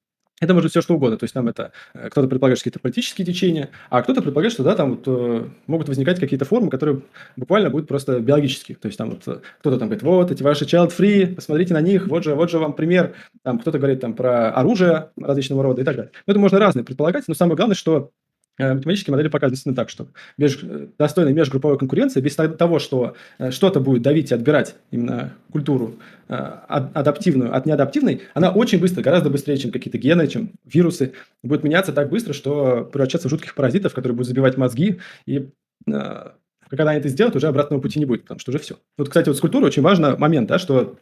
Это 0.43 0.53
может 0.53 0.65
быть 0.65 0.71
все 0.71 0.81
что 0.81 0.95
угодно. 0.95 1.17
То 1.17 1.23
есть 1.23 1.33
там 1.33 1.47
это 1.47 1.71
э, 1.93 2.09
кто-то 2.09 2.27
предполагает 2.27 2.59
какие-то 2.59 2.79
политические 2.79 3.25
течения, 3.25 3.69
а 3.89 4.01
кто-то 4.01 4.21
предполагает, 4.21 4.53
что 4.53 4.63
да, 4.63 4.75
там 4.75 4.91
вот, 4.91 5.03
э, 5.05 5.47
могут 5.67 5.87
возникать 5.87 6.19
какие-то 6.19 6.43
формы, 6.43 6.69
которые 6.69 7.01
буквально 7.37 7.69
будут 7.69 7.87
просто 7.87 8.19
биологические. 8.19 8.77
То 8.77 8.87
есть 8.87 8.97
там 8.97 9.11
вот 9.11 9.27
э, 9.27 9.39
кто-то 9.59 9.77
там 9.79 9.87
говорит, 9.87 10.03
вот 10.03 10.31
эти 10.31 10.43
ваши 10.43 10.65
child-free, 10.65 11.35
посмотрите 11.35 11.73
на 11.73 11.81
них, 11.81 12.07
вот 12.07 12.25
же, 12.25 12.35
вот 12.35 12.49
же 12.49 12.59
вам 12.59 12.73
пример. 12.73 13.13
Там 13.43 13.59
кто-то 13.59 13.77
говорит 13.77 14.01
там 14.01 14.13
про 14.13 14.51
оружие 14.51 15.11
различного 15.17 15.63
рода 15.63 15.81
и 15.81 15.85
так 15.85 15.95
далее. 15.95 16.11
Но 16.27 16.31
это 16.31 16.39
можно 16.39 16.59
разное 16.59 16.83
предполагать, 16.83 17.23
но 17.27 17.33
самое 17.33 17.55
главное, 17.55 17.75
что 17.75 18.11
математические 18.57 19.15
модели 19.15 19.29
действительно 19.29 19.75
так, 19.75 19.89
что 19.89 20.07
меж, 20.37 20.59
э, 20.61 20.87
достойная 20.97 21.33
межгрупповая 21.33 21.77
конкуренция, 21.77 22.21
без 22.21 22.35
того, 22.35 22.79
что 22.79 23.15
э, 23.39 23.51
что-то 23.51 23.79
будет 23.79 24.03
давить 24.03 24.31
и 24.31 24.35
отбирать 24.35 24.75
именно 24.91 25.33
культуру 25.51 25.95
адаптивную 26.27 27.55
от 27.55 27.65
неадаптивной, 27.65 28.21
она 28.33 28.49
очень 28.49 28.79
быстро, 28.79 29.01
гораздо 29.01 29.29
быстрее, 29.29 29.57
чем 29.57 29.71
какие-то 29.71 29.97
гены, 29.97 30.27
чем 30.27 30.53
вирусы, 30.65 31.13
будет 31.43 31.63
меняться 31.63 31.91
так 31.91 32.09
быстро, 32.09 32.33
что 32.33 32.85
превращаться 32.85 33.27
в 33.27 33.31
жутких 33.31 33.53
паразитов, 33.53 33.93
которые 33.93 34.15
будут 34.15 34.29
забивать 34.29 34.57
мозги, 34.57 34.99
и 35.25 35.49
когда 35.85 36.91
они 36.91 36.99
это 36.99 37.09
сделают, 37.09 37.35
уже 37.35 37.47
обратного 37.47 37.81
пути 37.81 37.99
не 37.99 38.05
будет, 38.05 38.21
потому 38.21 38.39
что 38.39 38.51
уже 38.51 38.59
все. 38.59 38.79
Вот, 38.97 39.09
кстати, 39.09 39.27
вот 39.27 39.37
с 39.37 39.41
культурой 39.41 39.67
очень 39.67 39.83
важный 39.83 40.17
момент, 40.17 40.47
да, 40.47 40.57
что 40.57 40.95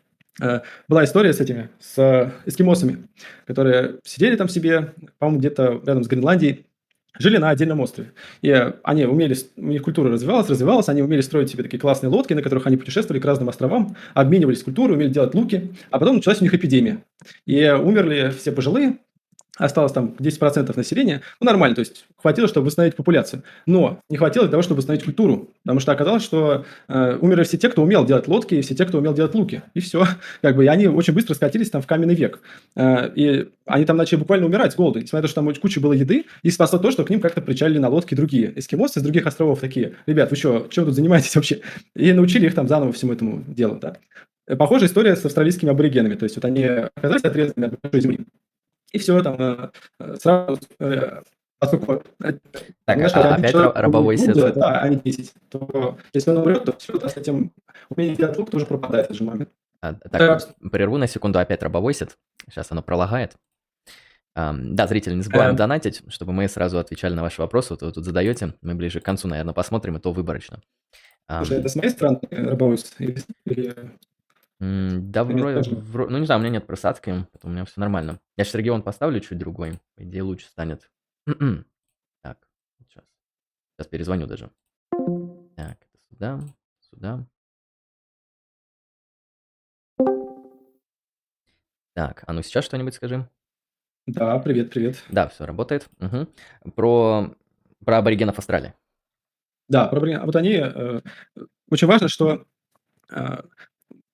была 0.90 1.04
история 1.04 1.34
с 1.34 1.40
этими, 1.40 1.70
с 1.80 2.34
эскимосами, 2.46 3.08
которые 3.46 4.00
сидели 4.04 4.36
там 4.36 4.50
себе, 4.50 4.94
по-моему, 5.20 5.40
где-то 5.40 5.82
рядом 5.86 6.04
с 6.04 6.08
Гренландией, 6.08 6.66
жили 7.18 7.38
на 7.38 7.50
отдельном 7.50 7.80
острове. 7.80 8.14
И 8.42 8.52
они 8.84 9.06
умели, 9.06 9.36
у 9.58 9.68
них 9.68 9.82
культура 9.82 10.10
развивалась, 10.10 10.50
развивалась, 10.50 10.90
они 10.90 11.02
умели 11.02 11.22
строить 11.22 11.50
себе 11.50 11.64
такие 11.64 11.80
классные 11.80 12.10
лодки, 12.10 12.34
на 12.34 12.42
которых 12.42 12.68
они 12.68 12.78
путешествовали 12.78 13.22
к 13.22 13.26
разным 13.26 13.50
островам, 13.50 13.96
обменивались 14.14 14.64
культурой, 14.64 14.96
умели 14.96 15.10
делать 15.10 15.34
луки, 15.36 15.72
а 15.90 16.00
потом 16.00 16.18
началась 16.18 16.42
у 16.42 16.44
них 16.44 16.54
эпидемия. 16.54 17.04
И 17.46 17.70
умерли 17.70 18.34
все 18.38 18.52
пожилые, 18.52 19.00
осталось 19.58 19.92
там 19.92 20.16
10% 20.18 20.76
населения, 20.76 21.22
ну, 21.40 21.46
нормально, 21.46 21.76
то 21.76 21.80
есть 21.80 22.06
хватило, 22.18 22.48
чтобы 22.48 22.68
восстановить 22.68 22.96
популяцию. 22.96 23.44
Но 23.66 24.00
не 24.10 24.18
хватило 24.18 24.46
для 24.46 24.52
того, 24.52 24.64
чтобы 24.64 24.78
восстановить 24.78 25.04
культуру, 25.04 25.50
потому 25.64 25.80
что 25.80 25.92
оказалось, 25.92 26.24
что 26.24 26.66
э, 26.88 27.18
умерли 27.20 27.44
все 27.44 27.58
те, 27.58 27.70
кто 27.70 27.84
умел 27.84 28.06
делать 28.06 28.28
лодки, 28.28 28.56
и 28.56 28.62
все 28.62 28.76
те, 28.76 28.86
кто 28.86 29.00
умел 29.00 29.14
делать 29.14 29.34
луки. 29.36 29.62
И 29.74 29.80
все. 29.80 30.06
Как 30.42 30.56
бы, 30.56 30.66
и 30.66 30.68
они 30.68 30.88
очень 30.88 31.14
быстро 31.14 31.34
скатились 31.34 31.70
там 31.70 31.82
в 31.82 31.88
каменный 31.88 32.16
век. 32.16 32.40
Э, 32.76 33.10
и 33.14 33.50
они 33.66 33.86
там 33.86 33.98
начали 33.98 34.20
буквально 34.20 34.46
умирать 34.46 34.74
с 34.74 34.76
голоду. 34.76 35.00
Несмотря 35.00 35.18
на 35.18 35.22
то, 35.24 35.28
что 35.28 35.42
там 35.42 35.54
куча 35.56 35.80
было 35.82 35.94
еды, 35.94 36.26
и 36.44 36.50
спасло 36.50 36.80
то, 36.80 36.92
что 36.92 37.04
к 37.04 37.10
ним 37.10 37.20
как-то 37.20 37.42
причалили 37.42 37.80
на 37.80 37.90
лодке 37.90 38.16
другие 38.16 38.58
эскимосы 38.58 39.00
с 39.00 39.04
других 39.04 39.26
островов 39.26 39.60
такие. 39.60 39.96
Ребят, 40.06 40.32
вы 40.32 40.38
что, 40.38 40.68
чем 40.70 40.86
тут 40.86 40.96
занимаетесь 40.96 41.36
вообще? 41.36 41.62
И 41.96 42.14
научили 42.14 42.48
их 42.48 42.56
там 42.56 42.68
заново 42.68 42.94
всему 42.94 43.14
этому 43.14 43.44
делу, 43.48 43.80
да. 43.82 43.98
Похожая 44.58 44.90
история 44.90 45.16
с 45.16 45.24
австралийскими 45.26 45.72
аборигенами. 45.72 46.16
То 46.16 46.24
есть 46.24 46.36
вот 46.36 46.46
они 46.46 46.64
оказались 46.64 47.24
отрезанными 47.24 47.74
от 47.74 47.80
большой 47.82 48.02
земли 48.02 48.26
и 48.92 48.98
все, 48.98 49.22
там 49.24 49.36
э, 49.40 49.70
э, 50.00 50.16
сразу 50.16 50.60
э, 50.80 51.22
поскольку 51.60 52.04
так, 52.18 52.40
знаешь, 52.86 53.12
а, 53.14 53.36
опять 53.36 53.52
человек, 53.52 53.76
рабовой 53.76 54.18
сет. 54.18 54.36
Да, 54.36 54.82
а 54.82 54.90
не 54.90 54.98
10. 54.98 55.34
То 55.50 55.98
если 56.14 56.32
он 56.32 56.38
умрет, 56.38 56.66
то 56.66 56.76
все, 56.78 56.98
да, 56.98 57.08
с 57.08 57.18
этим 57.18 57.54
умение 57.90 58.16
делать 58.16 58.38
лук 58.38 58.50
тоже 58.50 58.66
пропадает 58.66 59.08
в 59.08 59.10
этот 59.12 59.18
же 59.18 59.24
момент. 59.24 59.50
А, 59.82 59.94
так, 59.94 60.12
да. 60.12 60.70
прерву 60.70 60.98
на 60.98 61.08
секунду, 61.08 61.40
опять 61.40 61.62
рабовой 61.64 61.94
сет. 61.94 62.18
Сейчас 62.50 62.72
оно 62.72 62.82
пролагает. 62.82 63.36
Um, 64.38 64.70
да, 64.72 64.88
зрители, 64.88 65.14
не 65.14 65.24
забываем 65.24 65.56
а... 65.56 65.58
донатить, 65.58 66.04
чтобы 66.08 66.32
мы 66.32 66.48
сразу 66.48 66.80
отвечали 66.80 67.14
на 67.14 67.22
ваши 67.22 67.42
вопросы. 67.42 67.74
Вот 67.74 67.82
вы 67.82 67.92
тут 67.92 68.06
задаете, 68.06 68.54
мы 68.62 68.76
ближе 68.76 69.02
к 69.02 69.04
концу, 69.04 69.28
наверное, 69.28 69.54
посмотрим, 69.54 69.98
и 69.98 70.00
то 70.00 70.14
выборочно. 70.14 70.62
Um... 71.30 71.40
Слушай, 71.40 71.60
это 71.60 71.68
с 71.68 71.76
моей 71.76 71.90
стороны 71.90 72.20
рабовой 72.32 72.78
сет? 72.78 73.26
Или... 73.46 73.76
Да, 74.62 75.24
вроде, 75.24 75.72
вро... 75.72 76.08
ну 76.08 76.20
не 76.20 76.26
знаю, 76.28 76.40
у 76.40 76.44
меня 76.44 76.54
нет 76.54 76.68
просадки, 76.68 77.26
у 77.42 77.50
меня 77.50 77.66
все 77.66 77.80
нормально. 77.80 78.20
Я 78.38 78.44
сейчас 78.44 78.54
регион 78.54 78.84
поставлю 78.84 79.20
чуть 79.20 79.40
другой, 79.40 79.80
по 79.96 80.04
идее 80.04 80.22
лучше 80.22 80.46
станет. 80.46 80.92
так, 81.26 82.38
сейчас. 82.78 83.04
Сейчас 83.74 83.88
перезвоню 83.88 84.28
даже. 84.28 84.52
Так, 85.56 85.78
это 85.82 86.04
сюда, 86.08 86.40
сюда. 86.80 87.26
Так, 91.96 92.24
а 92.28 92.34
ну 92.34 92.44
сейчас 92.44 92.64
что-нибудь 92.64 92.94
скажи. 92.94 93.28
Да, 94.06 94.38
привет, 94.38 94.70
привет. 94.70 95.04
Да, 95.10 95.28
все 95.28 95.48
работает. 95.48 95.90
Угу. 96.00 96.72
Про, 96.76 97.36
про 97.84 97.98
аборигенов 97.98 98.38
Австралии. 98.38 98.76
Да, 99.68 99.88
про 99.88 99.98
аборигенов. 99.98 100.26
Вот 100.28 100.36
они... 100.36 100.54
Э, 100.54 101.02
очень 101.70 101.88
важно, 101.88 102.08
что 102.08 102.46
э, 103.10 103.42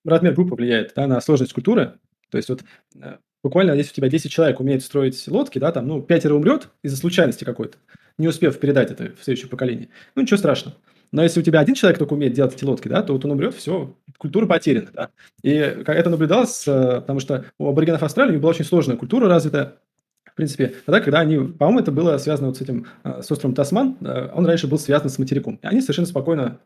размер 0.08 0.34
группы 0.34 0.54
влияет 0.54 0.92
да, 0.94 1.06
на 1.06 1.20
сложность 1.20 1.52
культуры. 1.52 1.94
То 2.30 2.36
есть 2.36 2.48
вот 2.48 2.62
э, 3.00 3.16
буквально, 3.42 3.72
если 3.72 3.92
у 3.92 3.94
тебя 3.94 4.08
10 4.08 4.30
человек 4.30 4.60
умеет 4.60 4.82
строить 4.82 5.26
лодки, 5.28 5.58
да, 5.58 5.72
там, 5.72 5.86
ну, 5.86 6.02
пятеро 6.02 6.34
умрет 6.34 6.68
из-за 6.82 6.96
случайности 6.96 7.44
какой-то, 7.44 7.78
не 8.18 8.28
успев 8.28 8.58
передать 8.58 8.90
это 8.90 9.12
в 9.18 9.24
следующее 9.24 9.48
поколение. 9.48 9.88
Ну, 10.14 10.22
ничего 10.22 10.36
страшного. 10.36 10.76
Но 11.10 11.22
если 11.22 11.40
у 11.40 11.42
тебя 11.42 11.60
один 11.60 11.74
человек 11.74 11.98
только 11.98 12.12
умеет 12.12 12.34
делать 12.34 12.54
эти 12.54 12.64
лодки, 12.64 12.88
да, 12.88 13.02
то 13.02 13.14
вот 13.14 13.24
он 13.24 13.30
умрет, 13.30 13.54
все, 13.54 13.96
культура 14.18 14.46
потеряна, 14.46 14.88
да. 14.92 15.10
И 15.42 15.50
это 15.50 16.10
наблюдалось, 16.10 16.66
э, 16.66 17.00
потому 17.00 17.20
что 17.20 17.46
у 17.58 17.68
аборигенов 17.68 18.02
Австралии 18.02 18.36
была 18.36 18.50
очень 18.50 18.64
сложная 18.64 18.96
культура 18.96 19.28
развита, 19.28 19.78
в 20.24 20.34
принципе, 20.34 20.74
тогда, 20.84 21.00
когда 21.00 21.20
они, 21.20 21.36
по-моему, 21.38 21.80
это 21.80 21.90
было 21.90 22.16
связано 22.18 22.48
вот 22.48 22.58
с 22.58 22.60
этим, 22.60 22.86
э, 23.04 23.22
с 23.22 23.30
островом 23.30 23.54
Тасман, 23.54 23.96
он 24.00 24.46
раньше 24.46 24.68
был 24.68 24.78
связан 24.78 25.08
с 25.08 25.18
материком. 25.18 25.58
И 25.62 25.66
они 25.66 25.80
совершенно 25.80 26.06
спокойно 26.06 26.60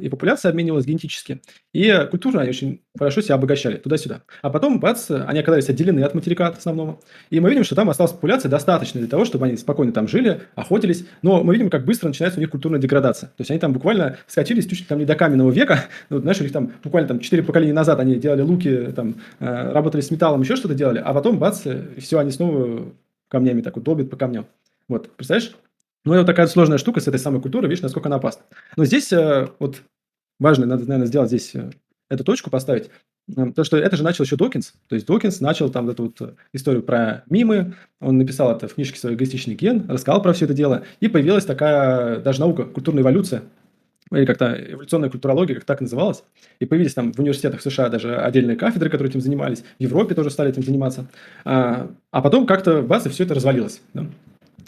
и 0.00 0.08
популяция 0.08 0.50
обменивалась 0.50 0.86
генетически, 0.86 1.40
и 1.72 2.06
культурно 2.10 2.40
они 2.40 2.50
очень 2.50 2.80
хорошо 2.96 3.20
себя 3.20 3.34
обогащали 3.34 3.76
туда-сюда. 3.76 4.22
А 4.40 4.50
потом, 4.50 4.78
бац, 4.78 5.10
они 5.10 5.40
оказались 5.40 5.68
отделены 5.68 6.00
от 6.00 6.14
материка 6.14 6.46
от 6.46 6.58
основного. 6.58 7.00
И 7.30 7.40
мы 7.40 7.48
видим, 7.50 7.64
что 7.64 7.74
там 7.74 7.90
осталась 7.90 8.12
популяция 8.12 8.48
достаточно 8.48 9.00
для 9.00 9.08
того, 9.08 9.24
чтобы 9.24 9.46
они 9.46 9.56
спокойно 9.56 9.92
там 9.92 10.06
жили, 10.06 10.42
охотились. 10.54 11.04
Но 11.22 11.42
мы 11.42 11.54
видим, 11.54 11.70
как 11.70 11.84
быстро 11.84 12.08
начинается 12.08 12.38
у 12.38 12.42
них 12.42 12.50
культурная 12.50 12.80
деградация. 12.80 13.28
То 13.30 13.40
есть 13.40 13.50
они 13.50 13.58
там 13.58 13.72
буквально 13.72 14.18
скатились 14.26 14.66
чуть-чуть 14.66 14.88
там 14.88 14.98
не 14.98 15.04
до 15.04 15.14
каменного 15.14 15.50
века. 15.50 15.84
Ну, 16.10 16.18
знаешь, 16.18 16.40
у 16.40 16.42
них 16.42 16.52
там 16.52 16.72
буквально 16.82 17.08
там 17.08 17.20
4 17.20 17.42
поколения 17.42 17.72
назад 17.72 17.98
они 17.98 18.16
делали 18.16 18.42
луки, 18.42 18.88
там, 18.94 19.14
э, 19.38 19.72
работали 19.72 20.02
с 20.02 20.10
металлом, 20.10 20.42
еще 20.42 20.56
что-то 20.56 20.74
делали, 20.74 20.98
а 20.98 21.14
потом, 21.14 21.38
бац, 21.38 21.64
все, 21.98 22.18
они 22.18 22.30
снова 22.30 22.92
камнями 23.28 23.62
так 23.62 23.76
вот 23.76 23.84
долбят 23.84 24.10
по 24.10 24.16
камням. 24.16 24.46
Вот, 24.88 25.10
представляешь? 25.16 25.54
Ну, 26.04 26.14
это 26.14 26.24
такая 26.24 26.46
сложная 26.48 26.78
штука 26.78 27.00
с 27.00 27.06
этой 27.06 27.18
самой 27.18 27.40
культурой, 27.40 27.68
видишь, 27.68 27.82
насколько 27.82 28.08
она 28.08 28.16
опасна. 28.16 28.42
Но 28.76 28.84
здесь 28.84 29.12
э, 29.12 29.48
вот 29.60 29.82
важно, 30.40 30.66
надо, 30.66 30.82
наверное, 30.82 31.06
сделать 31.06 31.28
здесь 31.28 31.54
э, 31.54 31.70
эту 32.10 32.24
точку 32.24 32.50
поставить. 32.50 32.90
Э, 33.36 33.52
то, 33.54 33.62
что 33.62 33.76
это 33.76 33.96
же 33.96 34.02
начал 34.02 34.24
еще 34.24 34.36
Докинс. 34.36 34.74
То 34.88 34.96
есть 34.96 35.06
Докинс 35.06 35.40
начал 35.40 35.70
там 35.70 35.88
эту 35.88 36.04
вот 36.04 36.36
историю 36.52 36.82
про 36.82 37.22
мимы, 37.30 37.74
он 38.00 38.18
написал 38.18 38.54
это 38.54 38.66
в 38.66 38.74
книжке 38.74 38.98
свой 38.98 39.14
«Эгоистичный 39.14 39.54
ген», 39.54 39.86
рассказал 39.88 40.20
про 40.22 40.32
все 40.32 40.46
это 40.46 40.54
дело, 40.54 40.82
и 40.98 41.06
появилась 41.06 41.44
такая 41.44 42.18
даже 42.18 42.40
наука, 42.40 42.64
культурная 42.64 43.02
эволюция, 43.02 43.44
или 44.10 44.26
как-то 44.26 44.52
эволюционная 44.52 45.08
культурология, 45.08 45.54
как 45.54 45.64
так 45.64 45.80
называлась, 45.80 46.24
и 46.58 46.66
появились 46.66 46.94
там 46.94 47.12
в 47.12 47.18
университетах 47.20 47.62
США 47.62 47.88
даже 47.88 48.16
отдельные 48.16 48.56
кафедры, 48.56 48.90
которые 48.90 49.10
этим 49.10 49.20
занимались, 49.20 49.60
в 49.60 49.80
Европе 49.80 50.16
тоже 50.16 50.30
стали 50.30 50.50
этим 50.50 50.64
заниматься, 50.64 51.06
а, 51.44 51.90
а 52.10 52.22
потом 52.22 52.44
как-то 52.46 52.82
базы 52.82 53.08
все 53.08 53.22
это 53.22 53.34
развалилось. 53.34 53.80
Да? 53.94 54.06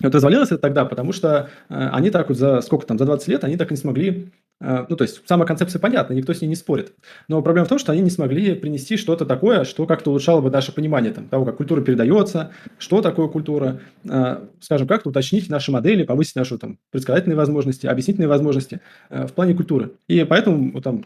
Вот 0.02 0.14
развалилось 0.14 0.48
это 0.48 0.58
тогда, 0.58 0.84
потому 0.84 1.12
что 1.12 1.48
э, 1.68 1.88
они 1.92 2.10
так 2.10 2.28
вот 2.28 2.38
за 2.38 2.60
сколько 2.60 2.86
там, 2.86 2.98
за 2.98 3.04
20 3.04 3.28
лет, 3.28 3.44
они 3.44 3.56
так 3.56 3.70
и 3.70 3.74
не 3.74 3.78
смогли 3.78 4.32
э, 4.60 4.86
ну, 4.88 4.96
то 4.96 5.02
есть, 5.02 5.22
сама 5.26 5.44
концепция 5.44 5.78
понятна, 5.78 6.14
никто 6.14 6.32
с 6.32 6.40
ней 6.40 6.48
не 6.48 6.56
спорит. 6.56 6.92
Но 7.28 7.42
проблема 7.42 7.66
в 7.66 7.68
том, 7.68 7.78
что 7.78 7.92
они 7.92 8.00
не 8.00 8.10
смогли 8.10 8.54
принести 8.54 8.96
что-то 8.96 9.26
такое, 9.26 9.64
что 9.64 9.86
как-то 9.86 10.10
улучшало 10.10 10.40
бы 10.40 10.50
наше 10.50 10.72
понимание 10.72 11.12
там, 11.12 11.28
того, 11.28 11.44
как 11.44 11.56
культура 11.56 11.80
передается, 11.80 12.50
что 12.78 13.02
такое 13.02 13.28
культура, 13.28 13.80
э, 14.04 14.38
скажем, 14.60 14.88
как-то 14.88 15.10
уточнить 15.10 15.48
наши 15.48 15.70
модели, 15.70 16.04
повысить 16.04 16.36
наши 16.36 16.58
там, 16.58 16.78
предсказательные 16.90 17.36
возможности, 17.36 17.86
объяснительные 17.86 18.28
возможности 18.28 18.80
в 19.10 19.32
плане 19.32 19.54
культуры. 19.54 19.92
И 20.08 20.24
поэтому 20.24 20.72
вот, 20.72 20.82
там, 20.82 21.04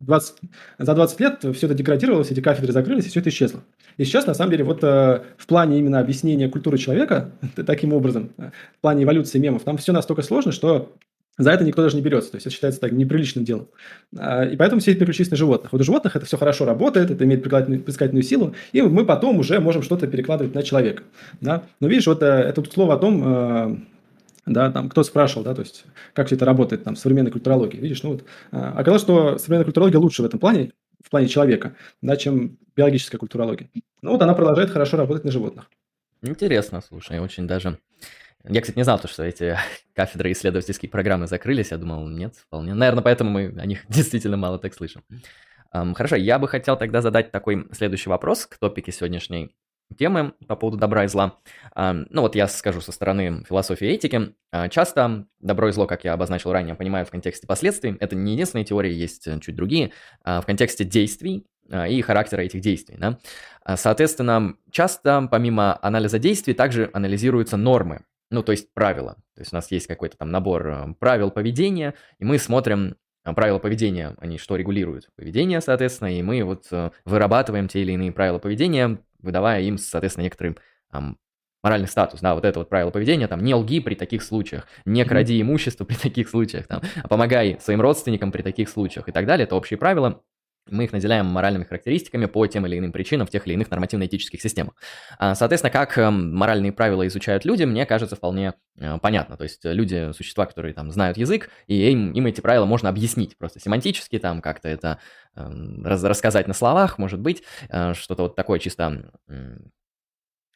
20, 0.00 0.36
за 0.78 0.94
20 0.94 1.20
лет 1.20 1.38
все 1.54 1.66
это 1.66 1.74
деградировалось, 1.74 2.30
эти 2.30 2.40
кафедры 2.40 2.72
закрылись, 2.72 3.06
и 3.06 3.08
все 3.08 3.20
это 3.20 3.30
исчезло. 3.30 3.62
И 3.96 4.04
сейчас, 4.04 4.26
на 4.26 4.34
самом 4.34 4.50
деле, 4.50 4.64
вот 4.64 4.82
э, 4.82 5.22
в 5.36 5.46
плане 5.46 5.78
именно 5.78 6.00
объяснения 6.00 6.48
культуры 6.48 6.78
человека, 6.78 7.32
таким 7.66 7.92
образом, 7.92 8.32
э, 8.38 8.50
в 8.78 8.80
плане 8.80 9.04
эволюции 9.04 9.38
мемов, 9.38 9.62
там 9.62 9.76
все 9.76 9.92
настолько 9.92 10.22
сложно, 10.22 10.52
что 10.52 10.92
за 11.36 11.50
это 11.50 11.64
никто 11.64 11.82
даже 11.82 11.96
не 11.96 12.02
берется. 12.02 12.30
То 12.30 12.36
есть 12.36 12.46
это 12.46 12.54
считается 12.54 12.80
так 12.80 12.92
неприличным 12.92 13.44
делом. 13.44 13.68
А, 14.16 14.44
и 14.44 14.56
поэтому 14.56 14.80
все 14.80 14.92
это 14.92 15.00
переключились 15.00 15.30
на 15.30 15.36
животных. 15.36 15.72
Вот 15.72 15.80
у 15.80 15.84
животных 15.84 16.14
это 16.14 16.26
все 16.26 16.36
хорошо 16.36 16.64
работает, 16.64 17.10
это 17.10 17.24
имеет 17.24 17.42
предсказательную 17.42 18.22
силу, 18.22 18.54
и 18.72 18.82
мы 18.82 19.04
потом 19.04 19.38
уже 19.38 19.58
можем 19.58 19.82
что-то 19.82 20.06
перекладывать 20.06 20.54
на 20.54 20.62
человека. 20.62 21.02
Да? 21.40 21.64
Но 21.80 21.88
видишь, 21.88 22.06
вот 22.06 22.22
э, 22.22 22.26
это 22.26 22.60
вот 22.60 22.72
слово 22.72 22.94
о 22.94 22.98
том, 22.98 23.86
да, 24.46 24.70
там 24.70 24.88
кто 24.88 25.02
спрашивал, 25.02 25.44
да, 25.44 25.54
то 25.54 25.62
есть 25.62 25.84
как 26.12 26.26
все 26.26 26.36
это 26.36 26.44
работает 26.44 26.84
там 26.84 26.94
в 26.94 26.98
современной 26.98 27.30
культурологии, 27.30 27.78
видишь, 27.78 28.02
ну 28.02 28.12
вот, 28.12 28.24
а, 28.50 28.72
оказалось, 28.72 29.02
что 29.02 29.38
современная 29.38 29.64
культурология 29.64 29.98
лучше 29.98 30.22
в 30.22 30.26
этом 30.26 30.38
плане, 30.38 30.72
в 31.02 31.10
плане 31.10 31.28
человека, 31.28 31.76
да, 32.02 32.16
чем 32.16 32.58
биологическая 32.76 33.18
культурология. 33.18 33.70
Ну 34.02 34.12
вот 34.12 34.22
она 34.22 34.34
продолжает 34.34 34.70
хорошо 34.70 34.96
работать 34.96 35.24
на 35.24 35.32
животных. 35.32 35.70
Интересно, 36.22 36.80
слушай, 36.80 37.18
очень 37.18 37.46
даже... 37.46 37.78
Я, 38.46 38.60
кстати, 38.60 38.76
не 38.76 38.84
знал, 38.84 38.98
то, 38.98 39.08
что 39.08 39.22
эти 39.22 39.56
кафедры 39.94 40.32
исследовательские 40.32 40.90
программы 40.90 41.26
закрылись. 41.26 41.70
Я 41.70 41.78
думал, 41.78 42.06
нет, 42.08 42.34
вполне. 42.36 42.74
Наверное, 42.74 43.02
поэтому 43.02 43.30
мы 43.30 43.54
о 43.58 43.66
них 43.66 43.84
действительно 43.88 44.36
мало 44.36 44.58
так 44.58 44.74
слышим. 44.74 45.02
Хорошо, 45.70 46.14
я 46.14 46.38
бы 46.38 46.46
хотел 46.46 46.76
тогда 46.76 47.00
задать 47.02 47.32
такой 47.32 47.66
следующий 47.72 48.08
вопрос 48.08 48.46
к 48.46 48.58
топике 48.58 48.92
сегодняшней 48.92 49.56
темы 49.96 50.34
по 50.46 50.56
поводу 50.56 50.78
добра 50.78 51.04
и 51.04 51.08
зла. 51.08 51.38
Ну 51.76 52.20
вот 52.20 52.34
я 52.34 52.48
скажу 52.48 52.80
со 52.80 52.92
стороны 52.92 53.44
философии 53.48 53.88
и 53.88 53.92
этики. 53.92 54.34
А, 54.50 54.68
часто 54.68 55.26
добро 55.40 55.68
и 55.68 55.72
зло, 55.72 55.86
как 55.86 56.04
я 56.04 56.12
обозначил 56.12 56.52
ранее, 56.52 56.76
понимаю 56.76 57.04
в 57.04 57.10
контексте 57.10 57.46
последствий. 57.46 57.96
Это 57.98 58.14
не 58.14 58.34
единственная 58.34 58.64
теория, 58.64 58.92
есть 58.92 59.26
э, 59.26 59.40
чуть 59.40 59.56
другие. 59.56 59.90
А, 60.22 60.40
в 60.40 60.46
контексте 60.46 60.84
действий 60.84 61.44
а, 61.70 61.88
и 61.88 62.00
характера 62.02 62.42
этих 62.42 62.60
действий. 62.60 62.96
Да? 62.98 63.18
Соответственно, 63.76 64.54
часто 64.70 65.26
помимо 65.28 65.76
анализа 65.82 66.20
действий 66.20 66.54
также 66.54 66.88
анализируются 66.92 67.56
нормы, 67.56 68.04
ну 68.30 68.44
то 68.44 68.52
есть 68.52 68.72
правила. 68.74 69.14
То 69.34 69.40
есть 69.40 69.52
у 69.52 69.56
нас 69.56 69.70
есть 69.72 69.88
какой-то 69.88 70.16
там 70.16 70.30
набор 70.30 70.68
э, 70.68 70.94
правил 71.00 71.32
поведения, 71.32 71.94
и 72.20 72.24
мы 72.24 72.38
смотрим 72.38 72.96
правила 73.24 73.58
поведения, 73.58 74.14
они 74.18 74.38
что 74.38 74.54
регулируют? 74.54 75.08
Поведение, 75.16 75.60
соответственно, 75.60 76.16
и 76.16 76.22
мы 76.22 76.44
вот 76.44 76.66
э, 76.70 76.90
вырабатываем 77.04 77.66
те 77.68 77.82
или 77.82 77.92
иные 77.92 78.12
правила 78.12 78.38
поведения, 78.38 79.00
выдавая 79.24 79.60
им, 79.62 79.78
соответственно, 79.78 80.24
некоторый 80.24 80.56
там, 80.90 81.18
моральный 81.62 81.88
статус, 81.88 82.20
да, 82.20 82.34
вот 82.34 82.44
это 82.44 82.58
вот 82.60 82.68
правило 82.68 82.90
поведения, 82.90 83.26
там, 83.26 83.42
не 83.42 83.54
лги 83.54 83.80
при 83.80 83.94
таких 83.94 84.22
случаях, 84.22 84.68
не 84.84 85.04
кради 85.04 85.40
имущество 85.40 85.84
при 85.84 85.94
таких 85.94 86.28
случаях, 86.28 86.66
там, 86.66 86.82
а 87.02 87.08
помогай 87.08 87.58
своим 87.60 87.80
родственникам 87.80 88.30
при 88.30 88.42
таких 88.42 88.68
случаях 88.68 89.08
и 89.08 89.12
так 89.12 89.26
далее, 89.26 89.44
это 89.44 89.56
общие 89.56 89.78
правила, 89.78 90.22
мы 90.70 90.84
их 90.84 90.92
наделяем 90.92 91.26
моральными 91.26 91.64
характеристиками 91.64 92.26
по 92.26 92.46
тем 92.46 92.66
или 92.66 92.78
иным 92.78 92.92
причинам 92.92 93.26
в 93.26 93.30
тех 93.30 93.46
или 93.46 93.54
иных 93.54 93.70
нормативно-этических 93.70 94.40
системах. 94.40 94.74
А, 95.18 95.34
соответственно, 95.34 95.70
как 95.70 95.96
эм, 95.98 96.34
моральные 96.34 96.72
правила 96.72 97.06
изучают 97.06 97.44
люди, 97.44 97.64
мне 97.64 97.86
кажется 97.86 98.16
вполне 98.16 98.54
э, 98.78 98.98
понятно. 98.98 99.36
То 99.36 99.44
есть 99.44 99.64
люди, 99.64 100.12
существа, 100.12 100.46
которые 100.46 100.74
там 100.74 100.90
знают 100.90 101.16
язык, 101.16 101.50
и 101.66 101.90
им, 101.90 102.12
им 102.12 102.26
эти 102.26 102.40
правила 102.40 102.64
можно 102.64 102.88
объяснить 102.88 103.36
просто 103.36 103.60
семантически, 103.60 104.18
там 104.18 104.40
как-то 104.40 104.68
это 104.68 104.98
эм, 105.36 105.84
рассказать 105.84 106.48
на 106.48 106.54
словах, 106.54 106.98
может 106.98 107.20
быть, 107.20 107.42
э, 107.68 107.94
что-то 107.94 108.24
вот 108.24 108.36
такое 108.36 108.58
чисто 108.58 109.10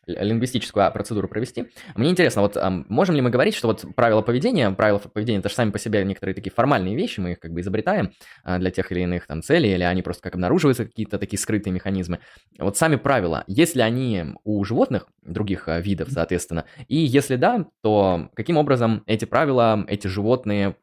лингвистическую 0.09 0.87
а, 0.87 0.91
процедуру 0.91 1.29
провести. 1.29 1.67
Мне 1.95 2.11
интересно, 2.11 2.43
вот 2.43 2.57
можем 2.89 3.15
ли 3.15 3.21
мы 3.21 3.31
говорить, 3.31 3.55
что 3.55 3.69
вот 3.69 3.85
правила 3.95 4.23
поведения, 4.23 4.71
правила 4.71 4.99
поведения, 4.99 5.39
это 5.39 5.49
же 5.49 5.55
сами 5.55 5.71
по 5.71 5.79
себе 5.79 6.05
некоторые 6.05 6.35
такие 6.35 6.53
формальные 6.53 6.97
вещи, 6.97 7.21
мы 7.21 7.33
их 7.33 7.41
как 7.41 7.53
бы 7.53 7.61
изобретаем 7.61 8.13
а, 8.45 8.59
для 8.59 8.71
тех 8.71 8.91
или 8.93 9.01
иных 9.01 9.27
там 9.27 9.43
целей, 9.43 9.75
или 9.75 9.83
они 9.83 10.03
просто 10.03 10.23
как 10.23 10.35
обнаруживаются, 10.35 10.85
какие-то 10.85 11.19
такие 11.19 11.39
скрытые 11.39 11.73
механизмы. 11.73 12.21
Вот 12.59 12.77
сами 12.77 12.97
правила, 12.97 13.45
если 13.47 13.81
они 13.81 14.35
у 14.45 14.63
животных, 14.65 15.07
других 15.23 15.69
а, 15.69 15.81
видов, 15.81 16.09
соответственно, 16.11 16.65
и 16.89 16.97
если 16.97 17.37
да, 17.37 17.67
то 17.83 18.31
каким 18.35 18.57
образом 18.57 19.03
эти 19.07 19.25
правила, 19.25 19.85
эти 19.89 20.07
животные 20.07 20.77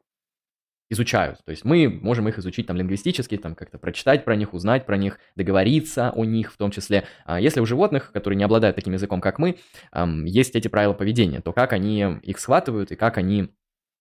изучают. 0.90 1.40
То 1.46 1.52
есть 1.52 1.66
мы 1.66 1.90
можем 1.90 2.28
их 2.30 2.38
изучить 2.38 2.68
там 2.68 2.78
лингвистически, 2.78 3.38
там 3.38 3.56
как-то 3.56 3.78
прочитать 3.78 4.24
про 4.24 4.36
них, 4.36 4.54
узнать 4.54 4.86
про 4.86 4.98
них, 4.98 5.20
договориться 5.36 6.12
о 6.12 6.26
них 6.26 6.54
в 6.54 6.58
том 6.58 6.72
числе. 6.72 7.06
А 7.26 7.40
если 7.40 7.60
у 7.60 7.66
животных, 7.66 8.12
которые 8.12 8.38
не 8.38 8.44
обладают 8.44 8.76
таким 8.76 8.94
языком, 8.94 9.22
как 9.22 9.40
мы, 9.40 9.58
есть 10.26 10.56
эти 10.56 10.68
правила 10.68 10.94
поведения, 10.94 11.42
то 11.42 11.54
как 11.54 11.74
они 11.74 12.20
их 12.22 12.40
схватывают 12.40 12.92
и 12.92 12.96
как 12.96 13.18
они 13.18 13.50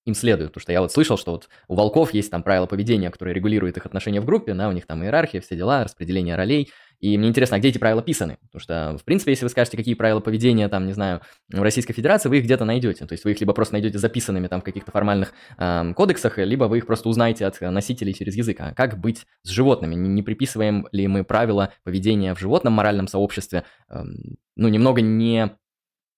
им 0.05 0.15
следуют. 0.15 0.53
Потому 0.53 0.63
что 0.63 0.73
я 0.73 0.81
вот 0.81 0.93
слышал, 0.93 1.17
что 1.17 1.33
вот 1.33 1.49
у 1.69 1.75
волков 1.75 2.15
есть 2.15 2.31
там 2.31 2.43
правила 2.43 2.67
поведения, 2.67 3.11
которые 3.11 3.35
регулируют 3.35 3.77
их 3.77 3.87
отношения 3.87 4.21
в 4.21 4.25
группе, 4.25 4.55
да, 4.55 4.69
у 4.69 4.73
них 4.73 4.87
там 4.87 5.03
иерархия, 5.03 5.41
все 5.41 5.57
дела, 5.57 5.85
распределение 5.85 6.37
ролей. 6.37 6.71
И 7.01 7.19
мне 7.19 7.29
интересно, 7.29 7.57
а 7.57 7.59
где 7.59 7.69
эти 7.69 7.79
правила 7.79 8.03
писаны? 8.03 8.39
Потому 8.47 8.61
что, 8.61 8.97
в 8.99 9.05
принципе, 9.05 9.33
если 9.33 9.45
вы 9.45 9.51
скажете, 9.51 9.77
какие 9.77 9.95
правила 9.95 10.21
поведения, 10.21 10.69
там, 10.69 10.87
не 10.87 10.93
знаю, 10.93 11.21
в 11.53 11.61
Российской 11.61 11.93
Федерации, 11.93 12.29
вы 12.29 12.39
их 12.39 12.45
где-то 12.45 12.65
найдете. 12.65 13.05
То 13.05 13.13
есть 13.13 13.25
вы 13.25 13.33
их 13.33 13.41
либо 13.41 13.53
просто 13.53 13.75
найдете 13.75 13.99
записанными 13.99 14.47
там 14.47 14.61
в 14.61 14.65
каких-то 14.65 14.91
формальных 14.91 15.35
э, 15.59 15.93
кодексах, 15.95 16.39
либо 16.39 16.65
вы 16.65 16.79
их 16.79 16.87
просто 16.87 17.09
узнаете 17.09 17.47
от 17.47 17.61
носителей 17.61 18.15
через 18.15 18.37
язык. 18.37 18.57
А 18.61 18.73
как 18.73 18.99
быть 18.99 19.27
с 19.43 19.51
животными? 19.51 19.95
Не, 19.95 20.09
не 20.09 20.23
приписываем 20.23 20.89
ли 20.93 21.07
мы 21.07 21.25
правила 21.25 21.73
поведения 21.83 22.35
в 22.35 22.41
животном 22.41 22.73
моральном 22.75 23.09
сообществе, 23.09 23.65
э, 23.91 24.03
ну, 24.57 24.69
немного 24.69 25.01
не 25.03 25.57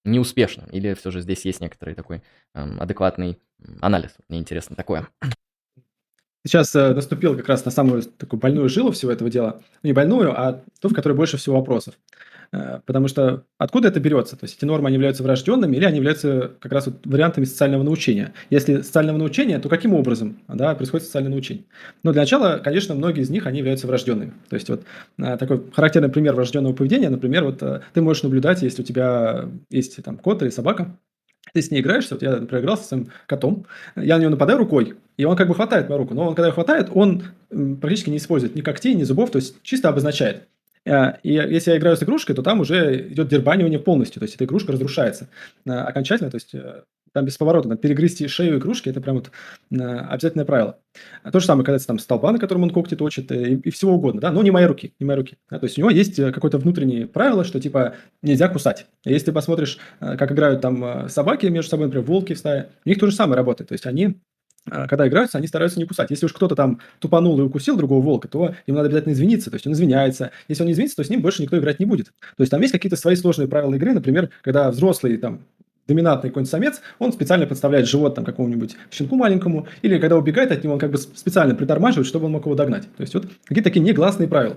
неуспешно? 0.06 0.66
Или 0.72 0.94
все 0.94 1.10
же 1.10 1.20
здесь 1.20 1.44
есть 1.44 1.60
некоторый 1.60 1.94
такой 1.94 2.22
э, 2.54 2.76
адекватный 2.78 3.38
анализ? 3.80 4.12
Мне 4.28 4.38
интересно 4.38 4.76
такое 4.76 5.08
сейчас 6.46 6.74
э, 6.74 6.94
наступил 6.94 7.36
как 7.36 7.48
раз 7.48 7.64
на 7.64 7.70
самую 7.70 8.02
такую 8.02 8.40
больную 8.40 8.68
жилу 8.68 8.92
всего 8.92 9.12
этого 9.12 9.30
дела. 9.30 9.62
Ну, 9.82 9.88
не 9.88 9.92
больную, 9.92 10.32
а 10.38 10.62
ту, 10.80 10.88
в 10.88 10.94
которой 10.94 11.14
больше 11.14 11.36
всего 11.36 11.56
вопросов. 11.56 11.94
Э, 12.52 12.80
потому 12.84 13.08
что 13.08 13.44
откуда 13.58 13.88
это 13.88 14.00
берется? 14.00 14.36
То 14.36 14.44
есть 14.44 14.56
эти 14.56 14.64
нормы, 14.64 14.88
они 14.88 14.94
являются 14.94 15.22
врожденными 15.22 15.76
или 15.76 15.84
они 15.84 15.96
являются 15.96 16.52
как 16.60 16.72
раз 16.72 16.86
вот 16.86 17.04
вариантами 17.04 17.44
социального 17.44 17.82
научения? 17.82 18.32
Если 18.50 18.82
социального 18.82 19.16
научения, 19.16 19.58
то 19.58 19.68
каким 19.68 19.94
образом 19.94 20.40
да, 20.48 20.74
происходит 20.74 21.06
социальное 21.06 21.30
научение? 21.30 21.64
Ну, 22.02 22.12
для 22.12 22.22
начала, 22.22 22.60
конечно, 22.62 22.94
многие 22.94 23.22
из 23.22 23.30
них, 23.30 23.46
они 23.46 23.58
являются 23.58 23.86
врожденными. 23.86 24.32
То 24.48 24.54
есть 24.54 24.68
вот 24.68 24.84
э, 25.18 25.36
такой 25.36 25.62
характерный 25.72 26.08
пример 26.08 26.34
врожденного 26.34 26.72
поведения, 26.72 27.10
например, 27.10 27.44
вот 27.44 27.62
ты 27.92 28.00
можешь 28.00 28.22
наблюдать, 28.22 28.62
если 28.62 28.82
у 28.82 28.84
тебя 28.84 29.48
есть 29.70 30.02
там 30.02 30.18
кот 30.18 30.42
или 30.42 30.50
собака, 30.50 30.96
ты 31.52 31.62
с 31.62 31.70
ней 31.70 31.80
играешься, 31.80 32.14
вот 32.14 32.22
я, 32.22 32.38
играл 32.38 32.76
с 32.76 32.86
своим 32.86 33.08
котом, 33.26 33.66
я 33.94 34.16
на 34.16 34.22
него 34.22 34.30
нападаю 34.32 34.58
рукой, 34.58 34.94
и 35.16 35.24
он 35.24 35.36
как 35.36 35.48
бы 35.48 35.54
хватает 35.54 35.88
мою 35.88 36.02
руку, 36.02 36.14
но 36.14 36.28
он, 36.28 36.34
когда 36.34 36.50
хватает, 36.50 36.90
он 36.92 37.22
практически 37.80 38.10
не 38.10 38.18
использует 38.18 38.54
ни 38.54 38.60
когтей, 38.60 38.94
ни 38.94 39.04
зубов, 39.04 39.30
то 39.30 39.38
есть 39.38 39.62
чисто 39.62 39.88
обозначает. 39.88 40.48
Э, 40.86 41.14
и 41.22 41.32
если 41.32 41.72
я 41.72 41.76
играю 41.76 41.96
с 41.96 42.02
игрушкой, 42.02 42.34
то 42.34 42.42
там 42.42 42.60
уже 42.60 43.08
идет 43.08 43.28
дербанивание 43.28 43.78
полностью, 43.78 44.20
то 44.20 44.24
есть 44.24 44.36
эта 44.36 44.44
игрушка 44.44 44.72
разрушается 44.72 45.28
э, 45.66 45.70
окончательно, 45.70 46.30
то 46.30 46.36
есть 46.36 46.54
э, 46.54 46.84
там 47.12 47.24
без 47.24 47.36
поворота, 47.36 47.68
надо 47.68 47.80
перегрызти 47.80 48.28
шею 48.28 48.58
игрушки, 48.58 48.90
это 48.90 49.00
прям 49.00 49.16
вот 49.16 49.30
обязательное 49.70 50.44
правило. 50.44 50.78
А 51.22 51.30
то 51.30 51.40
же 51.40 51.46
самое 51.46 51.64
касается 51.64 51.88
там 51.88 51.98
столба, 51.98 52.30
на 52.30 52.38
котором 52.38 52.62
он 52.62 52.70
когти 52.70 52.94
точит, 52.94 53.32
и, 53.32 53.54
и 53.56 53.70
всего 53.70 53.94
угодно, 53.94 54.20
да, 54.20 54.30
но 54.30 54.42
не 54.42 54.50
мои 54.50 54.66
руки, 54.66 54.94
не 55.00 55.06
мои 55.06 55.16
руки. 55.16 55.38
Да? 55.50 55.58
То 55.58 55.64
есть 55.64 55.78
у 55.78 55.80
него 55.80 55.90
есть 55.90 56.16
какое-то 56.16 56.58
внутреннее 56.58 57.06
правило, 57.06 57.42
что 57.42 57.58
типа 57.58 57.94
нельзя 58.22 58.48
кусать. 58.48 58.86
Если 59.04 59.26
ты 59.26 59.32
посмотришь, 59.32 59.78
как 59.98 60.30
играют 60.30 60.60
там 60.60 61.08
собаки 61.08 61.46
между 61.46 61.70
собой, 61.70 61.86
например, 61.86 62.06
волки 62.06 62.34
в 62.34 62.38
стае, 62.38 62.68
у 62.84 62.88
них 62.88 62.98
то 62.98 63.06
же 63.06 63.16
самое 63.16 63.36
работает. 63.36 63.68
То 63.68 63.74
есть 63.74 63.86
они 63.86 64.20
когда 64.66 65.06
играются, 65.08 65.38
они 65.38 65.46
стараются 65.46 65.78
не 65.78 65.86
кусать. 65.86 66.10
Если 66.10 66.26
уж 66.26 66.32
кто-то 66.32 66.54
там 66.54 66.80
тупанул 66.98 67.38
и 67.40 67.42
укусил 67.42 67.76
другого 67.76 68.02
волка, 68.02 68.28
то 68.28 68.54
ему 68.66 68.76
надо 68.76 68.88
обязательно 68.88 69.12
извиниться. 69.12 69.50
То 69.50 69.56
есть 69.56 69.66
он 69.66 69.72
извиняется. 69.72 70.30
Если 70.48 70.62
он 70.62 70.66
не 70.66 70.72
извинится, 70.72 70.96
то 70.96 71.04
с 71.04 71.10
ним 71.10 71.22
больше 71.22 71.42
никто 71.42 71.58
играть 71.58 71.80
не 71.80 71.86
будет. 71.86 72.06
То 72.06 72.42
есть 72.42 72.50
там 72.50 72.60
есть 72.60 72.72
какие-то 72.72 72.96
свои 72.96 73.16
сложные 73.16 73.48
правила 73.48 73.74
игры. 73.74 73.92
Например, 73.92 74.30
когда 74.42 74.70
взрослый 74.70 75.16
там 75.16 75.40
доминантный 75.86 76.30
какой-нибудь 76.30 76.50
самец, 76.50 76.80
он 76.98 77.12
специально 77.12 77.46
подставляет 77.46 77.88
живот 77.88 78.14
там 78.14 78.24
какому-нибудь 78.24 78.76
щенку 78.90 79.16
маленькому, 79.16 79.68
или 79.82 79.98
когда 79.98 80.16
убегает 80.16 80.50
от 80.50 80.64
него, 80.64 80.74
он 80.74 80.80
как 80.80 80.90
бы 80.90 80.98
специально 80.98 81.54
притормаживает, 81.54 82.06
чтобы 82.06 82.26
он 82.26 82.32
мог 82.32 82.44
его 82.44 82.54
догнать. 82.54 82.88
То 82.96 83.02
есть 83.02 83.14
вот 83.14 83.26
какие-то 83.44 83.70
такие 83.70 83.84
негласные 83.84 84.28
правила. 84.28 84.56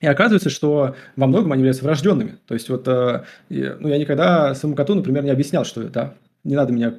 И 0.00 0.06
оказывается, 0.06 0.50
что 0.50 0.94
во 1.16 1.26
многом 1.26 1.52
они 1.52 1.60
являются 1.60 1.84
врожденными. 1.84 2.36
То 2.46 2.52
есть 2.52 2.68
вот, 2.68 2.86
э, 2.86 3.24
ну, 3.48 3.88
я 3.88 3.96
никогда 3.96 4.54
своему 4.54 4.76
коту, 4.76 4.94
например, 4.94 5.24
не 5.24 5.30
объяснял, 5.30 5.64
что 5.64 5.82
это 5.82 6.14
не 6.46 6.54
надо 6.54 6.72
меня, 6.72 6.94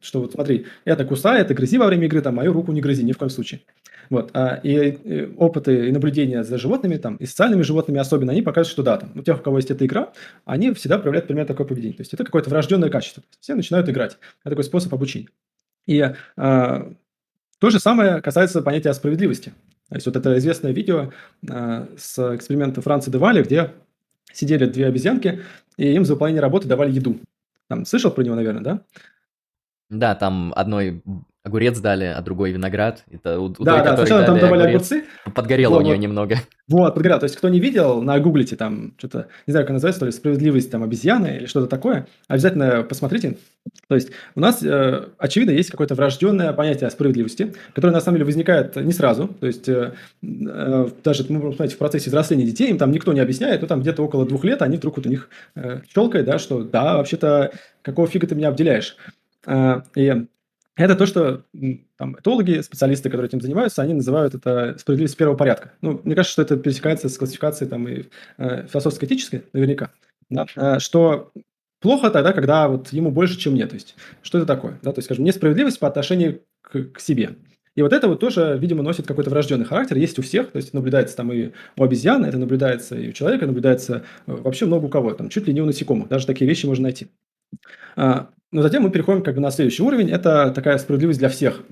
что 0.00 0.20
вот 0.20 0.32
смотри, 0.32 0.66
это 0.84 1.04
кусай, 1.04 1.40
это 1.40 1.54
грызи 1.54 1.76
во 1.76 1.86
время 1.86 2.06
игры, 2.06 2.20
там, 2.20 2.36
мою 2.36 2.52
руку 2.52 2.72
не 2.72 2.80
грызи, 2.80 3.02
ни 3.02 3.12
в 3.12 3.18
коем 3.18 3.30
случае. 3.30 3.60
Вот. 4.10 4.30
А, 4.34 4.60
и, 4.62 4.90
и 4.90 5.34
опыты 5.36 5.88
и 5.88 5.92
наблюдения 5.92 6.44
за 6.44 6.58
животными, 6.58 6.96
там, 6.96 7.16
и 7.16 7.26
социальными 7.26 7.62
животными 7.62 7.98
особенно, 7.98 8.32
они 8.32 8.42
показывают, 8.42 8.72
что 8.72 8.82
да, 8.82 8.98
там, 8.98 9.12
у 9.14 9.22
тех, 9.22 9.40
у 9.40 9.42
кого 9.42 9.56
есть 9.56 9.70
эта 9.70 9.84
игра, 9.86 10.12
они 10.44 10.72
всегда 10.72 10.98
проявляют 10.98 11.26
примерно 11.26 11.48
такое 11.48 11.66
поведение. 11.66 11.96
То 11.96 12.02
есть 12.02 12.14
это 12.14 12.24
какое-то 12.24 12.50
врожденное 12.50 12.90
качество. 12.90 13.22
Все 13.40 13.54
начинают 13.54 13.88
играть. 13.88 14.18
Это 14.40 14.50
такой 14.50 14.64
способ 14.64 14.92
обучения. 14.94 15.28
И 15.86 16.12
а, 16.36 16.92
то 17.58 17.70
же 17.70 17.80
самое 17.80 18.20
касается 18.20 18.62
понятия 18.62 18.92
справедливости. 18.92 19.52
То 19.88 19.96
есть 19.96 20.06
вот 20.06 20.16
это 20.16 20.36
известное 20.38 20.72
видео 20.72 21.12
а, 21.50 21.88
с 21.96 22.36
эксперимента 22.36 22.82
Франца 22.82 23.10
Девали, 23.10 23.42
где 23.42 23.70
сидели 24.32 24.66
две 24.66 24.86
обезьянки, 24.86 25.40
и 25.76 25.92
им 25.92 26.04
за 26.04 26.14
выполнение 26.14 26.42
работы 26.42 26.68
давали 26.68 26.92
еду. 26.92 27.18
Там, 27.72 27.86
слышал 27.86 28.10
про 28.10 28.22
него, 28.22 28.34
наверное, 28.36 28.62
да? 28.62 28.84
Да, 29.88 30.14
там 30.14 30.52
одной 30.54 31.02
огурец 31.44 31.78
дали, 31.80 32.04
а 32.04 32.20
другой 32.22 32.52
виноград. 32.52 33.04
Это 33.10 33.40
у, 33.40 33.46
у 33.46 33.64
да, 33.64 33.78
той, 33.78 33.84
да, 33.84 33.96
сначала 33.96 34.24
там 34.24 34.38
давали 34.38 34.62
огурец, 34.62 34.92
огурцы. 34.92 35.04
Подгорело 35.34 35.74
вот, 35.74 35.82
у 35.82 35.86
нее 35.86 35.98
немного. 35.98 36.36
Вот, 36.68 36.94
подгорело. 36.94 37.18
То 37.18 37.24
есть, 37.24 37.36
кто 37.36 37.48
не 37.48 37.58
видел, 37.58 38.00
на 38.02 38.18
гуглите 38.20 38.56
там 38.56 38.94
что-то, 38.96 39.28
не 39.46 39.50
знаю, 39.50 39.66
как 39.66 39.74
называется, 39.74 40.00
то 40.00 40.06
ли 40.06 40.12
справедливость 40.12 40.70
там 40.70 40.82
обезьяны 40.82 41.38
или 41.38 41.46
что-то 41.46 41.66
такое, 41.66 42.06
обязательно 42.28 42.82
посмотрите. 42.84 43.38
То 43.88 43.96
есть, 43.96 44.10
у 44.34 44.40
нас, 44.40 44.62
э, 44.62 45.08
очевидно, 45.18 45.52
есть 45.52 45.70
какое-то 45.70 45.94
врожденное 45.94 46.52
понятие 46.52 46.88
справедливости, 46.90 47.54
которое 47.74 47.92
на 47.92 48.00
самом 48.00 48.16
деле 48.16 48.26
возникает 48.26 48.76
не 48.76 48.92
сразу. 48.92 49.28
То 49.28 49.46
есть, 49.46 49.68
э, 49.68 49.94
э, 50.22 50.88
даже 51.02 51.24
мы 51.28 51.36
можем 51.36 51.50
посмотреть 51.52 51.74
в 51.74 51.78
процессе 51.78 52.10
взросления 52.10 52.44
детей, 52.44 52.70
им 52.70 52.78
там 52.78 52.92
никто 52.92 53.12
не 53.12 53.20
объясняет, 53.20 53.62
но 53.62 53.66
там 53.66 53.80
где-то 53.80 54.02
около 54.02 54.24
двух 54.26 54.44
лет 54.44 54.62
они 54.62 54.76
вдруг 54.76 54.96
вот 54.96 55.06
у 55.06 55.08
них 55.08 55.28
э, 55.56 55.80
щелкает, 55.92 56.26
да, 56.26 56.38
что 56.38 56.62
да, 56.62 56.96
вообще-то, 56.98 57.52
какого 57.82 58.06
фига 58.06 58.28
ты 58.28 58.36
меня 58.36 58.48
обделяешь? 58.48 58.96
Э, 59.46 59.82
и 59.96 60.26
это 60.76 60.94
то, 60.94 61.06
что 61.06 61.44
там, 61.96 62.18
этологи, 62.18 62.60
специалисты, 62.62 63.10
которые 63.10 63.28
этим 63.28 63.40
занимаются, 63.40 63.82
они 63.82 63.94
называют 63.94 64.34
это 64.34 64.76
справедливость 64.78 65.16
первого 65.16 65.36
порядка. 65.36 65.72
Ну, 65.82 66.00
мне 66.04 66.14
кажется, 66.14 66.32
что 66.32 66.42
это 66.42 66.56
пересекается 66.56 67.08
с 67.08 67.18
классификацией 67.18 67.68
там, 67.68 67.86
и 67.88 68.04
э, 68.38 68.66
философско-этической, 68.68 69.44
наверняка. 69.52 69.90
Да? 70.30 70.46
Э, 70.56 70.78
что 70.78 71.32
плохо 71.80 72.10
тогда, 72.10 72.32
когда 72.32 72.68
вот 72.68 72.92
ему 72.92 73.10
больше, 73.10 73.38
чем 73.38 73.52
мне. 73.52 73.66
То 73.66 73.74
есть, 73.74 73.96
что 74.22 74.38
это 74.38 74.46
такое? 74.46 74.78
Да? 74.82 74.92
То 74.92 74.98
есть, 74.98 75.06
скажем, 75.06 75.24
несправедливость 75.24 75.78
по 75.78 75.88
отношению 75.88 76.40
к, 76.62 76.84
к 76.84 77.00
себе. 77.00 77.36
И 77.74 77.82
вот 77.82 77.92
это 77.92 78.08
вот 78.08 78.20
тоже, 78.20 78.58
видимо, 78.60 78.82
носит 78.82 79.06
какой-то 79.06 79.30
врожденный 79.30 79.64
характер, 79.64 79.96
есть 79.96 80.18
у 80.18 80.22
всех, 80.22 80.52
то 80.52 80.58
есть 80.58 80.74
наблюдается 80.74 81.16
там 81.16 81.32
и 81.32 81.52
у 81.76 81.82
обезьяны, 81.82 82.26
это 82.26 82.36
наблюдается 82.36 82.96
и 82.96 83.08
у 83.08 83.12
человека, 83.12 83.46
наблюдается 83.46 84.04
э, 84.26 84.32
вообще 84.32 84.66
много 84.66 84.86
у 84.86 84.88
кого, 84.88 85.12
там 85.14 85.30
чуть 85.30 85.46
ли 85.46 85.54
не 85.54 85.62
у 85.62 85.66
насекомых, 85.66 86.08
даже 86.08 86.26
такие 86.26 86.46
вещи 86.46 86.66
можно 86.66 86.84
найти. 86.84 87.08
А, 87.96 88.28
но 88.52 88.62
затем 88.62 88.82
мы 88.82 88.90
переходим 88.90 89.22
как 89.22 89.34
бы 89.34 89.40
на 89.40 89.50
следующий 89.50 89.82
уровень. 89.82 90.10
Это 90.10 90.52
такая 90.54 90.78
справедливость 90.78 91.18
для 91.18 91.30
всех. 91.30 91.62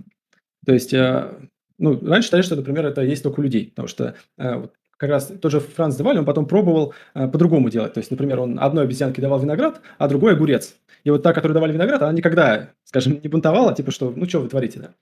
То 0.66 0.72
есть, 0.72 0.92
э, 0.92 1.30
ну, 1.78 2.00
раньше 2.04 2.26
считали, 2.26 2.42
что, 2.42 2.56
например, 2.56 2.86
это 2.86 3.02
есть 3.02 3.22
только 3.22 3.40
у 3.40 3.42
людей, 3.42 3.68
потому 3.68 3.86
что 3.86 4.14
э, 4.38 4.56
вот 4.56 4.72
как 4.96 5.10
раз 5.10 5.32
тот 5.40 5.52
же 5.52 5.60
Франц 5.60 5.96
Деваль, 5.96 6.18
он 6.18 6.24
потом 6.24 6.46
пробовал 6.46 6.94
э, 7.14 7.28
по-другому 7.28 7.70
делать. 7.70 7.92
То 7.94 7.98
есть, 7.98 8.10
например, 8.10 8.40
он 8.40 8.58
одной 8.58 8.84
обезьянке 8.84 9.22
давал 9.22 9.40
виноград, 9.40 9.80
а 9.98 10.08
другой 10.08 10.32
огурец. 10.32 10.76
И 11.04 11.10
вот 11.10 11.22
та, 11.22 11.32
которой 11.32 11.52
давали 11.52 11.72
виноград, 11.72 12.02
она 12.02 12.12
никогда, 12.12 12.70
скажем, 12.84 13.20
не 13.22 13.28
бунтовала, 13.28 13.74
типа, 13.74 13.90
что, 13.90 14.12
ну, 14.14 14.26
что 14.26 14.40
вы 14.40 14.48
творите, 14.48 14.92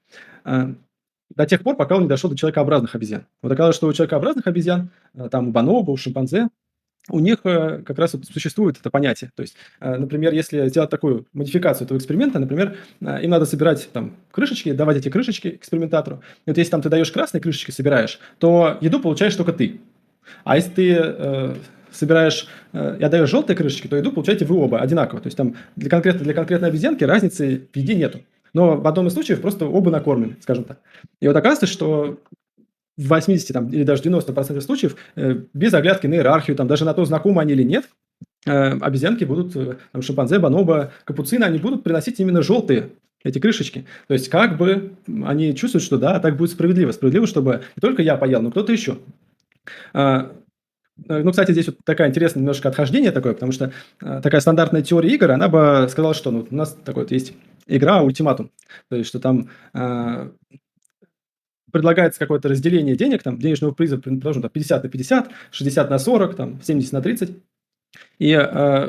да? 0.45 0.75
До 1.35 1.45
тех 1.45 1.63
пор, 1.63 1.77
пока 1.77 1.97
он 1.97 2.03
не 2.03 2.09
дошел 2.09 2.31
до 2.31 2.37
человекообразных 2.37 2.95
обезьян. 2.95 3.27
Вот 3.43 3.53
оказалось, 3.53 3.77
что 3.77 3.87
у 3.89 3.93
человекообразных 3.93 4.47
обезьян, 4.47 4.91
там 5.31 5.49
у 5.49 5.53
бонобо, 5.53 5.91
у 5.91 5.97
шимпанзе, 5.97 6.49
у 7.09 7.21
них 7.21 7.39
э, 7.45 7.83
как 7.85 7.99
раз 7.99 8.15
вот 8.15 8.25
существует 8.27 8.77
это 8.79 8.91
понятие. 8.91 9.31
То 9.35 9.43
есть, 9.43 9.57
э, 9.81 9.97
например, 9.97 10.33
если 10.33 10.69
сделать 10.69 10.91
такую 10.91 11.27
модификацию 11.33 11.87
этого 11.87 11.99
эксперимента, 11.99 12.39
например, 12.39 12.77
э, 13.01 13.23
им 13.23 13.31
надо 13.31 13.47
собирать 13.47 13.89
там 13.93 14.17
крышечки, 14.31 14.73
давать 14.73 14.97
эти 14.97 15.09
крышечки 15.09 15.49
экспериментатору. 15.49 16.23
И 16.47 16.51
вот 16.51 16.59
если 16.59 16.71
там 16.71 16.83
ты 16.83 16.89
даешь 16.89 17.11
красные 17.11 17.41
крышечки, 17.41 17.71
собираешь, 17.71 18.21
то 18.39 18.79
еду 18.81 19.01
получаешь 19.01 19.35
только 19.35 19.53
ты. 19.53 19.81
А 20.45 20.57
если 20.57 20.71
ты 20.71 20.97
э, 20.99 21.55
собираешь 21.91 22.49
э, 22.73 22.99
и 23.01 23.05
отдаешь 23.05 23.31
желтые 23.31 23.57
крышечки, 23.57 23.87
то 23.87 23.97
еду 23.97 24.13
получаете 24.13 24.45
вы 24.45 24.57
оба 24.57 24.81
одинаково. 24.81 25.21
То 25.21 25.27
есть 25.27 25.37
там 25.37 25.57
для, 25.77 25.91
конкретно, 25.91 26.25
для 26.25 26.35
конкретной 26.35 26.69
обезьянки 26.69 27.05
разницы 27.05 27.69
в 27.73 27.77
еде 27.77 27.95
нету. 27.95 28.21
Но 28.55 28.77
в 28.77 28.87
одном 28.87 29.07
из 29.07 29.13
случаев 29.13 29.41
просто 29.41 29.67
оба 29.67 29.91
накормлены, 29.91 30.37
скажем 30.41 30.65
так. 30.65 30.79
И 31.21 31.27
вот 31.27 31.37
оказывается, 31.37 31.67
что 31.67 32.19
в 32.99 33.09
80 33.09 33.53
там, 33.53 33.69
или 33.69 33.85
даже 33.85 34.03
90% 34.03 34.61
случаев 34.61 34.97
э, 35.15 35.37
без 35.55 35.73
оглядки 35.73 36.07
на 36.07 36.15
иерархию, 36.15 36.57
там, 36.57 36.67
даже 36.67 36.85
на 36.85 36.93
то, 36.93 37.05
знакомы 37.05 37.41
они 37.41 37.53
или 37.53 37.63
нет, 37.63 37.89
э, 38.45 38.51
обезьянки 38.51 39.25
будут, 39.25 39.55
э, 39.57 39.77
там, 39.93 40.03
шимпанзе, 40.03 40.41
бонобо, 40.41 40.93
капуцины, 41.05 41.45
они 41.45 41.59
будут 41.59 41.85
приносить 41.85 42.19
именно 42.19 42.43
желтые 42.43 42.91
эти 43.23 43.39
крышечки. 43.39 43.87
То 44.09 44.15
есть 44.15 44.29
как 44.29 44.59
бы 44.59 44.93
они 45.25 45.55
чувствуют, 45.55 45.85
что 45.85 45.97
да, 45.97 46.19
так 46.19 46.37
будет 46.37 46.51
справедливо. 46.51 46.91
Справедливо, 46.93 47.27
чтобы 47.27 47.63
не 47.77 47.81
только 47.81 48.03
я 48.03 48.17
поел, 48.17 48.43
но 48.43 48.51
кто-то 48.51 48.73
еще. 48.73 48.99
А, 49.93 50.33
ну, 50.97 51.31
кстати, 51.31 51.53
здесь 51.53 51.67
вот 51.67 51.79
такая 51.85 52.09
интересная 52.09 52.41
немножко 52.41 52.69
отхождение 52.69 53.11
такое, 53.11 53.35
потому 53.35 53.53
что 53.53 53.73
такая 53.99 54.41
стандартная 54.41 54.83
теория 54.83 55.11
игр, 55.11 55.33
она 55.33 55.49
бы 55.49 55.89
сказала, 55.91 56.15
что 56.15 56.31
ну, 56.31 56.47
у 56.49 56.55
нас 56.55 56.77
такой 56.85 57.05
вот 57.05 57.13
есть 57.13 57.35
игра 57.67 58.03
ультиматум. 58.03 58.51
То 58.89 58.97
есть, 58.97 59.09
что 59.09 59.19
там 59.19 59.51
предлагается 61.73 62.19
какое-то 62.19 62.49
разделение 62.49 62.97
денег, 62.97 63.23
там, 63.23 63.39
денежного 63.39 63.73
приза, 63.73 63.99
предположим, 63.99 64.43
там, 64.43 64.51
50 64.51 64.83
на 64.83 64.89
50, 64.89 65.31
60 65.51 65.91
на 65.91 65.99
40, 65.99 66.35
там, 66.37 66.61
70 66.63 66.93
на 66.93 67.03
30. 67.03 67.31
И, 68.19 68.33
э, 68.33 68.89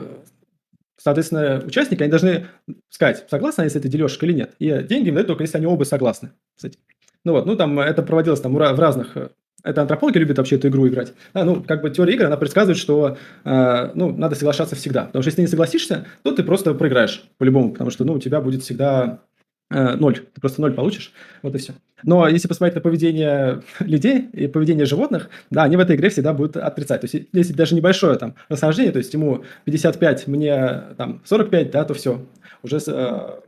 соответственно, 0.97 1.63
участники, 1.65 2.01
они 2.01 2.09
должны 2.09 2.47
сказать, 2.89 3.25
согласны 3.29 3.61
они 3.61 3.69
с 3.69 3.75
этой 3.75 3.89
дележкой 3.89 4.29
или 4.29 4.37
нет. 4.37 4.55
И 4.59 4.83
деньги 4.83 5.09
им 5.09 5.15
дают 5.15 5.27
только 5.27 5.43
если 5.43 5.57
они 5.57 5.65
оба 5.65 5.83
согласны 5.83 6.31
с 6.55 6.63
этим. 6.63 6.79
Ну 7.25 7.33
вот, 7.33 7.45
ну 7.45 7.55
там 7.55 7.79
это 7.79 8.01
проводилось 8.01 8.39
там 8.39 8.53
в 8.53 8.57
разных 8.57 9.17
э, 9.17 9.29
это 9.63 9.81
антропологи 9.81 10.17
любят 10.17 10.37
вообще 10.37 10.55
эту 10.55 10.69
игру 10.69 10.87
играть. 10.87 11.13
Да, 11.33 11.43
ну, 11.43 11.61
как 11.61 11.81
бы 11.81 11.89
теория 11.89 12.13
игр, 12.13 12.25
она 12.25 12.37
предсказывает, 12.37 12.77
что 12.77 13.17
э, 13.43 13.91
ну, 13.93 14.15
надо 14.15 14.35
соглашаться 14.35 14.75
всегда. 14.75 15.05
Потому 15.05 15.21
что 15.21 15.29
если 15.29 15.37
ты 15.37 15.41
не 15.41 15.47
согласишься, 15.47 16.05
то 16.23 16.31
ты 16.31 16.43
просто 16.43 16.73
проиграешь 16.73 17.25
по-любому, 17.37 17.73
потому 17.73 17.89
что 17.89 18.05
ну, 18.05 18.13
у 18.13 18.19
тебя 18.19 18.39
будет 18.39 18.63
всегда 18.63 19.19
Э, 19.19 19.28
ноль. 19.69 20.19
Ты 20.33 20.41
просто 20.41 20.61
ноль 20.61 20.73
получишь. 20.73 21.13
Вот 21.43 21.53
и 21.55 21.57
все. 21.57 21.73
Но 22.03 22.27
если 22.27 22.47
посмотреть 22.47 22.75
на 22.75 22.81
поведение 22.81 23.61
людей 23.79 24.29
и 24.33 24.47
поведение 24.47 24.85
животных, 24.85 25.29
да, 25.49 25.63
они 25.63 25.77
в 25.77 25.79
этой 25.79 25.95
игре 25.95 26.09
всегда 26.09 26.33
будут 26.33 26.57
отрицать. 26.57 27.01
То 27.01 27.07
есть, 27.07 27.27
если 27.31 27.53
даже 27.53 27.75
небольшое 27.75 28.17
там 28.17 28.35
расхождение, 28.47 28.91
то 28.91 28.99
есть 28.99 29.13
ему 29.13 29.43
55, 29.65 30.27
мне 30.27 30.83
там 30.97 31.21
45, 31.25 31.71
да, 31.71 31.85
то 31.85 31.93
все. 31.93 32.25
Уже 32.63 32.79
э, 32.85 33.39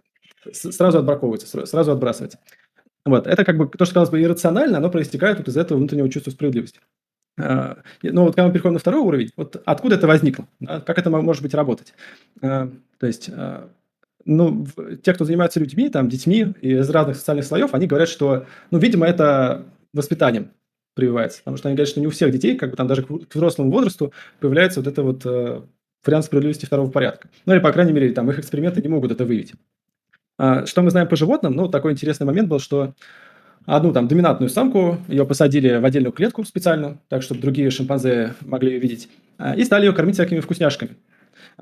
сразу 0.51 0.99
отбраковывается, 0.99 1.65
сразу 1.65 1.91
отбрасывается. 1.91 2.39
Вот. 3.05 3.27
Это 3.27 3.43
как 3.43 3.57
бы 3.57 3.67
то, 3.67 3.85
что 3.85 3.93
казалось 3.95 4.11
бы 4.11 4.21
иррационально, 4.21 4.77
оно 4.77 4.89
проистекает 4.89 5.37
вот 5.39 5.47
из 5.47 5.57
этого 5.57 5.77
внутреннего 5.77 6.09
чувства 6.09 6.31
справедливости. 6.31 6.79
Э, 7.37 7.75
но 8.03 8.25
вот 8.25 8.35
когда 8.35 8.47
мы 8.47 8.53
переходим 8.53 8.73
на 8.73 8.79
второй 8.79 9.01
уровень, 9.01 9.31
вот 9.37 9.61
откуда 9.65 9.95
это 9.95 10.07
возникло? 10.07 10.47
Как 10.65 10.97
это 10.97 11.09
может 11.09 11.41
быть 11.41 11.53
работать? 11.53 11.93
Э, 12.41 12.69
то 12.99 13.07
есть 13.07 13.29
ну, 14.25 14.65
те, 15.03 15.13
кто 15.13 15.25
занимается 15.25 15.59
людьми, 15.59 15.89
там, 15.89 16.09
детьми 16.09 16.53
из 16.61 16.89
разных 16.89 17.17
социальных 17.17 17.45
слоев, 17.45 17.73
они 17.73 17.87
говорят, 17.87 18.09
что, 18.09 18.45
ну, 18.69 18.77
видимо, 18.77 19.05
это 19.05 19.65
воспитанием 19.93 20.51
прививается. 20.93 21.39
Потому 21.39 21.57
что 21.57 21.69
они 21.69 21.75
говорят, 21.75 21.89
что 21.89 21.99
не 21.99 22.07
у 22.07 22.11
всех 22.11 22.31
детей, 22.31 22.57
как 22.57 22.71
бы 22.71 22.77
там 22.77 22.87
даже 22.87 23.03
к 23.03 23.33
взрослому 23.33 23.71
возрасту, 23.71 24.13
появляется 24.39 24.81
вот 24.81 24.87
это 24.87 25.03
вот 25.03 25.25
э, 25.25 25.61
вариант 26.05 26.25
справедливости 26.25 26.65
второго 26.65 26.89
порядка. 26.89 27.29
Ну, 27.45 27.53
или, 27.53 27.59
по 27.59 27.71
крайней 27.71 27.93
мере, 27.93 28.11
там 28.11 28.29
их 28.29 28.39
эксперименты 28.39 28.81
не 28.81 28.89
могут 28.89 29.11
это 29.11 29.25
выявить. 29.25 29.53
А, 30.37 30.65
что 30.65 30.81
мы 30.81 30.91
знаем 30.91 31.07
по 31.07 31.15
животным? 31.15 31.53
Ну, 31.53 31.67
такой 31.67 31.91
интересный 31.93 32.25
момент 32.25 32.49
был, 32.49 32.59
что 32.59 32.93
одну 33.65 33.93
там 33.93 34.07
доминантную 34.07 34.49
самку, 34.49 34.97
ее 35.07 35.25
посадили 35.25 35.77
в 35.77 35.85
отдельную 35.85 36.11
клетку 36.11 36.43
специально, 36.43 36.99
так, 37.09 37.21
чтобы 37.21 37.41
другие 37.41 37.69
шимпанзе 37.69 38.33
могли 38.41 38.73
ее 38.73 38.79
видеть, 38.79 39.09
а, 39.37 39.55
и 39.55 39.63
стали 39.63 39.85
ее 39.85 39.93
кормить 39.93 40.15
всякими 40.15 40.39
вкусняшками. 40.39 40.97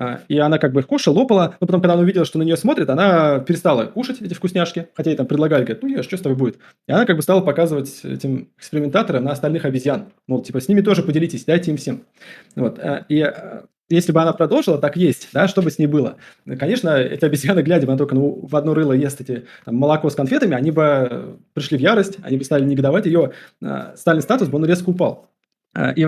А, 0.00 0.22
и 0.28 0.38
она 0.38 0.58
как 0.58 0.72
бы 0.72 0.80
их 0.80 0.86
кушала, 0.86 1.18
лопала, 1.18 1.56
но 1.60 1.66
потом, 1.66 1.82
когда 1.82 1.92
она 1.92 2.02
увидела, 2.02 2.24
что 2.24 2.38
на 2.38 2.42
нее 2.42 2.56
смотрят, 2.56 2.88
она 2.88 3.40
перестала 3.40 3.84
кушать 3.84 4.22
эти 4.22 4.32
вкусняшки, 4.32 4.88
хотя 4.94 5.10
ей 5.10 5.16
там 5.16 5.26
предлагали, 5.26 5.62
говорят, 5.62 5.82
ну 5.82 5.90
ешь, 5.90 6.06
что 6.06 6.16
с 6.16 6.22
тобой 6.22 6.38
будет. 6.38 6.56
И 6.88 6.92
она 6.92 7.04
как 7.04 7.16
бы 7.16 7.22
стала 7.22 7.42
показывать 7.42 8.00
этим 8.02 8.48
экспериментаторам 8.56 9.24
на 9.24 9.32
остальных 9.32 9.66
обезьян. 9.66 10.06
Мол, 10.26 10.42
типа, 10.42 10.62
с 10.62 10.68
ними 10.68 10.80
тоже 10.80 11.02
поделитесь, 11.02 11.44
дайте 11.44 11.70
им 11.70 11.76
всем. 11.76 12.04
Вот. 12.56 12.78
А, 12.78 13.04
и 13.10 13.20
а, 13.20 13.66
если 13.90 14.12
бы 14.12 14.22
она 14.22 14.32
продолжила 14.32 14.78
так 14.78 14.96
есть, 14.96 15.28
да, 15.34 15.48
что 15.48 15.60
бы 15.60 15.70
с 15.70 15.78
ней 15.78 15.86
было? 15.86 16.16
Конечно, 16.46 16.96
эти 16.96 17.26
обезьяны, 17.26 17.60
глядя 17.60 17.84
бы, 17.84 17.92
она 17.92 17.98
только 17.98 18.14
ну, 18.14 18.46
в 18.50 18.56
одно 18.56 18.72
рыло 18.72 18.94
ест 18.94 19.20
эти 19.20 19.44
там, 19.66 19.76
молоко 19.76 20.08
с 20.08 20.14
конфетами, 20.14 20.54
они 20.54 20.70
бы 20.70 21.36
пришли 21.52 21.76
в 21.76 21.80
ярость, 21.82 22.16
они 22.22 22.38
бы 22.38 22.44
стали 22.44 22.64
негодовать, 22.64 23.04
ее 23.04 23.32
стальный 23.96 24.22
статус 24.22 24.48
бы 24.48 24.56
он 24.56 24.64
резко 24.64 24.88
упал. 24.88 25.28
И 25.94 26.06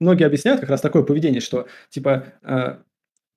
многие 0.00 0.24
объясняют 0.24 0.60
как 0.60 0.70
раз 0.70 0.80
такое 0.80 1.02
поведение, 1.02 1.40
что 1.40 1.66
типа 1.90 2.24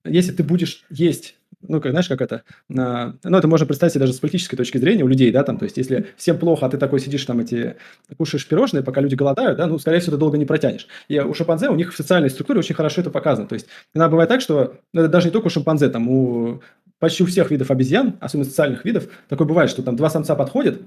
если 0.05 0.31
ты 0.31 0.43
будешь 0.43 0.85
есть 0.89 1.35
ну, 1.61 1.81
как, 1.81 1.91
знаешь, 1.91 2.07
как 2.07 2.21
это, 2.21 2.43
а, 2.77 3.13
ну, 3.23 3.37
это 3.37 3.47
можно 3.47 3.67
представить 3.67 3.93
себе 3.93 4.01
даже 4.01 4.13
с 4.13 4.19
политической 4.19 4.55
точки 4.55 4.77
зрения 4.77 5.03
у 5.03 5.07
людей, 5.07 5.31
да, 5.31 5.43
там, 5.43 5.57
то 5.57 5.65
есть, 5.65 5.77
если 5.77 6.07
всем 6.15 6.37
плохо, 6.37 6.65
а 6.65 6.69
ты 6.69 6.77
такой 6.77 6.99
сидишь 6.99 7.25
там 7.25 7.39
эти, 7.39 7.75
кушаешь 8.17 8.47
пирожные, 8.47 8.81
пока 8.81 9.01
люди 9.01 9.15
голодают, 9.15 9.57
да, 9.57 9.67
ну, 9.67 9.77
скорее 9.77 9.99
всего, 9.99 10.13
ты 10.13 10.19
долго 10.19 10.37
не 10.37 10.45
протянешь. 10.45 10.87
И 11.09 11.19
у 11.19 11.33
шимпанзе, 11.33 11.69
у 11.69 11.75
них 11.75 11.93
в 11.93 11.97
социальной 11.97 12.29
структуре 12.29 12.59
очень 12.59 12.75
хорошо 12.75 13.01
это 13.01 13.09
показано, 13.09 13.47
то 13.47 13.55
есть, 13.55 13.67
иногда 13.93 14.09
бывает 14.09 14.29
так, 14.29 14.41
что, 14.41 14.75
ну, 14.93 15.01
это 15.01 15.09
даже 15.09 15.27
не 15.27 15.31
только 15.31 15.47
у 15.47 15.49
шимпанзе, 15.49 15.89
там, 15.89 16.07
у 16.07 16.61
почти 16.99 17.23
у 17.23 17.25
всех 17.25 17.51
видов 17.51 17.71
обезьян, 17.71 18.15
особенно 18.21 18.45
социальных 18.45 18.85
видов, 18.85 19.07
такое 19.27 19.47
бывает, 19.47 19.69
что 19.69 19.83
там 19.83 19.95
два 19.95 20.09
самца 20.09 20.35
подходят 20.35 20.81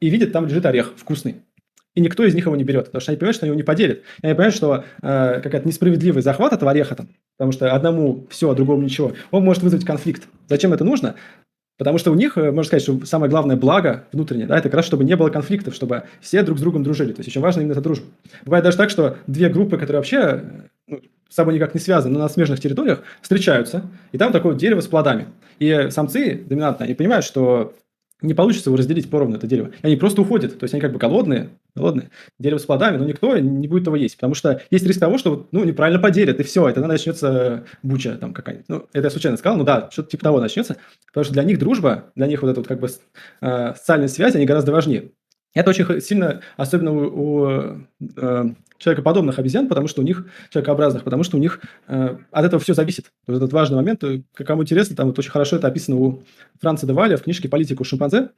и 0.00 0.10
видят, 0.10 0.32
там 0.32 0.46
лежит 0.46 0.64
орех 0.66 0.92
вкусный. 0.96 1.42
И 1.94 2.00
никто 2.00 2.24
из 2.24 2.34
них 2.34 2.46
его 2.46 2.56
не 2.56 2.64
берет, 2.64 2.86
потому 2.86 3.00
что 3.00 3.12
они 3.12 3.18
понимают, 3.18 3.36
что 3.36 3.44
они 3.46 3.50
его 3.50 3.56
не 3.56 3.64
поделят. 3.64 3.98
И 4.22 4.26
они 4.26 4.34
понимают, 4.34 4.54
что 4.54 4.84
э, 5.02 5.40
какая-то 5.42 5.68
несправедливый 5.68 6.22
захват 6.22 6.52
этого 6.52 6.70
ореха 6.70 6.94
там, 6.94 7.08
потому 7.36 7.52
что 7.52 7.74
одному 7.74 8.26
все, 8.30 8.50
а 8.50 8.54
другому 8.54 8.82
ничего, 8.82 9.12
он 9.30 9.44
может 9.44 9.62
вызвать 9.62 9.84
конфликт. 9.84 10.28
Зачем 10.48 10.72
это 10.72 10.84
нужно? 10.84 11.16
Потому 11.78 11.98
что 11.98 12.12
у 12.12 12.14
них, 12.14 12.38
э, 12.38 12.50
можно 12.50 12.64
сказать, 12.64 12.82
что 12.82 13.04
самое 13.04 13.30
главное 13.30 13.56
благо 13.56 14.04
внутреннее, 14.12 14.46
да, 14.46 14.56
это 14.56 14.68
как 14.68 14.76
раз, 14.76 14.86
чтобы 14.86 15.04
не 15.04 15.16
было 15.16 15.30
конфликтов, 15.30 15.74
чтобы 15.74 16.04
все 16.20 16.42
друг 16.42 16.58
с 16.58 16.60
другом 16.62 16.82
дружили. 16.82 17.12
То 17.12 17.20
есть 17.20 17.28
очень 17.28 17.40
важно 17.40 17.60
именно 17.60 17.72
эта 17.72 17.80
дружба. 17.80 18.06
Бывает 18.44 18.64
даже 18.64 18.76
так, 18.76 18.88
что 18.88 19.18
две 19.26 19.48
группы, 19.48 19.76
которые 19.76 19.96
вообще 19.98 20.44
ну, 20.86 21.00
с 21.28 21.34
собой 21.34 21.54
никак 21.54 21.74
не 21.74 21.80
связаны, 21.80 22.14
но 22.14 22.20
на 22.20 22.28
смежных 22.28 22.60
территориях, 22.60 23.02
встречаются, 23.20 23.82
и 24.12 24.18
там 24.18 24.32
такое 24.32 24.54
дерево 24.54 24.80
с 24.80 24.86
плодами. 24.86 25.26
И 25.58 25.88
самцы 25.90 26.42
доминантные, 26.46 26.86
они 26.86 26.94
понимают, 26.94 27.24
что 27.24 27.74
не 28.22 28.34
получится 28.34 28.70
его 28.70 28.76
разделить 28.76 29.10
поровну, 29.10 29.36
это 29.36 29.46
дерево. 29.46 29.72
И 29.82 29.86
они 29.86 29.96
просто 29.96 30.22
уходят. 30.22 30.58
То 30.58 30.64
есть 30.64 30.74
они 30.74 30.80
как 30.80 30.92
бы 30.92 30.98
голодные, 30.98 31.50
голодные, 31.74 32.10
дерево 32.38 32.58
с 32.58 32.64
плодами, 32.64 32.96
но 32.96 33.04
никто 33.04 33.36
не 33.36 33.68
будет 33.68 33.86
его 33.86 33.96
есть. 33.96 34.16
Потому 34.16 34.34
что 34.34 34.62
есть 34.70 34.86
риск 34.86 35.00
того, 35.00 35.18
что 35.18 35.48
ну, 35.52 35.64
неправильно 35.64 36.00
поделят, 36.00 36.40
и 36.40 36.42
все, 36.42 36.68
и 36.68 36.72
тогда 36.72 36.88
начнется 36.88 37.64
буча 37.82 38.16
там 38.16 38.32
какая-нибудь. 38.32 38.68
Ну, 38.68 38.86
это 38.92 39.06
я 39.06 39.10
случайно 39.10 39.36
сказал, 39.36 39.58
ну 39.58 39.64
да, 39.64 39.88
что-то 39.90 40.10
типа 40.10 40.24
того 40.24 40.40
начнется. 40.40 40.76
Потому 41.06 41.24
что 41.24 41.34
для 41.34 41.44
них 41.44 41.58
дружба, 41.58 42.12
для 42.14 42.26
них 42.26 42.42
вот 42.42 42.48
эта 42.48 42.60
вот 42.60 42.68
как 42.68 42.80
бы 42.80 42.88
э, 43.40 43.74
социальная 43.76 44.08
связь, 44.08 44.34
они 44.34 44.46
гораздо 44.46 44.72
важнее. 44.72 45.12
Это 45.54 45.70
очень 45.70 46.00
сильно, 46.00 46.40
особенно 46.56 46.92
у, 46.92 47.42
у 47.42 47.48
э, 48.16 48.44
человекоподобных 48.82 49.38
обезьян, 49.38 49.68
потому 49.68 49.86
что 49.86 50.00
у 50.00 50.04
них, 50.04 50.26
человекообразных, 50.50 51.04
потому 51.04 51.22
что 51.22 51.36
у 51.36 51.40
них 51.40 51.60
э, 51.86 52.16
от 52.30 52.44
этого 52.44 52.60
все 52.60 52.74
зависит. 52.74 53.12
Вот 53.26 53.36
этот 53.36 53.52
важный 53.52 53.76
момент, 53.76 54.02
э, 54.02 54.22
кому 54.34 54.62
интересно, 54.62 54.96
там 54.96 55.08
вот 55.08 55.18
очень 55.18 55.30
хорошо 55.30 55.56
это 55.56 55.68
описано 55.68 55.96
у 55.96 56.22
Франца 56.60 56.86
Деваля 56.86 57.16
в 57.16 57.22
книжке 57.22 57.48
«Политику 57.48 57.84
шимпанзе», 57.84 58.30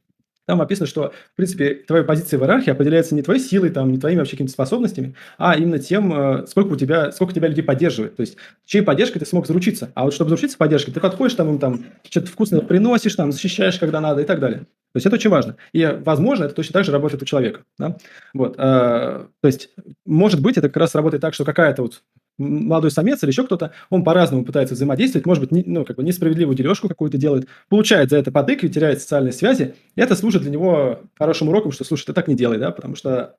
там 0.46 0.60
описано, 0.60 0.86
что, 0.86 1.12
в 1.32 1.36
принципе, 1.36 1.74
твоя 1.74 2.04
позиция 2.04 2.38
в 2.38 2.42
иерархии 2.42 2.70
определяется 2.70 3.14
не 3.14 3.22
твоей 3.22 3.40
силой, 3.40 3.70
там, 3.70 3.90
не 3.90 3.98
твоими 3.98 4.18
вообще 4.18 4.32
какими-то 4.32 4.52
способностями, 4.52 5.14
а 5.38 5.56
именно 5.56 5.78
тем, 5.78 6.12
э, 6.12 6.46
сколько 6.46 6.72
у 6.72 6.76
тебя, 6.76 7.12
сколько 7.12 7.32
тебя 7.32 7.48
людей 7.48 7.64
поддерживает. 7.64 8.16
То 8.16 8.20
есть, 8.20 8.36
чьей 8.64 8.82
поддержкой 8.82 9.20
ты 9.20 9.26
смог 9.26 9.46
заручиться. 9.46 9.90
А 9.94 10.04
вот 10.04 10.14
чтобы 10.14 10.30
заручиться 10.30 10.58
поддержкой, 10.58 10.92
ты 10.92 11.00
подходишь 11.00 11.34
там 11.34 11.48
им 11.50 11.58
там, 11.58 11.84
что-то 12.08 12.26
вкусное 12.26 12.60
приносишь, 12.60 13.14
там, 13.14 13.32
защищаешь, 13.32 13.78
когда 13.78 14.00
надо 14.00 14.22
и 14.22 14.24
так 14.24 14.40
далее. 14.40 14.60
То 14.94 14.98
есть 14.98 15.06
это 15.06 15.16
очень 15.16 15.30
важно. 15.30 15.56
И, 15.72 15.84
возможно, 16.04 16.44
это 16.44 16.54
точно 16.54 16.74
так 16.74 16.84
же 16.84 16.92
работает 16.92 17.20
у 17.22 17.26
человека. 17.26 17.64
Да? 17.78 17.96
Вот, 18.32 18.54
э, 18.56 18.58
то 18.58 19.28
есть, 19.46 19.70
может 20.06 20.40
быть, 20.40 20.56
это 20.56 20.68
как 20.68 20.76
раз 20.76 20.94
работает 20.94 21.20
так, 21.20 21.34
что 21.34 21.44
какая-то 21.44 21.82
вот 21.82 22.02
молодой 22.38 22.90
самец 22.90 23.22
или 23.22 23.30
еще 23.30 23.44
кто-то, 23.44 23.72
он 23.90 24.04
по-разному 24.04 24.44
пытается 24.44 24.74
взаимодействовать, 24.74 25.26
может 25.26 25.42
быть, 25.42 25.52
не, 25.52 25.62
ну, 25.66 25.84
как 25.84 25.96
бы 25.96 26.02
несправедливую 26.02 26.56
дележку 26.56 26.88
какую-то 26.88 27.18
делает, 27.18 27.48
получает 27.68 28.10
за 28.10 28.16
это 28.18 28.32
подык, 28.32 28.60
теряет 28.60 29.00
социальные 29.00 29.32
связи, 29.32 29.74
и 29.94 30.00
это 30.00 30.16
служит 30.16 30.42
для 30.42 30.50
него 30.50 31.00
хорошим 31.16 31.48
уроком, 31.48 31.72
что, 31.72 31.84
слушай, 31.84 32.06
ты 32.06 32.12
так 32.12 32.28
не 32.28 32.34
делай, 32.34 32.58
да, 32.58 32.70
потому 32.72 32.96
что 32.96 33.36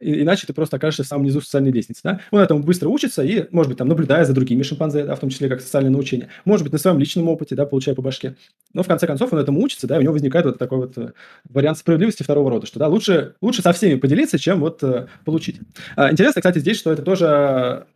Иначе 0.00 0.46
ты 0.46 0.52
просто 0.52 0.76
окажешься 0.76 1.04
в 1.04 1.06
самом 1.06 1.24
низу 1.24 1.40
социальной 1.40 1.72
лестницы. 1.72 2.00
Да? 2.04 2.20
Он 2.30 2.40
этому 2.40 2.62
быстро 2.62 2.88
учится 2.88 3.22
и, 3.22 3.46
может 3.50 3.68
быть, 3.68 3.78
там, 3.78 3.88
наблюдая 3.88 4.24
за 4.24 4.32
другими 4.32 4.62
шимпанзе, 4.62 5.04
да, 5.04 5.14
в 5.14 5.20
том 5.20 5.30
числе 5.30 5.48
как 5.48 5.60
социальное 5.60 5.90
научение, 5.90 6.28
может 6.44 6.64
быть, 6.64 6.72
на 6.72 6.78
своем 6.78 6.98
личном 6.98 7.28
опыте, 7.28 7.54
да, 7.54 7.66
получая 7.66 7.94
по 7.94 8.02
башке. 8.02 8.36
Но 8.72 8.82
в 8.82 8.86
конце 8.86 9.06
концов 9.06 9.32
он 9.32 9.38
этому 9.38 9.60
учится, 9.62 9.86
да, 9.86 9.96
и 9.96 9.98
у 10.00 10.02
него 10.02 10.12
возникает 10.12 10.46
вот 10.46 10.58
такой 10.58 10.78
вот 10.78 10.98
э, 10.98 11.12
вариант 11.48 11.78
справедливости 11.78 12.22
второго 12.22 12.50
рода, 12.50 12.66
что 12.66 12.78
да, 12.78 12.88
лучше, 12.88 13.34
лучше 13.40 13.62
со 13.62 13.72
всеми 13.72 13.98
поделиться, 13.98 14.38
чем 14.38 14.60
вот 14.60 14.82
э, 14.82 15.06
получить. 15.24 15.60
А, 15.96 16.10
интересно, 16.10 16.40
кстати, 16.40 16.58
здесь, 16.58 16.78
что 16.78 16.92
это 16.92 17.02
тоже 17.02 17.86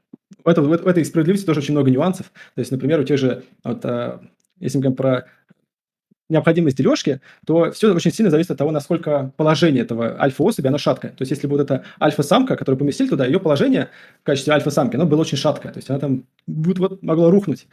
в, 0.45 0.49
это, 0.49 0.63
в 0.63 0.87
этой 0.87 1.05
справедливости 1.05 1.47
тоже 1.47 1.61
очень 1.61 1.75
много 1.75 1.91
нюансов. 1.91 2.33
То 2.55 2.61
есть, 2.61 2.71
например, 2.71 3.01
у 3.01 3.05
тех 3.05 3.19
же, 3.19 3.43
вот, 3.65 3.85
э, 3.85 4.19
если 4.59 4.79
мы 4.79 4.83
говорим 4.83 4.97
про 4.97 5.27
необходимость 6.31 6.77
дележки, 6.77 7.21
то 7.47 7.71
все 7.73 7.93
очень 7.95 8.13
сильно 8.13 8.31
зависит 8.31 8.51
от 8.53 8.59
того, 8.59 8.71
насколько 8.71 9.33
положение 9.37 9.83
этого 9.83 10.21
альфа-особи, 10.21 10.69
оно 10.69 10.79
шаткое. 10.79 11.11
То 11.11 11.23
есть, 11.23 11.31
если 11.31 11.47
бы 11.47 11.57
вот 11.57 11.63
эта 11.63 11.85
альфа-самка, 12.01 12.57
которую 12.57 12.79
поместили 12.79 13.09
туда, 13.09 13.27
ее 13.27 13.41
положение 13.41 13.89
в 14.23 14.25
качестве 14.25 14.53
альфа-самки, 14.53 14.97
оно 14.97 15.07
было 15.07 15.21
очень 15.21 15.39
шаткое. 15.39 15.73
То 15.73 15.79
есть, 15.79 15.91
она 15.91 15.99
там 15.99 16.25
вот, 16.47 16.79
вот 16.79 17.03
могла 17.03 17.31
рухнуть. 17.31 17.67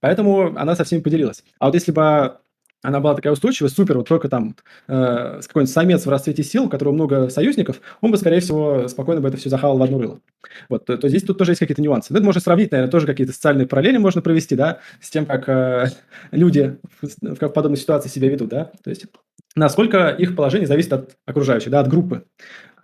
Поэтому 0.00 0.56
она 0.56 0.74
со 0.74 0.84
всеми 0.84 1.00
поделилась. 1.00 1.44
А 1.58 1.66
вот 1.66 1.74
если 1.74 1.92
бы 1.92 2.36
она 2.82 3.00
была 3.00 3.14
такая 3.14 3.32
устойчивая, 3.32 3.70
супер, 3.70 3.96
вот 3.96 4.08
только 4.08 4.28
там 4.28 4.56
э, 4.88 5.40
какой-нибудь 5.46 5.72
самец 5.72 6.04
в 6.04 6.10
расцвете 6.10 6.42
сил, 6.42 6.64
у 6.64 6.68
которого 6.68 6.92
много 6.92 7.28
союзников, 7.30 7.80
он 8.00 8.10
бы, 8.10 8.16
скорее 8.16 8.40
всего, 8.40 8.88
спокойно 8.88 9.20
бы 9.20 9.28
это 9.28 9.36
все 9.36 9.48
захавал 9.48 9.78
в 9.78 9.82
одно 9.82 10.00
рыло. 10.00 10.20
Вот, 10.68 10.84
то, 10.84 10.96
то 10.98 11.08
здесь 11.08 11.22
тут 11.22 11.38
тоже 11.38 11.52
есть 11.52 11.60
какие-то 11.60 11.80
нюансы. 11.80 12.12
Ну, 12.12 12.18
это 12.18 12.26
можно 12.26 12.40
сравнить, 12.40 12.72
наверное, 12.72 12.90
тоже 12.90 13.06
какие-то 13.06 13.32
социальные 13.32 13.68
параллели 13.68 13.98
можно 13.98 14.20
провести, 14.20 14.56
да, 14.56 14.80
с 15.00 15.10
тем, 15.10 15.26
как 15.26 15.48
э, 15.48 15.90
люди 16.32 16.78
в, 17.00 17.06
в 17.20 17.48
подобной 17.48 17.78
ситуации 17.78 18.08
себя 18.08 18.28
ведут, 18.28 18.48
да, 18.48 18.72
то 18.82 18.90
есть 18.90 19.06
насколько 19.54 20.08
их 20.08 20.34
положение 20.34 20.66
зависит 20.66 20.92
от 20.92 21.16
окружающих, 21.24 21.70
да, 21.70 21.80
от 21.80 21.88
группы, 21.88 22.24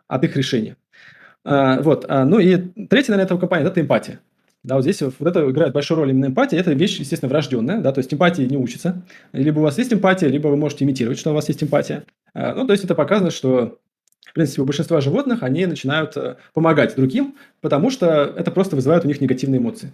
от 0.07 0.22
их 0.22 0.36
решения. 0.36 0.76
Э, 1.44 1.80
вот, 1.82 2.07
э, 2.09 2.24
ну 2.24 2.38
и 2.38 2.57
третья, 2.57 3.12
наверное, 3.12 3.24
этого 3.24 3.40
компания– 3.40 3.66
это 3.66 3.80
эмпатия. 3.80 4.20
Да, 4.64 4.74
вот 4.74 4.82
здесь 4.82 5.00
вот 5.00 5.14
это 5.20 5.48
играет 5.48 5.72
большую 5.72 5.98
роль 5.98 6.11
именно 6.11 6.26
эмпатия. 6.26 6.59
Это 6.59 6.72
вещь, 6.72 6.98
естественно, 6.98 7.30
врожденная, 7.30 7.80
да, 7.80 7.92
то 7.92 8.00
есть 8.00 8.12
эмпатия 8.12 8.46
не 8.46 8.56
учится. 8.56 9.02
Либо 9.32 9.61
у 9.61 9.62
вас 9.62 9.78
есть 9.78 9.92
эмпатия, 9.92 10.28
либо 10.28 10.48
вы 10.48 10.56
можете 10.56 10.84
имитировать, 10.84 11.18
что 11.18 11.30
у 11.30 11.34
вас 11.34 11.48
есть 11.48 11.62
эмпатия. 11.62 12.04
А, 12.34 12.54
ну, 12.54 12.66
то 12.66 12.72
есть 12.72 12.84
это 12.84 12.94
показано, 12.94 13.30
что 13.30 13.78
в 14.28 14.34
принципе, 14.34 14.62
у 14.62 14.66
большинства 14.66 15.00
животных 15.00 15.42
они 15.42 15.64
начинают 15.66 16.16
э, 16.16 16.36
помогать 16.52 16.94
другим, 16.96 17.36
потому 17.62 17.90
что 17.90 18.06
это 18.36 18.50
просто 18.50 18.76
вызывает 18.76 19.04
у 19.04 19.09
них 19.09 19.20
негативные 19.20 19.59
эмоции. 19.59 19.92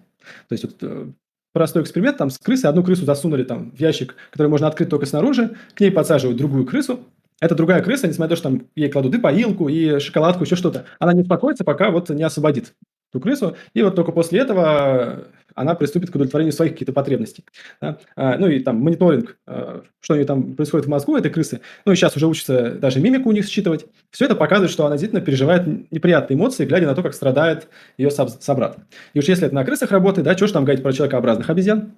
То 0.49 0.53
есть 0.53 0.65
вот 0.65 0.75
э, 0.83 1.07
простой 1.53 1.83
эксперимент, 1.83 2.17
там 2.17 2.31
с 2.31 2.39
крысой 2.39 2.69
одну 2.69 2.83
крысу 2.83 3.05
засунули 3.05 3.45
там 3.45 3.71
в 3.71 3.81
ящик, 3.81 4.17
который 4.33 4.49
можно 4.49 4.67
открыть 4.67 4.89
только 4.89 5.07
снаружи, 5.07 5.57
к 5.75 5.81
ней 5.81 5.93
подсаживают 5.93 6.37
другую 6.37 6.67
крысу, 6.67 7.01
эта 7.41 7.55
другая 7.55 7.83
крыса, 7.83 8.09
несмотря 8.09 8.31
на 8.31 8.37
то, 8.37 8.37
что 8.37 8.49
там 8.51 8.69
ей 8.75 8.91
кладут 8.91 9.15
и 9.15 9.19
поилку, 9.19 9.69
и 9.69 9.99
шоколадку, 10.01 10.45
еще 10.45 10.57
что-то, 10.57 10.87
она 10.99 11.13
не 11.13 11.23
успокоится, 11.23 11.63
пока 11.65 11.91
вот 11.91 12.11
не 12.11 12.23
освободит 12.23 12.75
ту 13.15 13.21
крысу, 13.21 13.57
и 13.73 13.83
вот 13.83 13.95
только 13.95 14.13
после 14.13 14.41
этого 14.41 15.29
она 15.55 15.75
приступит 15.75 16.11
к 16.11 16.15
удовлетворению 16.15 16.53
своих 16.53 16.73
каких-то 16.73 16.93
потребностей. 16.93 17.45
Да? 17.81 17.99
А, 18.17 18.37
ну 18.39 18.49
и 18.49 18.59
там 18.59 18.81
мониторинг, 18.81 19.37
а, 19.47 19.83
что 20.01 20.15
у 20.15 20.17
нее 20.17 20.27
там 20.27 20.55
происходит 20.55 20.87
в 20.87 20.89
мозгу 20.89 21.17
этой 21.17 21.31
крысы, 21.31 21.61
ну 21.85 21.93
и 21.93 21.97
сейчас 21.97 22.17
уже 22.17 22.27
учится 22.27 22.73
даже 22.73 23.01
мимику 23.01 23.29
у 23.29 23.33
них 23.33 23.47
считывать. 23.47 23.87
Все 24.11 24.25
это 24.25 24.35
показывает, 24.35 24.73
что 24.73 24.85
она 24.85 24.97
действительно 24.97 25.23
переживает 25.23 25.93
неприятные 25.93 26.37
эмоции, 26.37 26.67
глядя 26.67 26.87
на 26.87 26.95
то, 26.95 27.03
как 27.03 27.15
страдает 27.15 27.69
ее 27.97 28.11
собрат. 28.11 28.79
И 29.15 29.19
уж 29.21 29.27
если 29.27 29.47
это 29.47 29.55
на 29.55 29.65
крысах 29.65 29.93
работает, 29.93 30.25
да, 30.25 30.37
что 30.37 30.49
ж 30.49 30.53
там 30.53 30.65
говорить 30.65 30.83
про 30.83 30.93
человекообразных 30.93 31.49
обезьян, 31.49 31.93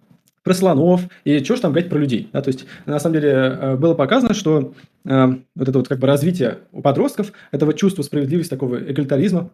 про 0.47 0.55
слонов, 0.55 1.01
и 1.25 1.43
что 1.43 1.57
ж 1.57 1.61
там 1.61 1.73
говорить 1.73 1.91
про 1.91 1.99
людей. 1.99 2.31
Да? 2.33 2.41
То 2.41 2.51
есть, 2.51 2.67
на 2.85 3.01
самом 3.01 3.14
деле, 3.14 3.31
э, 3.31 3.77
было 3.77 3.95
показано, 3.95 4.33
что 4.33 4.75
э, 5.05 5.27
вот 5.57 5.69
это 5.69 5.77
вот 5.77 5.89
как 5.89 5.99
бы 5.99 6.07
развитие 6.07 6.59
у 6.71 6.83
подростков, 6.83 7.33
этого 7.51 7.75
чувства 7.75 8.03
справедливости, 8.03 8.51
такого 8.51 8.77
эгалитаризма, 8.77 9.51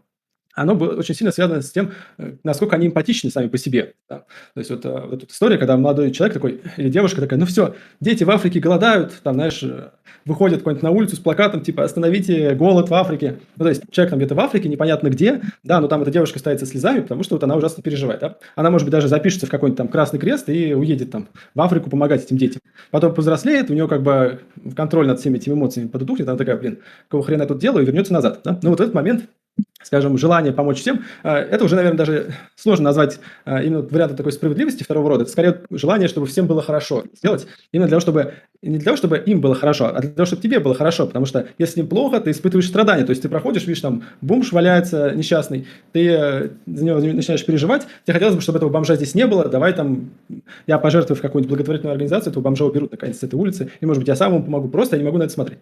оно 0.55 0.75
было 0.75 0.97
очень 0.97 1.15
сильно 1.15 1.33
связано 1.33 1.63
с 1.63 1.71
тем, 1.71 1.93
э, 2.19 2.35
насколько 2.45 2.77
они 2.77 2.89
эмпатичны 2.89 3.31
сами 3.31 3.49
по 3.49 3.59
себе. 3.59 3.95
Да. 4.09 4.25
То 4.55 4.59
есть 4.59 4.71
вот, 4.71 4.85
э, 4.85 4.89
вот 4.89 5.23
эта 5.23 5.33
история, 5.33 5.59
когда 5.59 5.77
молодой 5.77 6.11
человек 6.11 6.35
такой, 6.35 6.61
или 6.77 6.89
девушка 6.89 7.21
такая, 7.21 7.39
ну 7.39 7.47
все, 7.47 7.75
дети 8.01 8.25
в 8.25 8.31
Африке 8.31 8.61
голодают, 8.61 9.13
там, 9.23 9.35
знаешь, 9.35 9.63
э, 9.63 9.91
выходят 10.25 10.61
куда-нибудь 10.63 10.83
на 10.83 10.91
улицу 10.91 11.17
с 11.17 11.19
плакатом, 11.19 11.63
типа, 11.63 11.85
остановите 11.85 12.55
голод 12.55 12.91
в 12.91 12.95
Африке. 12.95 13.39
Ну, 13.57 13.65
то 13.65 13.69
есть 13.71 13.83
человек 13.91 14.11
там 14.11 14.19
где-то 14.19 14.35
в 14.35 14.41
Африке, 14.41 14.69
непонятно 14.69 15.09
где, 15.09 15.43
да, 15.63 15.81
но 15.81 15.89
там 15.89 16.03
эта 16.03 16.11
девушка 16.11 16.39
стоит 16.39 16.61
со 16.61 16.67
слезами, 16.67 17.01
потому 17.01 17.23
что 17.23 17.35
вот 17.35 17.45
она 17.45 17.57
ужасно 17.57 17.83
переживает. 17.83 18.21
Да. 18.21 18.37
Она, 18.55 18.71
может 18.71 18.87
быть, 18.87 18.93
даже 18.93 19.09
запишется 19.09 19.47
в 19.47 19.51
какой-нибудь 19.51 19.79
там 19.79 19.89
Красный 19.89 20.19
Крест 20.19 20.49
и 20.49 20.75
уедет 20.75 21.11
там 21.11 21.29
в 21.55 21.61
Африку 21.61 21.91
помогать 21.91 22.25
этим 22.25 22.37
детям. 22.37 22.61
Потом 22.91 23.15
повзрослеет, 23.15 23.71
у 23.71 23.75
нее 23.75 23.89
как 23.89 24.03
бы 24.03 24.41
контроль 24.77 25.07
над 25.07 25.21
всеми 25.21 25.37
этими 25.37 25.55
эмоциями 25.55 25.89
подутухнет, 25.89 26.29
она 26.29 26.37
такая, 26.37 26.57
блин, 26.57 26.79
какого 27.09 27.25
хрена 27.25 27.43
я 27.43 27.49
тут 27.49 27.59
делаю, 27.59 27.83
и 27.83 27.87
вернется 27.87 28.13
назад. 28.13 28.41
Да. 28.45 28.59
Ну, 28.63 28.71
вот 28.71 28.81
этот 28.81 28.95
момент 28.95 29.25
скажем, 29.83 30.17
желание 30.17 30.53
помочь 30.53 30.81
всем, 30.81 31.05
э, 31.23 31.31
это 31.31 31.65
уже, 31.65 31.77
наверное, 31.77 31.99
даже 31.99 32.35
сложно 32.57 32.85
назвать 32.85 33.21
э, 33.45 33.65
именно 33.65 33.83
вариантом 33.83 34.17
такой 34.17 34.33
справедливости 34.33 34.83
второго 34.83 35.09
рода. 35.09 35.23
Это 35.23 35.33
скорее 35.33 35.61
желание, 35.71 36.09
чтобы 36.09 36.27
всем 36.27 36.47
было 36.47 36.63
хорошо 36.63 37.05
сделать. 37.15 37.47
Именно 37.73 37.89
для 37.89 37.99
того, 37.99 38.01
чтобы 38.01 38.35
не 38.63 38.79
для 38.79 38.85
того, 38.85 38.97
чтобы 38.97 39.19
им 39.19 39.41
было 39.41 39.55
хорошо, 39.55 39.93
а 39.95 40.01
для 40.01 40.11
того, 40.11 40.25
чтобы 40.25 40.41
тебе 40.41 40.61
было 40.61 40.75
хорошо. 40.75 41.07
Потому 41.07 41.27
что 41.27 41.49
если 41.59 41.81
им 41.81 41.89
плохо, 41.89 42.21
ты 42.21 42.31
испытываешь 42.31 42.69
страдания. 42.69 43.05
То 43.05 43.11
есть 43.11 43.23
ты 43.23 43.29
проходишь, 43.29 43.67
видишь, 43.67 43.81
там 43.81 44.05
бомж 44.21 44.53
валяется 44.53 45.13
несчастный, 45.15 45.67
ты 45.93 46.09
э, 46.09 46.49
за 46.67 46.85
него 46.85 47.01
начинаешь 47.01 47.45
переживать. 47.45 47.87
Тебе 48.05 48.15
хотелось 48.15 48.37
бы, 48.37 48.41
чтобы 48.41 48.59
этого 48.59 48.71
бомжа 48.71 48.95
здесь 48.97 49.15
не 49.15 49.27
было. 49.27 49.49
Давай 49.49 49.73
там 49.73 50.11
я 50.67 50.79
пожертвую 50.79 51.19
в 51.19 51.21
какую-нибудь 51.21 51.51
благотворительную 51.51 51.93
организацию, 51.93 52.31
этого 52.31 52.43
бомжа 52.43 52.65
уберут 52.65 52.93
наконец 52.93 53.19
с 53.19 53.23
этой 53.23 53.35
улицы. 53.35 53.71
И, 53.81 53.87
может 53.87 54.01
быть, 54.01 54.09
я 54.09 54.17
сам 54.17 54.35
ему 54.35 54.45
помогу. 54.45 54.69
Просто 54.69 54.97
я 54.97 55.03
не 55.03 55.07
могу 55.07 55.19
на 55.19 55.25
это 55.25 55.33
смотреть. 55.33 55.59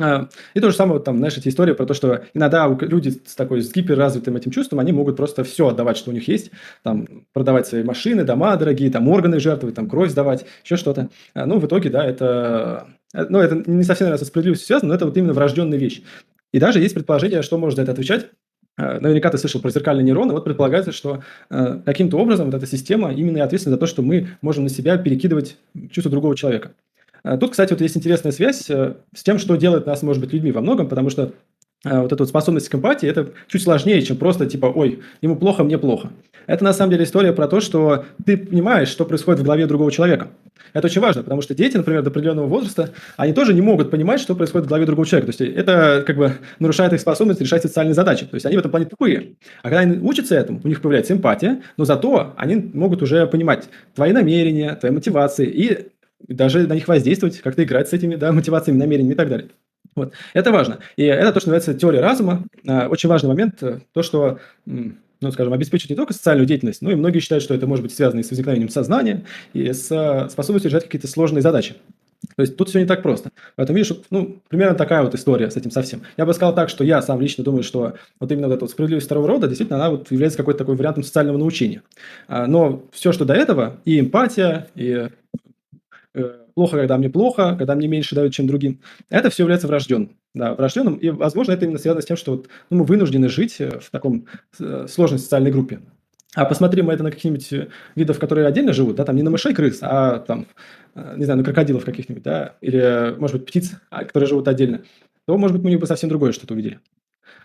А, 0.00 0.28
и 0.54 0.60
то 0.60 0.70
же 0.70 0.76
самое, 0.76 1.00
там, 1.00 1.18
знаешь, 1.18 1.36
эти 1.36 1.48
истории 1.48 1.72
про 1.72 1.84
то, 1.84 1.92
что 1.94 2.22
иногда 2.32 2.68
люди 2.80 3.10
с 3.26 3.34
такой 3.34 3.62
с 3.62 3.72
гиперразвитым 3.72 4.36
этим 4.36 4.52
чувством, 4.52 4.78
они 4.78 4.92
могут 4.92 5.16
просто 5.16 5.42
все 5.42 5.68
отдавать, 5.68 5.96
что 5.96 6.10
у 6.10 6.14
них 6.14 6.28
есть, 6.28 6.52
там, 6.84 7.06
продавать 7.32 7.66
свои 7.66 7.82
машины, 7.82 8.22
дома 8.24 8.56
дорогие, 8.56 8.90
там, 8.90 9.08
органы 9.08 9.40
жертвовать, 9.40 9.74
там, 9.74 9.88
кровь 9.88 10.10
сдавать, 10.10 10.44
еще 10.64 10.76
что-то. 10.76 11.10
А, 11.34 11.46
ну, 11.46 11.58
в 11.58 11.66
итоге, 11.66 11.90
да, 11.90 12.04
это, 12.04 12.86
э, 13.12 13.26
ну, 13.28 13.40
это 13.40 13.56
не 13.68 13.82
совсем, 13.82 14.06
наверное, 14.06 14.18
со 14.18 14.26
справедливостью 14.26 14.66
связано, 14.66 14.90
но 14.90 14.94
это 14.94 15.06
вот 15.06 15.16
именно 15.16 15.32
врожденная 15.32 15.78
вещь. 15.78 16.02
И 16.52 16.60
даже 16.60 16.80
есть 16.80 16.94
предположение, 16.94 17.42
что 17.42 17.58
может 17.58 17.76
за 17.76 17.82
это 17.82 17.92
отвечать. 17.92 18.28
э, 18.78 19.00
наверняка 19.00 19.30
ты 19.30 19.38
слышал 19.38 19.60
про 19.60 19.70
зеркальные 19.70 20.04
нейроны, 20.04 20.32
вот 20.32 20.44
предполагается, 20.44 20.92
что 20.92 21.22
э, 21.50 21.80
каким-то 21.84 22.18
образом 22.18 22.46
вот 22.46 22.54
эта 22.54 22.66
система 22.66 23.12
именно 23.12 23.38
и 23.38 23.40
ответственна 23.40 23.74
за 23.76 23.80
то, 23.80 23.86
что 23.86 24.02
мы 24.02 24.28
можем 24.42 24.64
на 24.64 24.70
себя 24.70 24.96
перекидывать 24.98 25.58
чувство 25.90 26.10
другого 26.10 26.36
человека. 26.36 26.72
Тут, 27.40 27.50
кстати, 27.50 27.72
вот 27.72 27.80
есть 27.80 27.96
интересная 27.96 28.32
связь 28.32 28.66
с 28.66 29.22
тем, 29.22 29.38
что 29.38 29.56
делает 29.56 29.86
нас, 29.86 30.02
может 30.02 30.22
быть, 30.22 30.32
людьми 30.32 30.52
во 30.52 30.60
многом, 30.60 30.88
потому 30.88 31.10
что 31.10 31.32
вот 31.84 32.12
эта 32.12 32.22
вот 32.22 32.28
способность 32.28 32.68
к 32.68 32.74
эмпатии, 32.74 33.08
это 33.08 33.30
чуть 33.46 33.62
сложнее, 33.62 34.02
чем 34.02 34.16
просто 34.16 34.46
типа, 34.46 34.66
ой, 34.66 35.00
ему 35.22 35.36
плохо, 35.36 35.62
мне 35.62 35.78
плохо. 35.78 36.10
Это 36.48 36.64
на 36.64 36.72
самом 36.72 36.90
деле 36.90 37.04
история 37.04 37.32
про 37.32 37.46
то, 37.46 37.60
что 37.60 38.04
ты 38.24 38.36
понимаешь, 38.36 38.88
что 38.88 39.04
происходит 39.04 39.40
в 39.40 39.44
голове 39.44 39.66
другого 39.66 39.92
человека. 39.92 40.28
Это 40.72 40.86
очень 40.86 41.00
важно, 41.00 41.22
потому 41.22 41.40
что 41.40 41.54
дети, 41.54 41.76
например, 41.76 42.02
до 42.02 42.10
определенного 42.10 42.46
возраста, 42.46 42.90
они 43.16 43.32
тоже 43.32 43.54
не 43.54 43.60
могут 43.60 43.90
понимать, 43.90 44.20
что 44.20 44.34
происходит 44.34 44.66
в 44.66 44.68
голове 44.68 44.86
другого 44.86 45.06
человека. 45.06 45.32
То 45.32 45.44
есть 45.44 45.56
это 45.56 46.02
как 46.04 46.16
бы 46.16 46.32
нарушает 46.58 46.92
их 46.94 47.00
способность 47.00 47.40
решать 47.40 47.62
социальные 47.62 47.94
задачи. 47.94 48.26
То 48.26 48.34
есть 48.34 48.46
они 48.46 48.56
в 48.56 48.58
этом 48.58 48.70
плане 48.70 48.86
тупые. 48.86 49.36
А 49.62 49.68
когда 49.68 49.80
они 49.80 49.98
учатся 49.98 50.34
этому, 50.34 50.60
у 50.64 50.68
них 50.68 50.80
появляется 50.80 51.12
эмпатия, 51.12 51.62
но 51.76 51.84
зато 51.84 52.34
они 52.36 52.70
могут 52.74 53.02
уже 53.02 53.26
понимать 53.26 53.68
твои 53.94 54.12
намерения, 54.12 54.74
твои 54.74 54.90
мотивации 54.90 55.46
и 55.46 55.88
даже 56.26 56.66
на 56.66 56.74
них 56.74 56.88
воздействовать, 56.88 57.38
как-то 57.40 57.64
играть 57.64 57.88
с 57.88 57.92
этими 57.92 58.16
да, 58.16 58.32
мотивациями, 58.32 58.78
намерениями 58.78 59.14
и 59.14 59.16
так 59.16 59.28
далее. 59.28 59.48
Вот. 59.94 60.12
Это 60.34 60.52
важно. 60.52 60.78
И 60.96 61.04
это 61.04 61.32
то, 61.32 61.40
что 61.40 61.50
называется 61.50 61.74
теория 61.74 62.00
разума. 62.00 62.44
А, 62.66 62.88
очень 62.88 63.08
важный 63.08 63.28
момент, 63.28 63.62
э, 63.62 63.80
то, 63.92 64.02
что 64.02 64.38
ну, 65.20 65.32
скажем, 65.32 65.52
обеспечить 65.52 65.90
не 65.90 65.96
только 65.96 66.12
социальную 66.12 66.46
деятельность, 66.46 66.80
но 66.82 66.92
и 66.92 66.94
многие 66.94 67.18
считают, 67.18 67.42
что 67.42 67.54
это 67.54 67.66
может 67.66 67.82
быть 67.82 67.92
связано 67.94 68.20
и 68.20 68.22
с 68.22 68.30
возникновением 68.30 68.68
сознания, 68.68 69.24
и 69.52 69.72
с 69.72 69.90
э, 69.90 70.28
способностью 70.30 70.70
решать 70.70 70.84
какие-то 70.84 71.08
сложные 71.08 71.42
задачи. 71.42 71.74
То 72.36 72.42
есть 72.42 72.56
тут 72.56 72.68
все 72.68 72.80
не 72.80 72.86
так 72.86 73.02
просто. 73.02 73.30
Поэтому, 73.56 73.76
видишь, 73.78 73.96
ну, 74.10 74.40
примерно 74.48 74.76
такая 74.76 75.02
вот 75.02 75.14
история 75.14 75.50
с 75.50 75.56
этим 75.56 75.70
совсем. 75.70 76.02
Я 76.16 76.26
бы 76.26 76.34
сказал 76.34 76.54
так, 76.54 76.68
что 76.68 76.84
я 76.84 77.00
сам 77.00 77.20
лично 77.20 77.44
думаю, 77.44 77.62
что 77.62 77.94
вот 78.20 78.30
именно 78.30 78.48
вот 78.48 78.54
эта 78.54 78.64
вот 78.64 78.70
справедливость 78.70 79.06
второго 79.06 79.28
рода, 79.28 79.46
действительно, 79.46 79.78
она 79.78 79.90
вот 79.90 80.10
является 80.10 80.36
какой-то 80.36 80.58
такой 80.58 80.76
вариантом 80.76 81.04
социального 81.04 81.38
научения. 81.38 81.82
А, 82.26 82.46
но 82.46 82.84
все, 82.92 83.12
что 83.12 83.24
до 83.24 83.34
этого, 83.34 83.80
и 83.84 84.00
эмпатия, 84.00 84.68
и 84.74 85.08
плохо, 86.54 86.76
когда 86.76 86.98
мне 86.98 87.10
плохо, 87.10 87.56
когда 87.56 87.74
мне 87.74 87.88
меньше 87.88 88.14
дают, 88.14 88.32
чем 88.32 88.46
другим, 88.46 88.80
это 89.10 89.30
все 89.30 89.42
является 89.42 89.66
врожденным 89.68 90.16
да, 90.34 90.54
врожденным, 90.54 90.94
и, 90.96 91.10
возможно, 91.10 91.52
это 91.52 91.64
именно 91.64 91.78
связано 91.78 92.02
с 92.02 92.06
тем, 92.06 92.16
что 92.16 92.32
вот, 92.32 92.48
ну, 92.70 92.78
мы 92.78 92.84
вынуждены 92.84 93.28
жить 93.28 93.56
э, 93.60 93.78
в 93.80 93.90
таком 93.90 94.26
э, 94.58 94.86
сложной 94.88 95.18
социальной 95.18 95.50
группе. 95.50 95.80
А 96.34 96.44
посмотрим 96.44 96.86
мы 96.86 96.92
это 96.92 97.02
на 97.02 97.10
каких-нибудь 97.10 97.52
э, 97.52 97.68
видов, 97.94 98.18
которые 98.18 98.46
отдельно 98.46 98.72
живут, 98.72 98.96
да, 98.96 99.04
там 99.04 99.16
не 99.16 99.22
на 99.22 99.30
мышей 99.30 99.54
крыс, 99.54 99.78
а 99.82 100.20
там, 100.20 100.46
не 100.94 101.24
знаю, 101.24 101.38
на 101.38 101.44
крокодилов 101.44 101.84
каких-нибудь, 101.84 102.22
да, 102.22 102.56
или, 102.60 103.14
может 103.18 103.38
быть, 103.38 103.48
птиц, 103.48 103.72
а, 103.90 104.04
которые 104.04 104.28
живут 104.28 104.48
отдельно, 104.48 104.82
то, 105.26 105.36
может 105.36 105.56
быть, 105.56 105.64
мы 105.64 105.78
бы 105.78 105.86
совсем 105.86 106.08
другое 106.08 106.32
что-то 106.32 106.54
увидели. 106.54 106.80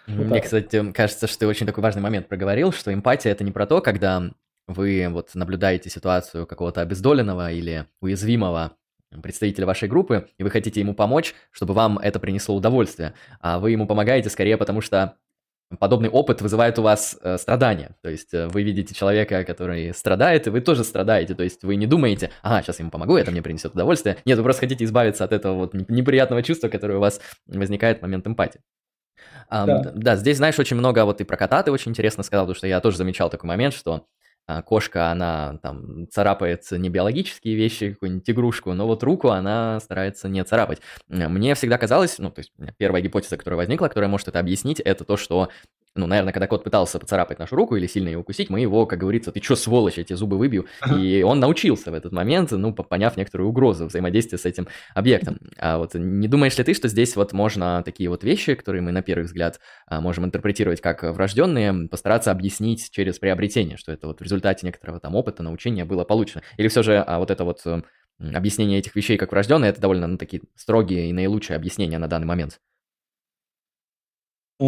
Вот 0.08 0.28
Мне, 0.28 0.42
кстати, 0.42 0.92
кажется, 0.92 1.28
что 1.28 1.40
ты 1.40 1.48
очень 1.48 1.66
такой 1.66 1.82
важный 1.82 2.02
момент 2.02 2.28
проговорил, 2.28 2.72
что 2.72 2.94
эмпатия– 2.94 3.32
это 3.32 3.44
не 3.44 3.52
про 3.52 3.66
то, 3.66 3.82
когда 3.82 4.32
вы 4.68 5.08
вот 5.10 5.36
наблюдаете 5.36 5.90
ситуацию 5.90 6.48
какого-то 6.48 6.82
обездоленного 6.82 7.52
или 7.52 7.88
уязвимого 8.02 8.74
представителя 9.22 9.66
вашей 9.66 9.88
группы, 9.88 10.28
и 10.38 10.44
вы 10.44 10.50
хотите 10.50 10.80
ему 10.80 10.96
помочь, 10.96 11.36
чтобы 11.52 11.74
вам 11.74 12.00
это 12.00 12.20
принесло 12.20 12.56
удовольствие, 12.56 13.14
а 13.40 13.60
вы 13.60 13.72
ему 13.72 13.86
помогаете 13.86 14.30
скорее 14.30 14.58
потому, 14.58 14.82
что 14.82 15.18
подобный 15.80 16.10
опыт 16.10 16.42
вызывает 16.42 16.78
у 16.80 16.82
вас 16.82 17.18
э, 17.22 17.38
страдания. 17.38 17.96
То 18.02 18.10
есть 18.10 18.34
э, 18.34 18.48
вы 18.48 18.64
видите 18.64 18.94
человека, 18.94 19.44
который 19.44 19.94
страдает, 19.94 20.48
и 20.48 20.50
вы 20.50 20.62
тоже 20.62 20.84
страдаете. 20.84 21.36
То 21.36 21.44
есть 21.44 21.64
вы 21.64 21.76
не 21.76 21.88
думаете, 21.88 22.32
ага, 22.42 22.62
сейчас 22.62 22.80
ему 22.80 22.92
помогу, 22.92 23.18
это 23.18 23.32
мне 23.32 23.42
принесет 23.42 23.74
удовольствие. 23.74 24.18
Нет, 24.26 24.38
вы 24.38 24.44
просто 24.44 24.62
хотите 24.62 24.84
избавиться 24.86 25.24
от 25.24 25.32
этого 25.32 25.56
вот 25.56 25.74
неприятного 25.74 26.44
чувства, 26.44 26.70
которое 26.70 26.98
у 26.98 27.02
вас 27.02 27.22
возникает 27.48 28.00
в 28.00 28.02
момент 28.04 28.28
эмпатии. 28.28 28.62
Um, 29.50 29.66
да. 29.66 29.92
да, 29.94 30.16
здесь, 30.16 30.38
знаешь, 30.38 30.58
очень 30.58 30.78
много, 30.78 31.06
вот 31.06 31.22
и 31.22 31.24
про 31.24 31.38
кота 31.38 31.62
ты 31.64 31.72
очень 31.72 31.92
интересно 31.92 32.24
сказал, 32.24 32.46
потому 32.46 32.56
что 32.56 32.68
я 32.68 32.80
тоже 32.80 32.98
замечал 32.98 33.30
такой 33.30 33.48
момент, 33.48 33.74
что 33.74 34.06
кошка, 34.66 35.12
она 35.12 35.58
там 35.62 36.08
царапает 36.10 36.64
не 36.72 36.90
биологические 36.90 37.56
вещи, 37.56 37.94
какую-нибудь 37.94 38.30
игрушку, 38.30 38.74
но 38.74 38.86
вот 38.88 39.04
руку 39.04 39.30
она 39.30 39.80
старается 39.80 40.30
не 40.30 40.44
царапать. 40.44 40.80
Мне 41.08 41.56
всегда 41.56 41.78
казалось, 41.78 42.20
ну, 42.20 42.30
то 42.30 42.40
есть 42.40 42.52
первая 42.78 43.02
гипотеза, 43.02 43.38
которая 43.38 43.58
возникла, 43.58 43.88
которая 43.88 44.10
может 44.10 44.28
это 44.28 44.40
объяснить, 44.40 44.80
это 44.80 45.06
то, 45.06 45.18
что 45.18 45.50
ну, 45.96 46.08
наверное, 46.08 46.34
когда 46.34 46.48
кот 46.48 46.64
пытался 46.64 46.98
поцарапать 47.00 47.38
нашу 47.38 47.56
руку 47.56 47.76
или 47.76 47.86
сильно 47.86 48.10
ее 48.10 48.18
укусить, 48.18 48.50
мы 48.50 48.60
его, 48.60 48.88
как 48.88 49.00
говорится, 49.00 49.32
ты 49.32 49.40
чё, 49.40 49.56
сволочь, 49.56 49.98
я 49.98 50.04
тебе 50.04 50.16
зубы 50.16 50.38
выбью. 50.38 50.66
И 50.98 51.22
он 51.22 51.40
научился 51.40 51.92
в 51.92 51.94
этот 51.94 52.12
момент, 52.12 52.52
ну, 52.52 52.74
поняв 52.74 53.16
некоторую 53.16 53.50
угрозу 53.50 53.86
взаимодействия 53.86 54.40
с 54.40 54.46
этим 54.46 54.68
объектом. 54.96 55.38
А 55.58 55.78
вот 55.78 55.94
не 55.94 56.28
думаешь 56.28 56.58
ли 56.58 56.64
ты, 56.64 56.74
что 56.74 56.88
здесь 56.88 57.16
вот 57.16 57.32
можно 57.34 57.84
такие 57.84 58.10
вот 58.10 58.24
вещи, 58.24 58.56
которые 58.56 58.82
мы 58.82 58.92
на 58.92 59.04
первый 59.04 59.26
взгляд 59.26 59.60
а, 59.86 60.02
можем 60.02 60.26
интерпретировать 60.26 60.82
как 60.82 61.04
врожденные, 61.04 61.88
постараться 61.88 62.32
объяснить 62.32 62.90
через 62.90 63.20
приобретение, 63.20 63.78
что 63.78 63.92
это 63.92 64.08
вот 64.08 64.20
в 64.20 64.24
результате 64.24 64.66
некоторого 64.66 65.00
там 65.00 65.16
опыта, 65.16 65.44
научения 65.44 65.86
было 65.86 66.04
получено? 66.06 66.42
Или 66.58 66.70
все 66.70 66.82
же 66.82 66.98
а, 66.98 67.20
вот 67.20 67.30
это 67.30 67.44
вот 67.44 67.62
объяснение 68.20 68.80
этих 68.80 68.96
вещей 68.96 69.18
как 69.18 69.32
врожденные, 69.32 69.70
это 69.70 69.82
довольно 69.82 70.08
ну, 70.08 70.18
такие 70.18 70.42
строгие 70.56 71.10
и 71.10 71.14
наилучшие 71.14 71.56
объяснения 71.56 72.00
на 72.00 72.08
данный 72.08 72.28
момент? 72.28 72.60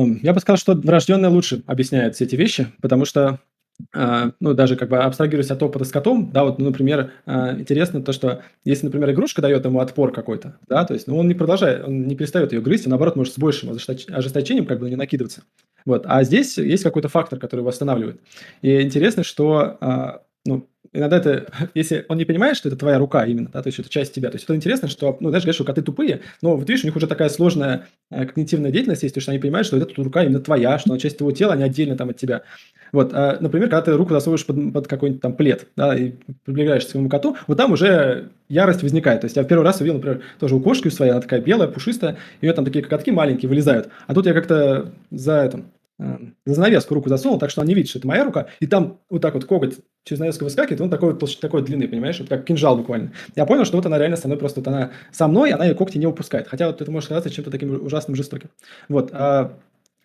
Я 0.03 0.33
бы 0.33 0.39
сказал, 0.39 0.57
что 0.57 0.73
врожденное 0.73 1.29
лучше 1.29 1.63
объясняет 1.67 2.15
все 2.15 2.25
эти 2.25 2.35
вещи, 2.35 2.67
потому 2.81 3.05
что 3.05 3.39
а, 3.93 4.31
ну, 4.39 4.53
даже 4.53 4.75
как 4.75 4.89
бы 4.89 4.97
абстрагируясь 4.97 5.51
от 5.51 5.61
опыта 5.61 5.85
с 5.85 5.91
котом, 5.91 6.31
да, 6.31 6.43
вот, 6.43 6.59
ну, 6.59 6.65
например, 6.65 7.11
а, 7.25 7.53
интересно 7.59 8.01
то, 8.01 8.13
что 8.13 8.41
если, 8.63 8.85
например, 8.85 9.11
игрушка 9.11 9.41
дает 9.41 9.65
ему 9.65 9.79
отпор 9.79 10.13
какой-то, 10.13 10.57
да, 10.67 10.85
то 10.85 10.93
есть, 10.93 11.07
ну, 11.07 11.17
он 11.17 11.27
не 11.27 11.33
продолжает, 11.33 11.83
он 11.85 12.07
не 12.07 12.15
перестает 12.15 12.53
ее 12.53 12.61
грызть, 12.61 12.87
а 12.87 12.89
наоборот, 12.89 13.15
может 13.15 13.33
с 13.33 13.37
большим 13.37 13.71
ожесточением 13.71 14.65
как 14.65 14.79
бы 14.79 14.89
не 14.89 14.95
накидываться. 14.95 15.43
Вот, 15.85 16.05
а 16.07 16.23
здесь 16.23 16.57
есть 16.57 16.83
какой-то 16.83 17.09
фактор, 17.09 17.37
который 17.37 17.61
его 17.61 17.69
останавливает. 17.69 18.21
И 18.61 18.81
интересно, 18.81 19.23
что, 19.23 19.77
а, 19.81 20.21
ну, 20.45 20.67
иногда 20.93 21.17
это, 21.17 21.47
если 21.73 22.05
он 22.07 22.17
не 22.17 22.25
понимает, 22.25 22.57
что 22.57 22.69
это 22.69 22.77
твоя 22.77 22.97
рука 22.97 23.25
именно, 23.25 23.49
да, 23.51 23.61
то 23.61 23.67
есть 23.67 23.79
это 23.79 23.89
часть 23.89 24.13
тебя, 24.13 24.29
то 24.29 24.35
есть 24.35 24.45
это 24.45 24.55
интересно, 24.55 24.87
что, 24.87 25.17
ну, 25.19 25.29
знаешь, 25.29 25.43
говорят, 25.43 25.55
что 25.55 25.63
коты 25.65 25.81
тупые, 25.81 26.21
но 26.41 26.55
вот 26.55 26.67
видишь, 26.67 26.83
у 26.83 26.87
них 26.87 26.95
уже 26.95 27.07
такая 27.07 27.29
сложная 27.29 27.87
э, 28.09 28.25
когнитивная 28.25 28.71
деятельность 28.71 29.03
есть, 29.03 29.15
то 29.15 29.21
что 29.21 29.31
они 29.31 29.39
понимают, 29.39 29.67
что 29.67 29.77
эта 29.77 30.01
рука 30.01 30.23
именно 30.23 30.39
твоя, 30.39 30.79
что 30.79 30.91
она 30.91 30.99
часть 30.99 31.17
твоего 31.17 31.35
тела, 31.35 31.53
а 31.53 31.57
не 31.57 31.63
отдельно 31.63 31.97
там 31.97 32.09
от 32.09 32.17
тебя. 32.17 32.43
Вот, 32.91 33.11
а, 33.13 33.37
например, 33.41 33.69
когда 33.69 33.81
ты 33.81 33.91
руку 33.93 34.13
засовываешь 34.13 34.45
под, 34.45 34.71
под 34.71 34.87
какой-нибудь 34.87 35.21
там 35.21 35.33
плед, 35.33 35.67
да, 35.75 35.95
и 35.95 36.13
приближаешься 36.45 36.87
к 36.87 36.91
своему 36.91 37.09
коту, 37.09 37.35
вот 37.47 37.57
там 37.57 37.73
уже 37.73 38.29
ярость 38.47 38.83
возникает. 38.83 39.21
То 39.21 39.25
есть 39.25 39.35
я 39.35 39.43
в 39.43 39.47
первый 39.47 39.63
раз 39.63 39.81
увидел, 39.81 39.95
например, 39.95 40.21
тоже 40.39 40.55
у 40.55 40.61
кошки 40.61 40.87
своей, 40.89 41.11
она 41.11 41.21
такая 41.21 41.41
белая, 41.41 41.67
пушистая, 41.67 42.13
и 42.39 42.45
у 42.45 42.45
нее 42.45 42.53
там 42.53 42.63
такие 42.63 42.83
коготки 42.83 43.09
маленькие 43.09 43.49
вылезают. 43.49 43.89
А 44.07 44.13
тут 44.13 44.27
я 44.27 44.33
как-то 44.33 44.93
за 45.11 45.33
это, 45.33 45.65
за 45.97 46.19
занавеску 46.45 46.93
руку 46.93 47.09
засунул, 47.09 47.39
так 47.39 47.49
что 47.49 47.61
он 47.61 47.67
не 47.67 47.73
видит, 47.73 47.89
что 47.89 47.99
это 47.99 48.07
моя 48.07 48.25
рука, 48.25 48.47
и 48.59 48.67
там 48.67 48.99
вот 49.09 49.21
так 49.21 49.33
вот 49.33 49.45
коготь 49.45 49.75
через 50.03 50.19
занавеску 50.19 50.43
выскакивает, 50.43 50.81
он 50.81 50.89
такой 50.89 51.13
вот 51.13 51.39
такой 51.39 51.63
длинный, 51.63 51.87
понимаешь, 51.87 52.19
вот 52.19 52.29
как 52.29 52.45
кинжал 52.45 52.77
буквально. 52.77 53.13
Я 53.35 53.45
понял, 53.45 53.65
что 53.65 53.77
вот 53.77 53.85
она 53.85 53.97
реально 53.97 54.17
со 54.17 54.27
мной 54.27 54.37
просто, 54.37 54.59
вот 54.59 54.67
она 54.67 54.91
со 55.11 55.27
мной, 55.27 55.51
она 55.51 55.65
ее 55.65 55.75
когти 55.75 55.97
не 55.97 56.07
упускает, 56.07 56.47
хотя 56.47 56.67
вот 56.67 56.81
это 56.81 56.91
может 56.91 57.09
казаться 57.09 57.29
чем-то 57.29 57.51
таким 57.51 57.85
ужасным, 57.85 58.15
жестоким. 58.15 58.49
Вот, 58.89 59.11
а 59.13 59.57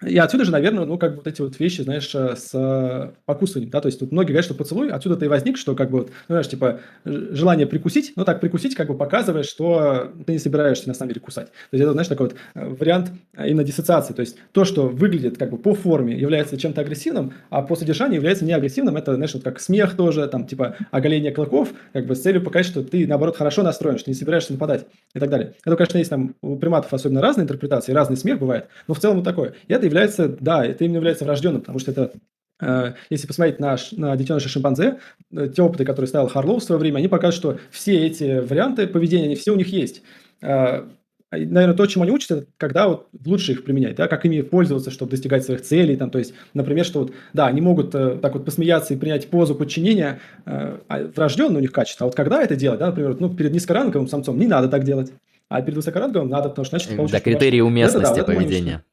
и 0.07 0.17
отсюда 0.17 0.45
же, 0.45 0.53
наверное, 0.53 0.87
ну, 0.87 0.97
как 0.97 1.11
бы 1.13 1.17
вот 1.19 1.27
эти 1.27 1.43
вот 1.43 1.59
вещи, 1.61 1.83
знаешь, 1.83 2.15
э, 2.15 2.35
с 2.35 2.51
э, 2.55 3.11
покусыванием, 3.27 3.71
да, 3.71 3.81
то 3.81 3.87
есть 3.87 3.99
тут 3.99 4.13
многие 4.13 4.29
говорят, 4.29 4.47
что 4.47 4.55
поцелуй, 4.55 4.91
отсюда-то 4.91 5.27
и 5.27 5.29
возник, 5.29 5.59
что 5.59 5.75
как 5.75 5.91
бы, 5.91 5.99
вот, 5.99 6.09
ну, 6.29 6.35
знаешь, 6.35 6.49
типа, 6.49 6.81
желание 7.05 7.67
прикусить, 7.67 8.15
ну, 8.17 8.25
так 8.25 8.41
прикусить 8.41 8.75
как 8.75 8.89
бы 8.89 8.97
показывает, 8.97 9.45
что 9.45 10.11
ты 10.27 10.33
не 10.33 10.39
собираешься 10.39 10.89
на 10.89 10.95
самом 10.95 11.11
деле 11.11 11.21
кусать. 11.21 11.49
То 11.49 11.77
есть 11.77 11.83
это, 11.83 11.93
знаешь, 11.93 12.09
такой 12.09 12.29
вот 12.29 12.37
э, 12.55 12.69
вариант 12.69 13.11
именно 13.37 13.63
диссоциации, 13.63 14.15
то 14.15 14.21
есть 14.21 14.37
то, 14.53 14.65
что 14.65 14.89
выглядит 14.89 15.37
как 15.37 15.51
бы 15.51 15.59
по 15.59 15.75
форме, 15.75 16.19
является 16.19 16.57
чем-то 16.57 16.81
агрессивным, 16.81 17.35
а 17.51 17.61
по 17.61 17.77
содержанию 17.77 18.17
является 18.17 18.47
не 18.47 18.55
агрессивным, 18.55 18.97
это, 18.97 19.15
знаешь, 19.15 19.35
вот 19.35 19.43
как 19.43 19.61
смех 19.61 19.97
тоже, 19.97 20.27
там, 20.29 20.47
типа, 20.47 20.77
оголение 20.91 21.31
клыков, 21.31 21.69
как 21.93 22.07
бы 22.07 22.15
с 22.15 22.23
целью 22.23 22.43
показать, 22.43 22.67
что 22.67 22.83
ты, 22.83 23.07
наоборот, 23.07 23.37
хорошо 23.37 23.63
настроен, 23.63 23.99
что 23.99 24.11
не 24.11 24.15
собираешься 24.15 24.53
нападать 24.53 24.87
и 25.15 25.19
так 25.19 25.29
далее. 25.29 25.55
Это, 25.65 25.77
конечно, 25.77 25.99
есть 25.99 26.11
там 26.11 26.35
у 26.41 26.57
приматов 26.57 26.95
особенно 26.95 27.21
разные 27.21 27.45
интерпретации, 27.45 27.93
разный 27.93 28.17
смех 28.17 28.39
бывает, 28.39 28.69
но 28.89 28.95
в 28.95 28.99
целом 28.99 29.17
вот 29.17 29.25
такое. 29.25 29.55
И 29.69 29.75
это 29.75 29.90
является, 29.91 30.29
да, 30.29 30.65
это 30.65 30.85
именно 30.85 30.97
является 30.97 31.25
врожденным, 31.25 31.61
потому 31.61 31.79
что 31.79 31.91
это 31.91 32.13
э, 32.61 32.95
если 33.11 33.27
посмотреть 33.27 33.61
на, 33.61 33.77
на 33.93 34.17
детеныша 34.17 34.49
шимпанзе, 34.49 34.99
э, 35.33 35.49
те 35.55 35.63
опыты, 35.63 35.85
которые 35.85 36.09
ставил 36.09 36.29
Харлоу 36.29 36.59
в 36.59 36.65
свое 36.65 36.81
время, 36.81 36.99
они 36.99 37.09
показывают, 37.09 37.37
что 37.37 37.59
все 37.71 38.07
эти 38.07 38.39
варианты 38.41 38.87
поведения, 38.87 39.27
они 39.27 39.35
все 39.35 39.53
у 39.53 39.57
них 39.57 39.69
есть. 39.69 40.03
Э, 40.41 40.85
наверное, 41.33 41.75
то, 41.75 41.87
чему 41.87 42.05
они 42.05 42.13
учатся, 42.13 42.47
когда 42.57 42.89
вот 42.89 43.09
лучше 43.25 43.53
их 43.53 43.65
применять, 43.65 43.97
да, 43.97 44.09
как 44.09 44.25
ими 44.25 44.41
пользоваться, 44.41 44.91
чтобы 44.91 45.11
достигать 45.11 45.45
своих 45.45 45.63
целей, 45.63 45.97
там, 45.97 46.11
то 46.11 46.19
есть, 46.19 46.35
например, 46.55 46.85
что 46.85 47.01
вот, 47.01 47.13
да, 47.33 47.47
они 47.47 47.61
могут 47.61 47.93
так 47.93 48.35
вот 48.35 48.45
посмеяться 48.45 48.95
и 48.95 48.97
принять 48.97 49.29
позу 49.29 49.55
подчинения, 49.55 50.19
а 50.45 51.11
врожденное 51.15 51.59
у 51.59 51.61
них 51.61 51.71
качество, 51.71 52.05
а 52.05 52.09
вот 52.09 52.17
когда 52.17 52.43
это 52.43 52.57
делать, 52.57 52.81
да, 52.81 52.87
например, 52.87 53.17
ну, 53.21 53.33
перед 53.33 53.53
низкоранговым 53.53 54.09
самцом 54.09 54.41
не 54.41 54.49
надо 54.49 54.69
так 54.69 54.83
делать, 54.83 55.13
а 55.51 55.63
перед 55.63 55.77
высокоранговым 55.77 56.29
надо, 56.29 56.49
потому 56.49 56.65
что 56.65 56.79
значит... 56.79 56.97
Да, 57.11 57.21
критерии 57.21 57.61
уместности 57.61 58.21
это, 58.21 58.27
да, 58.27 58.35
поведения. 58.35 58.85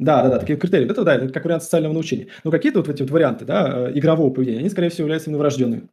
Да, 0.00 0.22
да, 0.22 0.30
да, 0.30 0.38
такие 0.38 0.58
критерии. 0.58 0.90
Это, 0.90 1.04
да, 1.04 1.14
это 1.14 1.28
как 1.28 1.44
вариант 1.44 1.62
социального 1.62 1.92
научения. 1.92 2.28
Но 2.42 2.50
какие-то 2.50 2.78
вот 2.78 2.88
эти 2.88 3.02
вот 3.02 3.10
варианты, 3.10 3.44
да, 3.44 3.88
э, 3.90 3.98
игрового 3.98 4.32
поведения, 4.32 4.60
они, 4.60 4.70
скорее 4.70 4.88
всего, 4.88 5.02
являются 5.02 5.28
именно 5.28 5.38
врожденными. 5.38 5.88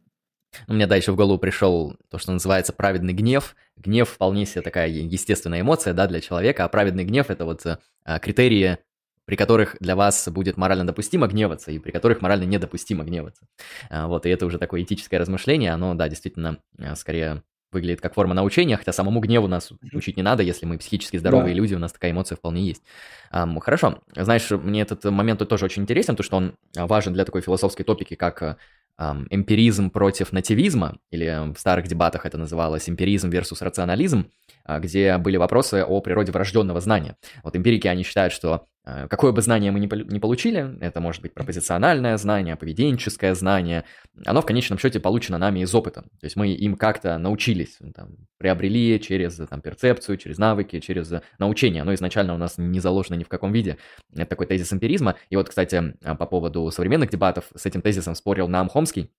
У 0.69 0.73
меня 0.73 0.87
дальше 0.87 1.11
в 1.11 1.17
голову 1.17 1.37
пришел 1.37 1.97
то, 2.09 2.17
что 2.17 2.31
называется 2.31 2.71
праведный 2.71 3.13
гнев. 3.13 3.53
Гнев 3.75 4.09
вполне 4.09 4.45
себе 4.45 4.61
такая 4.61 4.87
естественная 4.87 5.59
эмоция, 5.59 5.93
да, 5.93 6.07
для 6.07 6.21
человека, 6.21 6.63
а 6.63 6.69
праведный 6.69 7.03
гнев– 7.03 7.25
это 7.29 7.43
вот 7.43 7.65
а, 8.05 8.19
критерии 8.19 8.77
при 9.25 9.35
которых 9.35 9.75
для 9.81 9.97
вас 9.97 10.29
будет 10.29 10.55
морально 10.55 10.87
допустимо 10.87 11.27
гневаться, 11.27 11.69
и 11.69 11.79
при 11.79 11.91
которых 11.91 12.21
морально 12.21 12.45
недопустимо 12.45 13.03
гневаться. 13.03 13.45
А, 13.89 14.07
вот, 14.07 14.25
и 14.25 14.29
это 14.29 14.45
уже 14.45 14.57
такое 14.57 14.83
этическое 14.83 15.19
размышление, 15.19 15.71
оно, 15.71 15.95
да, 15.95 16.07
действительно, 16.07 16.59
а, 16.79 16.95
скорее 16.95 17.43
выглядит 17.71 18.01
как 18.01 18.13
форма 18.13 18.33
научения, 18.33 18.77
хотя 18.77 18.93
самому 18.93 19.19
гневу 19.19 19.47
нас 19.47 19.71
учить 19.93 20.17
не 20.17 20.23
надо, 20.23 20.43
если 20.43 20.65
мы 20.65 20.77
психически 20.77 21.17
здоровые 21.17 21.53
да. 21.53 21.57
люди, 21.57 21.75
у 21.75 21.79
нас 21.79 21.91
такая 21.91 22.11
эмоция 22.11 22.35
вполне 22.35 22.65
есть. 22.65 22.83
Um, 23.31 23.59
хорошо, 23.59 24.01
знаешь, 24.15 24.49
мне 24.51 24.81
этот 24.81 25.03
момент 25.05 25.47
тоже 25.47 25.65
очень 25.65 25.83
интересен, 25.83 26.15
то 26.15 26.23
что 26.23 26.37
он 26.37 26.55
важен 26.75 27.13
для 27.13 27.25
такой 27.25 27.41
философской 27.41 27.83
топики, 27.83 28.15
как 28.15 28.41
um, 28.41 28.55
эмпиризм 28.99 29.89
против 29.89 30.31
нативизма, 30.31 30.97
или 31.11 31.53
в 31.53 31.59
старых 31.59 31.87
дебатах 31.87 32.25
это 32.25 32.37
называлось 32.37 32.89
эмпиризм 32.89 33.29
versus 33.29 33.57
рационализм, 33.61 34.31
где 34.67 35.17
были 35.17 35.37
вопросы 35.37 35.83
о 35.83 36.01
природе 36.01 36.31
врожденного 36.31 36.81
знания. 36.81 37.15
Вот 37.43 37.55
эмпирики, 37.55 37.87
они 37.87 38.03
считают, 38.03 38.33
что 38.33 38.67
Э, 38.87 39.07
какое 39.09 39.33
бы 39.33 39.41
знание 39.41 39.71
мы 39.71 39.81
ни 39.81 40.19
получили, 40.19 40.77
это 40.79 41.01
может 41.01 41.21
быть 41.21 41.33
пропозициональное 41.33 42.15
знание, 42.15 42.55
поведенческое 42.55 43.35
знание, 43.35 43.83
оно 44.25 44.41
в 44.41 44.45
конечном 44.45 44.79
счете 44.79 45.01
получено 45.01 45.37
нами 45.37 45.59
из 45.59 45.75
опыта. 45.75 46.03
То 46.03 46.23
есть 46.23 46.37
мы 46.37 46.53
им 46.53 46.77
как-то 46.77 47.17
научились, 47.17 47.79
там, 47.93 48.15
приобрели 48.37 48.97
через 49.01 49.35
там, 49.49 49.59
перцепцию, 49.59 50.17
через 50.17 50.37
навыки, 50.37 50.79
через 50.79 51.11
научение. 51.37 51.81
Оно 51.81 51.93
изначально 51.95 52.33
у 52.33 52.37
нас 52.37 52.57
не 52.57 52.79
заложено 52.79 53.15
ни 53.15 53.25
в 53.25 53.27
каком 53.27 53.51
виде. 53.51 53.77
Это 54.15 54.27
такой 54.27 54.47
тезис 54.47 54.71
эмпиризма. 54.71 55.15
И 55.29 55.35
вот, 55.35 55.49
кстати, 55.49 55.95
по 56.01 56.25
поводу 56.25 56.71
современных 56.71 57.09
дебатов 57.09 57.45
с 57.55 57.65
этим 57.65 57.81
тезисом 57.81 58.15
спорил 58.15 58.47
Наам 58.47 58.69
Хомский, 58.87 59.11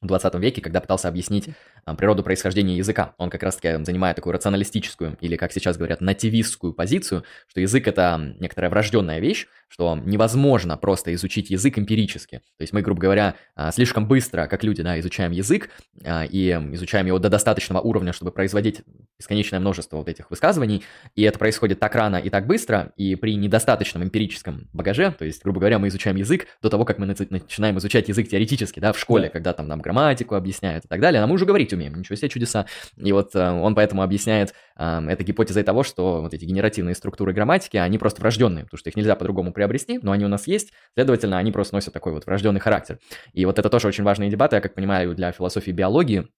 в 0.00 0.06
20 0.06 0.34
веке, 0.34 0.60
когда 0.60 0.80
пытался 0.80 1.06
объяснить 1.06 1.50
а, 1.84 1.94
природу 1.94 2.24
происхождения 2.24 2.76
языка. 2.76 3.14
Он 3.18 3.30
как 3.30 3.44
раз-таки 3.44 3.84
занимает 3.84 4.16
такую 4.16 4.32
рационалистическую, 4.32 5.16
или, 5.20 5.36
как 5.36 5.52
сейчас 5.52 5.76
говорят, 5.76 6.00
нативистскую 6.00 6.72
позицию, 6.72 7.22
что 7.46 7.60
язык— 7.60 7.86
это 7.86 8.34
некоторая 8.40 8.68
врожденная 8.68 9.20
вещь, 9.20 9.46
что 9.72 9.98
невозможно 10.04 10.76
просто 10.76 11.14
изучить 11.14 11.48
язык 11.48 11.78
эмпирически. 11.78 12.42
То 12.58 12.62
есть 12.62 12.74
мы, 12.74 12.82
грубо 12.82 13.00
говоря, 13.00 13.36
а, 13.56 13.72
слишком 13.72 14.06
быстро, 14.06 14.46
как 14.46 14.62
люди, 14.64 14.82
да, 14.82 15.00
изучаем 15.00 15.32
язык 15.32 15.70
а, 16.04 16.26
и 16.26 16.50
изучаем 16.74 17.06
его 17.06 17.18
до 17.18 17.30
достаточного 17.30 17.80
уровня, 17.80 18.12
чтобы 18.12 18.32
производить 18.32 18.82
бесконечное 19.18 19.60
множество 19.60 19.96
вот 19.96 20.10
этих 20.10 20.30
высказываний, 20.30 20.84
и 21.14 21.22
это 21.22 21.38
происходит 21.38 21.80
так 21.80 21.94
рано 21.94 22.16
и 22.16 22.28
так 22.28 22.46
быстро, 22.46 22.92
и 22.96 23.14
при 23.14 23.34
недостаточном 23.36 24.04
эмпирическом 24.04 24.68
багаже, 24.74 25.10
то 25.10 25.24
есть, 25.24 25.42
грубо 25.42 25.60
говоря, 25.60 25.78
мы 25.78 25.88
изучаем 25.88 26.16
язык 26.16 26.48
до 26.60 26.68
того, 26.68 26.84
как 26.84 26.98
мы 26.98 27.06
начинаем 27.06 27.78
изучать 27.78 28.10
язык 28.10 28.28
теоретически, 28.28 28.78
да, 28.78 28.92
в 28.92 28.98
школе, 28.98 29.30
когда 29.30 29.54
там 29.54 29.68
нам 29.68 29.80
грамматику 29.80 30.34
объясняют 30.34 30.84
и 30.84 30.88
так 30.88 31.00
далее, 31.00 31.22
а 31.22 31.26
мы 31.26 31.32
уже 31.32 31.46
говорить 31.46 31.72
умеем, 31.72 31.94
ничего 31.94 32.16
себе 32.16 32.28
чудеса. 32.28 32.66
И 32.98 33.10
вот 33.12 33.34
э, 33.34 33.50
он 33.50 33.74
поэтому 33.74 34.02
объясняет 34.02 34.52
э, 34.76 35.06
это 35.08 35.24
гипотезой 35.24 35.62
того, 35.62 35.82
что 35.82 36.22
вот 36.22 36.34
эти 36.34 36.44
генеративные 36.44 36.94
структуры 36.94 37.32
грамматики, 37.32 37.76
они 37.76 37.98
просто 37.98 38.20
врожденные, 38.20 38.64
потому 38.64 38.78
что 38.78 38.90
их 38.90 38.96
нельзя 38.96 39.16
по-другому 39.16 39.52
приобрести, 39.52 39.98
но 40.02 40.12
они 40.12 40.24
у 40.24 40.28
нас 40.28 40.46
есть, 40.46 40.72
следовательно, 40.94 41.38
они 41.38 41.52
просто 41.52 41.74
носят 41.74 41.94
такой 41.94 42.12
вот 42.12 42.26
врожденный 42.26 42.60
характер. 42.60 42.98
И 43.32 43.44
вот 43.44 43.58
это 43.58 43.68
тоже 43.68 43.88
очень 43.88 44.04
важные 44.04 44.30
дебаты, 44.30 44.56
я 44.56 44.62
как 44.62 44.74
понимаю, 44.74 45.14
для 45.14 45.32
философии 45.32 45.70
биологии, 45.70 46.28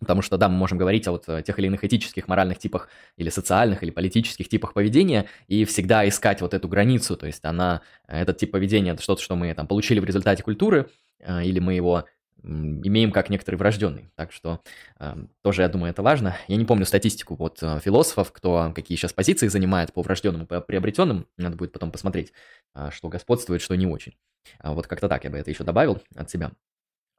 Потому 0.00 0.22
что, 0.22 0.36
да, 0.36 0.48
мы 0.48 0.56
можем 0.56 0.76
говорить 0.76 1.06
о 1.06 1.12
вот 1.12 1.24
э, 1.28 1.42
тех 1.42 1.58
или 1.58 1.66
иных 1.68 1.84
этических, 1.84 2.28
моральных 2.28 2.58
типах 2.58 2.88
или 3.16 3.30
социальных, 3.30 3.82
или 3.82 3.90
политических 3.90 4.48
типах 4.48 4.74
поведения, 4.74 5.26
и 5.46 5.64
всегда 5.64 6.06
искать 6.06 6.40
вот 6.40 6.52
эту 6.52 6.68
границу, 6.68 7.16
то 7.16 7.26
есть 7.26 7.44
она, 7.44 7.80
этот 8.06 8.36
тип 8.36 8.50
поведения, 8.50 8.90
это 8.90 9.02
что-то, 9.02 9.22
что 9.22 9.36
мы 9.36 9.54
там 9.54 9.66
получили 9.66 10.00
в 10.00 10.04
результате 10.04 10.42
культуры, 10.42 10.90
или 11.26 11.58
мы 11.58 11.74
его 11.74 12.04
имеем 12.44 13.10
как 13.10 13.30
некоторый 13.30 13.56
врожденный. 13.56 14.10
Так 14.14 14.32
что 14.32 14.60
э, 15.00 15.14
тоже, 15.42 15.62
я 15.62 15.68
думаю, 15.68 15.90
это 15.90 16.02
важно. 16.02 16.36
Я 16.46 16.56
не 16.56 16.64
помню 16.64 16.84
статистику 16.84 17.34
вот 17.36 17.62
э, 17.62 17.80
философов, 17.80 18.32
кто 18.32 18.72
какие 18.74 18.96
сейчас 18.96 19.12
позиции 19.12 19.48
занимает 19.48 19.92
по 19.92 20.02
врожденным 20.02 20.42
и 20.42 20.46
по 20.46 20.60
приобретенным. 20.60 21.26
Надо 21.36 21.56
будет 21.56 21.72
потом 21.72 21.90
посмотреть, 21.90 22.32
э, 22.74 22.90
что 22.92 23.08
господствует, 23.08 23.62
что 23.62 23.74
не 23.74 23.86
очень. 23.86 24.14
А 24.58 24.74
вот 24.74 24.86
как-то 24.86 25.08
так 25.08 25.24
я 25.24 25.30
бы 25.30 25.38
это 25.38 25.50
еще 25.50 25.64
добавил 25.64 26.02
от 26.14 26.30
себя. 26.30 26.52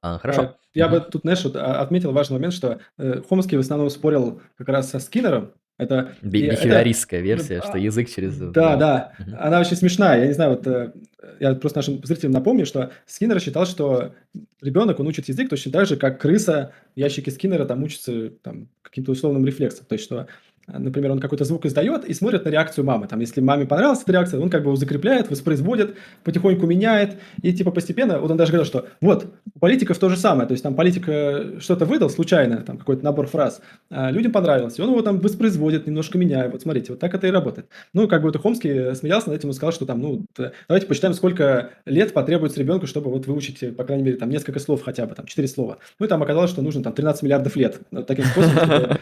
А, 0.01 0.19
хорошо. 0.19 0.41
Э, 0.41 0.53
я 0.75 0.87
бы 0.87 0.99
тут, 0.99 1.21
знаешь, 1.21 1.43
вот 1.43 1.55
а, 1.55 1.81
отметил 1.81 2.11
важный 2.11 2.35
момент, 2.35 2.53
что 2.53 2.79
э, 2.97 3.21
Хомский 3.27 3.57
в 3.57 3.61
основном 3.61 3.89
спорил 3.89 4.41
как 4.55 4.69
раз 4.69 4.91
со 4.91 4.99
Скиннером, 4.99 5.53
это 5.77 6.13
бихевиористская 6.21 7.19
версия, 7.19 7.61
что 7.61 7.77
язык 7.77 8.09
через... 8.09 8.37
Да, 8.37 8.77
да, 8.77 9.11
она 9.37 9.59
очень 9.59 9.75
смешная. 9.75 10.21
Я 10.21 10.27
не 10.27 10.33
знаю, 10.33 10.51
вот 10.51 10.65
э, 10.67 10.93
я 11.39 11.53
просто 11.55 11.79
нашим 11.79 12.01
зрителям 12.03 12.31
напомню, 12.31 12.65
что 12.65 12.91
Скиннер 13.05 13.41
считал, 13.41 13.65
что 13.65 14.13
ребенок, 14.61 14.99
он 14.99 15.07
учит 15.07 15.27
язык 15.27 15.49
точно 15.49 15.73
так 15.73 15.87
же, 15.87 15.97
как 15.97 16.21
крыса 16.21 16.71
в 16.95 16.99
ящике 16.99 17.29
Скиннера 17.29 17.65
там 17.65 17.83
учится 17.83 18.29
там, 18.41 18.69
каким-то 18.81 19.11
условным 19.11 19.45
рефлексом. 19.45 19.85
То 19.85 19.93
есть, 19.95 20.05
что 20.05 20.27
Например, 20.67 21.11
он 21.11 21.19
какой-то 21.19 21.45
звук 21.45 21.65
издает 21.65 22.05
и 22.05 22.13
смотрит 22.13 22.43
на 22.45 22.49
реакцию 22.49 22.85
мамы. 22.85 23.07
Там, 23.07 23.19
если 23.19 23.39
маме 23.39 23.67
понравилась 23.67 24.01
эта 24.01 24.11
реакция, 24.13 24.39
он 24.39 24.49
как 24.49 24.63
бы 24.63 24.69
его 24.69 24.75
закрепляет, 24.75 25.29
воспроизводит, 25.29 25.95
потихоньку 26.23 26.65
меняет. 26.65 27.17
И 27.43 27.53
типа 27.53 27.69
постепенно, 27.69 28.19
вот 28.19 28.31
он 28.31 28.37
даже 28.37 28.51
говорил, 28.51 28.65
что 28.65 28.87
вот, 28.99 29.27
у 29.53 29.59
политиков 29.59 29.97
то 29.99 30.09
же 30.09 30.17
самое. 30.17 30.47
То 30.47 30.53
есть 30.53 30.63
там 30.63 30.73
политика 30.73 31.59
что-то 31.59 31.85
выдал 31.85 32.09
случайно, 32.09 32.57
там 32.57 32.77
какой-то 32.79 33.05
набор 33.05 33.27
фраз, 33.27 33.61
а 33.91 34.09
людям 34.09 34.31
понравилось. 34.31 34.79
И 34.79 34.81
он 34.81 34.89
его 34.89 35.01
там 35.03 35.19
воспроизводит, 35.19 35.85
немножко 35.85 36.17
меняет. 36.17 36.51
Вот 36.51 36.63
смотрите, 36.63 36.93
вот 36.93 36.99
так 36.99 37.13
это 37.13 37.27
и 37.27 37.31
работает. 37.31 37.67
Ну, 37.93 38.07
как 38.07 38.21
бы 38.21 38.29
вот 38.31 38.41
Хомский 38.41 38.95
смеялся 38.95 39.29
над 39.29 39.37
этим 39.37 39.51
и 39.51 39.53
сказал, 39.53 39.71
что 39.71 39.85
там, 39.85 40.01
ну, 40.01 40.25
давайте 40.67 40.87
посчитаем, 40.87 41.13
сколько 41.13 41.71
лет 41.85 42.11
потребуется 42.13 42.59
ребенку, 42.59 42.87
чтобы 42.87 43.11
вот 43.11 43.27
выучить, 43.27 43.75
по 43.77 43.83
крайней 43.83 44.03
мере, 44.03 44.17
там 44.17 44.29
несколько 44.29 44.59
слов 44.59 44.81
хотя 44.83 45.05
бы, 45.05 45.13
там, 45.13 45.27
четыре 45.27 45.47
слова. 45.47 45.77
Ну, 45.99 46.07
и 46.07 46.09
там 46.09 46.23
оказалось, 46.23 46.49
что 46.49 46.63
нужно 46.63 46.81
там 46.81 46.93
13 46.93 47.21
миллиардов 47.21 47.55
лет. 47.55 47.79
Вот 47.91 48.07
таким 48.07 48.25
способом, 48.25 48.97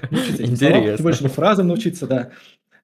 чтобы 0.58 0.98
больше 1.00 1.30
фраз 1.30 1.53
фразам 1.54 1.68
научиться, 1.68 2.08
да. 2.08 2.32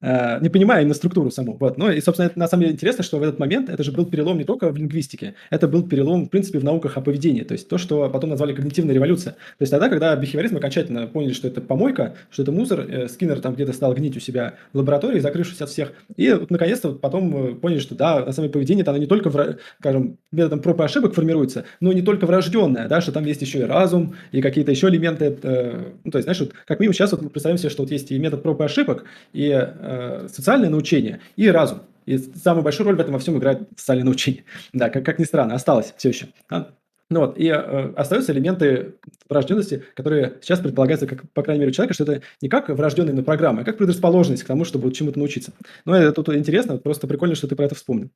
Э, 0.01 0.39
не 0.39 0.47
понимая 0.47 0.81
именно 0.81 0.93
структуру 0.93 1.29
саму. 1.29 1.57
Вот. 1.59 1.77
Ну 1.77 1.91
и, 1.91 1.99
собственно, 1.99 2.27
это 2.27 2.39
на 2.39 2.47
самом 2.47 2.61
деле 2.61 2.73
интересно, 2.73 3.03
что 3.03 3.17
в 3.17 3.23
этот 3.23 3.37
момент 3.37 3.69
это 3.69 3.83
же 3.83 3.91
был 3.91 4.05
перелом 4.05 4.37
не 4.37 4.45
только 4.45 4.69
в 4.71 4.77
лингвистике, 4.77 5.35
это 5.49 5.67
был 5.67 5.83
перелом, 5.83 6.25
в 6.25 6.29
принципе, 6.29 6.59
в 6.59 6.63
науках 6.63 6.95
о 6.95 7.01
поведении, 7.01 7.41
то 7.41 7.51
есть 7.51 7.67
то, 7.67 7.77
что 7.77 8.09
потом 8.09 8.29
назвали 8.29 8.53
когнитивная 8.53 8.95
революция. 8.95 9.33
То 9.33 9.61
есть 9.61 9.71
тогда, 9.71 9.89
когда 9.89 10.15
бихевиоризм 10.15 10.55
окончательно 10.55 11.07
поняли, 11.07 11.33
что 11.33 11.49
это 11.49 11.59
помойка, 11.59 12.15
что 12.31 12.43
это 12.43 12.51
мусор, 12.53 12.85
э, 12.87 13.07
Скиннер 13.09 13.41
там 13.41 13.55
где-то 13.55 13.73
стал 13.73 13.93
гнить 13.93 14.15
у 14.15 14.21
себя 14.21 14.53
в 14.71 14.77
лаборатории, 14.77 15.19
закрывшись 15.19 15.59
от 15.61 15.69
всех, 15.69 15.91
и 16.15 16.31
вот, 16.31 16.49
наконец-то 16.49 16.89
вот 16.89 17.01
потом 17.01 17.35
э, 17.35 17.55
поняли, 17.55 17.79
что 17.79 17.93
да, 17.93 18.25
на 18.25 18.31
самом 18.31 18.47
деле 18.47 18.53
поведение 18.53 18.85
оно 18.87 18.97
не 18.97 19.05
только, 19.05 19.29
в, 19.29 19.57
скажем, 19.79 20.17
методом 20.31 20.61
проб 20.61 20.79
и 20.79 20.83
ошибок 20.83 21.13
формируется, 21.13 21.65
но 21.81 21.91
не 21.91 22.01
только 22.01 22.25
врожденное, 22.25 22.87
да, 22.87 23.01
что 23.01 23.11
там 23.11 23.25
есть 23.25 23.41
еще 23.41 23.59
и 23.59 23.63
разум, 23.63 24.15
и 24.31 24.41
какие-то 24.41 24.71
еще 24.71 24.87
элементы, 24.87 25.37
э, 25.43 25.91
ну, 26.05 26.11
то 26.11 26.19
есть, 26.19 26.23
знаешь, 26.23 26.39
вот, 26.39 26.53
как 26.65 26.79
минимум 26.79 26.93
сейчас 26.93 27.11
вот 27.11 27.21
мы 27.21 27.29
представим 27.29 27.57
себе, 27.57 27.69
что 27.69 27.83
вот 27.83 27.91
есть 27.91 28.11
и 28.11 28.17
метод 28.17 28.41
проб 28.41 28.61
и 28.61 28.63
ошибок, 28.63 29.03
и 29.33 29.49
э, 29.89 30.27
социальное 30.27 30.69
научение 30.69 31.21
и 31.35 31.47
разум. 31.49 31.81
И 32.05 32.17
самую 32.17 32.63
большую 32.63 32.87
роль 32.87 32.95
в 32.95 32.99
этом 32.99 33.13
во 33.13 33.19
всем 33.19 33.37
играет 33.37 33.67
социальное 33.75 34.05
научение. 34.05 34.43
Да, 34.73 34.89
как, 34.89 35.05
как 35.05 35.19
ни 35.19 35.25
странно, 35.25 35.55
осталось 35.55 35.93
все 35.97 36.09
еще. 36.09 36.27
Да? 36.49 36.69
Ну 37.11 37.21
вот, 37.21 37.39
и 37.39 37.47
э, 37.47 37.93
остаются 37.95 38.31
элементы 38.33 38.93
врожденности, 39.27 39.83
которые 39.95 40.35
сейчас 40.41 40.59
предполагаются, 40.59 41.07
как, 41.07 41.27
по 41.31 41.41
крайней 41.41 41.61
мере, 41.61 41.71
у 41.71 41.73
человека, 41.73 41.95
что 41.95 42.03
это 42.03 42.21
не 42.39 42.49
как 42.49 42.69
врожденная 42.69 43.11
именно 43.11 43.23
программа, 43.23 43.61
а 43.61 43.63
как 43.63 43.77
предрасположенность 43.77 44.43
к 44.43 44.47
тому, 44.47 44.63
чтобы 44.63 44.91
чему-то 44.91 45.17
научиться. 45.17 45.51
Но 45.85 45.95
это 45.95 46.11
тут 46.11 46.29
интересно, 46.35 46.77
просто 46.77 47.07
прикольно, 47.07 47.33
что 47.33 47.47
ты 47.47 47.55
про 47.55 47.65
это 47.65 47.73
вспомнил. 47.73 48.09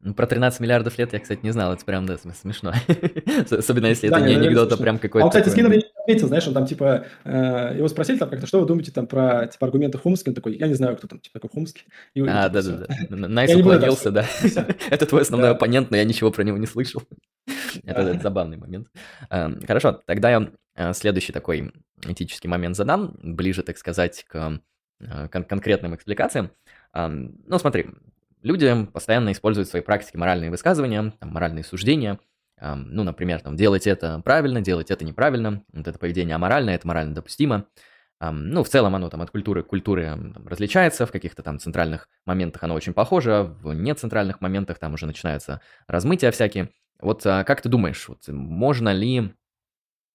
Ну, 0.00 0.14
про 0.14 0.26
13 0.26 0.60
миллиардов 0.60 0.96
лет 0.98 1.12
я, 1.12 1.20
кстати, 1.20 1.40
не 1.42 1.50
знал, 1.50 1.72
это 1.72 1.84
прям, 1.84 2.06
да, 2.06 2.16
смешно. 2.18 2.72
Особенно, 3.50 3.86
если 3.86 4.08
да, 4.08 4.18
это 4.18 4.28
не 4.28 4.34
анекдот, 4.34 4.72
а 4.72 4.76
прям 4.76 4.98
какой-то... 4.98 5.24
А 5.24 5.26
он, 5.26 5.30
кстати, 5.30 5.48
Скиннер 5.48 5.70
не 5.70 5.84
ответил, 6.02 6.28
знаешь, 6.28 6.46
он 6.48 6.54
там, 6.54 6.66
типа, 6.66 7.04
э, 7.24 7.74
его 7.76 7.88
спросили 7.88 8.16
там 8.18 8.30
как-то, 8.30 8.46
что 8.46 8.60
вы 8.60 8.66
думаете 8.66 8.92
там 8.92 9.06
про, 9.06 9.46
типа, 9.46 9.66
аргументы 9.66 9.98
Хумски? 9.98 10.30
Он 10.30 10.34
такой, 10.34 10.56
я 10.56 10.68
не 10.68 10.74
знаю, 10.74 10.96
кто 10.96 11.06
там, 11.06 11.20
типа, 11.20 11.38
такой 11.38 11.50
Хумский. 11.52 11.84
а, 12.16 12.48
да-да-да, 12.48 12.86
nice 13.10 13.54
уклонился, 13.54 14.10
да. 14.10 14.24
Это 14.90 15.06
твой 15.06 15.22
основной 15.22 15.50
оппонент, 15.50 15.90
но 15.90 15.96
я 15.96 16.04
ничего 16.04 16.30
про 16.30 16.42
него 16.42 16.56
не 16.56 16.66
слышал. 16.66 17.02
Это 17.84 18.18
забавный 18.20 18.56
момент. 18.56 18.88
Эм, 19.30 19.60
хорошо, 19.66 20.00
тогда 20.06 20.30
я 20.30 20.50
э, 20.76 20.92
следующий 20.94 21.32
такой 21.32 21.72
этический 22.04 22.48
момент 22.48 22.76
задам, 22.76 23.16
ближе, 23.22 23.62
так 23.62 23.78
сказать, 23.78 24.24
к 24.28 24.60
э, 25.00 25.28
конкретным 25.28 25.94
экспликациям. 25.94 26.50
Ну, 26.92 27.58
смотри, 27.60 27.86
Люди 28.42 28.86
постоянно 28.86 29.32
используют 29.32 29.68
в 29.68 29.70
своей 29.70 29.84
практике 29.84 30.18
моральные 30.18 30.50
высказывания, 30.50 31.12
там, 31.18 31.30
моральные 31.30 31.64
суждения. 31.64 32.18
Ну, 32.60 33.04
например, 33.04 33.40
там, 33.40 33.56
делать 33.56 33.86
это 33.86 34.20
правильно, 34.24 34.60
делать 34.60 34.90
это 34.90 35.04
неправильно. 35.04 35.62
Вот 35.72 35.88
это 35.88 35.98
поведение 35.98 36.34
аморальное, 36.34 36.74
это 36.74 36.86
морально 36.86 37.14
допустимо. 37.14 37.66
Ну, 38.20 38.62
в 38.62 38.68
целом 38.68 38.94
оно 38.94 39.08
там 39.08 39.22
от 39.22 39.30
культуры 39.30 39.62
к 39.62 39.68
культуре 39.68 40.10
там, 40.34 40.46
различается, 40.46 41.06
в 41.06 41.10
каких-то 41.10 41.42
там 41.42 41.58
центральных 41.58 42.08
моментах 42.26 42.62
оно 42.62 42.74
очень 42.74 42.92
похоже, 42.92 43.56
в 43.62 43.72
нецентральных 43.72 44.42
моментах 44.42 44.78
там 44.78 44.92
уже 44.92 45.06
начинаются 45.06 45.62
размытия 45.86 46.30
всякие. 46.30 46.68
Вот 47.00 47.24
а, 47.24 47.44
как 47.44 47.62
ты 47.62 47.70
думаешь, 47.70 48.06
вот, 48.08 48.28
можно 48.28 48.92
ли 48.92 49.32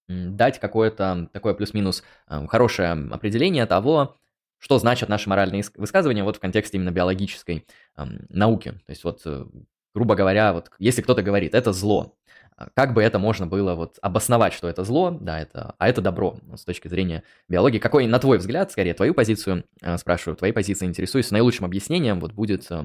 дать 0.08 0.60
какое-то 0.60 1.28
такое 1.32 1.54
плюс-минус 1.54 2.04
хорошее 2.28 2.92
определение 3.10 3.66
того, 3.66 4.16
что 4.58 4.78
значат 4.78 5.08
наши 5.08 5.28
моральные 5.28 5.64
высказывания 5.76 6.24
вот 6.24 6.36
в 6.36 6.40
контексте 6.40 6.76
именно 6.76 6.90
биологической 6.90 7.66
эм, 7.96 8.26
науки. 8.28 8.72
То 8.86 8.90
есть 8.90 9.04
вот, 9.04 9.22
э, 9.24 9.46
грубо 9.94 10.14
говоря, 10.14 10.52
вот 10.52 10.70
если 10.78 11.02
кто-то 11.02 11.22
говорит, 11.22 11.54
это 11.54 11.72
зло, 11.72 12.16
а 12.56 12.70
как 12.74 12.94
бы 12.94 13.02
это 13.02 13.18
можно 13.18 13.46
было 13.46 13.74
вот 13.74 13.98
обосновать, 14.00 14.54
что 14.54 14.68
это 14.68 14.82
зло, 14.82 15.10
да, 15.10 15.38
это, 15.40 15.74
а 15.78 15.88
это 15.88 16.00
добро 16.00 16.38
с 16.54 16.64
точки 16.64 16.88
зрения 16.88 17.22
биологии. 17.48 17.78
Какой, 17.78 18.06
на 18.06 18.18
твой 18.18 18.38
взгляд, 18.38 18.72
скорее, 18.72 18.94
твою 18.94 19.12
позицию, 19.12 19.64
э, 19.82 19.98
спрашиваю, 19.98 20.36
твоей 20.36 20.52
позиции 20.52 20.86
интересуюсь, 20.86 21.30
наилучшим 21.30 21.66
объяснением 21.66 22.18
вот 22.18 22.32
будет 22.32 22.66
э, 22.70 22.82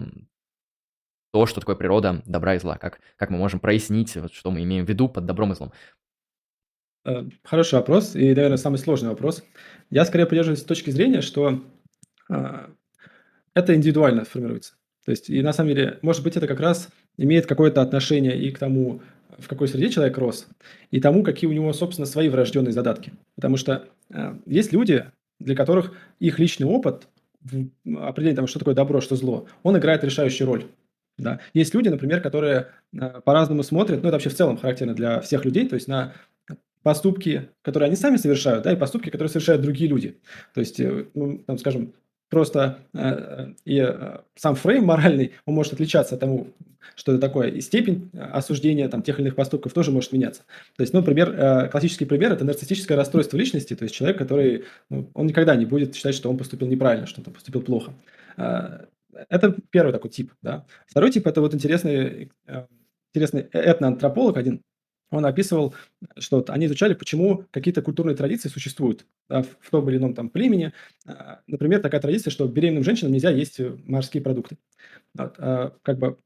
то, 1.32 1.46
что 1.46 1.62
такое 1.62 1.78
природа 1.78 2.22
добра 2.26 2.56
и 2.56 2.60
зла, 2.60 2.78
как, 2.78 3.00
как 3.16 3.30
мы 3.30 3.38
можем 3.38 3.62
прояснить, 3.62 4.16
вот, 4.18 4.34
что 4.34 4.52
мы 4.52 4.64
имеем 4.64 4.86
в 4.86 4.90
виду 4.90 5.08
под 5.08 5.26
добром 5.26 5.54
и 5.54 5.56
злом. 5.56 5.72
Э, 7.04 7.24
хороший 7.44 7.76
вопрос 7.76 8.16
и, 8.16 8.34
наверное, 8.34 8.58
самый 8.58 8.78
сложный 8.78 9.10
вопрос. 9.10 9.44
Я 9.90 10.06
скорее 10.06 10.26
придерживаюсь 10.26 10.64
точки 10.64 10.92
зрения, 10.92 11.22
что 11.22 11.64
э, 12.30 12.68
это 13.54 13.76
индивидуально 13.76 14.26
формируется. 14.26 14.74
То 15.06 15.12
есть, 15.12 15.30
и 15.30 15.42
на 15.42 15.52
самом 15.52 15.74
деле, 15.74 15.98
может 16.02 16.24
быть, 16.24 16.38
это 16.38 16.48
как 16.48 16.60
раз 16.60 16.90
имеет 17.18 17.48
какое-то 17.48 17.82
отношение 17.82 18.40
и 18.40 18.52
к 18.52 18.60
тому, 18.60 19.02
в 19.40 19.48
какой 19.48 19.68
среде 19.68 19.90
человек 19.90 20.18
рос, 20.18 20.48
и 20.92 21.00
тому, 21.02 21.24
какие 21.24 21.50
у 21.50 21.54
него, 21.54 21.74
собственно, 21.74 22.06
свои 22.06 22.30
врожденные 22.30 22.72
задатки. 22.72 23.14
Потому 23.36 23.58
что 23.58 23.88
э, 24.14 24.36
есть 24.46 24.72
люди, 24.72 25.06
для 25.40 25.56
которых 25.56 25.94
их 26.20 26.38
личный 26.38 26.68
опыт 26.68 27.08
в 27.44 27.68
определении 27.98 28.36
того, 28.36 28.48
что 28.48 28.60
такое 28.60 28.76
добро, 28.76 29.02
что 29.02 29.16
зло, 29.16 29.48
он 29.64 29.76
играет 29.76 30.04
решающую 30.04 30.46
роль. 30.46 30.66
Да. 31.18 31.40
Есть 31.54 31.74
люди, 31.74 31.90
например, 31.90 32.22
которые 32.22 32.68
э, 32.94 33.22
по-разному 33.22 33.64
смотрят, 33.64 34.02
ну 34.02 34.10
это 34.10 34.16
вообще 34.16 34.30
в 34.30 34.36
целом 34.36 34.58
характерно 34.58 34.94
для 34.94 35.20
всех 35.22 35.46
людей, 35.46 35.68
то 35.68 35.76
есть 35.76 35.88
на 35.88 36.14
поступки, 36.84 37.50
которые 37.62 37.88
они 37.88 37.96
сами 37.96 38.18
совершают, 38.18 38.64
да, 38.64 38.74
и 38.74 38.76
поступки, 38.76 39.10
которые 39.10 39.30
совершают 39.30 39.62
другие 39.62 39.90
люди. 39.90 40.20
То 40.54 40.60
есть, 40.60 40.80
э, 40.80 41.06
ну, 41.14 41.40
там, 41.40 41.58
скажем, 41.58 41.94
просто 42.30 42.80
э, 42.94 43.54
и 43.66 43.78
э, 43.80 44.20
сам 44.36 44.56
фрейм 44.56 44.86
моральный, 44.86 45.34
он 45.46 45.54
может 45.54 45.74
отличаться 45.74 46.16
от 46.16 46.22
тому, 46.22 46.48
что 46.96 47.12
это 47.12 47.22
такое, 47.22 47.50
и 47.50 47.62
степень 47.62 48.10
осуждения 48.14 48.88
там, 48.90 49.04
тех 49.04 49.20
или 49.20 49.26
иных 49.26 49.36
поступков 49.36 49.74
тоже 49.74 49.92
может 49.92 50.12
меняться. 50.14 50.44
То 50.76 50.82
есть, 50.82 50.94
ну, 50.94 51.00
например, 51.02 51.30
э, 51.30 51.70
классический 51.70 52.06
пример– 52.06 52.32
это 52.34 52.46
нарциссическое 52.46 52.98
расстройство 52.98 53.38
личности, 53.38 53.76
то 53.76 53.84
есть 53.84 53.94
человек, 53.94 54.18
который, 54.18 54.64
ну, 54.90 55.10
он 55.14 55.28
никогда 55.28 55.56
не 55.56 55.66
будет 55.66 55.94
считать, 55.96 56.16
что 56.16 56.30
он 56.30 56.38
поступил 56.38 56.68
неправильно, 56.68 57.06
что 57.06 57.22
он 57.26 57.34
поступил 57.34 57.62
плохо. 57.62 57.94
Э, 58.38 58.86
это 59.30 59.56
первый 59.70 59.92
такой 59.92 60.10
тип, 60.10 60.32
да. 60.42 60.66
Второй 60.88 61.12
тип– 61.12 61.28
это 61.28 61.42
вот 61.42 61.54
интересный, 61.54 62.32
э, 62.48 62.66
интересный 63.14 63.48
этноантрополог 63.52 64.38
один, 64.38 64.62
он 65.12 65.26
описывал, 65.26 65.76
что 66.18 66.44
они 66.48 66.66
изучали, 66.66 66.94
почему 66.94 67.46
какие-то 67.52 67.82
культурные 67.82 68.16
традиции 68.16 68.50
существуют 68.50 69.06
да, 69.30 69.44
в, 69.44 69.70
том 69.70 69.88
или 69.90 69.98
ином 69.98 70.14
там 70.14 70.30
племени. 70.30 70.74
А, 71.06 71.42
например, 71.48 71.82
такая 71.82 72.02
традиция, 72.02 72.32
что 72.32 72.48
беременным 72.48 72.84
женщинам 72.84 73.12
нельзя 73.12 73.30
есть 73.30 73.60
э, 73.60 73.78
морские 73.86 74.24
продукты. 74.24 74.58
Вот, 75.14 75.36
а, 75.38 75.74
как 75.84 76.00
бы 76.00 76.18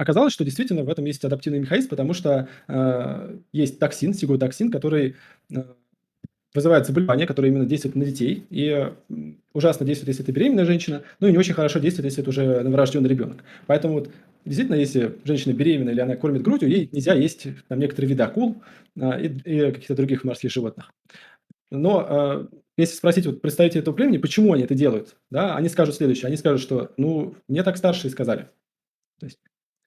оказалось, 0.00 0.32
что 0.32 0.44
действительно 0.44 0.82
в 0.82 0.88
этом 0.88 1.04
есть 1.04 1.22
адаптивный 1.24 1.60
механизм, 1.60 1.90
потому 1.90 2.14
что 2.14 2.48
э, 2.68 3.38
есть 3.52 3.78
токсин, 3.78 4.14
сиготоксин, 4.14 4.70
который 4.70 5.16
э, 5.54 5.62
вызывает 6.54 6.86
заболевание, 6.86 7.26
которое 7.26 7.48
именно 7.48 7.64
действует 7.64 7.94
на 7.94 8.04
детей, 8.04 8.44
и 8.50 8.92
ужасно 9.52 9.86
действует, 9.86 10.08
если 10.08 10.24
это 10.24 10.32
беременная 10.32 10.64
женщина, 10.64 11.02
ну 11.20 11.28
и 11.28 11.32
не 11.32 11.38
очень 11.38 11.54
хорошо 11.54 11.78
действует, 11.78 12.06
если 12.06 12.22
это 12.22 12.30
уже 12.30 12.62
новорожденный 12.62 13.08
ребенок. 13.08 13.44
Поэтому 13.66 13.94
вот 13.94 14.10
действительно, 14.44 14.76
если 14.76 15.18
женщина 15.24 15.52
беременна 15.52 15.90
или 15.90 16.00
она 16.00 16.16
кормит 16.16 16.42
грудью, 16.42 16.68
ей 16.68 16.88
нельзя 16.92 17.14
есть 17.14 17.46
там 17.68 17.78
некоторые 17.78 18.08
виды 18.10 18.22
акул 18.22 18.62
а, 19.00 19.18
и, 19.20 19.28
и 19.28 19.72
каких-то 19.72 19.94
других 19.94 20.24
морских 20.24 20.50
животных. 20.50 20.92
Но 21.70 22.06
а, 22.08 22.48
если 22.76 22.96
спросить 22.96 23.26
вот 23.26 23.42
представителей 23.42 23.82
этого 23.82 23.94
племени, 23.94 24.18
почему 24.18 24.52
они 24.52 24.64
это 24.64 24.74
делают, 24.74 25.16
да, 25.30 25.54
они 25.56 25.68
скажут 25.68 25.94
следующее. 25.94 26.26
Они 26.26 26.36
скажут, 26.36 26.60
что, 26.60 26.92
ну, 26.96 27.36
мне 27.46 27.62
так 27.62 27.76
старшие 27.76 28.10
сказали. 28.10 28.48
То 29.20 29.26
есть, 29.26 29.38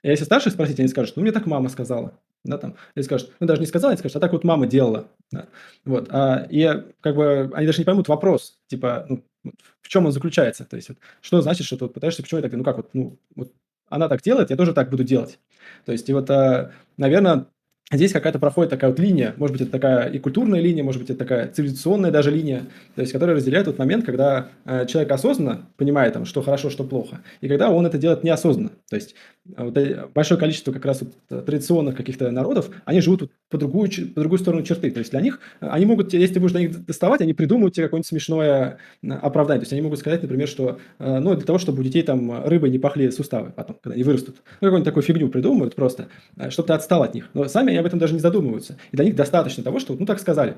если 0.03 0.23
старших 0.23 0.53
спросить, 0.53 0.79
они 0.79 0.87
скажут, 0.87 1.15
ну, 1.15 1.23
мне 1.23 1.31
так 1.31 1.45
мама 1.45 1.69
сказала 1.69 2.19
да, 2.43 2.57
там, 2.57 2.75
или 2.95 3.03
скажут, 3.03 3.31
ну, 3.39 3.47
даже 3.47 3.61
не 3.61 3.67
сказала, 3.67 3.91
они 3.91 3.97
скажут, 3.99 4.17
а 4.17 4.19
так 4.19 4.33
вот 4.33 4.43
мама 4.43 4.67
делала, 4.67 5.07
да, 5.31 5.47
вот, 5.85 6.07
а, 6.11 6.45
и 6.49 6.83
как 7.01 7.15
бы 7.15 7.51
они 7.53 7.65
даже 7.65 7.79
не 7.79 7.85
поймут 7.85 8.07
вопрос, 8.09 8.59
типа, 8.67 9.05
ну, 9.09 9.23
в 9.81 9.87
чем 9.87 10.05
он 10.05 10.11
заключается, 10.11 10.65
то 10.65 10.75
есть, 10.75 10.89
вот, 10.89 10.97
что 11.21 11.41
значит, 11.41 11.65
что 11.65 11.77
ты 11.77 11.85
вот 11.85 11.93
пытаешься, 11.93 12.21
почему 12.21 12.39
я 12.39 12.43
так, 12.43 12.53
ну, 12.53 12.63
как 12.63 12.77
вот, 12.77 12.89
ну, 12.93 13.17
вот 13.35 13.51
она 13.89 14.09
так 14.09 14.21
делает, 14.21 14.49
я 14.49 14.55
тоже 14.57 14.73
так 14.73 14.89
буду 14.89 15.03
делать, 15.03 15.39
то 15.85 15.91
есть, 15.91 16.09
и 16.09 16.13
вот, 16.13 16.29
а, 16.29 16.71
наверное, 16.97 17.47
здесь 17.97 18.11
какая-то 18.11 18.39
проходит 18.39 18.69
такая 18.69 18.89
вот 18.89 18.99
линия, 18.99 19.33
может 19.37 19.53
быть, 19.53 19.61
это 19.61 19.71
такая 19.71 20.09
и 20.09 20.19
культурная 20.19 20.59
линия, 20.59 20.83
может 20.83 21.01
быть, 21.01 21.09
это 21.09 21.19
такая 21.19 21.47
цивилизационная 21.47 22.11
даже 22.11 22.31
линия, 22.31 22.67
то 22.95 23.01
есть, 23.01 23.13
которая 23.13 23.35
разделяет 23.35 23.65
тот 23.65 23.77
момент, 23.77 24.05
когда 24.05 24.49
э, 24.65 24.85
человек 24.85 25.11
осознанно 25.11 25.67
понимает, 25.77 26.13
там, 26.13 26.25
что 26.25 26.41
хорошо, 26.41 26.69
что 26.69 26.83
плохо, 26.83 27.21
и 27.41 27.47
когда 27.47 27.69
он 27.69 27.85
это 27.85 27.97
делает 27.97 28.23
неосознанно. 28.23 28.71
То 28.89 28.95
есть, 28.95 29.15
э, 29.55 29.63
вот, 29.63 29.77
э, 29.77 30.07
большое 30.13 30.39
количество 30.39 30.71
как 30.71 30.85
раз 30.85 31.01
вот, 31.01 31.13
э, 31.29 31.41
традиционных 31.45 31.95
каких-то 31.95 32.29
народов, 32.31 32.69
они 32.85 33.01
живут 33.01 33.31
по, 33.53 33.57
другую, 33.59 33.87
по 34.15 34.21
другую 34.21 34.39
сторону 34.39 34.63
черты. 34.63 34.89
То 34.89 34.99
есть, 34.99 35.11
для 35.11 35.21
них, 35.21 35.39
они 35.59 35.85
могут, 35.85 36.11
если 36.13 36.33
ты 36.33 36.39
будешь 36.39 36.53
до 36.53 36.59
них 36.59 36.85
доставать, 36.85 37.21
они 37.21 37.33
придумают 37.33 37.75
тебе 37.75 37.85
какое-нибудь 37.85 38.07
смешное 38.07 38.79
оправдание. 39.07 39.59
То 39.59 39.65
есть, 39.65 39.73
они 39.73 39.83
могут 39.83 39.99
сказать, 39.99 40.23
например, 40.23 40.47
что, 40.47 40.79
ну, 40.97 41.35
для 41.35 41.45
того, 41.45 41.59
чтобы 41.59 41.81
у 41.81 41.83
детей 41.83 42.01
там 42.01 42.45
рыбой 42.45 42.71
не 42.71 42.79
пахли 42.79 43.09
суставы 43.11 43.51
потом, 43.55 43.77
когда 43.81 43.93
они 43.93 44.03
вырастут. 44.03 44.37
Ну, 44.59 44.67
какую-нибудь 44.67 44.85
такую 44.85 45.03
фигню 45.03 45.29
придумывают 45.29 45.75
просто, 45.75 46.07
чтобы 46.49 46.67
ты 46.67 46.73
отстал 46.73 47.03
от 47.03 47.13
них. 47.13 47.29
Но 47.35 47.47
сами 47.47 47.69
они 47.69 47.77
об 47.77 47.85
этом 47.85 47.99
даже 47.99 48.13
не 48.13 48.19
задумываются. 48.19 48.77
И 48.91 48.95
для 48.95 49.05
них 49.05 49.15
достаточно 49.15 49.63
того, 49.63 49.79
что, 49.79 49.95
ну, 49.95 50.05
так 50.05 50.19
сказали. 50.19 50.55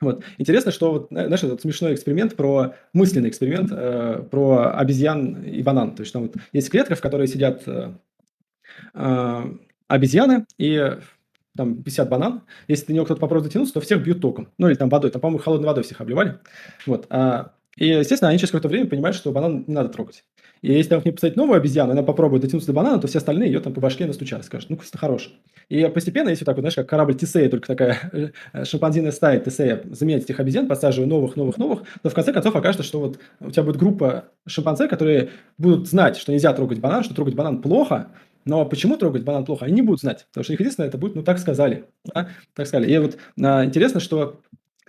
Вот. 0.00 0.24
Интересно, 0.38 0.72
что 0.72 0.92
вот, 0.92 1.08
знаешь, 1.10 1.44
этот 1.44 1.60
смешной 1.60 1.92
эксперимент 1.92 2.34
про 2.34 2.74
мысленный 2.94 3.28
эксперимент 3.28 3.70
э, 3.70 4.24
про 4.30 4.72
обезьян 4.74 5.42
и 5.42 5.62
банан. 5.62 5.94
То 5.94 6.00
есть 6.00 6.12
там 6.14 6.22
вот 6.22 6.36
есть 6.52 6.70
клетка, 6.70 6.94
в 6.94 7.02
которой 7.02 7.28
сидят 7.28 7.64
э, 7.66 7.92
э, 8.94 9.42
обезьяны 9.88 10.46
и 10.56 10.96
там 11.56 11.82
50 11.82 12.08
банан. 12.08 12.42
Если 12.68 12.86
до 12.86 12.92
него 12.94 13.04
кто-то 13.04 13.20
попробует 13.20 13.48
дотянуться, 13.48 13.74
то 13.74 13.80
всех 13.80 14.02
бьют 14.02 14.20
током. 14.20 14.48
Ну 14.58 14.68
или 14.68 14.74
там 14.74 14.88
водой. 14.88 15.10
Там, 15.10 15.20
по-моему, 15.20 15.42
холодной 15.42 15.66
водой 15.66 15.84
всех 15.84 16.00
обливали. 16.00 16.38
Вот. 16.86 17.06
А, 17.10 17.52
и, 17.76 17.86
естественно, 17.86 18.28
они 18.28 18.38
через 18.38 18.50
какое-то 18.50 18.68
время 18.68 18.88
понимают, 18.88 19.16
что 19.16 19.32
банан 19.32 19.64
не 19.66 19.74
надо 19.74 19.88
трогать. 19.88 20.24
И 20.62 20.72
если 20.72 20.90
там 20.90 21.00
к 21.00 21.06
ней 21.06 21.12
поставить 21.12 21.36
новую 21.36 21.56
обезьяну, 21.56 21.92
она 21.92 22.02
попробует 22.02 22.42
дотянуться 22.42 22.66
до 22.66 22.74
банана, 22.74 23.00
то 23.00 23.08
все 23.08 23.18
остальные 23.18 23.50
ее 23.50 23.60
там 23.60 23.72
по 23.72 23.80
башке 23.80 24.06
настучат, 24.06 24.44
скажут, 24.44 24.68
ну, 24.68 24.76
конечно, 24.76 24.98
хорош. 24.98 25.32
И 25.70 25.86
постепенно, 25.86 26.28
если 26.28 26.44
так 26.44 26.56
вот, 26.56 26.62
знаешь, 26.62 26.74
как 26.74 26.88
корабль 26.88 27.14
Тесея, 27.14 27.48
только 27.48 27.66
такая 27.66 28.32
э, 28.52 28.64
шимпанзиная 28.64 29.12
стая 29.12 29.40
Тесея, 29.40 29.82
заменять 29.90 30.24
этих 30.24 30.38
обезьян, 30.38 30.68
подсаживая 30.68 31.08
новых, 31.08 31.36
новых, 31.36 31.56
новых, 31.56 31.84
то 32.02 32.10
в 32.10 32.14
конце 32.14 32.34
концов 32.34 32.54
окажется, 32.56 32.82
что 32.82 33.00
вот 33.00 33.18
у 33.40 33.50
тебя 33.50 33.62
будет 33.62 33.76
группа 33.78 34.26
шимпанзе, 34.46 34.86
которые 34.88 35.30
будут 35.56 35.88
знать, 35.88 36.18
что 36.18 36.32
нельзя 36.32 36.52
трогать 36.52 36.80
банан, 36.80 37.04
что 37.04 37.14
трогать 37.14 37.34
банан 37.34 37.62
плохо, 37.62 38.08
но 38.44 38.64
почему 38.64 38.96
трогать 38.96 39.24
банан 39.24 39.44
плохо, 39.44 39.66
они 39.66 39.74
не 39.74 39.82
будут 39.82 40.00
знать, 40.00 40.26
потому 40.30 40.44
что 40.44 40.52
их 40.52 40.60
единственное 40.60 40.88
это 40.88 40.98
будет, 40.98 41.14
ну, 41.14 41.22
так 41.22 41.38
сказали, 41.38 41.84
да? 42.14 42.28
так 42.54 42.66
сказали. 42.66 42.90
И 42.92 42.98
вот 42.98 43.16
а, 43.42 43.64
интересно, 43.64 44.00
что 44.00 44.40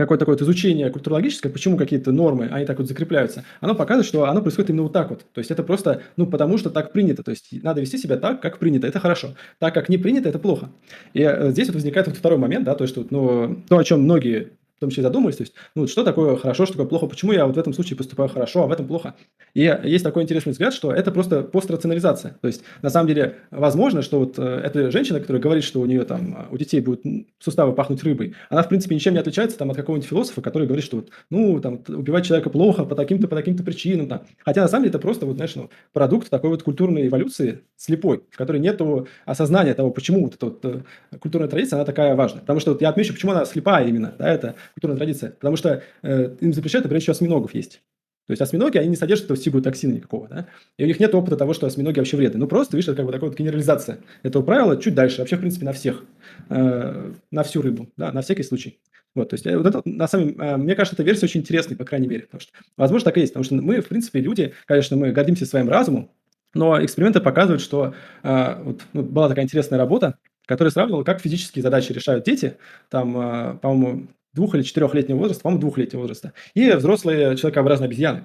какое-то 0.02 0.22
такое 0.22 0.36
вот 0.36 0.42
изучение 0.42 0.90
культурологическое, 0.90 1.52
почему 1.52 1.78
какие-то 1.78 2.12
нормы, 2.12 2.48
они 2.52 2.66
так 2.66 2.80
вот 2.80 2.88
закрепляются, 2.88 3.44
оно 3.60 3.76
показывает, 3.76 4.08
что 4.08 4.26
оно 4.26 4.42
происходит 4.42 4.70
именно 4.70 4.84
вот 4.84 4.94
так 4.94 5.10
вот. 5.10 5.26
То 5.34 5.40
есть 5.40 5.52
это 5.52 5.64
просто, 5.64 6.02
ну, 6.18 6.28
потому 6.28 6.58
что 6.58 6.70
так 6.70 6.92
принято. 6.92 7.24
То 7.24 7.32
есть 7.32 7.50
надо 7.64 7.82
вести 7.82 7.98
себя 7.98 8.18
так, 8.18 8.42
как 8.42 8.58
принято, 8.58 8.88
это 8.88 9.00
хорошо. 9.00 9.36
Так, 9.60 9.74
как 9.74 9.90
не 9.90 9.98
принято, 9.98 10.30
это 10.30 10.40
плохо. 10.40 10.70
И 11.14 11.22
э, 11.22 11.52
здесь 11.52 11.68
вот 11.68 11.76
возникает 11.76 12.08
вот 12.08 12.18
второй 12.18 12.40
момент, 12.40 12.66
да, 12.66 12.76
то, 12.76 12.84
есть, 12.84 12.96
ну, 13.12 13.64
то, 13.68 13.78
о 13.78 13.84
чем 13.84 14.02
многие 14.02 14.54
том 14.82 14.90
числе 14.90 15.04
задумались, 15.04 15.38
то 15.38 15.44
есть, 15.44 15.54
ну, 15.76 15.88
что 15.88 16.04
такое 16.04 16.36
хорошо, 16.36 16.66
что 16.66 16.74
такое 16.74 16.88
плохо, 16.88 17.06
почему 17.06 17.32
я 17.32 17.46
вот 17.46 17.56
в 17.56 17.60
этом 17.60 17.74
случае 17.74 17.98
поступаю 17.98 18.30
хорошо, 18.30 18.64
а 18.64 18.68
в 18.68 18.72
этом 18.72 18.88
плохо. 18.88 19.16
И 19.54 19.62
есть 19.84 20.04
такой 20.04 20.24
интересный 20.24 20.52
взгляд, 20.52 20.74
что 20.74 20.92
это 20.92 21.12
просто 21.12 21.44
пострационализация. 21.44 22.38
То 22.42 22.48
есть, 22.48 22.64
на 22.82 22.90
самом 22.90 23.08
деле, 23.08 23.36
возможно, 23.52 24.02
что 24.02 24.20
вот 24.20 24.40
э, 24.40 24.44
эта 24.44 24.92
женщина, 24.92 25.20
которая 25.20 25.42
говорит, 25.42 25.64
что 25.64 25.82
у 25.82 25.86
нее 25.86 26.04
там, 26.04 26.48
у 26.52 26.58
детей 26.58 26.82
будут 26.82 27.04
суставы 27.40 27.74
пахнуть 27.74 28.04
рыбой, 28.04 28.34
она, 28.50 28.64
в 28.64 28.70
принципе, 28.70 28.96
ничем 28.96 29.14
не 29.14 29.20
отличается 29.20 29.58
там 29.58 29.70
от 29.70 29.78
какого-нибудь 29.78 30.10
философа, 30.10 30.42
который 30.42 30.66
говорит, 30.66 30.84
что 30.84 30.98
вот, 30.98 31.10
ну, 31.30 31.60
там, 31.60 31.82
убивать 31.88 32.26
человека 32.26 32.50
плохо 32.50 32.84
по 32.84 32.96
таким-то, 32.96 33.28
по 33.28 33.36
таким-то 33.36 33.64
причинам. 33.64 34.08
Там. 34.08 34.22
Хотя, 34.44 34.62
на 34.62 34.68
самом 34.68 34.84
деле, 34.84 34.90
это 34.90 35.00
просто, 35.00 35.26
вот, 35.28 35.36
знаешь, 35.36 35.56
ну, 35.56 35.70
продукт 35.94 36.30
такой 36.30 36.50
вот 36.50 36.64
культурной 36.64 37.08
эволюции 37.08 37.62
слепой, 37.76 38.24
в 38.32 38.38
которой 38.38 38.58
нет 38.58 38.82
осознания 39.26 39.76
того, 39.76 39.92
почему 39.92 40.24
вот 40.24 40.36
эта 40.36 40.46
вот 40.48 40.66
э, 40.66 40.82
культурная 41.20 41.50
традиция, 41.50 41.78
она 41.78 41.86
такая 41.86 42.16
важная. 42.16 42.42
Потому 42.42 42.60
что 42.60 42.72
вот 42.72 42.82
я 42.82 42.90
отмечу, 42.90 43.14
почему 43.14 43.32
она 43.34 43.46
слепая 43.46 43.88
именно, 43.88 44.16
да, 44.18 44.32
это 44.32 44.56
культурная 44.74 44.98
традиция. 44.98 45.32
Потому 45.32 45.56
что 45.56 45.84
э, 46.02 46.36
им 46.40 46.54
запрещают, 46.54 46.86
например, 46.86 47.02
еще 47.02 47.12
осьминогов 47.12 47.54
есть. 47.54 47.82
То 48.28 48.34
есть 48.34 48.42
осьминоги, 48.42 48.78
они 48.78 48.90
не 48.90 48.96
содержат 48.96 49.26
этого 49.26 49.38
сигутоксина 49.38 49.94
никакого, 49.94 50.28
да? 50.28 50.48
И 50.78 50.84
у 50.84 50.88
них 50.88 51.00
нет 51.00 51.14
опыта 51.14 51.36
того, 51.36 51.54
что 51.54 51.68
осьминоги 51.68 52.00
вообще 52.00 52.18
вредны. 52.18 52.40
Ну, 52.40 52.48
просто, 52.48 52.78
видишь, 52.78 52.88
это 52.88 52.98
как 52.98 53.06
бы 53.06 53.12
такая 53.12 53.30
вот 53.30 53.38
генерализация 53.38 54.00
этого 54.24 54.44
правила 54.44 54.82
чуть 54.82 54.96
дальше, 54.96 55.20
вообще, 55.20 55.36
в 55.36 55.40
принципе, 55.40 55.66
на 55.66 55.74
всех, 55.74 56.04
э, 56.50 57.14
на 57.32 57.44
всю 57.44 57.62
рыбу, 57.62 57.90
да, 57.98 58.12
на 58.12 58.22
всякий 58.22 58.44
случай. 58.44 58.80
Вот, 59.16 59.30
то 59.30 59.34
есть, 59.34 59.46
э, 59.46 59.58
вот 59.58 59.66
это, 59.66 59.82
на 59.84 60.08
самом 60.08 60.40
э, 60.40 60.58
мне 60.58 60.76
кажется, 60.76 60.96
эта 60.96 61.04
версия 61.04 61.26
очень 61.26 61.42
интересная, 61.42 61.76
по 61.76 61.84
крайней 61.84 62.08
мере, 62.08 62.24
потому 62.24 62.40
что, 62.40 62.54
возможно, 62.78 63.06
так 63.06 63.18
и 63.18 63.22
есть, 63.22 63.34
потому 63.34 63.44
что 63.44 63.56
мы, 63.56 63.82
в 63.82 63.88
принципе, 63.88 64.22
люди, 64.22 64.54
конечно, 64.66 64.96
мы 64.96 65.12
гордимся 65.12 65.46
своим 65.46 65.68
разумом, 65.68 66.10
но 66.54 66.84
эксперименты 66.84 67.20
показывают, 67.20 67.62
что 67.62 67.94
э, 68.24 68.64
вот, 68.64 68.82
ну, 68.94 69.04
была 69.04 69.28
такая 69.28 69.44
интересная 69.44 69.78
работа, 69.78 70.18
которая 70.46 70.72
сравнивала, 70.72 71.04
как 71.04 71.20
физические 71.22 71.64
задачи 71.64 71.92
решают 71.92 72.26
дети, 72.26 72.58
там, 72.90 73.18
э, 73.18 73.58
по-моему, 73.58 74.08
двух- 74.34 74.56
или 74.56 74.64
четырехлетнего 74.64 75.18
возраста, 75.18 75.44
по-моему, 75.44 75.62
двухлетнего 75.62 76.02
возраста, 76.02 76.34
и 76.54 76.72
взрослые 76.72 77.36
человекообразные 77.36 77.88
обезьяны. 77.88 78.24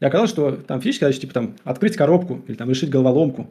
И 0.00 0.04
оказалось, 0.04 0.30
что 0.30 0.52
там 0.52 0.80
физически, 0.80 1.04
задачи, 1.04 1.20
типа 1.20 1.34
там 1.34 1.56
открыть 1.64 1.96
коробку 1.96 2.44
или 2.48 2.56
там 2.56 2.68
решить 2.68 2.90
головоломку, 2.90 3.50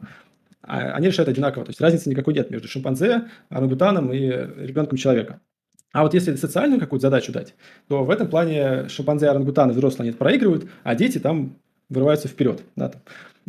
а 0.62 0.92
они 0.92 1.06
решают 1.08 1.28
одинаково. 1.28 1.64
То 1.64 1.70
есть 1.70 1.80
разницы 1.80 2.10
никакой 2.10 2.34
нет 2.34 2.50
между 2.50 2.68
шимпанзе, 2.68 3.28
орангутаном 3.48 4.12
и 4.12 4.26
ребенком 4.26 4.98
человека. 4.98 5.40
А 5.92 6.02
вот 6.02 6.12
если 6.12 6.34
социальную 6.36 6.80
какую-то 6.80 7.06
задачу 7.06 7.32
дать, 7.32 7.54
то 7.88 8.04
в 8.04 8.10
этом 8.10 8.28
плане 8.28 8.88
шимпанзе, 8.88 9.28
орангутаны, 9.28 9.72
взрослые 9.72 10.10
они 10.10 10.16
проигрывают, 10.16 10.68
а 10.82 10.94
дети 10.94 11.18
там 11.18 11.56
вырываются 11.88 12.28
вперед. 12.28 12.62
Да, 12.76 12.90
там. 12.90 13.02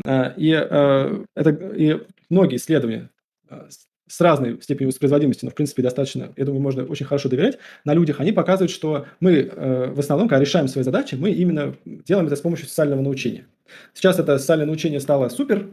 А, 0.06 0.34
и, 0.38 0.52
э, 0.52 1.24
это, 1.36 1.50
и 1.50 2.00
многие 2.30 2.56
исследования 2.56 3.10
э, 3.50 3.68
с 4.10 4.19
разной 4.19 4.61
степенью 4.61 4.90
воспроизводимости, 4.90 5.45
но 5.45 5.52
в 5.52 5.56
принципе 5.56 5.84
достаточно, 5.84 6.34
я 6.36 6.45
думаю, 6.45 6.61
можно 6.61 6.84
очень 6.84 7.06
хорошо 7.06 7.30
доверять, 7.30 7.60
на 7.86 7.94
людях, 7.94 8.19
они 8.19 8.31
показывают, 8.31 8.72
что 8.72 9.06
мы 9.19 9.34
э, 9.34 9.91
в 9.91 9.99
основном, 9.99 10.27
когда 10.27 10.41
решаем 10.41 10.68
свои 10.68 10.84
задачи, 10.84 11.15
мы 11.15 11.31
именно 11.31 11.76
делаем 11.86 12.27
это 12.27 12.36
с 12.36 12.41
помощью 12.41 12.68
социального 12.68 13.02
научения. 13.02 13.45
Сейчас 13.94 14.19
это 14.19 14.38
социальное 14.40 14.65
научение 14.65 14.99
стало 14.99 15.30
супер 15.30 15.68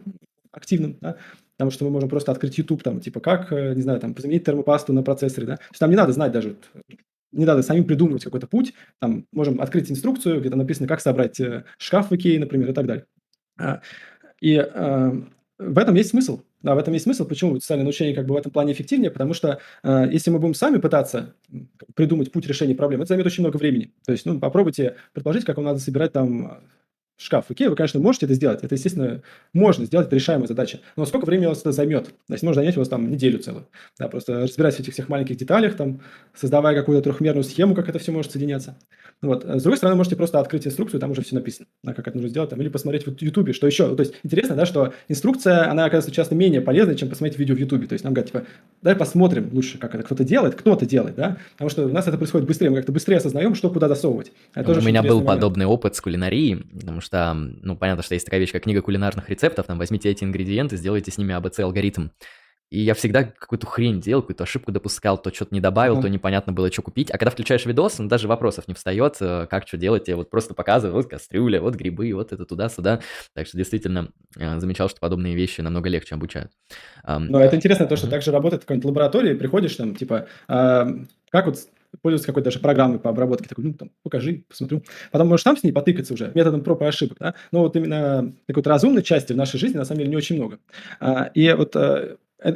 активным, 0.52 0.98
да, 1.00 1.16
потому 1.56 1.70
что 1.70 1.84
мы 1.86 1.90
можем 1.90 2.08
просто 2.08 2.30
открыть 2.30 2.58
YouTube, 2.58 2.82
там, 2.82 3.00
типа, 3.00 3.20
как, 3.20 3.52
э, 3.52 3.74
не 3.74 3.82
знаю, 3.82 4.00
там, 4.00 4.14
заменить 4.16 4.44
термопасту 4.44 4.92
на 4.92 5.02
процессоре, 5.02 5.46
да, 5.46 5.56
то 5.56 5.62
есть 5.70 5.80
нам 5.80 5.90
не 5.90 5.96
надо 5.96 6.12
знать 6.12 6.32
даже, 6.32 6.56
не 7.32 7.44
надо 7.46 7.62
самим 7.62 7.84
придумывать 7.84 8.24
какой-то 8.24 8.46
путь, 8.46 8.74
там, 9.00 9.26
можем 9.32 9.60
открыть 9.60 9.90
инструкцию, 9.90 10.40
где-то 10.40 10.56
написано, 10.56 10.86
как 10.86 11.00
собрать 11.00 11.40
э, 11.40 11.64
шкаф 11.78 12.10
в 12.10 12.14
Икее, 12.14 12.38
например, 12.38 12.70
и 12.70 12.74
так 12.74 12.86
далее. 12.86 13.06
А, 13.58 13.80
и 14.40 14.54
э, 14.56 15.12
в 15.58 15.78
этом 15.78 15.94
есть 15.94 16.10
смысл. 16.10 16.42
Да, 16.66 16.74
в 16.74 16.78
этом 16.78 16.94
есть 16.94 17.04
смысл. 17.04 17.24
Почему 17.28 17.60
социальное 17.60 17.84
научение 17.84 18.12
как 18.12 18.26
бы 18.26 18.34
в 18.34 18.36
этом 18.36 18.50
плане 18.50 18.72
эффективнее? 18.72 19.12
Потому 19.12 19.34
что 19.34 19.60
э, 19.84 20.08
если 20.10 20.32
мы 20.32 20.40
будем 20.40 20.52
сами 20.52 20.78
пытаться 20.78 21.32
придумать 21.94 22.32
путь 22.32 22.44
решения 22.48 22.74
проблемы, 22.74 23.04
это 23.04 23.10
займет 23.10 23.24
очень 23.24 23.44
много 23.44 23.56
времени. 23.56 23.92
То 24.04 24.10
есть, 24.10 24.26
ну, 24.26 24.40
попробуйте 24.40 24.96
предположить, 25.12 25.44
как 25.44 25.58
вам 25.58 25.66
надо 25.66 25.78
собирать 25.78 26.12
там 26.12 26.58
шкаф 27.16 27.50
Икее, 27.50 27.70
вы, 27.70 27.76
конечно, 27.76 28.00
можете 28.00 28.26
это 28.26 28.34
сделать. 28.34 28.62
Это, 28.62 28.74
естественно, 28.74 29.22
можно 29.52 29.84
сделать, 29.86 30.06
это 30.06 30.16
решаемая 30.16 30.46
задача. 30.46 30.80
Но 30.96 31.06
сколько 31.06 31.24
времени 31.24 31.46
у 31.46 31.48
вас 31.50 31.60
это 31.60 31.72
займет? 31.72 32.06
То 32.06 32.32
есть, 32.32 32.42
может 32.42 32.56
занять 32.56 32.76
у 32.76 32.80
вас 32.80 32.88
там 32.88 33.10
неделю 33.10 33.38
целую. 33.38 33.66
Да, 33.98 34.08
просто 34.08 34.40
разбираясь 34.40 34.76
в 34.76 34.80
этих 34.80 34.92
всех 34.92 35.08
маленьких 35.08 35.36
деталях, 35.36 35.76
там, 35.76 36.00
создавая 36.34 36.74
какую-то 36.74 37.02
трехмерную 37.02 37.44
схему, 37.44 37.74
как 37.74 37.88
это 37.88 37.98
все 37.98 38.12
может 38.12 38.32
соединяться. 38.32 38.76
Вот. 39.22 39.44
С 39.44 39.62
другой 39.62 39.78
стороны, 39.78 39.96
можете 39.96 40.16
просто 40.16 40.40
открыть 40.40 40.66
инструкцию, 40.66 41.00
там 41.00 41.10
уже 41.10 41.22
все 41.22 41.34
написано, 41.34 41.66
да, 41.82 41.94
как 41.94 42.06
это 42.06 42.16
нужно 42.16 42.28
сделать, 42.28 42.50
там, 42.50 42.60
или 42.60 42.68
посмотреть 42.68 43.06
в 43.06 43.22
Ютубе, 43.22 43.54
что 43.54 43.66
еще. 43.66 43.94
То 43.96 44.02
есть, 44.02 44.14
интересно, 44.22 44.56
да, 44.56 44.66
что 44.66 44.92
инструкция, 45.08 45.70
она, 45.70 45.86
оказывается, 45.86 46.14
часто 46.14 46.34
менее 46.34 46.60
полезна, 46.60 46.94
чем 46.94 47.08
посмотреть 47.08 47.38
видео 47.38 47.54
в 47.54 47.58
Ютубе. 47.58 47.86
То 47.86 47.94
есть, 47.94 48.04
нам 48.04 48.12
говорят, 48.12 48.30
типа, 48.30 48.44
давай 48.82 48.96
посмотрим 48.96 49.48
лучше, 49.52 49.78
как 49.78 49.94
это 49.94 50.04
кто-то 50.04 50.22
делает, 50.22 50.54
кто-то 50.54 50.84
делает, 50.84 51.14
да, 51.16 51.38
потому 51.52 51.70
что 51.70 51.86
у 51.86 51.88
нас 51.88 52.06
это 52.06 52.18
происходит 52.18 52.46
быстрее, 52.46 52.68
мы 52.68 52.76
как-то 52.76 52.92
быстрее 52.92 53.16
осознаем, 53.16 53.54
что 53.54 53.70
куда 53.70 53.88
засовывать. 53.88 54.32
Это 54.54 54.66
тоже 54.66 54.80
у 54.80 54.84
меня 54.84 55.02
был 55.02 55.20
момент. 55.20 55.26
подобный 55.28 55.64
опыт 55.64 55.96
с 55.96 56.00
кулинарией, 56.02 56.56
потому 56.78 57.00
что, 57.00 57.05
ну, 57.12 57.76
понятно, 57.76 58.02
что 58.02 58.14
есть 58.14 58.26
такая 58.26 58.40
вещь, 58.40 58.52
как 58.52 58.62
книга 58.62 58.82
кулинарных 58.82 59.28
рецептов, 59.28 59.66
там, 59.66 59.78
возьмите 59.78 60.10
эти 60.10 60.24
ингредиенты, 60.24 60.76
сделайте 60.76 61.10
с 61.10 61.18
ними 61.18 61.34
ABC-алгоритм. 61.34 62.08
И 62.68 62.80
я 62.80 62.94
всегда 62.94 63.22
какую-то 63.22 63.64
хрень 63.66 64.00
делал, 64.00 64.22
какую-то 64.22 64.42
ошибку 64.42 64.72
допускал, 64.72 65.18
то 65.18 65.32
что-то 65.32 65.54
не 65.54 65.60
добавил, 65.60 65.98
mm-hmm. 65.98 66.02
то 66.02 66.08
непонятно 66.08 66.52
было, 66.52 66.70
что 66.72 66.82
купить. 66.82 67.12
А 67.12 67.18
когда 67.18 67.30
включаешь 67.30 67.64
видос, 67.64 68.00
ну, 68.00 68.08
даже 68.08 68.26
вопросов 68.26 68.66
не 68.66 68.74
встает, 68.74 69.16
э, 69.20 69.46
как 69.48 69.68
что 69.68 69.76
делать, 69.76 70.08
я 70.08 70.16
вот 70.16 70.30
просто 70.30 70.52
показываю, 70.52 70.96
вот 70.96 71.08
кастрюля, 71.08 71.60
вот 71.60 71.76
грибы, 71.76 72.12
вот 72.12 72.32
это 72.32 72.44
туда-сюда. 72.44 73.00
Так 73.34 73.46
что 73.46 73.56
действительно 73.56 74.08
э, 74.36 74.58
замечал, 74.58 74.88
что 74.88 74.98
подобные 74.98 75.36
вещи 75.36 75.60
намного 75.60 75.88
легче 75.88 76.16
обучают. 76.16 76.50
Ну, 77.06 77.38
это 77.38 77.54
интересно, 77.54 77.86
то, 77.86 77.94
что 77.94 78.08
mm-hmm. 78.08 78.10
также 78.10 78.32
работает 78.32 78.62
в 78.62 78.66
какой-нибудь 78.66 78.86
лаборатории, 78.86 79.34
приходишь 79.34 79.76
там, 79.76 79.94
типа, 79.94 80.26
э, 80.48 80.84
как 81.30 81.46
вот 81.46 81.58
пользоваться 82.02 82.26
какой-то 82.26 82.46
даже 82.46 82.60
программой 82.60 82.98
по 82.98 83.10
обработке, 83.10 83.48
такой, 83.48 83.64
ну, 83.64 83.74
там, 83.74 83.90
покажи, 84.02 84.44
посмотрю. 84.48 84.82
Потом 85.10 85.28
можешь 85.28 85.44
там 85.44 85.56
с 85.56 85.62
ней 85.62 85.72
потыкаться 85.72 86.14
уже 86.14 86.30
методом 86.34 86.62
проб 86.62 86.82
и 86.82 86.86
ошибок, 86.86 87.18
да? 87.20 87.34
Но 87.52 87.60
вот 87.60 87.76
именно 87.76 88.34
такой 88.46 88.62
вот 88.62 88.66
разумной 88.66 89.02
части 89.02 89.32
в 89.32 89.36
нашей 89.36 89.58
жизни, 89.58 89.76
на 89.76 89.84
самом 89.84 89.98
деле, 89.98 90.10
не 90.10 90.16
очень 90.16 90.36
много. 90.36 90.58
А, 91.00 91.30
и 91.34 91.52
вот 91.52 91.76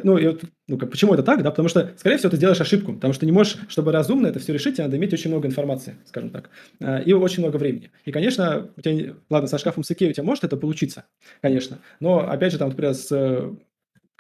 ну, 0.03 0.19
и 0.19 0.27
вот, 0.27 0.43
ну 0.69 0.79
почему 0.79 1.15
это 1.15 1.23
так, 1.23 1.43
да? 1.43 1.51
Потому 1.51 1.69
что, 1.69 1.93
скорее 1.97 2.19
всего, 2.19 2.31
ты 2.31 2.37
сделаешь 2.37 2.61
ошибку, 2.61 2.93
потому 2.93 3.13
что 3.13 3.25
не 3.27 3.33
можешь, 3.33 3.57
чтобы 3.69 3.93
разумно 3.93 4.27
это 4.27 4.39
все 4.39 4.53
решить, 4.53 4.77
тебе 4.77 4.85
надо 4.85 4.97
иметь 4.99 5.13
очень 5.13 5.31
много 5.31 5.49
информации, 5.49 5.97
скажем 6.07 6.31
так, 6.31 6.51
а, 6.81 6.99
и 6.99 7.13
очень 7.13 7.43
много 7.43 7.57
времени. 7.57 7.91
И, 8.05 8.13
конечно, 8.13 8.71
у 8.77 8.81
тебя, 8.81 9.15
ладно, 9.31 9.49
со 9.49 9.59
шкафом 9.59 9.83
с 9.83 9.91
Икеей 9.91 10.11
у 10.11 10.15
тебя 10.15 10.25
может 10.25 10.45
это 10.45 10.57
получиться, 10.57 11.05
конечно, 11.41 11.79
но, 11.99 12.29
опять 12.31 12.53
же, 12.53 12.59
там, 12.59 12.69
например, 12.69 12.95
с 12.95 13.11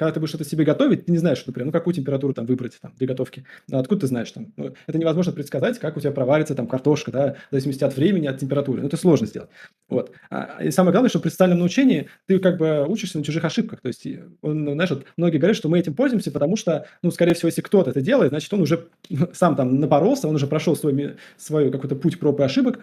когда 0.01 0.13
ты 0.15 0.21
будешь 0.21 0.31
что-то 0.31 0.45
себе 0.45 0.65
готовить, 0.65 1.05
ты 1.05 1.13
не 1.13 1.19
знаешь, 1.19 1.45
например, 1.45 1.67
ну, 1.67 1.73
какую 1.73 1.93
температуру 1.93 2.33
там 2.33 2.47
выбрать 2.47 2.73
там, 2.81 2.95
для 2.97 3.07
готовки. 3.07 3.45
Ну, 3.69 3.79
откуда 3.79 4.01
ты 4.01 4.07
знаешь 4.07 4.31
там? 4.31 4.51
Ну, 4.57 4.73
это 4.87 4.97
невозможно 4.97 5.31
предсказать, 5.31 5.79
как 5.79 5.99
у 5.99 6.01
тебя 6.01 6.11
проварится 6.11 6.55
там 6.55 6.67
картошка, 6.67 7.13
да, 7.13 7.37
в 7.51 7.53
зависимости 7.53 7.85
от 7.85 7.95
времени, 7.95 8.27
от 8.27 8.39
температуры. 8.39 8.81
Ну, 8.81 8.89
это 8.89 8.97
сложно 8.97 9.27
сделать. 9.27 9.51
Вот. 9.91 10.13
А, 10.31 10.57
и 10.63 10.71
самое 10.71 10.93
главное, 10.93 11.11
что 11.11 11.21
при 11.21 11.29
социальном 11.29 11.59
научении 11.59 12.09
ты 12.25 12.39
как 12.39 12.57
бы 12.57 12.87
учишься 12.89 13.19
на 13.19 13.25
чужих 13.25 13.45
ошибках. 13.45 13.83
То 13.83 13.89
есть, 13.89 14.07
он, 14.41 14.65
ну, 14.65 14.73
знаешь, 14.73 14.89
вот 14.89 15.05
многие 15.19 15.37
говорят, 15.37 15.59
что 15.59 15.69
мы 15.69 15.79
этим 15.79 15.93
пользуемся, 15.93 16.31
потому 16.31 16.57
что, 16.57 16.87
ну, 17.03 17.11
скорее 17.11 17.35
всего, 17.35 17.49
если 17.49 17.61
кто-то 17.61 17.91
это 17.91 18.01
делает, 18.01 18.31
значит, 18.31 18.51
он 18.55 18.63
уже 18.63 18.89
сам 19.35 19.55
там 19.55 19.81
напоролся, 19.81 20.29
он 20.29 20.35
уже 20.35 20.47
прошел 20.47 20.77
свой, 20.77 21.17
свой 21.37 21.71
какой-то 21.71 21.95
путь 21.95 22.19
проб 22.19 22.41
и 22.41 22.43
ошибок, 22.43 22.81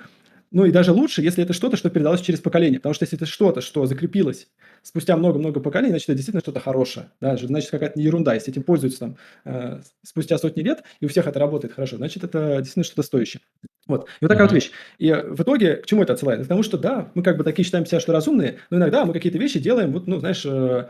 ну 0.51 0.65
и 0.65 0.71
даже 0.71 0.91
лучше, 0.91 1.21
если 1.21 1.43
это 1.43 1.53
что-то, 1.53 1.77
что 1.77 1.89
передалось 1.89 2.21
через 2.21 2.39
поколение. 2.39 2.79
Потому 2.79 2.93
что 2.93 3.03
если 3.03 3.17
это 3.17 3.25
что-то, 3.25 3.61
что 3.61 3.85
закрепилось 3.85 4.47
спустя 4.81 5.17
много-много 5.17 5.59
поколений, 5.59 5.91
значит, 5.91 6.09
это 6.09 6.15
действительно 6.15 6.41
что-то 6.41 6.59
хорошее. 6.59 7.11
Да? 7.19 7.35
Значит, 7.35 7.69
какая-то 7.69 7.99
не 7.99 8.05
ерунда. 8.05 8.33
Если 8.33 8.51
этим 8.51 8.63
пользуются 8.63 8.99
там, 8.99 9.17
э, 9.45 9.81
спустя 10.03 10.37
сотни 10.37 10.61
лет, 10.61 10.83
и 10.99 11.05
у 11.05 11.09
всех 11.09 11.27
это 11.27 11.39
работает 11.39 11.73
хорошо, 11.73 11.97
значит, 11.97 12.23
это 12.23 12.57
действительно 12.57 12.85
что-то 12.85 13.03
стоящее. 13.03 13.41
Вот. 13.87 14.05
И 14.05 14.07
вот 14.21 14.27
такая 14.27 14.47
mm-hmm. 14.47 14.49
вот 14.49 14.55
вещь. 14.55 14.71
И 14.97 15.11
в 15.11 15.41
итоге 15.41 15.77
к 15.77 15.85
чему 15.85 16.03
это 16.03 16.13
отсылает? 16.13 16.45
К 16.45 16.47
тому, 16.47 16.63
что 16.63 16.77
да, 16.77 17.11
мы 17.13 17.23
как 17.23 17.37
бы 17.37 17.43
такие 17.43 17.65
считаем 17.65 17.85
себя, 17.85 17.99
что 17.99 18.13
разумные, 18.13 18.59
но 18.69 18.77
иногда 18.77 19.05
мы 19.05 19.13
какие-то 19.13 19.37
вещи 19.37 19.59
делаем, 19.59 19.91
вот, 19.91 20.07
ну, 20.07 20.19
знаешь, 20.19 20.45
э, 20.45 20.89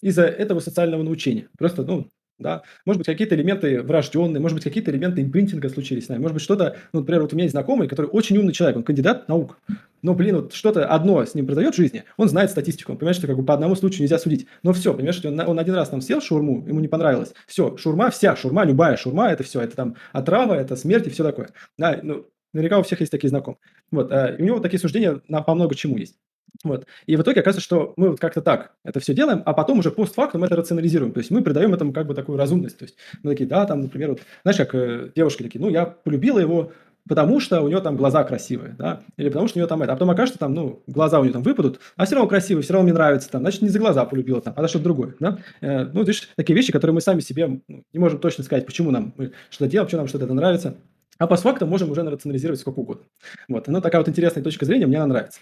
из-за 0.00 0.24
этого 0.24 0.60
социального 0.60 1.02
научения. 1.02 1.48
Просто, 1.58 1.82
ну, 1.82 2.08
да, 2.38 2.62
может 2.84 2.98
быть, 2.98 3.06
какие-то 3.06 3.34
элементы 3.34 3.82
врожденные, 3.82 4.40
может 4.40 4.54
быть, 4.54 4.64
какие-то 4.64 4.90
элементы 4.90 5.22
импринтинга 5.22 5.68
случились 5.68 6.06
с 6.06 6.08
нами, 6.08 6.20
может 6.20 6.34
быть, 6.34 6.42
что-то, 6.42 6.76
ну, 6.92 7.00
например, 7.00 7.22
вот 7.22 7.32
у 7.32 7.36
меня 7.36 7.44
есть 7.44 7.52
знакомый, 7.52 7.88
который 7.88 8.06
очень 8.06 8.38
умный 8.38 8.52
человек, 8.52 8.76
он 8.76 8.84
кандидат 8.84 9.28
наук, 9.28 9.58
но, 10.02 10.14
блин, 10.14 10.36
вот 10.36 10.52
что-то 10.52 10.86
одно 10.86 11.24
с 11.24 11.34
ним 11.34 11.46
произойдет 11.46 11.74
в 11.74 11.76
жизни, 11.76 12.04
он 12.16 12.28
знает 12.28 12.50
статистику, 12.50 12.92
он 12.92 12.98
понимает, 12.98 13.16
что 13.16 13.26
как 13.26 13.36
бы 13.36 13.44
по 13.44 13.54
одному 13.54 13.74
случаю 13.74 14.02
нельзя 14.02 14.18
судить, 14.18 14.46
но 14.62 14.72
все, 14.72 14.94
понимаешь, 14.94 15.16
что 15.16 15.28
он, 15.28 15.40
он 15.40 15.58
один 15.58 15.74
раз 15.74 15.88
там 15.88 16.00
съел 16.00 16.20
шурму, 16.20 16.64
ему 16.66 16.80
не 16.80 16.88
понравилось, 16.88 17.34
все, 17.46 17.76
шурма, 17.76 18.10
вся 18.10 18.36
шурма, 18.36 18.64
любая 18.64 18.96
шурма, 18.96 19.30
это 19.30 19.42
все, 19.42 19.60
это 19.60 19.74
там 19.74 19.96
отрава, 20.12 20.54
это 20.54 20.76
смерть 20.76 21.06
и 21.06 21.10
все 21.10 21.24
такое, 21.24 21.50
да, 21.76 21.98
ну, 22.02 22.26
наверняка 22.52 22.78
у 22.78 22.82
всех 22.82 23.00
есть 23.00 23.10
такие 23.10 23.30
знакомые, 23.30 23.58
вот, 23.90 24.12
а, 24.12 24.28
и 24.28 24.42
у 24.42 24.44
него 24.44 24.60
такие 24.60 24.78
суждения 24.78 25.20
на, 25.28 25.42
по 25.42 25.54
много 25.54 25.74
чему 25.74 25.96
есть. 25.96 26.16
Вот. 26.64 26.86
И 27.06 27.16
в 27.16 27.22
итоге 27.22 27.40
оказывается, 27.40 27.64
что 27.64 27.94
мы 27.96 28.10
вот 28.10 28.20
как-то 28.20 28.42
так 28.42 28.72
это 28.84 29.00
все 29.00 29.14
делаем, 29.14 29.42
а 29.46 29.52
потом 29.52 29.78
уже 29.78 29.90
постфактум 29.90 30.44
это 30.44 30.56
рационализируем. 30.56 31.12
То 31.12 31.18
есть 31.18 31.30
мы 31.30 31.42
придаем 31.42 31.74
этому 31.74 31.92
как 31.92 32.06
бы 32.06 32.14
такую 32.14 32.38
разумность. 32.38 32.78
То 32.78 32.84
есть 32.84 32.96
мы 33.22 33.32
такие, 33.32 33.48
да, 33.48 33.64
там, 33.66 33.80
например, 33.82 34.10
вот, 34.10 34.20
знаешь, 34.42 34.58
как 34.58 34.74
э, 34.74 35.10
девушки 35.14 35.42
такие, 35.42 35.60
ну, 35.60 35.68
я 35.68 35.86
полюбила 35.86 36.38
его, 36.38 36.72
потому 37.08 37.40
что 37.40 37.62
у 37.62 37.68
нее 37.68 37.80
там 37.80 37.96
глаза 37.96 38.22
красивые, 38.22 38.74
да, 38.78 39.00
или 39.16 39.28
потому 39.28 39.48
что 39.48 39.58
у 39.58 39.60
нее 39.60 39.66
там 39.66 39.82
это, 39.82 39.92
а 39.92 39.96
потом 39.96 40.10
окажется 40.10 40.38
там, 40.38 40.54
ну, 40.54 40.82
глаза 40.86 41.18
у 41.18 41.24
нее 41.24 41.32
там 41.32 41.42
выпадут, 41.42 41.80
а 41.96 42.04
все 42.04 42.14
равно 42.14 42.28
красивый, 42.28 42.62
все 42.62 42.74
равно 42.74 42.84
мне 42.84 42.92
нравится 42.92 43.30
там, 43.30 43.40
значит, 43.40 43.62
не 43.62 43.70
за 43.70 43.78
глаза 43.78 44.04
полюбила 44.04 44.40
там, 44.40 44.52
а 44.56 44.62
за 44.62 44.68
что-то 44.68 44.84
другое, 44.84 45.14
да. 45.18 45.38
Э, 45.60 45.84
ну, 45.84 46.00
видишь, 46.00 46.28
такие 46.36 46.54
вещи, 46.54 46.70
которые 46.70 46.94
мы 46.94 47.00
сами 47.00 47.20
себе 47.20 47.60
ну, 47.66 47.84
не 47.92 47.98
можем 47.98 48.18
точно 48.18 48.44
сказать, 48.44 48.66
почему 48.66 48.90
нам 48.90 49.14
что-то 49.50 49.70
делаем, 49.70 49.86
почему 49.86 50.00
нам 50.00 50.08
что-то 50.08 50.26
это 50.26 50.34
нравится, 50.34 50.76
а 51.18 51.26
по 51.26 51.36
факту 51.36 51.66
можем 51.66 51.90
уже 51.90 52.02
рационализировать 52.02 52.60
сколько 52.60 52.78
угодно. 52.80 53.04
Вот, 53.48 53.66
ну, 53.66 53.80
такая 53.80 54.00
вот 54.00 54.08
интересная 54.08 54.44
точка 54.44 54.66
зрения, 54.66 54.86
мне 54.86 54.98
она 54.98 55.06
нравится. 55.06 55.40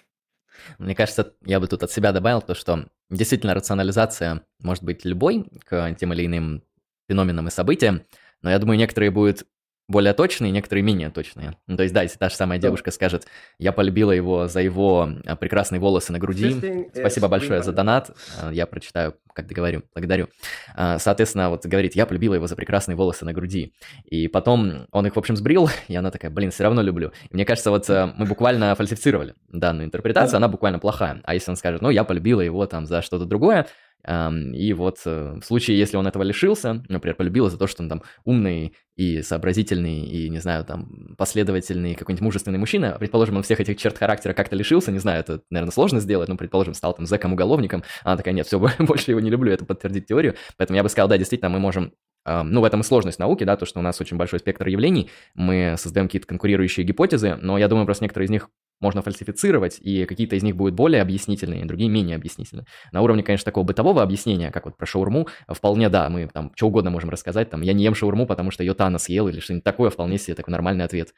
Мне 0.79 0.95
кажется, 0.95 1.35
я 1.45 1.61
бы 1.61 1.67
тут 1.67 1.83
от 1.83 1.91
себя 1.91 2.13
добавил 2.13 2.43
то, 2.43 2.55
что 2.55 2.87
действительно 3.11 3.55
рационализация 3.55 4.43
может 4.61 4.83
быть 4.83 5.05
любой 5.05 5.45
к 5.65 5.95
тем 5.95 6.13
или 6.13 6.27
иным 6.27 6.63
феноменам 7.09 7.49
и 7.49 7.51
событиям, 7.51 8.03
но 8.43 8.51
я 8.51 8.59
думаю, 8.59 8.79
некоторые 8.79 9.11
будут 9.11 9.47
более 9.89 10.13
точные, 10.15 10.51
некоторые 10.51 10.83
менее 10.83 11.11
точные. 11.11 11.57
Ну, 11.67 11.77
то 11.77 11.85
есть, 11.85 11.95
да, 11.95 12.03
если 12.03 12.19
та 12.19 12.29
же 12.29 12.35
самая 12.35 12.59
девушка 12.59 12.91
скажет, 12.91 13.27
я 13.59 13.73
полюбила 13.73 14.11
его 14.11 14.49
за 14.49 14.61
его 14.61 15.09
а, 15.25 15.37
прекрасные 15.37 15.81
волосы 15.81 16.13
на 16.13 16.19
груди, 16.19 16.89
спасибо 16.93 17.29
большое 17.29 17.63
за 17.63 17.73
донат, 17.73 18.11
а, 18.41 18.51
я 18.53 18.67
прочитаю, 18.67 19.15
как 19.33 19.47
договорю, 19.47 19.85
благодарю. 19.95 20.29
А, 20.75 20.99
соответственно, 20.99 21.51
вот 21.51 21.65
говорит, 21.67 21.95
я 21.95 22.07
полюбила 22.07 22.35
его 22.35 22.47
за 22.49 22.57
прекрасные 22.57 22.97
волосы 22.97 23.25
на 23.25 23.33
груди. 23.33 23.75
И 24.07 24.27
потом 24.27 24.87
он 24.91 25.07
их, 25.07 25.15
в 25.15 25.19
общем, 25.19 25.37
сбрил, 25.37 25.71
и 25.89 25.95
она 25.95 26.11
такая, 26.11 26.31
блин, 26.31 26.51
все 26.51 26.65
равно 26.65 26.83
люблю. 26.83 27.13
И 27.31 27.35
мне 27.35 27.45
кажется, 27.45 27.71
вот 27.71 27.89
мы 27.89 28.27
буквально 28.27 28.75
фальсифицировали 28.75 29.35
данную 29.53 29.87
интерпретацию, 29.87 30.39
она 30.39 30.49
буквально 30.49 30.81
плохая. 30.81 31.21
А 31.25 31.35
если 31.35 31.51
он 31.51 31.57
скажет, 31.57 31.81
ну, 31.81 31.91
я 31.91 32.03
полюбила 32.03 32.41
его 32.41 32.67
там 32.67 32.87
за 32.87 33.03
что-то 33.03 33.25
другое, 33.25 33.67
и 34.07 34.73
вот 34.73 34.99
э, 35.05 35.39
в 35.41 35.45
случае, 35.45 35.79
если 35.79 35.97
он 35.97 36.07
этого 36.07 36.23
лишился, 36.23 36.85
например, 36.89 37.17
полюбил 37.17 37.51
за 37.51 37.59
то, 37.59 37.67
что 37.67 37.83
он 37.83 37.89
там 37.89 38.03
умный 38.25 38.75
и 38.95 39.21
сообразительный, 39.23 40.07
и, 40.07 40.29
не 40.29 40.39
знаю, 40.39 40.65
там, 40.65 41.15
последовательный 41.19 41.95
какой-нибудь 41.95 42.23
мужественный 42.23 42.59
мужчина, 42.59 42.97
предположим, 43.01 43.37
он 43.37 43.43
всех 43.43 43.59
этих 43.61 43.77
черт 43.77 43.99
характера 43.99 44.33
как-то 44.33 44.55
лишился, 44.55 44.93
не 44.93 45.01
знаю, 45.01 45.21
это, 45.21 45.43
наверное, 45.51 45.73
сложно 45.73 46.01
сделать, 46.01 46.29
но, 46.29 46.37
предположим, 46.37 46.75
стал 46.75 46.95
там 46.95 47.07
зэком-уголовником, 47.07 47.83
она 48.05 48.17
такая, 48.17 48.33
нет, 48.33 48.47
все, 48.47 48.59
больше 48.79 49.11
его 49.11 49.21
не 49.21 49.31
люблю, 49.31 49.53
это 49.53 49.65
подтвердит 49.65 50.07
теорию, 50.07 50.37
поэтому 50.57 50.77
я 50.77 50.83
бы 50.85 50.89
сказал, 50.89 51.09
да, 51.09 51.19
действительно, 51.19 51.49
мы 51.51 51.59
можем 51.59 51.93
ну, 52.27 52.61
в 52.61 52.65
этом 52.65 52.81
и 52.81 52.85
сложность 52.85 53.19
науки, 53.19 53.45
да, 53.45 53.57
то, 53.57 53.67
что 53.67 53.81
у 53.81 53.83
нас 53.83 54.01
очень 54.01 54.17
большой 54.17 54.41
спектр 54.41 54.67
явлений, 54.67 55.11
мы 55.35 55.77
создаем 55.79 56.09
какие-то 56.09 56.27
конкурирующие 56.27 56.85
гипотезы, 56.85 57.37
но 57.37 57.59
я 57.59 57.69
думаю, 57.69 57.87
просто 57.87 58.05
некоторые 58.05 58.27
из 58.27 58.31
них 58.31 58.51
можно 58.81 59.03
фальсифицировать, 59.03 59.79
и 59.81 60.05
какие-то 60.05 60.37
из 60.37 60.43
них 60.43 60.57
будут 60.57 60.75
более 60.75 61.01
объяснительные, 61.01 61.65
другие 61.65 61.89
менее 61.89 62.17
объяснительные. 62.17 62.67
На 62.93 63.01
уровне, 63.01 63.23
конечно, 63.23 63.45
такого 63.45 63.65
бытового 63.65 64.03
объяснения, 64.03 64.51
как 64.51 64.67
вот 64.67 64.77
про 64.77 64.87
шаурму, 64.87 65.29
вполне 65.49 65.89
да, 65.89 66.09
мы 66.11 66.29
там 66.29 66.53
что 66.55 66.67
угодно 66.67 66.91
можем 66.91 67.11
рассказать, 67.11 67.51
там, 67.51 67.63
я 67.63 67.73
не 67.73 67.85
ем 67.85 67.95
шаурму, 67.95 68.27
потому 68.27 68.51
что 68.51 68.63
ее 68.63 68.75
Тана 68.75 68.99
съел, 68.99 69.29
или 69.29 69.41
что-нибудь 69.41 69.65
такое, 69.65 69.91
вполне 69.91 70.19
себе 70.19 70.35
такой 70.35 70.53
нормальный 70.53 70.85
ответ. 70.85 71.15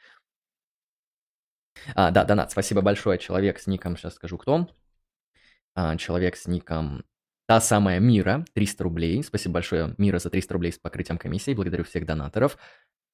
А, 1.95 2.11
да, 2.11 2.23
донат, 2.23 2.51
спасибо 2.51 2.81
большое, 2.81 3.17
человек 3.19 3.59
с 3.59 3.67
ником, 3.67 3.97
сейчас 3.97 4.15
скажу 4.15 4.37
кто. 4.37 4.67
А, 5.75 5.97
человек 5.97 6.35
с 6.35 6.47
ником 6.47 7.03
та 7.49 7.59
самая 7.59 7.99
Мира, 7.99 8.45
300 8.53 8.83
рублей. 8.83 9.23
Спасибо 9.23 9.53
большое, 9.53 9.95
Мира, 9.97 10.19
за 10.19 10.29
300 10.29 10.53
рублей 10.53 10.71
с 10.71 10.77
покрытием 10.77 11.17
комиссии. 11.17 11.55
Благодарю 11.55 11.83
всех 11.83 12.05
донаторов. 12.05 12.59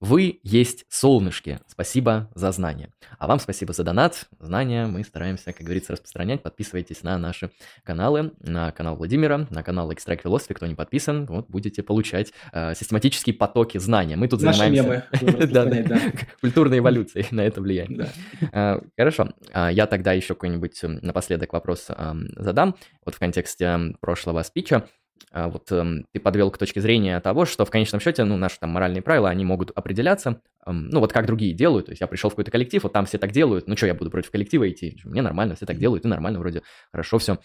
Вы 0.02 0.40
есть 0.44 0.86
солнышки. 0.90 1.60
Спасибо 1.68 2.30
за 2.36 2.52
знания. 2.52 2.92
А 3.18 3.28
вам 3.28 3.40
спасибо 3.40 3.72
за 3.72 3.84
донат. 3.84 4.28
Знания 4.40 4.88
мы 4.88 5.04
стараемся, 5.06 5.54
как 5.54 5.62
говорится, 5.62 5.94
распространять. 5.94 6.44
Подписывайтесь 6.44 7.02
на 7.02 7.18
наши 7.18 7.50
каналы, 7.84 8.34
на 8.42 8.72
канал 8.74 8.98
Владимира, 8.98 9.48
на 9.50 9.64
канал 9.64 9.90
Extract 9.92 10.24
Philosophy. 10.24 10.54
Кто 10.54 10.66
не 10.68 10.76
подписан, 10.76 11.26
вот 11.28 11.50
будете 11.50 11.82
получать 11.82 12.34
э, 12.52 12.76
систематические 12.76 13.36
потоки 13.36 13.78
знания. 13.78 14.18
Мы 14.18 14.28
тут 14.28 14.42
Наши 14.42 14.60
занимаемся... 14.60 15.08
мемы. 15.22 15.48
Да, 15.48 15.66
да. 15.66 16.02
Культурной 16.42 16.80
эволюцией 16.80 17.28
на 17.32 17.42
это 17.42 17.62
влияет. 17.62 17.96
Да. 17.96 18.10
А, 18.52 18.82
Хорошо, 18.98 19.30
А, 19.54 19.72
я 19.72 19.88
тогда 19.88 20.12
еще 20.12 20.34
какой-нибудь 20.34 20.78
напоследок 20.84 21.54
вопрос 21.54 21.86
ам, 21.90 22.28
задам. 22.36 22.76
Вот 23.06 23.16
в 23.16 23.20
контексте 23.20 23.96
прошлого 24.02 24.44
спича. 24.44 24.88
А, 25.32 25.50
Вот 25.50 25.72
эм, 25.72 26.06
ты 26.12 26.20
подвел 26.20 26.52
к 26.52 26.58
точке 26.58 26.82
зрения 26.82 27.20
того, 27.20 27.46
что 27.46 27.66
в 27.66 27.72
конечном 27.72 28.00
счете, 28.00 28.24
ну, 28.24 28.38
наши 28.38 28.60
там 28.60 28.70
моральные 28.72 29.02
правила, 29.02 29.30
они 29.30 29.46
могут 29.46 29.72
определяться, 29.72 30.42
эм, 30.66 30.90
ну, 30.90 31.00
вот 31.00 31.14
как 31.14 31.26
другие 31.26 31.54
делают. 31.54 31.88
То 31.88 31.92
есть 31.92 32.02
я 32.02 32.08
пришел 32.08 32.30
в 32.30 32.34
какой-то 32.34 32.52
коллектив, 32.52 32.84
вот 32.84 32.94
там 32.94 33.06
все 33.06 33.18
так 33.18 33.32
делают, 33.32 33.68
ну, 33.68 33.76
что 33.76 33.88
я 33.88 33.94
буду 33.94 34.12
против 34.12 34.32
коллектива 34.32 34.70
идти? 34.70 35.00
Мне 35.04 35.22
нормально, 35.22 35.56
все 35.56 35.66
так 35.66 35.78
делают, 35.78 36.06
и 36.06 36.08
нормально 36.08 36.40
вроде, 36.40 36.64
хорошо 36.92 37.18
все. 37.18 37.40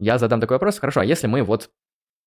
Я 0.00 0.18
задам 0.18 0.40
такой 0.40 0.56
вопрос, 0.56 0.78
хорошо, 0.78 1.00
а 1.00 1.04
если 1.04 1.26
мы 1.26 1.42
вот 1.42 1.70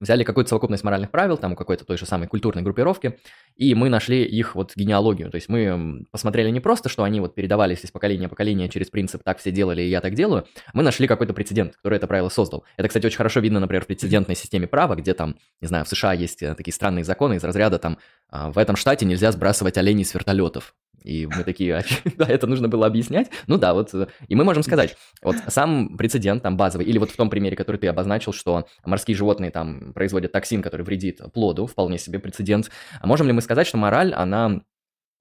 взяли 0.01 0.23
какую-то 0.23 0.49
совокупность 0.49 0.83
моральных 0.83 1.11
правил, 1.11 1.37
там 1.37 1.53
у 1.53 1.55
какой-то 1.55 1.85
той 1.85 1.97
же 1.97 2.05
самой 2.05 2.27
культурной 2.27 2.63
группировки, 2.63 3.19
и 3.55 3.73
мы 3.75 3.89
нашли 3.89 4.23
их 4.23 4.55
вот 4.55 4.73
генеалогию. 4.75 5.29
То 5.29 5.35
есть 5.35 5.47
мы 5.47 6.05
посмотрели 6.11 6.49
не 6.49 6.59
просто, 6.59 6.89
что 6.89 7.03
они 7.03 7.21
вот 7.21 7.35
передавались 7.35 7.85
из 7.85 7.91
поколения 7.91 8.27
в 8.27 8.31
поколение 8.31 8.67
через 8.67 8.89
принцип 8.89 9.23
«так 9.23 9.37
все 9.37 9.51
делали, 9.51 9.81
и 9.81 9.89
я 9.89 10.01
так 10.01 10.15
делаю», 10.15 10.45
мы 10.73 10.83
нашли 10.83 11.07
какой-то 11.07 11.33
прецедент, 11.33 11.77
который 11.77 11.95
это 11.95 12.07
правило 12.07 12.29
создал. 12.29 12.65
Это, 12.75 12.87
кстати, 12.87 13.05
очень 13.05 13.17
хорошо 13.17 13.39
видно, 13.39 13.59
например, 13.59 13.83
в 13.83 13.87
прецедентной 13.87 14.35
системе 14.35 14.67
права, 14.67 14.95
где 14.95 15.13
там, 15.13 15.37
не 15.61 15.67
знаю, 15.67 15.85
в 15.85 15.87
США 15.87 16.13
есть 16.13 16.41
э, 16.41 16.55
такие 16.55 16.73
странные 16.73 17.03
законы 17.03 17.35
из 17.35 17.43
разряда 17.43 17.77
там 17.77 17.97
а, 18.29 18.51
в 18.51 18.57
этом 18.57 18.75
штате 18.75 19.05
нельзя 19.05 19.31
сбрасывать 19.31 19.77
оленей 19.77 20.05
с 20.05 20.13
вертолетов. 20.13 20.73
И 21.03 21.25
мы 21.25 21.43
такие, 21.43 21.75
«А, 21.77 21.83
да, 22.17 22.25
это 22.25 22.47
нужно 22.47 22.67
было 22.67 22.85
объяснять. 22.87 23.29
Ну 23.47 23.57
да, 23.57 23.73
вот. 23.73 23.93
э, 23.93 24.07
И 24.27 24.35
мы 24.35 24.43
можем 24.43 24.63
сказать, 24.63 24.97
вот 25.21 25.35
сам 25.47 25.97
прецедент 25.97 26.43
там 26.43 26.57
базовый, 26.57 26.85
или 26.85 26.97
вот 26.97 27.11
в 27.11 27.15
том 27.15 27.29
примере, 27.29 27.55
который 27.55 27.77
ты 27.77 27.87
обозначил, 27.87 28.33
что 28.33 28.65
морские 28.85 29.15
животные 29.15 29.51
там 29.51 29.93
производят 29.93 30.31
токсин, 30.31 30.61
который 30.61 30.83
вредит 30.83 31.21
плоду, 31.33 31.65
вполне 31.65 31.97
себе 31.97 32.19
прецедент. 32.19 32.69
А 32.99 33.07
можем 33.07 33.27
ли 33.27 33.33
мы 33.33 33.41
сказать, 33.41 33.67
что 33.67 33.77
мораль, 33.77 34.13
она 34.13 34.61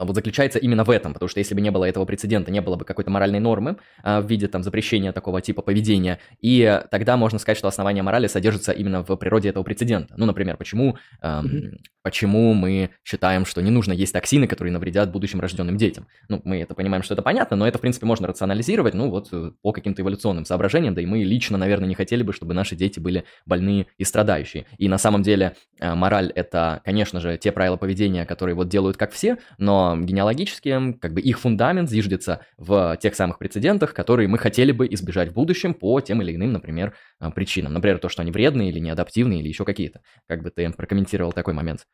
вот 0.05 0.15
заключается 0.15 0.59
именно 0.59 0.85
в 0.85 0.91
этом, 0.91 1.13
потому 1.13 1.29
что 1.29 1.39
если 1.41 1.55
бы 1.55 1.61
не 1.61 1.71
было 1.71 1.85
этого 1.85 2.05
прецедента, 2.05 2.51
не 2.51 2.61
было 2.61 2.77
бы 2.77 2.85
какой-то 2.85 3.11
моральной 3.11 3.41
нормы 3.41 3.77
а, 4.03 4.21
в 4.21 4.27
виде 4.27 4.49
там 4.49 4.63
запрещения 4.63 5.13
такого 5.13 5.41
типа 5.41 5.63
поведения, 5.63 6.19
и 6.41 6.81
тогда 6.91 7.17
можно 7.17 7.39
сказать, 7.39 7.59
что 7.59 7.69
основание 7.69 8.03
морали 8.03 8.27
содержится 8.27 8.73
именно 8.73 9.03
в 9.03 9.17
природе 9.17 9.49
этого 9.51 9.65
прецедента. 9.65 10.15
Ну, 10.17 10.27
например, 10.27 10.57
почему, 10.57 10.97
эм, 11.23 11.45
Мгм. 11.45 11.79
почему 12.03 12.55
мы 12.55 12.91
считаем, 13.05 13.45
что 13.45 13.61
не 13.63 13.71
нужно 13.71 13.93
есть 13.93 14.13
токсины, 14.13 14.47
которые 14.47 14.73
навредят 14.73 15.11
будущим 15.11 15.41
рожденным 15.41 15.77
детям. 15.77 16.07
Ну, 16.29 16.41
мы 16.45 16.61
это 16.63 16.75
понимаем, 16.75 17.03
что 17.03 17.15
это 17.15 17.23
понятно, 17.23 17.57
но 17.57 17.67
это, 17.69 17.79
в 17.79 17.81
принципе, 17.81 18.07
можно 18.07 18.27
рационализировать, 18.27 18.95
ну, 18.95 19.11
вот 19.11 19.29
э, 19.33 19.53
по 19.63 19.73
каким-то 19.73 20.03
эволюционным 20.03 20.45
соображениям, 20.45 20.95
да 20.95 21.03
и 21.03 21.07
мы 21.07 21.19
лично, 21.19 21.59
наверное, 21.59 21.89
не 21.89 21.95
хотели 21.95 22.23
бы, 22.23 22.33
чтобы 22.33 22.55
наши 22.55 22.77
дети 22.77 23.01
были 23.01 23.25
больные 23.47 23.87
и 23.99 24.05
страдающие. 24.05 24.67
И 24.79 24.89
на 24.89 24.99
самом 24.99 25.23
деле 25.23 25.57
э, 25.79 25.95
мораль– 25.95 26.33
это, 26.35 26.81
конечно 26.85 27.21
же, 27.21 27.37
те 27.37 27.53
правила 27.53 27.77
поведения, 27.77 28.25
которые 28.25 28.55
вот 28.55 28.69
делают 28.69 28.97
как 28.97 29.13
все, 29.13 29.37
но 29.59 29.90
генеалогически, 29.97 30.95
как 31.01 31.15
бы 31.15 31.21
их 31.21 31.39
фундамент 31.39 31.89
зиждется 31.89 32.45
в 32.57 32.97
тех 33.01 33.15
самых 33.15 33.39
прецедентах, 33.39 33.95
которые 33.95 34.29
мы 34.29 34.39
хотели 34.39 34.73
бы 34.73 34.87
избежать 34.91 35.31
в 35.31 35.35
будущем 35.35 35.75
по 35.75 36.01
тем 36.01 36.23
или 36.23 36.35
иным, 36.35 36.53
например, 36.53 36.95
э, 37.21 37.31
причинам. 37.31 37.73
Например, 37.73 37.99
то, 37.99 38.09
что 38.09 38.23
они 38.23 38.31
вредные 38.31 38.71
или 38.71 38.79
неадаптивные, 38.79 39.41
или 39.41 39.49
еще 39.49 39.65
какие-то. 39.65 40.01
Как 40.27 40.43
бы 40.43 40.51
ты 40.51 40.71
прокомментировал 40.71 41.33
такой 41.33 41.55
момент? 41.55 41.87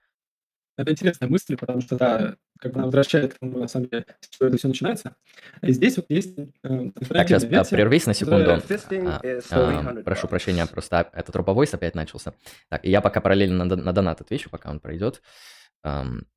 Это 0.78 0.90
интересная 0.90 1.28
мысль, 1.28 1.56
потому 1.56 1.80
что, 1.80 1.96
да, 1.96 2.36
как 2.60 2.72
бы 2.72 2.78
она 2.78 2.86
возвращает 2.86 3.32
к 3.34 3.38
тому, 3.38 3.58
на 3.58 3.66
самом 3.66 3.88
деле, 3.88 4.04
с 4.20 4.28
чего 4.28 4.48
это 4.48 4.58
все 4.58 4.68
начинается. 4.68 5.16
И 5.62 5.72
здесь 5.72 5.96
вот 5.96 6.06
есть 6.10 6.38
э, 6.38 6.90
Так, 7.08 7.28
сейчас 7.28 7.44
версия. 7.44 7.76
прервись 7.76 8.06
на 8.06 8.12
секунду. 8.12 8.50
А, 8.50 8.56
а, 8.56 8.60
300 8.60 10.02
прошу 10.04 10.28
прощения, 10.28 10.66
просто 10.66 11.08
этот 11.14 11.34
робовойс 11.34 11.72
опять 11.72 11.94
начался. 11.94 12.34
Так, 12.68 12.84
и 12.84 12.90
я 12.90 13.00
пока 13.00 13.22
параллельно 13.22 13.64
на, 13.64 13.76
на 13.76 13.92
донат 13.92 14.20
отвечу, 14.20 14.50
пока 14.50 14.70
он 14.70 14.80
пройдет. 14.80 15.22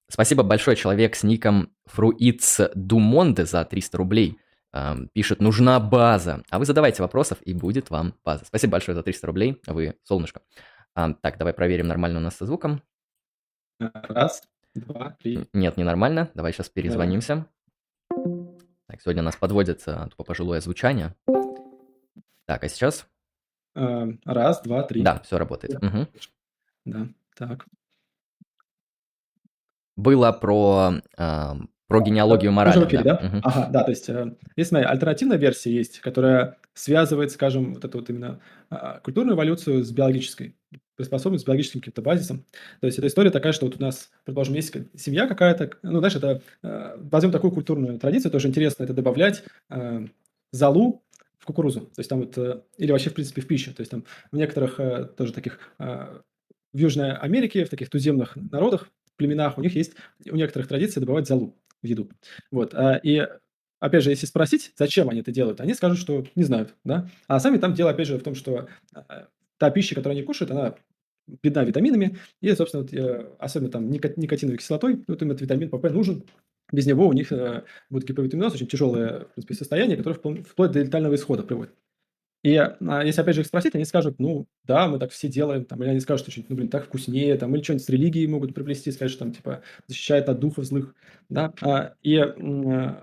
Спасибо 0.09 0.43
большое, 0.43 0.75
человек 0.75 1.15
с 1.15 1.23
ником 1.23 1.71
Фруиц 1.85 2.59
Думонде 2.75 3.45
за 3.45 3.63
300 3.63 3.97
рублей. 3.97 4.39
Ам, 4.71 5.07
пишет, 5.13 5.39
нужна 5.39 5.79
база. 5.79 6.43
А 6.49 6.59
вы 6.59 6.65
задавайте 6.65 7.01
вопросов, 7.01 7.39
и 7.41 7.53
будет 7.53 7.89
вам 7.89 8.13
база. 8.23 8.45
Спасибо 8.45 8.73
большое 8.73 8.95
за 8.95 9.03
300 9.03 9.27
рублей, 9.27 9.61
вы 9.65 9.95
солнышко. 10.03 10.41
Ам, 10.93 11.15
так, 11.15 11.37
давай 11.37 11.53
проверим, 11.53 11.87
нормально 11.87 12.19
у 12.19 12.21
нас 12.21 12.35
со 12.35 12.45
звуком. 12.45 12.81
Раз, 13.79 14.43
два, 14.75 15.15
три. 15.21 15.47
Нет, 15.53 15.77
ненормально. 15.77 16.29
Давай 16.33 16.51
сейчас 16.51 16.69
перезвонимся. 16.69 17.47
Так, 18.87 19.01
сегодня 19.01 19.21
нас 19.21 19.35
подводит 19.35 19.83
а, 19.87 20.07
тупо 20.09 20.23
пожилое 20.23 20.61
звучание. 20.61 21.15
Так, 22.45 22.63
а 22.63 22.67
сейчас? 22.67 23.07
Э, 23.75 24.07
Раз, 24.25 24.61
два, 24.61 24.83
три. 24.83 25.03
Да, 25.03 25.19
все 25.19 25.37
работает. 25.37 25.81
Мгм. 25.81 26.07
Да, 26.85 27.07
так. 27.35 27.67
Было 29.99 30.31
про, 30.31 30.93
ам, 31.17 31.69
про 31.87 32.01
генеалогию 32.01 32.51
морали. 32.53 32.85
эфире, 32.85 33.03
да? 33.03 33.19
Мгм. 33.21 33.41
Ага, 33.43 33.69
да, 33.69 33.83
то 33.83 33.91
есть, 33.91 34.07
э, 34.07 34.33
есть, 34.55 34.69
смотри, 34.69 34.87
альтернативная 34.87 35.37
версия 35.37 35.73
есть, 35.73 35.99
которая 35.99 36.57
связывает, 36.73 37.31
скажем, 37.31 37.73
вот 37.73 37.83
эту 37.83 37.97
вот 37.97 38.09
именно 38.09 38.39
а, 38.69 38.99
культурную 38.99 39.35
эволюцию 39.35 39.83
с 39.83 39.91
биологической, 39.91 40.55
приспособленностью, 40.95 41.45
с 41.45 41.47
биологическим 41.47 41.81
каким-то 41.81 42.01
базисом. 42.01 42.45
То 42.79 42.87
есть, 42.87 42.97
эта 42.97 43.07
история 43.07 43.31
такая, 43.31 43.51
что 43.51 43.65
вот 43.65 43.75
у 43.77 43.81
нас, 43.81 44.09
предположим, 44.23 44.55
есть 44.55 44.73
семья 44.95 45.27
какая-то, 45.27 45.71
ну, 45.83 45.99
знаешь, 45.99 46.15
это, 46.15 46.41
э, 46.63 46.95
возьмем 46.97 47.33
такую 47.33 47.51
культурную 47.51 47.99
традицию, 47.99 48.31
тоже 48.31 48.47
интересно, 48.47 48.83
это 48.83 48.93
добавлять 48.93 49.43
э, 49.69 50.05
золу 50.53 51.03
в 51.39 51.45
кукурузу, 51.45 51.81
то 51.81 51.99
есть 51.99 52.09
там 52.09 52.19
вот, 52.19 52.37
э, 52.37 52.61
или 52.77 52.91
вообще, 52.91 53.09
в 53.09 53.15
принципе, 53.15 53.41
в 53.41 53.47
пищу, 53.47 53.73
то 53.73 53.81
есть 53.81 53.91
там 53.91 54.05
в 54.31 54.37
некоторых 54.37 54.79
э, 54.79 55.05
тоже 55.17 55.33
таких, 55.33 55.59
э, 55.79 56.19
в 56.71 56.77
Южной 56.77 57.13
Америке, 57.13 57.65
в 57.65 57.69
таких 57.69 57.89
туземных 57.89 58.35
народах, 58.35 58.89
племенах, 59.19 59.57
у 59.57 59.61
них 59.61 59.75
есть, 59.75 59.93
у 60.29 60.35
некоторых 60.35 60.67
традиция 60.67 61.01
добавать 61.01 61.27
золу 61.27 61.55
в 61.83 61.85
еду. 61.85 62.09
Вот. 62.51 62.73
а, 62.73 62.99
И 63.03 63.27
опять 63.79 64.03
же, 64.03 64.09
если 64.09 64.25
спросить, 64.25 64.73
зачем 64.77 65.09
они 65.09 65.21
это 65.21 65.31
делают, 65.31 65.61
они 65.61 65.73
скажут, 65.75 65.99
что 65.99 66.25
не 66.35 66.43
знают, 66.43 66.75
да. 66.83 67.07
А 67.27 67.39
сами 67.39 67.57
там 67.57 67.73
дело, 67.75 67.91
опять 67.91 68.07
же, 68.07 68.17
в 68.17 68.23
том, 68.23 68.33
что 68.33 68.67
а, 68.93 69.27
та 69.57 69.69
пища, 69.69 69.95
которую 69.95 70.17
они 70.17 70.25
кушают, 70.25 70.51
она 70.51 70.75
бедна 71.43 71.63
витаминами, 71.63 72.17
и, 72.41 72.51
собственно, 72.55 72.83
вот, 72.83 72.93
э, 72.93 73.29
особенно 73.37 73.69
там 73.69 73.89
никотиновой 73.91 74.57
кислотой, 74.57 75.03
вот 75.07 75.21
им 75.21 75.29
этот 75.29 75.41
витамин 75.41 75.69
ПП 75.69 75.91
нужен, 75.91 76.23
без 76.71 76.87
него 76.87 77.07
у 77.07 77.13
них 77.13 77.31
э, 77.31 77.63
будет 77.89 78.07
гиповитаминоз, 78.07 78.53
очень 78.55 78.67
тяжелое, 78.67 79.25
в 79.25 79.33
принципе, 79.33 79.53
состояние, 79.53 79.97
которое 79.97 80.15
вплоть 80.15 80.71
до 80.71 80.81
летального 80.81 81.15
исхода 81.15 81.43
приводит. 81.43 81.73
И 82.43 82.55
а, 82.55 83.03
если 83.03 83.21
опять 83.21 83.35
же 83.35 83.41
их 83.41 83.47
спросить, 83.47 83.75
они 83.75 83.83
скажут, 83.85 84.15
ну, 84.19 84.47
да, 84.63 84.87
мы 84.87 84.97
так 84.99 85.11
все 85.11 85.27
делаем, 85.27 85.65
там, 85.65 85.81
или 85.83 85.89
они 85.89 85.99
скажут, 85.99 86.23
что 86.23 86.31
что-нибудь, 86.31 86.49
ну, 86.49 86.55
блин, 86.55 86.69
так 86.69 86.85
вкуснее, 86.85 87.37
там, 87.37 87.53
или 87.55 87.61
что-нибудь 87.63 87.85
с 87.85 87.89
религией 87.89 88.27
могут 88.27 88.53
приплести, 88.53 88.91
сказать, 88.91 89.11
что 89.11 89.25
там, 89.25 89.33
типа, 89.33 89.61
защищает 89.87 90.29
от 90.29 90.39
духов 90.39 90.65
злых, 90.65 90.95
да, 91.27 91.53
А, 91.61 91.95
и 92.01 92.15
э, 92.15 92.95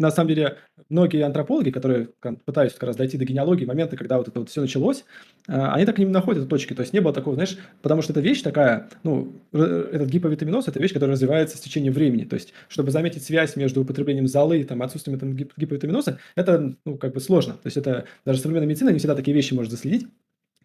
на 0.00 0.10
самом 0.10 0.28
деле 0.28 0.56
многие 0.88 1.22
антропологи, 1.22 1.70
которые 1.70 2.08
пытаются 2.46 2.78
как 2.78 2.88
раз 2.88 2.96
дойти 2.96 3.18
до 3.18 3.26
генеалогии, 3.26 3.66
моменты, 3.66 3.96
когда 3.96 4.16
вот 4.16 4.28
это 4.28 4.40
вот 4.40 4.48
все 4.48 4.62
началось, 4.62 5.04
а, 5.46 5.74
они 5.74 5.84
так 5.84 5.98
и 5.98 6.04
не 6.04 6.10
находят 6.10 6.48
точки, 6.48 6.72
то 6.72 6.80
есть 6.80 6.94
не 6.94 7.00
было 7.00 7.12
такого, 7.12 7.34
знаешь, 7.34 7.58
потому 7.82 8.00
что 8.00 8.12
эта 8.12 8.20
вещь 8.20 8.40
такая, 8.40 8.88
ну, 9.02 9.32
этот 9.52 10.08
гиповитаминоз, 10.08 10.68
это 10.68 10.80
вещь, 10.80 10.94
которая 10.94 11.14
развивается 11.14 11.58
с 11.58 11.60
течением 11.60 11.92
времени, 11.92 12.24
то 12.24 12.34
есть 12.34 12.54
чтобы 12.68 12.90
заметить 12.90 13.24
связь 13.24 13.56
между 13.56 13.82
употреблением 13.82 14.26
золы 14.26 14.60
и 14.60 14.64
там, 14.64 14.82
отсутствием 14.82 15.18
гип- 15.18 15.52
гиповитаминоза, 15.56 16.18
это, 16.34 16.74
ну, 16.84 16.96
как 16.96 17.12
бы 17.12 17.20
сложно, 17.20 17.54
то 17.54 17.66
есть 17.66 17.76
это 17.76 18.06
даже 18.24 18.40
современная 18.40 18.68
медицина 18.68 18.90
не 18.90 18.98
всегда 18.98 19.14
такие 19.14 19.34
вещи 19.34 19.52
может 19.52 19.70
заследить, 19.70 20.06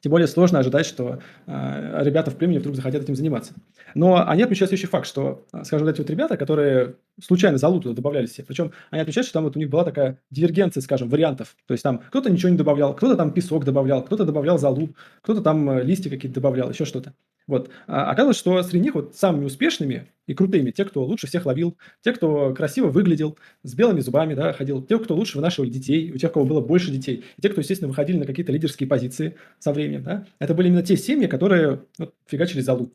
тем 0.06 0.12
более 0.12 0.28
сложно 0.28 0.60
ожидать, 0.60 0.86
что 0.86 1.18
э, 1.48 2.04
ребята 2.04 2.30
в 2.30 2.36
племени 2.36 2.60
вдруг 2.60 2.76
захотят 2.76 3.02
этим 3.02 3.16
заниматься. 3.16 3.54
Но 3.96 4.24
они 4.30 4.44
отмечают 4.44 4.70
следующий 4.70 4.86
факт, 4.86 5.08
что, 5.08 5.48
э, 5.52 5.64
скажем, 5.64 5.88
вот 5.88 5.92
эти 5.92 6.00
вот 6.00 6.12
ребята, 6.12 6.38
которые 6.38 6.98
случайно 7.20 7.58
залу 7.58 7.82
туда 7.82 7.96
добавляли 7.96 8.28
все, 8.28 8.44
причем 8.44 8.72
они 8.92 9.02
отмечают, 9.02 9.26
что 9.26 9.34
там 9.34 9.46
вот 9.46 9.56
у 9.56 9.60
них 9.60 9.72
была 9.72 9.84
такая 9.84 10.20
дивергенция, 10.30 10.82
скажем, 10.82 11.10
вариантов. 11.10 11.56
То 11.66 11.72
есть 11.72 11.84
там 11.84 12.04
кто-то 12.10 12.30
ничего 12.30 12.50
не 12.50 12.58
добавлял, 12.58 12.96
кто-то 12.96 13.16
там 13.16 13.32
песок 13.32 13.66
добавлял, 13.66 14.04
кто-то 14.04 14.26
добавлял 14.26 14.60
залу, 14.60 14.96
кто-то 15.24 15.42
там 15.42 15.68
э, 15.72 15.82
листья 15.82 16.12
какие-то 16.12 16.36
добавлял, 16.36 16.70
еще 16.70 16.86
что-то. 16.86 17.16
Вот. 17.48 17.70
А 17.88 18.10
оказалось, 18.12 18.38
что 18.38 18.62
среди 18.64 18.80
них 18.80 18.96
вот 18.96 19.16
самыми 19.16 19.46
успешными 19.46 20.08
и 20.26 20.34
крутыми, 20.34 20.72
те, 20.72 20.84
кто 20.86 21.04
лучше 21.04 21.28
всех 21.28 21.46
ловил, 21.46 21.78
те, 22.04 22.12
кто 22.12 22.54
красиво 22.54 22.88
выглядел, 22.88 23.38
с 23.64 23.76
белыми 23.76 24.00
зубами, 24.00 24.34
да, 24.34 24.54
ходил, 24.54 24.82
те, 24.82 24.98
кто 24.98 25.16
лучше 25.16 25.38
вынашивали 25.38 25.70
детей, 25.70 26.12
у 26.12 26.18
тех, 26.18 26.32
у 26.32 26.34
кого 26.34 26.46
было 26.46 26.62
больше 26.62 26.92
детей, 26.92 27.24
и 27.38 27.42
те, 27.42 27.50
кто, 27.50 27.62
естественно, 27.62 27.90
выходили 27.90 28.18
на 28.18 28.26
какие-то 28.26 28.52
лидерские 28.52 28.90
позиции 28.90 29.36
со 29.60 29.74
временем, 29.74 30.04
да, 30.04 30.26
это 30.40 30.56
были 30.56 30.68
именно 30.70 30.82
те 30.82 30.98
семьи, 30.98 31.28
которые 31.28 31.82
вот, 32.00 32.16
фигачили 32.28 32.62
залу. 32.62 32.92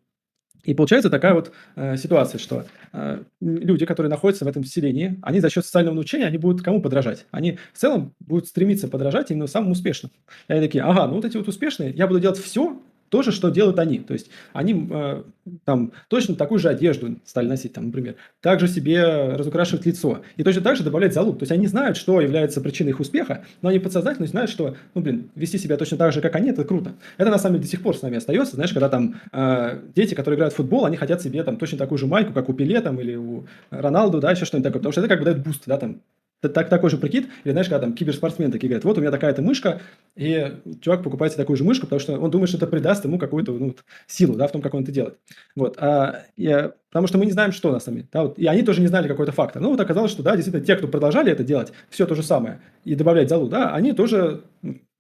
И 0.65 0.75
получается 0.75 1.09
такая 1.09 1.33
вот 1.35 1.53
э, 1.77 1.97
ситуация, 1.97 2.39
что 2.39 2.67
э, 2.93 3.23
люди, 3.41 3.87
которые 3.87 4.11
находятся 4.11 4.45
в 4.45 4.49
этом 4.49 4.65
селении, 4.65 5.19
они 5.23 5.41
за 5.41 5.49
счет 5.49 5.65
социального 5.65 5.95
научения, 5.95 6.27
они 6.27 6.37
будут 6.37 6.63
кому 6.63 6.83
подражать? 6.83 7.27
Они 7.31 7.59
в 7.73 7.79
целом 7.79 8.15
будут 8.21 8.47
стремиться 8.47 8.89
подражать 8.89 9.31
именно 9.31 9.47
самым 9.47 9.71
успешным. 9.71 10.13
И 10.49 10.53
они 10.53 10.61
такие, 10.61 10.85
ага, 10.85 11.07
ну 11.07 11.15
вот 11.15 11.25
эти 11.25 11.37
вот 11.37 11.49
успешные, 11.49 11.93
я 11.93 12.07
буду 12.07 12.21
делать 12.21 12.39
все, 12.39 12.79
то 13.11 13.23
же, 13.23 13.33
что 13.33 13.51
делают 13.51 13.79
они. 13.79 13.99
То 13.99 14.15
есть 14.15 14.31
они 14.53 14.89
э, 14.91 15.23
там 15.65 15.93
точно 16.09 16.37
такую 16.37 16.59
же 16.59 16.69
одежду 16.69 17.17
стали 17.25 17.47
носить, 17.49 17.73
там, 17.73 17.87
например, 17.87 18.15
также 18.41 18.69
себе 18.69 19.35
разукрашивать 19.35 19.85
лицо 19.85 20.23
и 20.37 20.43
точно 20.43 20.63
так 20.63 20.77
же 20.77 20.85
добавлять 20.85 21.13
залуп. 21.13 21.39
То 21.39 21.43
есть 21.43 21.53
они 21.53 21.67
знают, 21.67 21.97
что 21.97 22.21
является 22.21 22.61
причиной 22.61 22.91
их 22.91 23.01
успеха, 23.01 23.45
но 23.63 23.69
они 23.69 23.79
подсознательно 23.79 24.27
знают, 24.27 24.51
что, 24.51 24.77
ну, 24.95 25.03
блин, 25.03 25.31
вести 25.35 25.59
себя 25.59 25.77
точно 25.77 25.99
так 25.99 26.13
же, 26.13 26.21
как 26.21 26.35
они, 26.37 26.51
это 26.51 26.65
круто. 26.65 26.93
Это 27.19 27.31
на 27.31 27.39
самом 27.39 27.57
деле 27.57 27.65
до 27.65 27.71
сих 27.71 27.83
пор 27.83 27.97
с 27.97 28.03
нами 28.03 28.17
остается. 28.17 28.55
Знаешь, 28.55 28.73
когда 28.73 28.89
там 28.89 29.21
э, 29.33 29.81
дети, 29.95 30.15
которые 30.15 30.37
играют 30.37 30.55
в 30.55 30.57
футбол, 30.57 30.85
они 30.85 30.97
хотят 30.97 31.21
себе 31.21 31.43
там 31.43 31.57
точно 31.57 31.79
такую 31.79 31.99
же 31.99 32.07
майку, 32.07 32.33
как 32.33 32.49
у 32.49 32.53
Пеле 32.53 32.81
там 32.81 33.01
или 33.01 33.17
у 33.17 33.47
Роналду, 33.71 34.21
да, 34.21 34.31
еще 34.31 34.45
что-нибудь 34.45 34.69
такое, 34.69 34.81
потому 34.81 34.93
что 34.93 35.01
это 35.01 35.09
как 35.09 35.19
бы 35.19 35.25
дает 35.25 35.43
буст, 35.43 35.65
да, 35.67 35.77
там, 35.77 36.01
так, 36.49 36.69
такой 36.69 36.91
же 36.91 36.97
прикид, 36.97 37.29
или 37.45 37.53
знаешь, 37.53 37.69
когда 37.69 37.81
там 37.81 37.95
киберспортсмен 37.95 38.51
такие 38.51 38.69
говорят, 38.69 38.85
вот 38.85 38.97
у 38.99 39.01
меня 39.01 39.11
такая-то 39.11 39.43
мышка, 39.43 39.81
и 40.17 40.53
чувак 40.81 41.03
покупает 41.03 41.33
себе 41.33 41.43
такую 41.43 41.57
же 41.57 41.65
мышку, 41.65 41.87
потому 41.87 42.01
что 42.01 42.19
он 42.19 42.31
думает, 42.31 42.49
что 42.49 42.57
это 42.57 42.67
придаст 42.67 43.05
ему 43.05 43.19
какую-то 43.19 43.53
ну, 43.53 43.77
силу, 44.07 44.35
да, 44.37 44.47
в 44.47 44.53
том, 44.53 44.63
как 44.63 44.75
он 44.75 44.83
это 44.83 44.93
делает. 44.93 45.19
Вот. 45.55 45.77
А, 45.79 46.23
и, 46.37 46.71
потому 46.91 47.07
что 47.07 47.19
мы 47.19 47.27
не 47.27 47.33
знаем, 47.33 47.53
что 47.53 47.73
на 47.73 47.81
самом 47.81 47.99
деле. 47.99 48.09
Да, 48.13 48.23
вот, 48.23 48.39
и 48.39 48.47
они 48.47 48.63
тоже 48.63 48.81
не 48.81 48.89
знали 48.89 49.09
какой-то 49.09 49.33
фактор. 49.33 49.61
Ну, 49.61 49.71
вот 49.71 49.81
оказалось, 49.81 50.11
что, 50.11 50.23
да, 50.23 50.35
действительно, 50.35 50.65
те, 50.65 50.77
кто 50.77 50.89
продолжали 50.89 51.31
это 51.31 51.45
делать, 51.45 51.73
все 51.91 52.07
то 52.07 52.15
же 52.15 52.23
самое, 52.23 52.61
и 52.85 52.95
добавлять 52.95 53.29
золу, 53.29 53.49
да, 53.49 53.75
они 53.75 53.93
тоже 53.93 54.43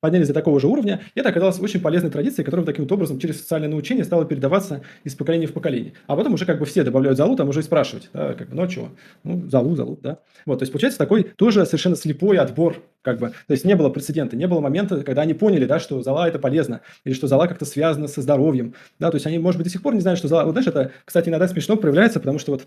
поднялись 0.00 0.28
до 0.28 0.34
такого 0.34 0.58
же 0.60 0.66
уровня, 0.66 1.00
это 1.14 1.28
оказалось 1.28 1.60
очень 1.60 1.80
полезной 1.80 2.10
традицией, 2.10 2.44
которая 2.44 2.66
таким 2.66 2.84
вот 2.84 2.92
образом 2.92 3.18
через 3.18 3.38
социальное 3.40 3.68
научение 3.68 4.04
стала 4.04 4.24
передаваться 4.24 4.82
из 5.04 5.14
поколения 5.14 5.46
в 5.46 5.52
поколение. 5.52 5.92
А 6.06 6.16
потом 6.16 6.34
уже 6.34 6.46
как 6.46 6.58
бы 6.58 6.66
все 6.66 6.82
добавляют 6.82 7.18
залу, 7.18 7.36
там 7.36 7.48
уже 7.48 7.60
и 7.60 7.62
спрашивать, 7.62 8.10
да, 8.12 8.34
как 8.34 8.48
бы, 8.48 8.56
ну 8.56 8.62
а 8.62 8.68
чего? 8.68 8.90
Ну, 9.24 9.48
залу, 9.48 9.76
залу, 9.76 9.98
да. 10.02 10.18
Вот, 10.46 10.58
то 10.58 10.62
есть 10.62 10.72
получается 10.72 10.98
такой 10.98 11.24
тоже 11.24 11.64
совершенно 11.66 11.96
слепой 11.96 12.38
отбор, 12.38 12.82
как 13.02 13.18
бы, 13.18 13.28
то 13.28 13.52
есть 13.52 13.64
не 13.64 13.74
было 13.76 13.88
прецедента, 13.90 14.36
не 14.36 14.46
было 14.46 14.60
момента, 14.60 15.02
когда 15.02 15.22
они 15.22 15.34
поняли, 15.34 15.66
да, 15.66 15.78
что 15.78 16.02
зала 16.02 16.28
это 16.28 16.38
полезно, 16.38 16.80
или 17.04 17.14
что 17.14 17.26
зала 17.26 17.46
как-то 17.46 17.64
связана 17.64 18.08
со 18.08 18.22
здоровьем, 18.22 18.74
да, 18.98 19.10
то 19.10 19.16
есть 19.16 19.26
они, 19.26 19.38
может 19.38 19.58
быть, 19.58 19.66
до 19.66 19.72
сих 19.72 19.82
пор 19.82 19.94
не 19.94 20.00
знают, 20.00 20.18
что 20.18 20.28
зала, 20.28 20.44
вот 20.44 20.52
знаешь, 20.52 20.66
это, 20.66 20.92
кстати, 21.04 21.28
иногда 21.28 21.48
смешно 21.48 21.76
проявляется, 21.76 22.20
потому 22.20 22.38
что 22.38 22.52
вот 22.52 22.66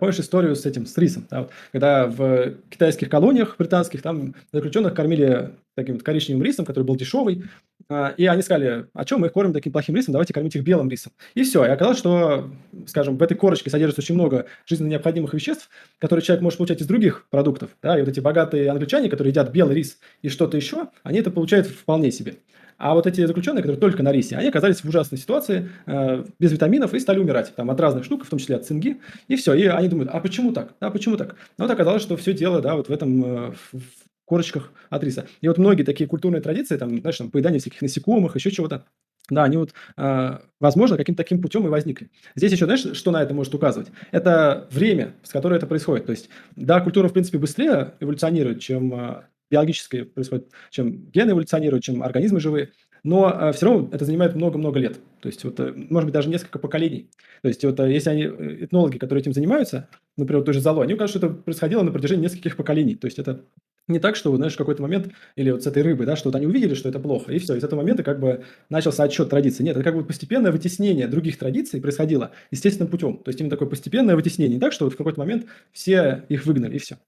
Помнишь 0.00 0.18
историю 0.20 0.56
с 0.56 0.64
этим, 0.64 0.86
с 0.86 0.96
рисом? 0.96 1.26
Да, 1.30 1.40
вот, 1.40 1.50
когда 1.70 2.06
в 2.06 2.54
китайских 2.70 3.10
колониях 3.10 3.56
британских 3.58 4.02
там 4.02 4.34
заключенных 4.52 4.94
кормили 4.94 5.52
таким 5.74 5.94
вот 5.94 6.02
коричневым 6.02 6.42
рисом, 6.42 6.64
который 6.64 6.84
был 6.84 6.96
дешевый. 6.96 7.44
А, 7.88 8.14
и 8.16 8.24
они 8.26 8.42
сказали, 8.42 8.86
а 8.94 9.04
чем 9.04 9.20
мы 9.20 9.26
их 9.26 9.32
кормим 9.32 9.52
таким 9.52 9.72
плохим 9.72 9.94
рисом, 9.94 10.12
давайте 10.12 10.32
кормить 10.32 10.56
их 10.56 10.64
белым 10.64 10.88
рисом. 10.88 11.12
И 11.34 11.42
все. 11.44 11.64
И 11.64 11.68
оказалось, 11.68 11.98
что, 11.98 12.50
скажем, 12.86 13.18
в 13.18 13.22
этой 13.22 13.36
корочке 13.36 13.70
содержится 13.70 14.00
очень 14.00 14.14
много 14.14 14.46
жизненно 14.64 14.88
необходимых 14.88 15.34
веществ, 15.34 15.68
которые 15.98 16.24
человек 16.24 16.42
может 16.42 16.56
получать 16.56 16.80
из 16.80 16.86
других 16.86 17.26
продуктов. 17.28 17.70
Да? 17.82 17.96
И 17.98 18.00
вот 18.00 18.08
эти 18.08 18.20
богатые 18.20 18.70
англичане, 18.70 19.10
которые 19.10 19.30
едят 19.30 19.52
белый 19.52 19.76
рис 19.76 19.98
и 20.22 20.30
что-то 20.30 20.56
еще, 20.56 20.88
они 21.02 21.20
это 21.20 21.30
получают 21.30 21.66
вполне 21.66 22.10
себе. 22.10 22.36
А 22.78 22.94
вот 22.94 23.06
эти 23.06 23.24
заключенные, 23.24 23.62
которые 23.62 23.80
только 23.80 24.02
на 24.02 24.12
рисе, 24.12 24.36
они 24.36 24.48
оказались 24.48 24.82
в 24.82 24.88
ужасной 24.88 25.18
ситуации, 25.18 25.70
э, 25.86 26.24
без 26.38 26.52
витаминов, 26.52 26.94
и 26.94 27.00
стали 27.00 27.18
умирать 27.18 27.54
там, 27.54 27.70
от 27.70 27.80
разных 27.80 28.04
штук, 28.04 28.24
в 28.24 28.28
том 28.30 28.38
числе 28.38 28.56
от 28.56 28.66
цинги. 28.66 29.00
И 29.28 29.36
все. 29.36 29.54
И 29.54 29.64
они 29.66 29.88
думают, 29.88 30.10
а 30.12 30.20
почему 30.20 30.52
так? 30.52 30.74
А 30.80 30.90
почему 30.90 31.16
так? 31.16 31.36
Но 31.58 31.64
вот 31.64 31.70
оказалось, 31.72 32.02
что 32.02 32.16
все 32.16 32.32
дело 32.32 32.60
да, 32.60 32.74
вот 32.74 32.88
в 32.88 32.92
этом, 32.92 33.24
э, 33.24 33.52
в 33.72 33.80
корочках 34.26 34.72
от 34.90 35.04
риса. 35.04 35.26
И 35.40 35.48
вот 35.48 35.58
многие 35.58 35.84
такие 35.84 36.08
культурные 36.08 36.42
традиции, 36.42 36.76
там, 36.76 37.00
знаешь, 37.00 37.16
там, 37.16 37.30
поедание 37.30 37.60
всяких 37.60 37.80
насекомых, 37.80 38.34
еще 38.34 38.50
чего-то, 38.50 38.84
да, 39.30 39.44
они 39.44 39.56
вот, 39.56 39.72
э, 39.96 40.38
возможно, 40.60 40.96
каким-то 40.96 41.22
таким 41.22 41.40
путем 41.42 41.66
и 41.66 41.70
возникли. 41.70 42.10
Здесь 42.34 42.52
еще, 42.52 42.66
знаешь, 42.66 42.96
что 42.96 43.10
на 43.10 43.22
это 43.22 43.34
может 43.34 43.54
указывать? 43.54 43.88
Это 44.12 44.68
время, 44.70 45.14
с 45.22 45.30
которой 45.30 45.56
это 45.58 45.66
происходит. 45.66 46.06
То 46.06 46.12
есть, 46.12 46.28
да, 46.54 46.80
культура, 46.80 47.08
в 47.08 47.12
принципе, 47.12 47.38
быстрее 47.38 47.94
эволюционирует, 48.00 48.60
чем 48.60 48.94
э, 48.94 49.22
биологически 49.50 50.04
происходит, 50.04 50.50
чем 50.70 51.10
гены 51.10 51.32
эволюционируют, 51.32 51.84
чем 51.84 52.02
организмы 52.02 52.40
живые, 52.40 52.72
но 53.02 53.30
э, 53.30 53.52
все 53.52 53.66
равно 53.66 53.88
это 53.92 54.04
занимает 54.04 54.34
много-много 54.34 54.78
лет. 54.80 54.98
То 55.20 55.28
есть, 55.28 55.44
вот, 55.44 55.60
э, 55.60 55.72
может 55.74 56.06
быть, 56.06 56.14
даже 56.14 56.28
несколько 56.28 56.58
поколений. 56.58 57.08
То 57.42 57.48
есть, 57.48 57.64
вот, 57.64 57.78
э, 57.78 57.92
если 57.92 58.10
они, 58.10 58.24
э, 58.24 58.64
этнологи, 58.64 58.98
которые 58.98 59.22
этим 59.22 59.32
занимаются, 59.32 59.88
например, 60.16 60.42
той 60.42 60.54
же 60.54 60.60
Зало, 60.60 60.82
они 60.82 60.94
укажут, 60.94 61.16
что 61.16 61.26
это 61.26 61.34
происходило 61.36 61.82
на 61.82 61.92
протяжении 61.92 62.24
нескольких 62.24 62.56
поколений. 62.56 62.96
То 62.96 63.06
есть, 63.06 63.18
это 63.20 63.44
не 63.88 63.98
так, 63.98 64.16
что, 64.16 64.34
знаешь, 64.36 64.54
в 64.54 64.58
какой-то 64.58 64.82
момент, 64.82 65.08
или 65.36 65.50
вот 65.50 65.62
с 65.62 65.66
этой 65.66 65.82
рыбой, 65.82 66.06
да, 66.06 66.16
что 66.16 66.28
вот 66.28 66.36
они 66.36 66.46
увидели, 66.46 66.74
что 66.74 66.88
это 66.88 66.98
плохо, 66.98 67.32
и 67.32 67.38
все, 67.38 67.54
из 67.54 67.64
этого 67.64 67.80
момента 67.80 68.02
как 68.02 68.20
бы 68.20 68.44
начался 68.68 69.04
отчет 69.04 69.28
традиций. 69.28 69.64
Нет, 69.64 69.76
это 69.76 69.84
как 69.84 69.94
бы 69.94 70.04
постепенное 70.04 70.52
вытеснение 70.52 71.06
других 71.06 71.38
традиций 71.38 71.80
происходило 71.80 72.32
естественным 72.50 72.90
путем. 72.90 73.18
То 73.18 73.28
есть 73.28 73.40
именно 73.40 73.50
такое 73.50 73.68
постепенное 73.68 74.16
вытеснение, 74.16 74.54
не 74.54 74.60
так, 74.60 74.72
что 74.72 74.84
вот 74.84 74.94
в 74.94 74.96
какой-то 74.96 75.20
момент 75.20 75.46
все 75.72 76.24
их 76.28 76.46
выгнали, 76.46 76.76
и 76.76 76.78
все. 76.78 76.98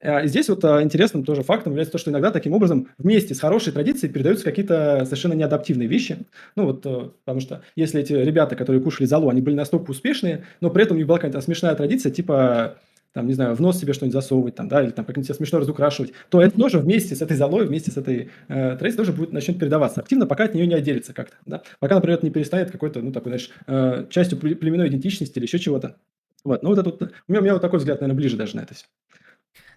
А 0.00 0.26
здесь 0.26 0.48
вот 0.48 0.64
а, 0.64 0.82
интересным 0.82 1.24
тоже 1.24 1.42
фактом 1.42 1.72
является 1.72 1.92
то, 1.92 1.98
что 1.98 2.10
иногда 2.10 2.32
таким 2.32 2.54
образом 2.54 2.88
вместе 2.98 3.34
с 3.34 3.40
хорошей 3.40 3.72
традицией 3.72 4.12
передаются 4.12 4.44
какие-то 4.44 5.04
совершенно 5.04 5.34
неадаптивные 5.34 5.86
вещи. 5.86 6.18
Ну 6.56 6.66
вот, 6.66 6.84
э, 6.84 7.10
потому 7.24 7.40
что 7.40 7.62
если 7.76 8.00
эти 8.00 8.12
ребята, 8.12 8.56
которые 8.56 8.82
кушали 8.82 9.06
залу, 9.06 9.28
они 9.28 9.40
были 9.40 9.54
настолько 9.54 9.92
успешные, 9.92 10.44
но 10.60 10.70
при 10.70 10.82
этом 10.82 10.96
у 10.96 10.98
них 10.98 11.06
была 11.06 11.18
какая-то 11.18 11.40
смешная 11.40 11.76
традиция, 11.76 12.10
типа 12.10 12.78
там, 13.12 13.26
не 13.26 13.34
знаю, 13.34 13.54
в 13.54 13.60
нос 13.60 13.78
себе 13.78 13.92
что-нибудь 13.92 14.14
засовывать, 14.14 14.54
там, 14.54 14.68
да, 14.68 14.82
или 14.82 14.90
там 14.90 15.04
как-нибудь 15.04 15.26
себя 15.26 15.34
смешно 15.34 15.58
разукрашивать, 15.60 16.12
то 16.30 16.40
это 16.40 16.58
тоже 16.58 16.78
вместе 16.78 17.14
с 17.14 17.22
этой 17.22 17.36
залой, 17.36 17.66
вместе 17.66 17.90
с 17.90 17.96
этой 17.96 18.30
э, 18.48 18.76
традицией 18.76 18.96
тоже 18.96 19.12
будет 19.12 19.32
начнет 19.32 19.58
передаваться 19.58 20.00
активно, 20.00 20.26
пока 20.26 20.44
от 20.44 20.54
нее 20.54 20.66
не 20.66 20.74
отделится 20.74 21.12
как-то, 21.12 21.36
да. 21.46 21.62
Пока, 21.78 21.96
например, 21.96 22.18
это 22.18 22.26
не 22.26 22.32
перестанет 22.32 22.70
какой-то, 22.70 23.00
ну, 23.00 23.12
такой, 23.12 23.30
знаешь, 23.30 23.50
э, 23.66 24.06
частью 24.10 24.38
племенной 24.38 24.88
идентичности 24.88 25.38
или 25.38 25.46
еще 25.46 25.58
чего-то. 25.58 25.96
Вот, 26.44 26.62
ну, 26.62 26.70
вот 26.70 26.78
это 26.78 26.90
вот, 26.90 27.02
у 27.02 27.06
меня, 27.32 27.40
у 27.40 27.42
меня 27.42 27.52
вот 27.52 27.62
такой 27.62 27.78
взгляд, 27.78 28.00
наверное, 28.00 28.18
ближе 28.18 28.36
даже 28.36 28.56
на 28.56 28.62
это 28.62 28.74
все. 28.74 28.86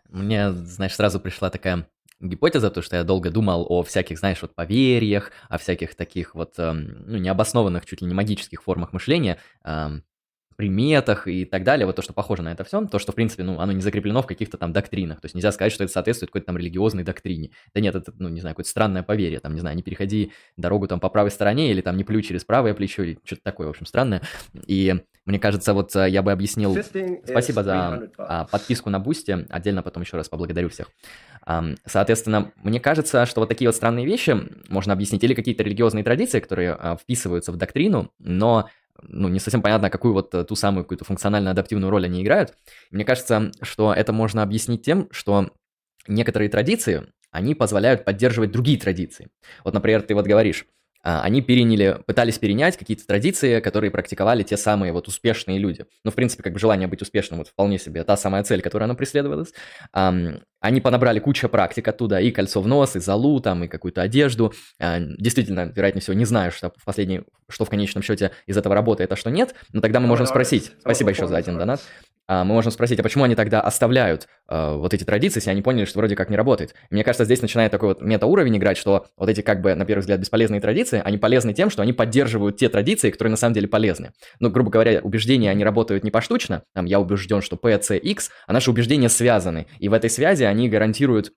Мне, 0.09 0.51
знаешь, 0.51 0.95
сразу 0.95 1.19
пришла 1.19 1.49
такая 1.49 1.87
гипотеза, 2.19 2.71
то, 2.71 2.81
что 2.81 2.95
я 2.95 3.03
долго 3.03 3.29
думал 3.29 3.65
о 3.69 3.83
всяких, 3.83 4.19
знаешь, 4.19 4.41
вот 4.41 4.55
поверьях, 4.55 5.31
о 5.49 5.57
всяких 5.57 5.95
таких 5.95 6.35
вот, 6.35 6.57
эм, 6.57 7.03
ну, 7.05 7.17
необоснованных, 7.17 7.85
чуть 7.85 8.01
ли 8.01 8.07
не 8.07 8.13
магических 8.13 8.63
формах 8.63 8.93
мышления, 8.93 9.39
эм, 9.63 10.03
приметах 10.55 11.27
и 11.27 11.45
так 11.45 11.63
далее, 11.63 11.85
вот 11.85 11.95
то, 11.95 12.01
что 12.01 12.13
похоже 12.13 12.43
на 12.43 12.51
это 12.51 12.63
все, 12.63 12.85
то, 12.85 12.99
что, 12.99 13.11
в 13.11 13.15
принципе, 13.15 13.43
ну, 13.43 13.59
оно 13.59 13.71
не 13.71 13.81
закреплено 13.81 14.21
в 14.21 14.27
каких-то 14.27 14.57
там 14.57 14.73
доктринах, 14.73 15.21
то 15.21 15.25
есть 15.25 15.35
нельзя 15.35 15.51
сказать, 15.51 15.73
что 15.73 15.83
это 15.83 15.93
соответствует 15.93 16.29
какой-то 16.29 16.47
там 16.47 16.57
религиозной 16.57 17.03
доктрине. 17.03 17.51
Да 17.73 17.81
нет, 17.81 17.95
это, 17.95 18.13
ну, 18.17 18.29
не 18.29 18.41
знаю, 18.41 18.53
какое-то 18.55 18.69
странное 18.69 19.03
поверье, 19.03 19.39
там, 19.39 19.53
не 19.53 19.59
знаю, 19.59 19.75
не 19.75 19.83
переходи 19.83 20.31
дорогу 20.57 20.87
там 20.87 20.99
по 20.99 21.09
правой 21.09 21.31
стороне 21.31 21.71
или 21.71 21.81
там 21.81 21.97
не 21.97 22.03
плюй 22.03 22.21
через 22.23 22.45
правое 22.45 22.73
плечо 22.73 23.03
или 23.03 23.19
что-то 23.23 23.41
такое, 23.43 23.67
в 23.67 23.71
общем, 23.71 23.85
странное. 23.85 24.21
И 24.67 24.95
мне 25.25 25.39
кажется, 25.39 25.73
вот 25.73 25.95
э, 25.95 26.07
я 26.09 26.21
бы 26.21 26.31
объяснил... 26.31 26.71
Спасибо 27.25 27.63
за 27.63 28.09
а, 28.17 28.45
подписку 28.45 28.91
на 28.91 28.99
Бусти, 28.99 29.45
отдельно 29.49 29.81
потом 29.81 30.03
еще 30.03 30.17
раз 30.17 30.29
поблагодарю 30.29 30.69
всех. 30.69 30.91
Соответственно, 31.85 32.51
мне 32.63 32.79
кажется, 32.79 33.25
что 33.25 33.41
вот 33.41 33.49
такие 33.49 33.67
вот 33.67 33.75
странные 33.75 34.05
вещи 34.05 34.35
можно 34.67 34.93
объяснить 34.93 35.23
или 35.23 35.33
какие-то 35.35 35.63
религиозные 35.63 36.03
традиции, 36.03 36.39
которые 36.39 36.73
а, 36.73 36.95
вписываются 36.95 37.51
в 37.51 37.57
доктрину, 37.57 38.11
но 38.19 38.69
ну, 39.01 39.27
не 39.27 39.39
совсем 39.39 39.61
понятно, 39.61 39.89
какую 39.89 40.13
вот 40.13 40.33
э, 40.33 40.43
ту 40.43 40.55
самую 40.55 40.83
какую-то 40.83 41.05
функционально 41.05 41.51
адаптивную 41.51 41.89
роль 41.89 42.05
они 42.05 42.23
играют. 42.23 42.53
Мне 42.91 43.05
кажется, 43.05 43.51
что 43.61 43.93
это 43.93 44.13
можно 44.13 44.41
объяснить 44.41 44.83
тем, 44.83 45.07
что 45.11 45.51
некоторые 46.07 46.49
традиции, 46.49 47.07
они 47.31 47.55
позволяют 47.55 48.05
поддерживать 48.05 48.51
другие 48.51 48.79
традиции. 48.79 49.29
Вот, 49.63 49.73
например, 49.73 50.01
ты 50.01 50.15
вот 50.15 50.25
говоришь, 50.25 50.65
они 51.13 51.41
переняли, 51.41 51.99
пытались 52.05 52.39
перенять 52.39 52.77
какие-то 52.77 53.05
традиции, 53.05 53.59
которые 53.59 53.91
практиковали 53.91 54.43
те 54.43 54.57
самые 54.57 54.91
вот 54.91 55.07
успешные 55.07 55.59
люди. 55.59 55.85
Ну, 56.03 56.11
в 56.11 56.15
принципе, 56.15 56.43
как 56.43 56.53
бы 56.53 56.59
желание 56.59 56.87
быть 56.87 57.01
успешным, 57.01 57.39
вот 57.39 57.49
вполне 57.49 57.77
себе 57.77 58.03
та 58.03 58.17
самая 58.17 58.43
цель, 58.43 58.61
которая 58.61 58.87
она 58.87 58.95
преследовалась. 58.95 59.53
Они 60.65 60.81
понабрали 60.81 61.19
кучу 61.19 61.47
практик 61.47 61.87
оттуда, 61.87 62.19
и 62.19 62.31
кольцо 62.31 62.59
в 62.59 62.67
нос, 62.67 62.95
и 62.95 62.99
залу, 62.99 63.39
там, 63.39 63.63
и 63.63 63.67
какую-то 63.67 64.01
одежду. 64.01 64.51
А, 64.79 64.99
действительно, 64.99 65.71
вероятнее 65.75 66.01
всего, 66.01 66.15
не 66.15 66.25
знаю, 66.25 66.51
что 66.51 66.71
в 66.75 66.83
последней, 66.83 67.21
что 67.49 67.65
в 67.65 67.69
конечном 67.69 68.01
счете 68.01 68.31
из 68.47 68.57
этого 68.57 68.73
работает, 68.73 69.11
а 69.11 69.15
что 69.15 69.29
нет, 69.29 69.53
но 69.73 69.81
тогда 69.81 69.99
мы 69.99 70.07
можем 70.07 70.25
спросить, 70.25 70.71
спасибо 70.79 71.11
еще 71.11 71.27
за 71.27 71.37
один 71.37 71.59
донат, 71.59 71.81
а, 71.81 72.14
мы 72.27 72.53
можем 72.53 72.71
спросить, 72.71 72.99
а 72.99 73.03
почему 73.03 73.23
они 73.23 73.35
тогда 73.35 73.61
оставляют 73.61 74.27
э, 74.49 74.75
вот 74.75 74.93
эти 74.93 75.03
традиции, 75.03 75.37
если 75.37 75.51
они 75.51 75.61
поняли, 75.61 75.85
что 75.85 75.99
вроде 75.99 76.15
как 76.15 76.29
не 76.29 76.37
работает. 76.37 76.73
мне 76.89 77.03
кажется, 77.03 77.25
здесь 77.25 77.41
начинает 77.41 77.71
такой 77.71 77.89
вот 77.89 78.01
метауровень 78.01 78.57
играть, 78.57 78.77
что 78.77 79.05
вот 79.17 79.29
эти 79.29 79.41
как 79.41 79.61
бы, 79.61 79.75
на 79.75 79.85
первый 79.85 80.01
взгляд, 80.01 80.19
бесполезные 80.19 80.61
традиции, 80.61 81.01
они 81.03 81.17
полезны 81.17 81.53
тем, 81.53 81.69
что 81.69 81.81
они 81.81 81.93
поддерживают 81.93 82.57
те 82.57 82.69
традиции, 82.69 83.11
которые 83.11 83.31
на 83.31 83.37
самом 83.37 83.53
деле 83.53 83.67
полезны. 83.67 84.11
Ну, 84.39 84.49
грубо 84.49 84.71
говоря, 84.71 85.01
убеждения, 85.01 85.51
они 85.51 85.63
работают 85.63 86.03
не 86.03 86.11
поштучно, 86.11 86.63
там, 86.73 86.85
я 86.85 86.99
убежден, 86.99 87.41
что 87.41 87.57
P, 87.57 87.81
C, 87.81 87.97
X, 87.97 88.31
а 88.47 88.53
наши 88.53 88.71
убеждения 88.71 89.09
связаны, 89.09 89.67
и 89.79 89.89
в 89.89 89.93
этой 89.93 90.09
связи 90.09 90.43
они 90.43 90.69
гарантируют 90.69 91.31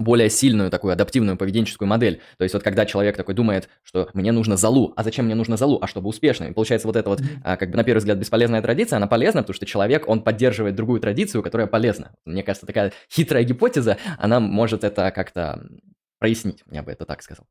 более 0.00 0.30
сильную 0.30 0.70
такую 0.70 0.92
адаптивную 0.92 1.36
поведенческую 1.36 1.86
модель. 1.86 2.20
То 2.38 2.44
есть 2.44 2.54
вот 2.54 2.62
когда 2.62 2.86
человек 2.86 3.16
такой 3.16 3.34
думает, 3.34 3.68
что 3.82 4.08
мне 4.14 4.32
нужно 4.32 4.56
залу, 4.56 4.92
а 4.96 5.04
зачем 5.04 5.26
мне 5.26 5.34
нужно 5.34 5.56
залу, 5.56 5.78
а 5.80 5.86
чтобы 5.86 6.08
успешно. 6.08 6.44
И 6.44 6.52
получается 6.52 6.88
вот 6.88 6.96
эта 6.96 7.10
вот, 7.10 7.20
а, 7.44 7.56
как 7.56 7.70
бы 7.70 7.76
на 7.76 7.84
первый 7.84 7.98
взгляд, 7.98 8.18
бесполезная 8.18 8.62
традиция, 8.62 8.96
она 8.96 9.06
полезна, 9.06 9.42
потому 9.42 9.54
что 9.54 9.66
человек, 9.66 10.08
он 10.08 10.22
поддерживает 10.22 10.74
другую 10.74 11.00
традицию, 11.00 11.42
которая 11.42 11.66
полезна. 11.66 12.12
Мне 12.24 12.42
кажется, 12.42 12.66
такая 12.66 12.92
хитрая 13.12 13.44
гипотеза, 13.44 13.98
она 14.18 14.40
может 14.40 14.84
это 14.84 15.10
как-то 15.10 15.62
прояснить, 16.18 16.62
я 16.70 16.82
бы 16.82 16.92
это 16.92 17.04
так 17.04 17.22
сказал. 17.22 17.46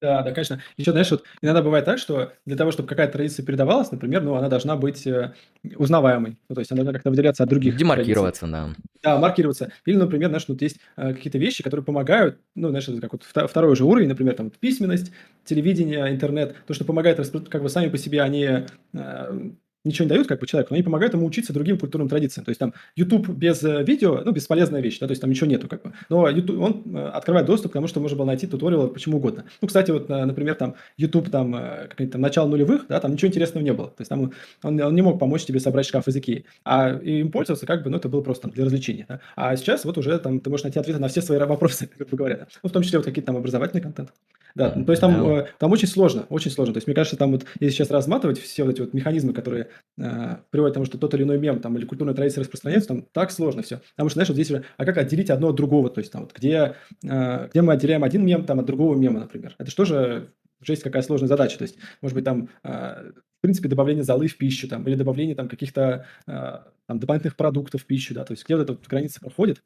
Да, 0.00 0.22
да, 0.22 0.32
конечно. 0.32 0.62
Еще, 0.76 0.92
знаешь, 0.92 1.10
вот 1.10 1.24
иногда 1.42 1.60
бывает 1.60 1.84
так, 1.84 1.98
что 1.98 2.32
для 2.46 2.56
того, 2.56 2.70
чтобы 2.70 2.88
какая-то 2.88 3.14
традиция 3.14 3.44
передавалась, 3.44 3.90
например, 3.90 4.22
ну, 4.22 4.34
она 4.34 4.48
должна 4.48 4.76
быть 4.76 5.04
э, 5.06 5.34
узнаваемой. 5.76 6.38
Ну, 6.48 6.54
то 6.54 6.60
есть 6.60 6.70
она 6.70 6.78
должна 6.82 6.92
как-то 6.92 7.10
выделяться 7.10 7.42
от 7.42 7.48
других 7.48 7.74
традиций. 7.74 8.04
Демаркироваться, 8.04 8.46
да. 8.46 8.68
Да, 9.02 9.18
маркироваться. 9.18 9.72
Или, 9.86 9.96
например, 9.96 10.28
знаешь, 10.28 10.44
вот 10.46 10.62
есть 10.62 10.78
э, 10.96 11.14
какие-то 11.14 11.38
вещи, 11.38 11.64
которые 11.64 11.84
помогают, 11.84 12.38
ну, 12.54 12.68
знаешь, 12.68 12.88
это 12.88 13.00
как 13.00 13.12
вот 13.12 13.24
второй 13.24 13.72
уже 13.72 13.84
уровень, 13.84 14.08
например, 14.08 14.34
там 14.34 14.50
письменность, 14.50 15.10
телевидение, 15.44 16.08
интернет, 16.10 16.54
то, 16.66 16.74
что 16.74 16.84
помогает, 16.84 17.18
как 17.48 17.62
бы 17.62 17.68
сами 17.68 17.88
по 17.88 17.98
себе 17.98 18.22
они 18.22 18.48
э, 18.92 19.50
ничего 19.88 20.04
не 20.04 20.10
дают 20.10 20.26
как 20.26 20.40
бы 20.40 20.46
человеку, 20.46 20.72
но 20.72 20.76
они 20.76 20.82
помогают 20.82 21.14
ему 21.14 21.26
учиться 21.26 21.52
другим 21.52 21.78
культурным 21.78 22.08
традициям. 22.08 22.44
То 22.44 22.50
есть 22.50 22.58
там 22.58 22.74
YouTube 22.96 23.28
без 23.28 23.62
э, 23.64 23.82
видео, 23.82 24.22
ну, 24.24 24.32
бесполезная 24.32 24.80
вещь, 24.80 24.98
да, 24.98 25.06
то 25.06 25.12
есть 25.12 25.20
там 25.20 25.30
ничего 25.30 25.46
нету 25.46 25.68
как 25.68 25.82
бы. 25.82 25.92
Но 26.08 26.28
YouTube, 26.28 26.60
он 26.60 26.96
э, 26.96 27.08
открывает 27.08 27.46
доступ 27.46 27.72
к 27.72 27.74
тому, 27.74 27.88
что 27.88 28.00
можно 28.00 28.16
было 28.16 28.26
найти 28.26 28.46
туториалы 28.46 28.88
почему 28.88 29.18
угодно. 29.18 29.44
Ну, 29.60 29.68
кстати, 29.68 29.90
вот, 29.90 30.08
э, 30.10 30.24
например, 30.24 30.54
там 30.54 30.74
YouTube 30.96 31.30
там, 31.30 31.56
там 31.96 32.20
начало 32.20 32.48
нулевых, 32.48 32.86
да, 32.88 33.00
там 33.00 33.12
ничего 33.12 33.28
интересного 33.28 33.64
не 33.64 33.72
было. 33.72 33.88
То 33.88 34.00
есть 34.00 34.08
там 34.08 34.32
он, 34.62 34.80
он 34.80 34.94
не 34.94 35.02
мог 35.02 35.18
помочь 35.18 35.44
тебе 35.44 35.60
собрать 35.60 35.86
шкаф 35.86 36.08
из 36.08 36.16
Икеи. 36.16 36.44
А 36.64 36.90
им 36.90 37.30
пользоваться 37.30 37.66
как 37.66 37.82
бы, 37.82 37.90
ну, 37.90 37.96
это 37.96 38.08
было 38.08 38.20
просто 38.20 38.42
там, 38.42 38.50
для 38.52 38.64
развлечения. 38.64 39.06
Да? 39.08 39.20
А 39.36 39.56
сейчас 39.56 39.84
вот 39.84 39.98
уже 39.98 40.18
там 40.18 40.40
ты 40.40 40.50
можешь 40.50 40.64
найти 40.64 40.78
ответы 40.78 40.98
на 41.00 41.08
все 41.08 41.22
свои 41.22 41.38
вопросы, 41.38 41.88
как 41.98 42.08
бы 42.08 42.16
говоря. 42.16 42.36
Да? 42.36 42.46
Ну, 42.62 42.68
в 42.68 42.72
том 42.72 42.82
числе 42.82 42.98
вот 42.98 43.04
какие-то 43.06 43.26
там 43.26 43.36
образовательный 43.36 43.82
контент. 43.82 44.12
Да, 44.54 44.70
то 44.70 44.90
есть 44.92 45.00
там, 45.00 45.12
yeah. 45.14 45.46
там 45.58 45.72
очень 45.72 45.88
сложно, 45.88 46.26
очень 46.28 46.50
сложно. 46.50 46.74
То 46.74 46.78
есть 46.78 46.86
мне 46.86 46.94
кажется, 46.94 47.16
там 47.16 47.32
вот, 47.32 47.44
если 47.60 47.76
сейчас 47.76 47.90
разматывать 47.90 48.38
все 48.38 48.64
вот 48.64 48.72
эти 48.72 48.80
вот 48.80 48.94
механизмы, 48.94 49.32
которые 49.32 49.68
э, 49.98 50.36
приводит 50.50 50.72
к 50.72 50.74
тому, 50.74 50.86
что 50.86 50.98
тот 50.98 51.14
или 51.14 51.22
иной 51.22 51.38
мем 51.38 51.60
там, 51.60 51.76
или 51.76 51.84
культурная 51.84 52.14
традиция 52.14 52.42
распространяется, 52.42 52.88
там 52.88 53.02
так 53.12 53.30
сложно 53.30 53.62
все. 53.62 53.80
Потому 53.94 54.08
что, 54.08 54.14
знаешь, 54.14 54.28
вот 54.28 54.34
здесь 54.34 54.50
уже, 54.50 54.64
а 54.76 54.84
как 54.84 54.96
отделить 54.98 55.30
одно 55.30 55.48
от 55.48 55.56
другого? 55.56 55.90
То 55.90 56.00
есть 56.00 56.12
там 56.12 56.22
вот 56.22 56.32
где, 56.34 56.74
э, 57.04 57.48
где 57.50 57.62
мы 57.62 57.72
отделяем 57.72 58.04
один 58.04 58.24
мем 58.24 58.44
там, 58.44 58.60
от 58.60 58.66
другого 58.66 58.96
мема, 58.96 59.20
например? 59.20 59.54
Это 59.58 59.70
что 59.70 59.84
же 59.84 60.30
жесть 60.60 60.82
какая 60.82 61.02
сложная 61.02 61.28
задача. 61.28 61.58
То 61.58 61.62
есть, 61.62 61.76
может 62.02 62.14
быть, 62.14 62.24
там, 62.24 62.48
э, 62.64 63.12
в 63.38 63.40
принципе, 63.40 63.68
добавление 63.68 64.02
золы 64.02 64.26
в 64.26 64.36
пищу 64.36 64.68
там, 64.68 64.86
или 64.86 64.96
добавление 64.96 65.36
там 65.36 65.48
каких-то 65.48 66.06
э, 66.26 66.58
там, 66.86 66.98
дополнительных 66.98 67.36
продуктов 67.36 67.82
в 67.82 67.86
пищу, 67.86 68.14
да, 68.14 68.24
то 68.24 68.32
есть 68.32 68.44
где 68.44 68.56
вот 68.56 68.62
эта 68.62 68.72
вот 68.72 68.86
граница 68.86 69.20
проходит, 69.20 69.62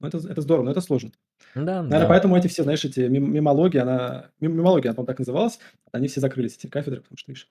ну, 0.00 0.08
это, 0.08 0.18
это 0.18 0.40
здорово, 0.40 0.64
но 0.64 0.70
это 0.70 0.80
сложно. 0.80 1.12
Да, 1.54 1.82
Наверное, 1.82 2.00
да. 2.00 2.06
поэтому 2.06 2.36
эти 2.36 2.46
все, 2.48 2.62
знаешь, 2.62 2.84
эти 2.84 3.00
мемологии, 3.00 3.78
она, 3.78 4.30
мемология, 4.40 4.90
она, 4.90 4.94
по-моему, 4.94 5.06
так 5.06 5.18
называлась, 5.18 5.58
они 5.92 6.08
все 6.08 6.20
закрылись, 6.20 6.56
эти 6.56 6.66
кафедры, 6.66 7.00
потому 7.00 7.18
что, 7.18 7.30
видишь, 7.30 7.48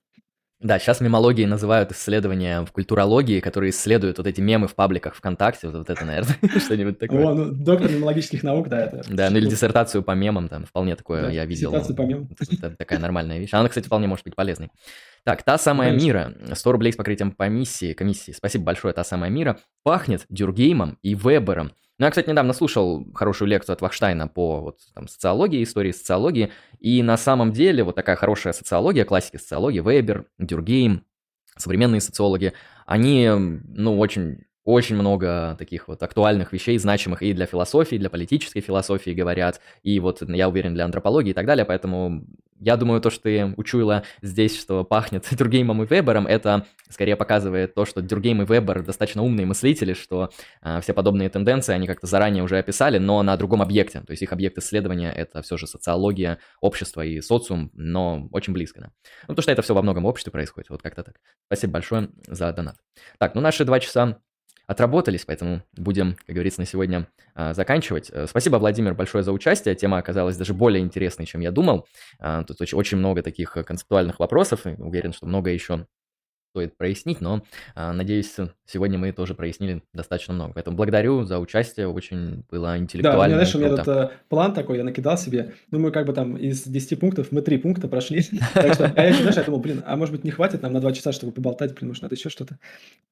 да, 0.61 0.77
сейчас 0.77 0.99
мемологии 0.99 1.45
называют 1.45 1.93
исследования 1.93 2.65
в 2.65 2.73
культурологии, 2.73 3.39
которые 3.39 3.69
исследуют 3.69 4.17
вот 4.17 4.27
эти 4.27 4.41
мемы 4.41 4.67
в 4.67 4.76
пабликах 4.76 5.15
ВКонтакте, 5.15 5.67
вот, 5.67 5.77
вот 5.77 5.89
это, 5.89 6.03
наверное, 6.03 6.35
что-нибудь 6.59 6.99
такое. 6.99 7.26
О, 7.26 7.34
ну, 7.34 7.51
доктор 7.51 7.89
мемологических 7.89 8.43
наук, 8.43 8.67
да, 8.67 8.81
это. 8.81 9.01
Да, 9.09 9.30
ну 9.30 9.38
или 9.38 9.47
диссертацию 9.47 10.03
по 10.03 10.11
мемам, 10.11 10.49
там, 10.49 10.65
вполне 10.65 10.97
такое 10.97 11.21
Да, 11.21 11.30
я 11.30 11.45
видел. 11.45 11.69
диссертацию 11.71 11.95
по 11.95 12.01
мемам. 12.01 12.30
Это 12.38 12.76
такая 12.76 12.99
нормальная 12.99 13.39
вещь. 13.39 13.53
Она, 13.53 13.69
кстати, 13.69 13.85
вполне 13.85 14.07
может 14.07 14.26
быть 14.26 14.35
полезной. 14.35 14.69
Так, 15.23 15.43
та 15.43 15.57
самая 15.57 15.91
Конечно. 15.91 16.05
Мира, 16.05 16.34
100 16.53 16.71
рублей 16.73 16.91
с 16.91 16.97
покрытием 16.97 17.31
комиссии, 17.31 17.93
комиссии. 17.93 18.34
Спасибо 18.34 18.65
большое, 18.65 18.93
та 18.93 19.05
самая 19.05 19.31
Мира. 19.31 19.59
Пахнет 19.84 20.26
Дюргеймом 20.27 20.97
и 21.01 21.15
Вебером. 21.15 21.71
Ну, 21.99 22.05
я, 22.05 22.11
кстати, 22.11 22.30
недавно 22.30 22.53
слушал 22.53 23.05
хорошую 23.13 23.49
лекцию 23.49 23.73
от 23.73 23.81
Вахштайна 23.81 24.30
по 24.30 24.61
вот, 24.61 24.80
там, 24.95 25.09
социологии, 25.09 25.61
истории 25.61 25.91
социологии, 25.91 26.51
и 26.80 27.03
на 27.03 27.17
самом 27.17 27.51
деле 27.51 27.84
вот 27.84 27.95
такая 27.95 28.15
хорошая 28.15 28.53
социология, 28.53 29.03
классики 29.03 29.35
социологии, 29.35 29.81
Вебер, 29.81 30.26
Дюргейм, 30.38 31.05
современные 31.57 31.99
социологи, 31.99 32.53
они, 32.85 33.30
ну, 33.30 33.99
очень 33.99 34.45
очень 34.69 34.95
много 34.95 35.55
таких 35.57 35.87
вот 35.87 36.03
актуальных 36.03 36.53
вещей, 36.53 36.77
значимых 36.77 37.23
и 37.23 37.33
для 37.33 37.47
философии, 37.47 37.95
и 37.95 37.99
для 37.99 38.09
политической 38.09 38.61
философии 38.61 39.11
говорят, 39.11 39.61
и 39.81 39.99
вот, 39.99 40.21
я 40.21 40.47
уверен, 40.47 40.75
для 40.75 40.85
антропологии 40.85 41.31
и 41.31 41.33
так 41.33 41.47
далее, 41.47 41.65
поэтому 41.65 42.23
я 42.59 42.75
думаю, 42.75 43.01
то, 43.01 43.09
что 43.09 43.23
ты 43.23 43.53
учуяла 43.57 44.03
здесь, 44.21 44.59
что 44.59 44.83
пахнет 44.83 45.25
Дюргеймом 45.31 45.83
и 45.83 45.87
Вебером, 45.87 46.27
это 46.27 46.67
скорее 46.89 47.15
показывает 47.15 47.73
то, 47.73 47.85
что 47.85 48.01
Дюргейм 48.01 48.41
и 48.41 48.45
Вебер 48.45 48.83
достаточно 48.83 49.23
умные 49.23 49.45
мыслители, 49.45 49.93
что 49.93 50.29
э, 50.61 50.81
все 50.81 50.93
подобные 50.93 51.29
тенденции 51.29 51.73
они 51.73 51.87
как-то 51.87 52.05
заранее 52.05 52.43
уже 52.43 52.57
описали, 52.57 52.97
но 52.97 53.23
на 53.23 53.37
другом 53.37 53.61
объекте. 53.61 54.01
То 54.01 54.11
есть 54.11 54.21
их 54.21 54.33
объект 54.33 54.57
исследования— 54.57 55.11
это 55.15 55.41
все 55.41 55.57
же 55.57 55.67
социология, 55.67 56.39
общество 56.59 57.01
и 57.03 57.21
социум, 57.21 57.71
но 57.73 58.27
очень 58.31 58.53
близко. 58.53 58.81
Да? 58.81 58.91
Ну, 59.27 59.35
потому 59.35 59.43
что 59.43 59.51
это 59.51 59.61
все 59.61 59.73
во 59.73 59.81
многом 59.81 60.05
обществе 60.05 60.31
происходит, 60.31 60.69
вот 60.69 60.81
как-то 60.81 61.03
так. 61.03 61.15
Спасибо 61.47 61.73
большое 61.73 62.09
за 62.27 62.51
донат. 62.51 62.75
Так, 63.17 63.35
ну 63.35 63.41
наши 63.41 63.63
два 63.63 63.79
часа 63.79 64.19
отработались, 64.69 65.25
поэтому 65.25 65.63
будем, 65.75 66.15
как 66.27 66.35
говорится, 66.35 66.61
на 66.61 66.67
сегодня 66.67 67.07
а, 67.33 67.55
заканчивать. 67.55 68.11
Э, 68.13 68.27
спасибо, 68.27 68.57
Владимир, 68.57 68.93
большое 68.93 69.23
за 69.23 69.31
участие. 69.31 69.73
Тема 69.73 69.97
оказалась 69.97 70.37
даже 70.37 70.53
более 70.53 70.83
интересной, 70.83 71.25
чем 71.25 71.41
я 71.41 71.49
думал. 71.49 71.87
А, 72.19 72.43
тут 72.43 72.61
очень, 72.61 72.99
много 72.99 73.23
таких 73.23 73.53
концептуальных 73.65 74.19
вопросов. 74.19 74.61
Уверен, 74.77 75.11
что 75.11 75.25
много 75.25 75.49
еще 75.49 75.87
стоит 76.49 76.76
прояснить, 76.77 77.21
но, 77.21 77.43
а, 77.76 77.93
надеюсь, 77.93 78.35
сегодня 78.65 78.97
мы 78.97 79.11
тоже 79.11 79.35
прояснили 79.35 79.84
достаточно 79.93 80.34
много. 80.34 80.53
Поэтому 80.53 80.76
благодарю 80.76 81.23
за 81.23 81.39
участие, 81.39 81.88
очень 81.88 82.43
было 82.49 82.67
Да, 82.69 82.73
у 82.73 82.77
интеллектуально. 82.77 83.35
меня, 83.35 83.45
знаешь, 83.45 83.55
у 83.55 83.59
меня 83.59 83.76
тут 83.77 83.88
э, 83.88 84.09
план 84.30 84.53
такой, 84.53 84.77
я 84.77 84.84
накидал 84.84 85.17
себе. 85.17 85.53
Думаю, 85.69 85.93
как 85.93 86.07
бы 86.07 86.13
там 86.13 86.35
из 86.38 86.63
10 86.63 86.99
пунктов 86.99 87.31
мы 87.31 87.41
3 87.41 87.57
пункта 87.59 87.88
прошли. 87.88 88.23
Так 88.53 88.73
что, 88.73 88.91
а 88.95 89.01
я 89.01 89.09
еще, 89.09 89.19
знаешь, 89.19 89.38
я 89.38 89.43
думал, 89.43 89.59
блин, 89.59 89.84
а 89.85 89.95
может 89.95 90.13
быть 90.13 90.23
не 90.23 90.31
хватит 90.31 90.61
нам 90.63 90.73
на 90.73 90.81
2 90.81 90.91
часа, 90.93 91.11
чтобы 91.11 91.31
поболтать, 91.34 91.76
блин, 91.76 91.89
может, 91.89 92.03
надо 92.03 92.15
еще 92.15 92.30
что-то. 92.30 92.57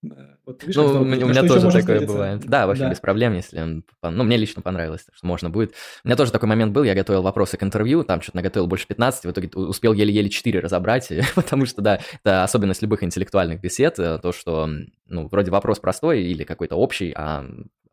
Э, 0.04 0.08
Вот 0.46 0.64
видишь, 0.64 0.76
как 0.76 0.86
Ну, 0.86 1.02
у 1.02 1.06
меня, 1.06 1.42
еще 1.42 1.48
тоже 1.48 1.72
такое 1.72 2.08
бывает. 2.08 2.42
Да, 2.46 2.66
вообще 2.66 2.90
без 2.90 3.00
проблем, 3.00 3.36
если... 3.36 3.84
Ну, 4.04 4.24
мне 4.24 4.38
лично 4.38 4.62
понравилось, 4.64 5.06
что 5.14 5.28
можно 5.28 5.50
будет. 5.50 5.74
У 6.04 6.08
меня 6.08 6.16
тоже 6.16 6.32
такой 6.32 6.50
момент 6.50 6.74
был, 6.74 6.84
я 6.84 6.96
готовил 6.96 7.22
вопросы 7.22 7.58
к 7.58 7.64
интервью, 7.64 8.04
там 8.04 8.22
что-то 8.22 8.38
наготовил 8.38 8.68
больше 8.68 8.88
15, 8.88 9.26
в 9.26 9.32
итоге 9.32 9.50
успел 9.54 9.94
еле-еле 9.94 10.30
4 10.30 10.60
разобрать, 10.60 11.12
потому 11.36 11.66
что, 11.68 11.82
да, 11.82 12.00
это 12.24 12.44
особенность 12.44 12.82
любых 12.82 13.04
интеллектуальных 13.04 13.27
бесед, 13.62 14.00
э, 14.00 14.20
то, 14.20 14.32
что, 14.32 14.70
ну, 15.08 15.28
вроде 15.28 15.52
вопрос 15.52 15.80
простой 15.80 16.24
или 16.24 16.44
какой-то 16.44 16.76
общий, 16.76 17.14
а 17.16 17.46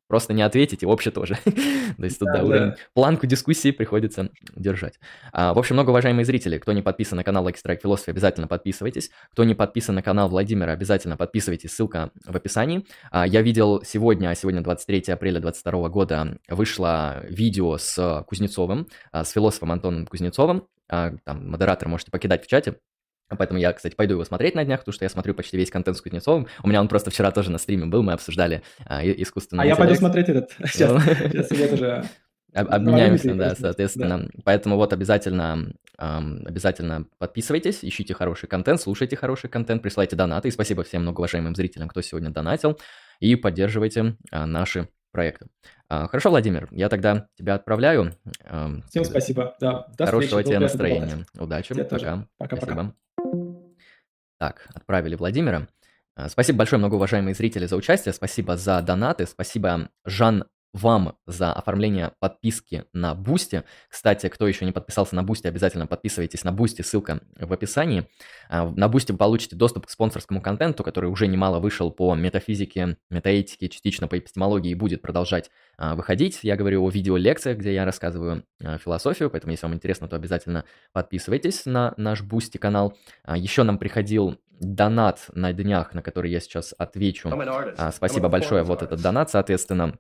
просто 0.06 0.35
не 0.35 0.43
ответить, 0.43 0.82
и 0.82 0.86
общий 0.86 1.11
тоже. 1.11 1.36
То 1.44 2.05
есть 2.05 2.19
тут, 2.19 2.28
Да, 2.28 2.39
да, 2.39 2.44
уровень, 2.44 2.70
да. 2.70 2.77
планку 2.93 3.27
дискуссии 3.27 3.70
приходится 3.70 4.28
держать. 4.55 5.01
А, 5.32 5.55
В 5.55 5.59
общем, 5.59 5.77
много 5.77 5.90
уважаемые 5.90 6.24
зрители, 6.24 6.59
кто 6.59 6.73
не 6.73 6.82
подписан 6.82 7.16
на 7.16 7.24
канал 7.24 7.48
Strike 7.48 7.81
Philosophy, 7.82 8.11
обязательно 8.11 8.47
подписывайтесь. 8.47 9.11
Кто 9.32 9.44
не 9.44 9.55
подписан 9.55 9.94
на 9.94 10.02
канал 10.02 10.28
Владимира, 10.28 10.73
обязательно 10.73 11.16
подписывайтесь, 11.16 11.73
ссылка 11.73 12.11
в 12.27 12.36
описании. 12.36 12.86
А, 13.11 13.27
Я 13.27 13.43
видел 13.43 13.82
сегодня, 13.82 14.28
а 14.28 14.35
сегодня 14.35 14.61
23 14.61 15.12
апреля 15.12 15.40
2022 15.40 15.89
года, 15.89 16.39
вышло 16.48 17.24
видео 17.28 17.78
с 17.78 18.24
Кузнецовым, 18.28 18.86
с 19.12 19.31
философом 19.31 19.73
Антоном 19.73 20.06
Кузнецовым. 20.06 20.69
Там 20.86 21.19
модератор 21.27 21.89
можете 21.89 22.11
покидать 22.11 22.44
в 22.44 22.47
чате. 22.47 22.77
Поэтому 23.36 23.59
я, 23.61 23.73
кстати, 23.73 23.94
пойду 23.94 24.15
его 24.15 24.24
смотреть 24.24 24.55
на 24.55 24.65
днях, 24.65 24.81
потому 24.81 24.93
что 24.94 25.05
я 25.05 25.09
смотрю 25.09 25.35
почти 25.35 25.56
весь 25.56 25.70
контент 25.70 25.97
с 25.97 26.01
Кузнецовым. 26.01 26.47
У 26.62 26.69
меня 26.69 26.81
он 26.81 26.89
просто 26.89 27.11
вчера 27.11 27.31
тоже 27.31 27.51
на 27.51 27.59
стриме 27.59 27.86
был, 27.86 28.02
мы 28.02 28.12
обсуждали 28.12 28.62
а, 28.86 29.05
искусственный 29.05 29.65
А 29.65 29.66
я 29.66 29.77
пойду 29.77 29.94
интеллект. 29.94 30.01
смотреть 30.01 30.28
этот. 30.28 30.51
Сейчас, 30.73 30.90
Ну, 30.93 31.01
сейчас 31.01 31.51
я 31.52 31.69
тоже... 31.69 32.05
Об- 32.52 32.73
Обменяемся, 32.73 33.35
да, 33.35 33.55
соответственно. 33.56 34.28
Поэтому 34.44 34.77
вот 34.77 34.93
обязательно, 34.93 35.73
ам, 35.98 36.39
обязательно 36.47 37.06
подписывайтесь, 37.19 37.81
ищите 37.82 38.15
хороший 38.15 38.48
контент, 38.48 38.81
слушайте 38.81 39.16
хороший 39.16 39.51
контент, 39.51 39.82
присылайте 39.82 40.15
донаты. 40.15 40.47
И 40.48 40.51
спасибо 40.52 40.85
всем 40.85 41.02
многоуважаемым 41.02 41.56
зрителям, 41.56 41.89
кто 41.89 42.01
сегодня 42.01 42.31
донатил. 42.31 42.78
И 43.19 43.35
поддерживайте 43.35 44.16
а, 44.31 44.47
наши 44.47 44.89
проекты. 45.11 45.47
А, 45.89 46.06
Хорошо, 46.06 46.31
Владимир, 46.31 46.69
я 46.70 46.89
тогда 46.89 47.27
тебя 47.36 47.55
отправляю. 47.55 48.12
Ам, 48.44 48.85
Всем 48.89 49.05
спасибо. 49.05 49.56
Да, 49.61 49.86
до 49.98 50.06
Хорошего 50.06 50.39
встречи. 50.40 50.47
тебе 50.48 50.59
настроения. 50.61 51.27
Удачи. 51.36 51.74
Пока. 51.74 52.27
Пока-пока. 52.39 52.94
Так, 54.44 54.68
отправили 54.74 55.14
Владимира. 55.14 55.68
А, 56.16 56.28
Спасибо 56.28 56.58
большое, 56.58 56.78
многоуважаемые 56.78 57.34
зрители, 57.34 57.64
за 57.64 57.76
участие. 57.76 58.12
Спасибо 58.12 58.58
за 58.58 58.82
донаты. 58.82 59.24
Спасибо, 59.24 59.88
Жан, 60.04 60.44
вам 60.74 61.16
за 61.26 61.52
оформление 61.52 62.12
подписки 62.18 62.84
на 62.92 63.14
Boosty. 63.14 63.62
Кстати, 63.88 64.28
кто 64.28 64.46
еще 64.46 64.64
не 64.64 64.72
подписался 64.72 65.14
на 65.14 65.22
Boosty, 65.22 65.46
обязательно 65.46 65.86
подписывайтесь 65.86 66.42
на 66.42 66.51
Boosty, 66.51 66.82
ссылка 66.82 67.20
в 67.38 67.52
описании. 67.52 68.09
А, 68.48 68.68
На 68.68 68.88
Boosty 68.88 69.12
вы 69.12 69.18
получите 69.18 69.55
доступ 69.55 69.86
к 69.86 69.90
спонсорскому 69.90 70.42
контенту, 70.42 70.82
который 70.82 71.09
уже 71.09 71.28
немало 71.28 71.60
вышел 71.60 71.92
по 71.92 72.14
метафизике, 72.16 72.98
метаэтике, 73.09 73.68
частично 73.68 74.09
по 74.09 74.18
эпистемологии 74.18 74.72
и 74.72 74.74
будет 74.74 75.01
продолжать 75.01 75.51
а, 75.78 75.94
выходить. 75.94 76.40
Я 76.42 76.56
говорю 76.56 76.84
о 76.84 76.90
видеолекциях, 76.90 77.59
где 77.59 77.72
я 77.72 77.84
рассказываю 77.84 78.44
а, 78.60 78.76
философию, 78.78 79.30
поэтому 79.30 79.52
если 79.52 79.66
вам 79.66 79.74
интересно, 79.76 80.09
то 80.09 80.16
обязательно 80.16 80.64
подписывайтесь 80.92 81.66
на 81.66 81.94
наш 81.96 82.22
Boosty 82.22 82.59
канал. 82.59 82.96
Еще 83.32 83.62
нам 83.62 83.78
приходил 83.78 84.38
донат 84.59 85.26
на 85.34 85.52
днях, 85.52 85.94
на 85.94 86.02
который 86.02 86.32
я 86.32 86.40
сейчас 86.40 86.74
отвечу. 86.76 87.28
Спасибо 87.92 88.28
большое, 88.28 88.64
вот 88.64 88.82
этот 88.82 89.01
донат, 89.01 89.30
соответственно. 89.30 89.98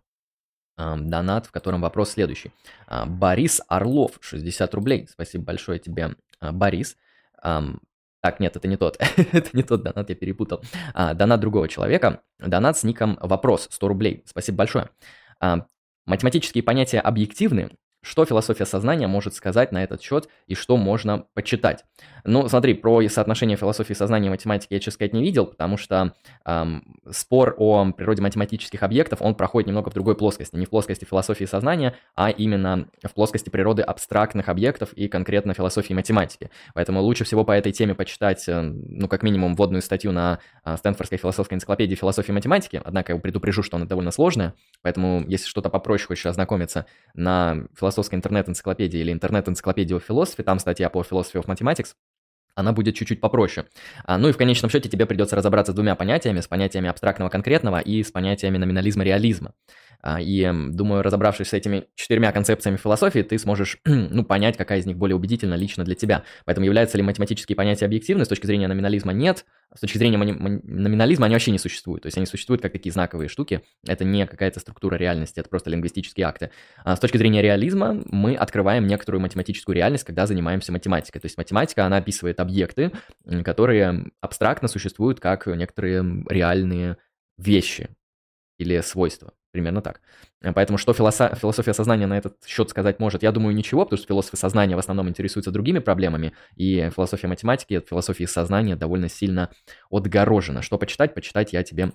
Донат, 0.76 1.46
в 1.46 1.52
котором 1.52 1.80
вопрос 1.80 2.10
следующий. 2.10 2.52
А, 2.86 3.06
Борис 3.06 3.60
Орлов, 3.68 4.18
60 4.20 4.74
рублей. 4.74 5.06
Спасибо 5.08 5.44
большое 5.44 5.78
тебе, 5.78 6.16
а, 6.40 6.52
Борис. 6.52 6.96
Так, 7.40 8.40
нет, 8.40 8.56
это 8.56 8.66
не 8.68 8.76
тот. 8.76 8.96
это 9.16 9.50
не 9.52 9.62
тот 9.62 9.82
донат, 9.82 10.08
я 10.08 10.14
перепутал. 10.16 10.62
А, 10.94 11.12
Донат 11.14 11.40
другого 11.40 11.68
человека. 11.68 12.22
Донат 12.38 12.78
с 12.78 12.82
ником 12.82 13.18
«Вопрос», 13.20 13.68
100 13.70 13.88
рублей. 13.88 14.22
Спасибо 14.26 14.58
большое. 14.58 14.88
Математические 16.06 16.62
понятия 16.62 17.00
объективны, 17.00 17.76
что 18.04 18.24
философия 18.26 18.66
сознания 18.66 19.06
может 19.06 19.34
сказать 19.34 19.72
на 19.72 19.82
этот 19.82 20.02
счет 20.02 20.28
и 20.46 20.54
что 20.54 20.76
можно 20.76 21.24
почитать? 21.32 21.84
Ну, 22.24 22.48
смотри, 22.48 22.74
про 22.74 23.06
соотношение 23.08 23.56
философии 23.56 23.94
сознания 23.94 24.28
и 24.28 24.30
математики 24.30 24.72
я, 24.74 24.78
честно 24.78 24.92
сказать, 24.92 25.12
не 25.14 25.22
видел, 25.22 25.46
потому 25.46 25.76
что 25.76 26.14
эм, 26.44 26.98
спор 27.10 27.54
о 27.58 27.92
природе 27.92 28.22
математических 28.22 28.82
объектов, 28.82 29.22
он 29.22 29.34
проходит 29.34 29.68
немного 29.68 29.90
в 29.90 29.94
другой 29.94 30.16
плоскости. 30.16 30.56
Не 30.56 30.66
в 30.66 30.70
плоскости 30.70 31.04
философии 31.04 31.44
сознания, 31.44 31.94
а 32.14 32.30
именно 32.30 32.88
в 33.02 33.12
плоскости 33.14 33.50
природы 33.50 33.82
абстрактных 33.82 34.48
объектов 34.48 34.92
и 34.92 35.08
конкретно 35.08 35.54
философии 35.54 35.94
математики. 35.94 36.50
Поэтому 36.74 37.00
лучше 37.00 37.24
всего 37.24 37.44
по 37.44 37.52
этой 37.52 37.72
теме 37.72 37.94
почитать, 37.94 38.46
э, 38.48 38.60
ну, 38.60 39.08
как 39.08 39.22
минимум, 39.22 39.54
вводную 39.54 39.82
статью 39.82 40.12
на 40.12 40.40
э, 40.64 40.76
Стэнфордской 40.76 41.18
философской 41.18 41.54
энциклопедии 41.54 41.94
философии 41.94 42.32
математики. 42.32 42.80
Однако 42.84 43.12
я 43.14 43.18
предупрежу, 43.18 43.62
что 43.62 43.76
она 43.76 43.86
довольно 43.86 44.10
сложная, 44.10 44.54
поэтому 44.82 45.24
если 45.26 45.46
что-то 45.48 45.70
попроще 45.70 46.08
хочешь 46.08 46.26
ознакомиться 46.26 46.86
на 47.14 47.66
философской 47.94 48.16
интернет-энциклопедии 48.16 48.98
или 48.98 49.12
интернет-энциклопедии 49.12 49.94
о 49.94 50.00
философии, 50.00 50.42
там 50.42 50.58
статья 50.58 50.90
по 50.90 51.00
philosophy 51.02 51.42
of 51.42 51.46
mathematics, 51.46 51.94
она 52.56 52.72
будет 52.72 52.94
чуть-чуть 52.94 53.20
попроще. 53.20 53.66
А, 54.04 54.18
ну 54.18 54.28
и 54.28 54.32
в 54.32 54.36
конечном 54.36 54.70
счете 54.70 54.88
тебе 54.88 55.06
придется 55.06 55.36
разобраться 55.36 55.72
с 55.72 55.74
двумя 55.74 55.94
понятиями, 55.94 56.40
с 56.40 56.46
понятиями 56.46 56.88
абстрактного 56.88 57.28
конкретного 57.28 57.80
и 57.80 58.02
с 58.02 58.10
понятиями 58.10 58.58
номинализма 58.58 59.04
реализма. 59.04 59.54
А, 60.06 60.20
и 60.20 60.46
думаю, 60.52 61.02
разобравшись 61.02 61.48
с 61.48 61.52
этими 61.54 61.86
четырьмя 61.94 62.30
концепциями 62.30 62.76
философии, 62.76 63.20
ты 63.20 63.38
сможешь 63.38 63.78
ну, 63.86 64.22
понять, 64.22 64.58
какая 64.58 64.80
из 64.80 64.84
них 64.84 64.98
более 64.98 65.16
убедительна 65.16 65.54
лично 65.54 65.82
для 65.82 65.94
тебя. 65.94 66.24
Поэтому 66.44 66.66
являются 66.66 66.98
ли 66.98 67.02
математические 67.02 67.56
понятия 67.56 67.86
объективны 67.86 68.26
с 68.26 68.28
точки 68.28 68.44
зрения 68.44 68.68
номинализма? 68.68 69.14
Нет. 69.14 69.46
С 69.74 69.80
точки 69.80 69.96
зрения 69.96 70.18
номинализма 70.18 71.24
они 71.24 71.34
вообще 71.34 71.52
не 71.52 71.58
существуют. 71.58 72.02
То 72.02 72.08
есть 72.08 72.18
они 72.18 72.26
существуют 72.26 72.60
как 72.60 72.72
такие 72.72 72.92
знаковые 72.92 73.30
штуки. 73.30 73.62
Это 73.88 74.04
не 74.04 74.26
какая-то 74.26 74.60
структура 74.60 74.96
реальности, 74.96 75.40
это 75.40 75.48
просто 75.48 75.70
лингвистические 75.70 76.26
акты. 76.26 76.50
А 76.84 76.96
с 76.96 77.00
точки 77.00 77.16
зрения 77.16 77.40
реализма 77.40 78.02
мы 78.04 78.34
открываем 78.34 78.86
некоторую 78.86 79.22
математическую 79.22 79.74
реальность, 79.74 80.04
когда 80.04 80.26
занимаемся 80.26 80.70
математикой. 80.70 81.22
То 81.22 81.26
есть 81.26 81.38
математика, 81.38 81.86
она 81.86 81.96
описывает 81.96 82.40
объекты, 82.40 82.92
которые 83.42 84.04
абстрактно 84.20 84.68
существуют 84.68 85.20
как 85.20 85.46
некоторые 85.46 86.24
реальные 86.28 86.98
вещи 87.38 87.88
или 88.58 88.78
свойства. 88.82 89.32
Примерно 89.54 89.82
так. 89.82 90.00
Э, 90.42 90.52
поэтому 90.52 90.78
что 90.78 90.92
философ... 90.92 91.38
философия 91.38 91.72
сознания 91.74 92.08
на 92.08 92.18
этот 92.18 92.44
счет 92.44 92.70
сказать 92.70 92.98
может? 92.98 93.22
Я 93.22 93.30
думаю, 93.30 93.54
ничего, 93.54 93.84
потому 93.84 93.98
что 93.98 94.08
философы 94.08 94.36
сознания 94.36 94.74
в 94.74 94.80
основном 94.80 95.08
интересуются 95.08 95.52
другими 95.52 95.78
проблемами, 95.78 96.32
и 96.56 96.90
философия 96.92 97.28
математики 97.28 97.74
от 97.74 97.88
философии 97.88 98.24
сознания 98.24 98.74
довольно 98.74 99.08
сильно 99.08 99.50
отгорожена. 99.92 100.60
Что 100.60 100.76
почитать? 100.76 101.14
Почитать 101.14 101.52
я 101.52 101.62
тебе 101.62 101.92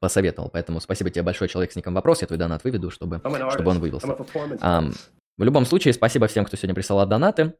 посоветовал. 0.00 0.50
Поэтому 0.50 0.80
спасибо 0.80 1.10
тебе 1.10 1.22
большое, 1.22 1.48
человек 1.48 1.70
с 1.70 1.76
ником 1.76 1.94
вопрос. 1.94 2.22
Я 2.22 2.26
твой 2.26 2.40
донат 2.40 2.64
выведу, 2.64 2.90
чтобы, 2.90 3.20
чтобы 3.20 3.70
он 3.70 3.78
вывелся. 3.78 4.08
Эм, 4.08 4.92
в 5.38 5.44
любом 5.44 5.64
случае, 5.64 5.94
спасибо 5.94 6.26
всем, 6.26 6.44
кто 6.44 6.56
сегодня 6.56 6.74
присылал 6.74 7.06
донаты. 7.06 7.54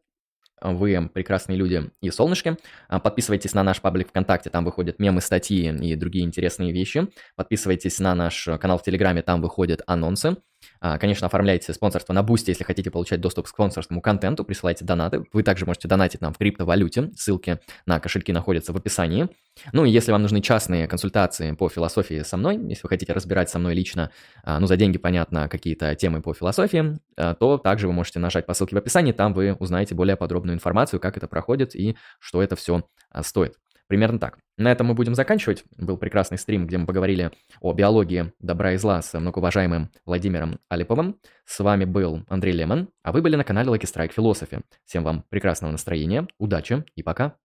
Вы 0.60 1.08
прекрасные 1.12 1.56
люди 1.56 1.90
и 2.00 2.10
солнышки. 2.10 2.56
А, 2.88 2.98
подписывайтесь 2.98 3.54
на 3.54 3.62
наш 3.62 3.80
паблик 3.80 4.08
ВКонтакте, 4.08 4.50
там 4.50 4.64
выходят 4.64 4.98
мемы, 4.98 5.20
статьи 5.20 5.68
и 5.68 5.94
другие 5.96 6.24
интересные 6.24 6.72
вещи. 6.72 7.08
Подписывайтесь 7.36 7.98
на 7.98 8.14
наш 8.14 8.48
канал 8.60 8.78
в 8.78 8.82
Телеграме, 8.82 9.22
там 9.22 9.42
выходят 9.42 9.82
анонсы. 9.86 10.36
А, 10.80 10.98
конечно, 10.98 11.26
оформляйте 11.26 11.72
спонсорство 11.72 12.12
на 12.12 12.22
Boosty, 12.22 12.50
если 12.50 12.64
хотите 12.64 12.90
получать 12.90 13.20
доступ 13.20 13.46
к 13.46 13.48
спонсорскому 13.48 14.00
контенту, 14.00 14.44
присылайте 14.44 14.84
донаты. 14.84 15.24
Вы 15.32 15.42
также 15.42 15.66
можете 15.66 15.88
донатить 15.88 16.20
нам 16.20 16.32
в 16.32 16.38
криптовалюте, 16.38 17.10
ссылки 17.16 17.60
на 17.86 18.00
кошельки 18.00 18.32
находятся 18.32 18.72
в 18.72 18.76
описании. 18.76 19.28
Ну 19.72 19.84
и 19.84 19.90
если 19.90 20.12
вам 20.12 20.22
нужны 20.22 20.40
частные 20.42 20.86
консультации 20.86 21.52
по 21.52 21.68
философии 21.68 22.22
со 22.22 22.36
мной, 22.36 22.56
если 22.68 22.82
вы 22.82 22.88
хотите 22.88 23.12
разбирать 23.12 23.48
со 23.48 23.58
мной 23.58 23.74
лично, 23.74 24.10
а, 24.44 24.60
ну 24.60 24.66
за 24.66 24.76
деньги, 24.76 24.98
понятно, 24.98 25.48
какие-то 25.48 25.94
темы 25.94 26.20
по 26.20 26.34
философии, 26.34 26.98
а, 27.16 27.34
то 27.34 27.58
также 27.58 27.86
вы 27.86 27.92
можете 27.92 28.18
нажать 28.18 28.46
по 28.46 28.54
ссылке 28.54 28.76
в 28.76 28.78
описании, 28.78 29.12
там 29.12 29.32
вы 29.32 29.54
узнаете 29.54 29.94
более 29.94 30.16
подробную 30.46 30.54
информацию, 30.54 31.00
как 31.00 31.16
это 31.16 31.26
проходит 31.26 31.74
и 31.74 31.96
что 32.20 32.42
это 32.42 32.56
все 32.56 32.82
стоит. 33.22 33.54
Примерно 33.88 34.18
так. 34.18 34.38
На 34.58 34.72
этом 34.72 34.88
мы 34.88 34.94
будем 34.94 35.14
заканчивать. 35.14 35.64
Был 35.76 35.96
прекрасный 35.96 36.38
стрим, 36.38 36.66
где 36.66 36.76
мы 36.76 36.86
поговорили 36.86 37.30
о 37.60 37.72
биологии 37.72 38.32
добра 38.40 38.72
и 38.72 38.78
зла 38.78 39.00
с 39.00 39.18
многоуважаемым 39.18 39.90
Владимиром 40.04 40.58
Алиповым. 40.68 41.16
С 41.44 41.60
вами 41.60 41.84
был 41.84 42.24
Андрей 42.28 42.52
Лемон, 42.52 42.88
а 43.04 43.12
вы 43.12 43.22
были 43.22 43.36
на 43.36 43.44
канале 43.44 43.70
Lucky 43.70 43.86
Strike 43.86 44.14
Philosophy. 44.16 44.62
Всем 44.84 45.04
вам 45.04 45.24
прекрасного 45.28 45.70
настроения, 45.70 46.26
удачи 46.38 46.84
и 46.96 47.02
пока. 47.02 47.36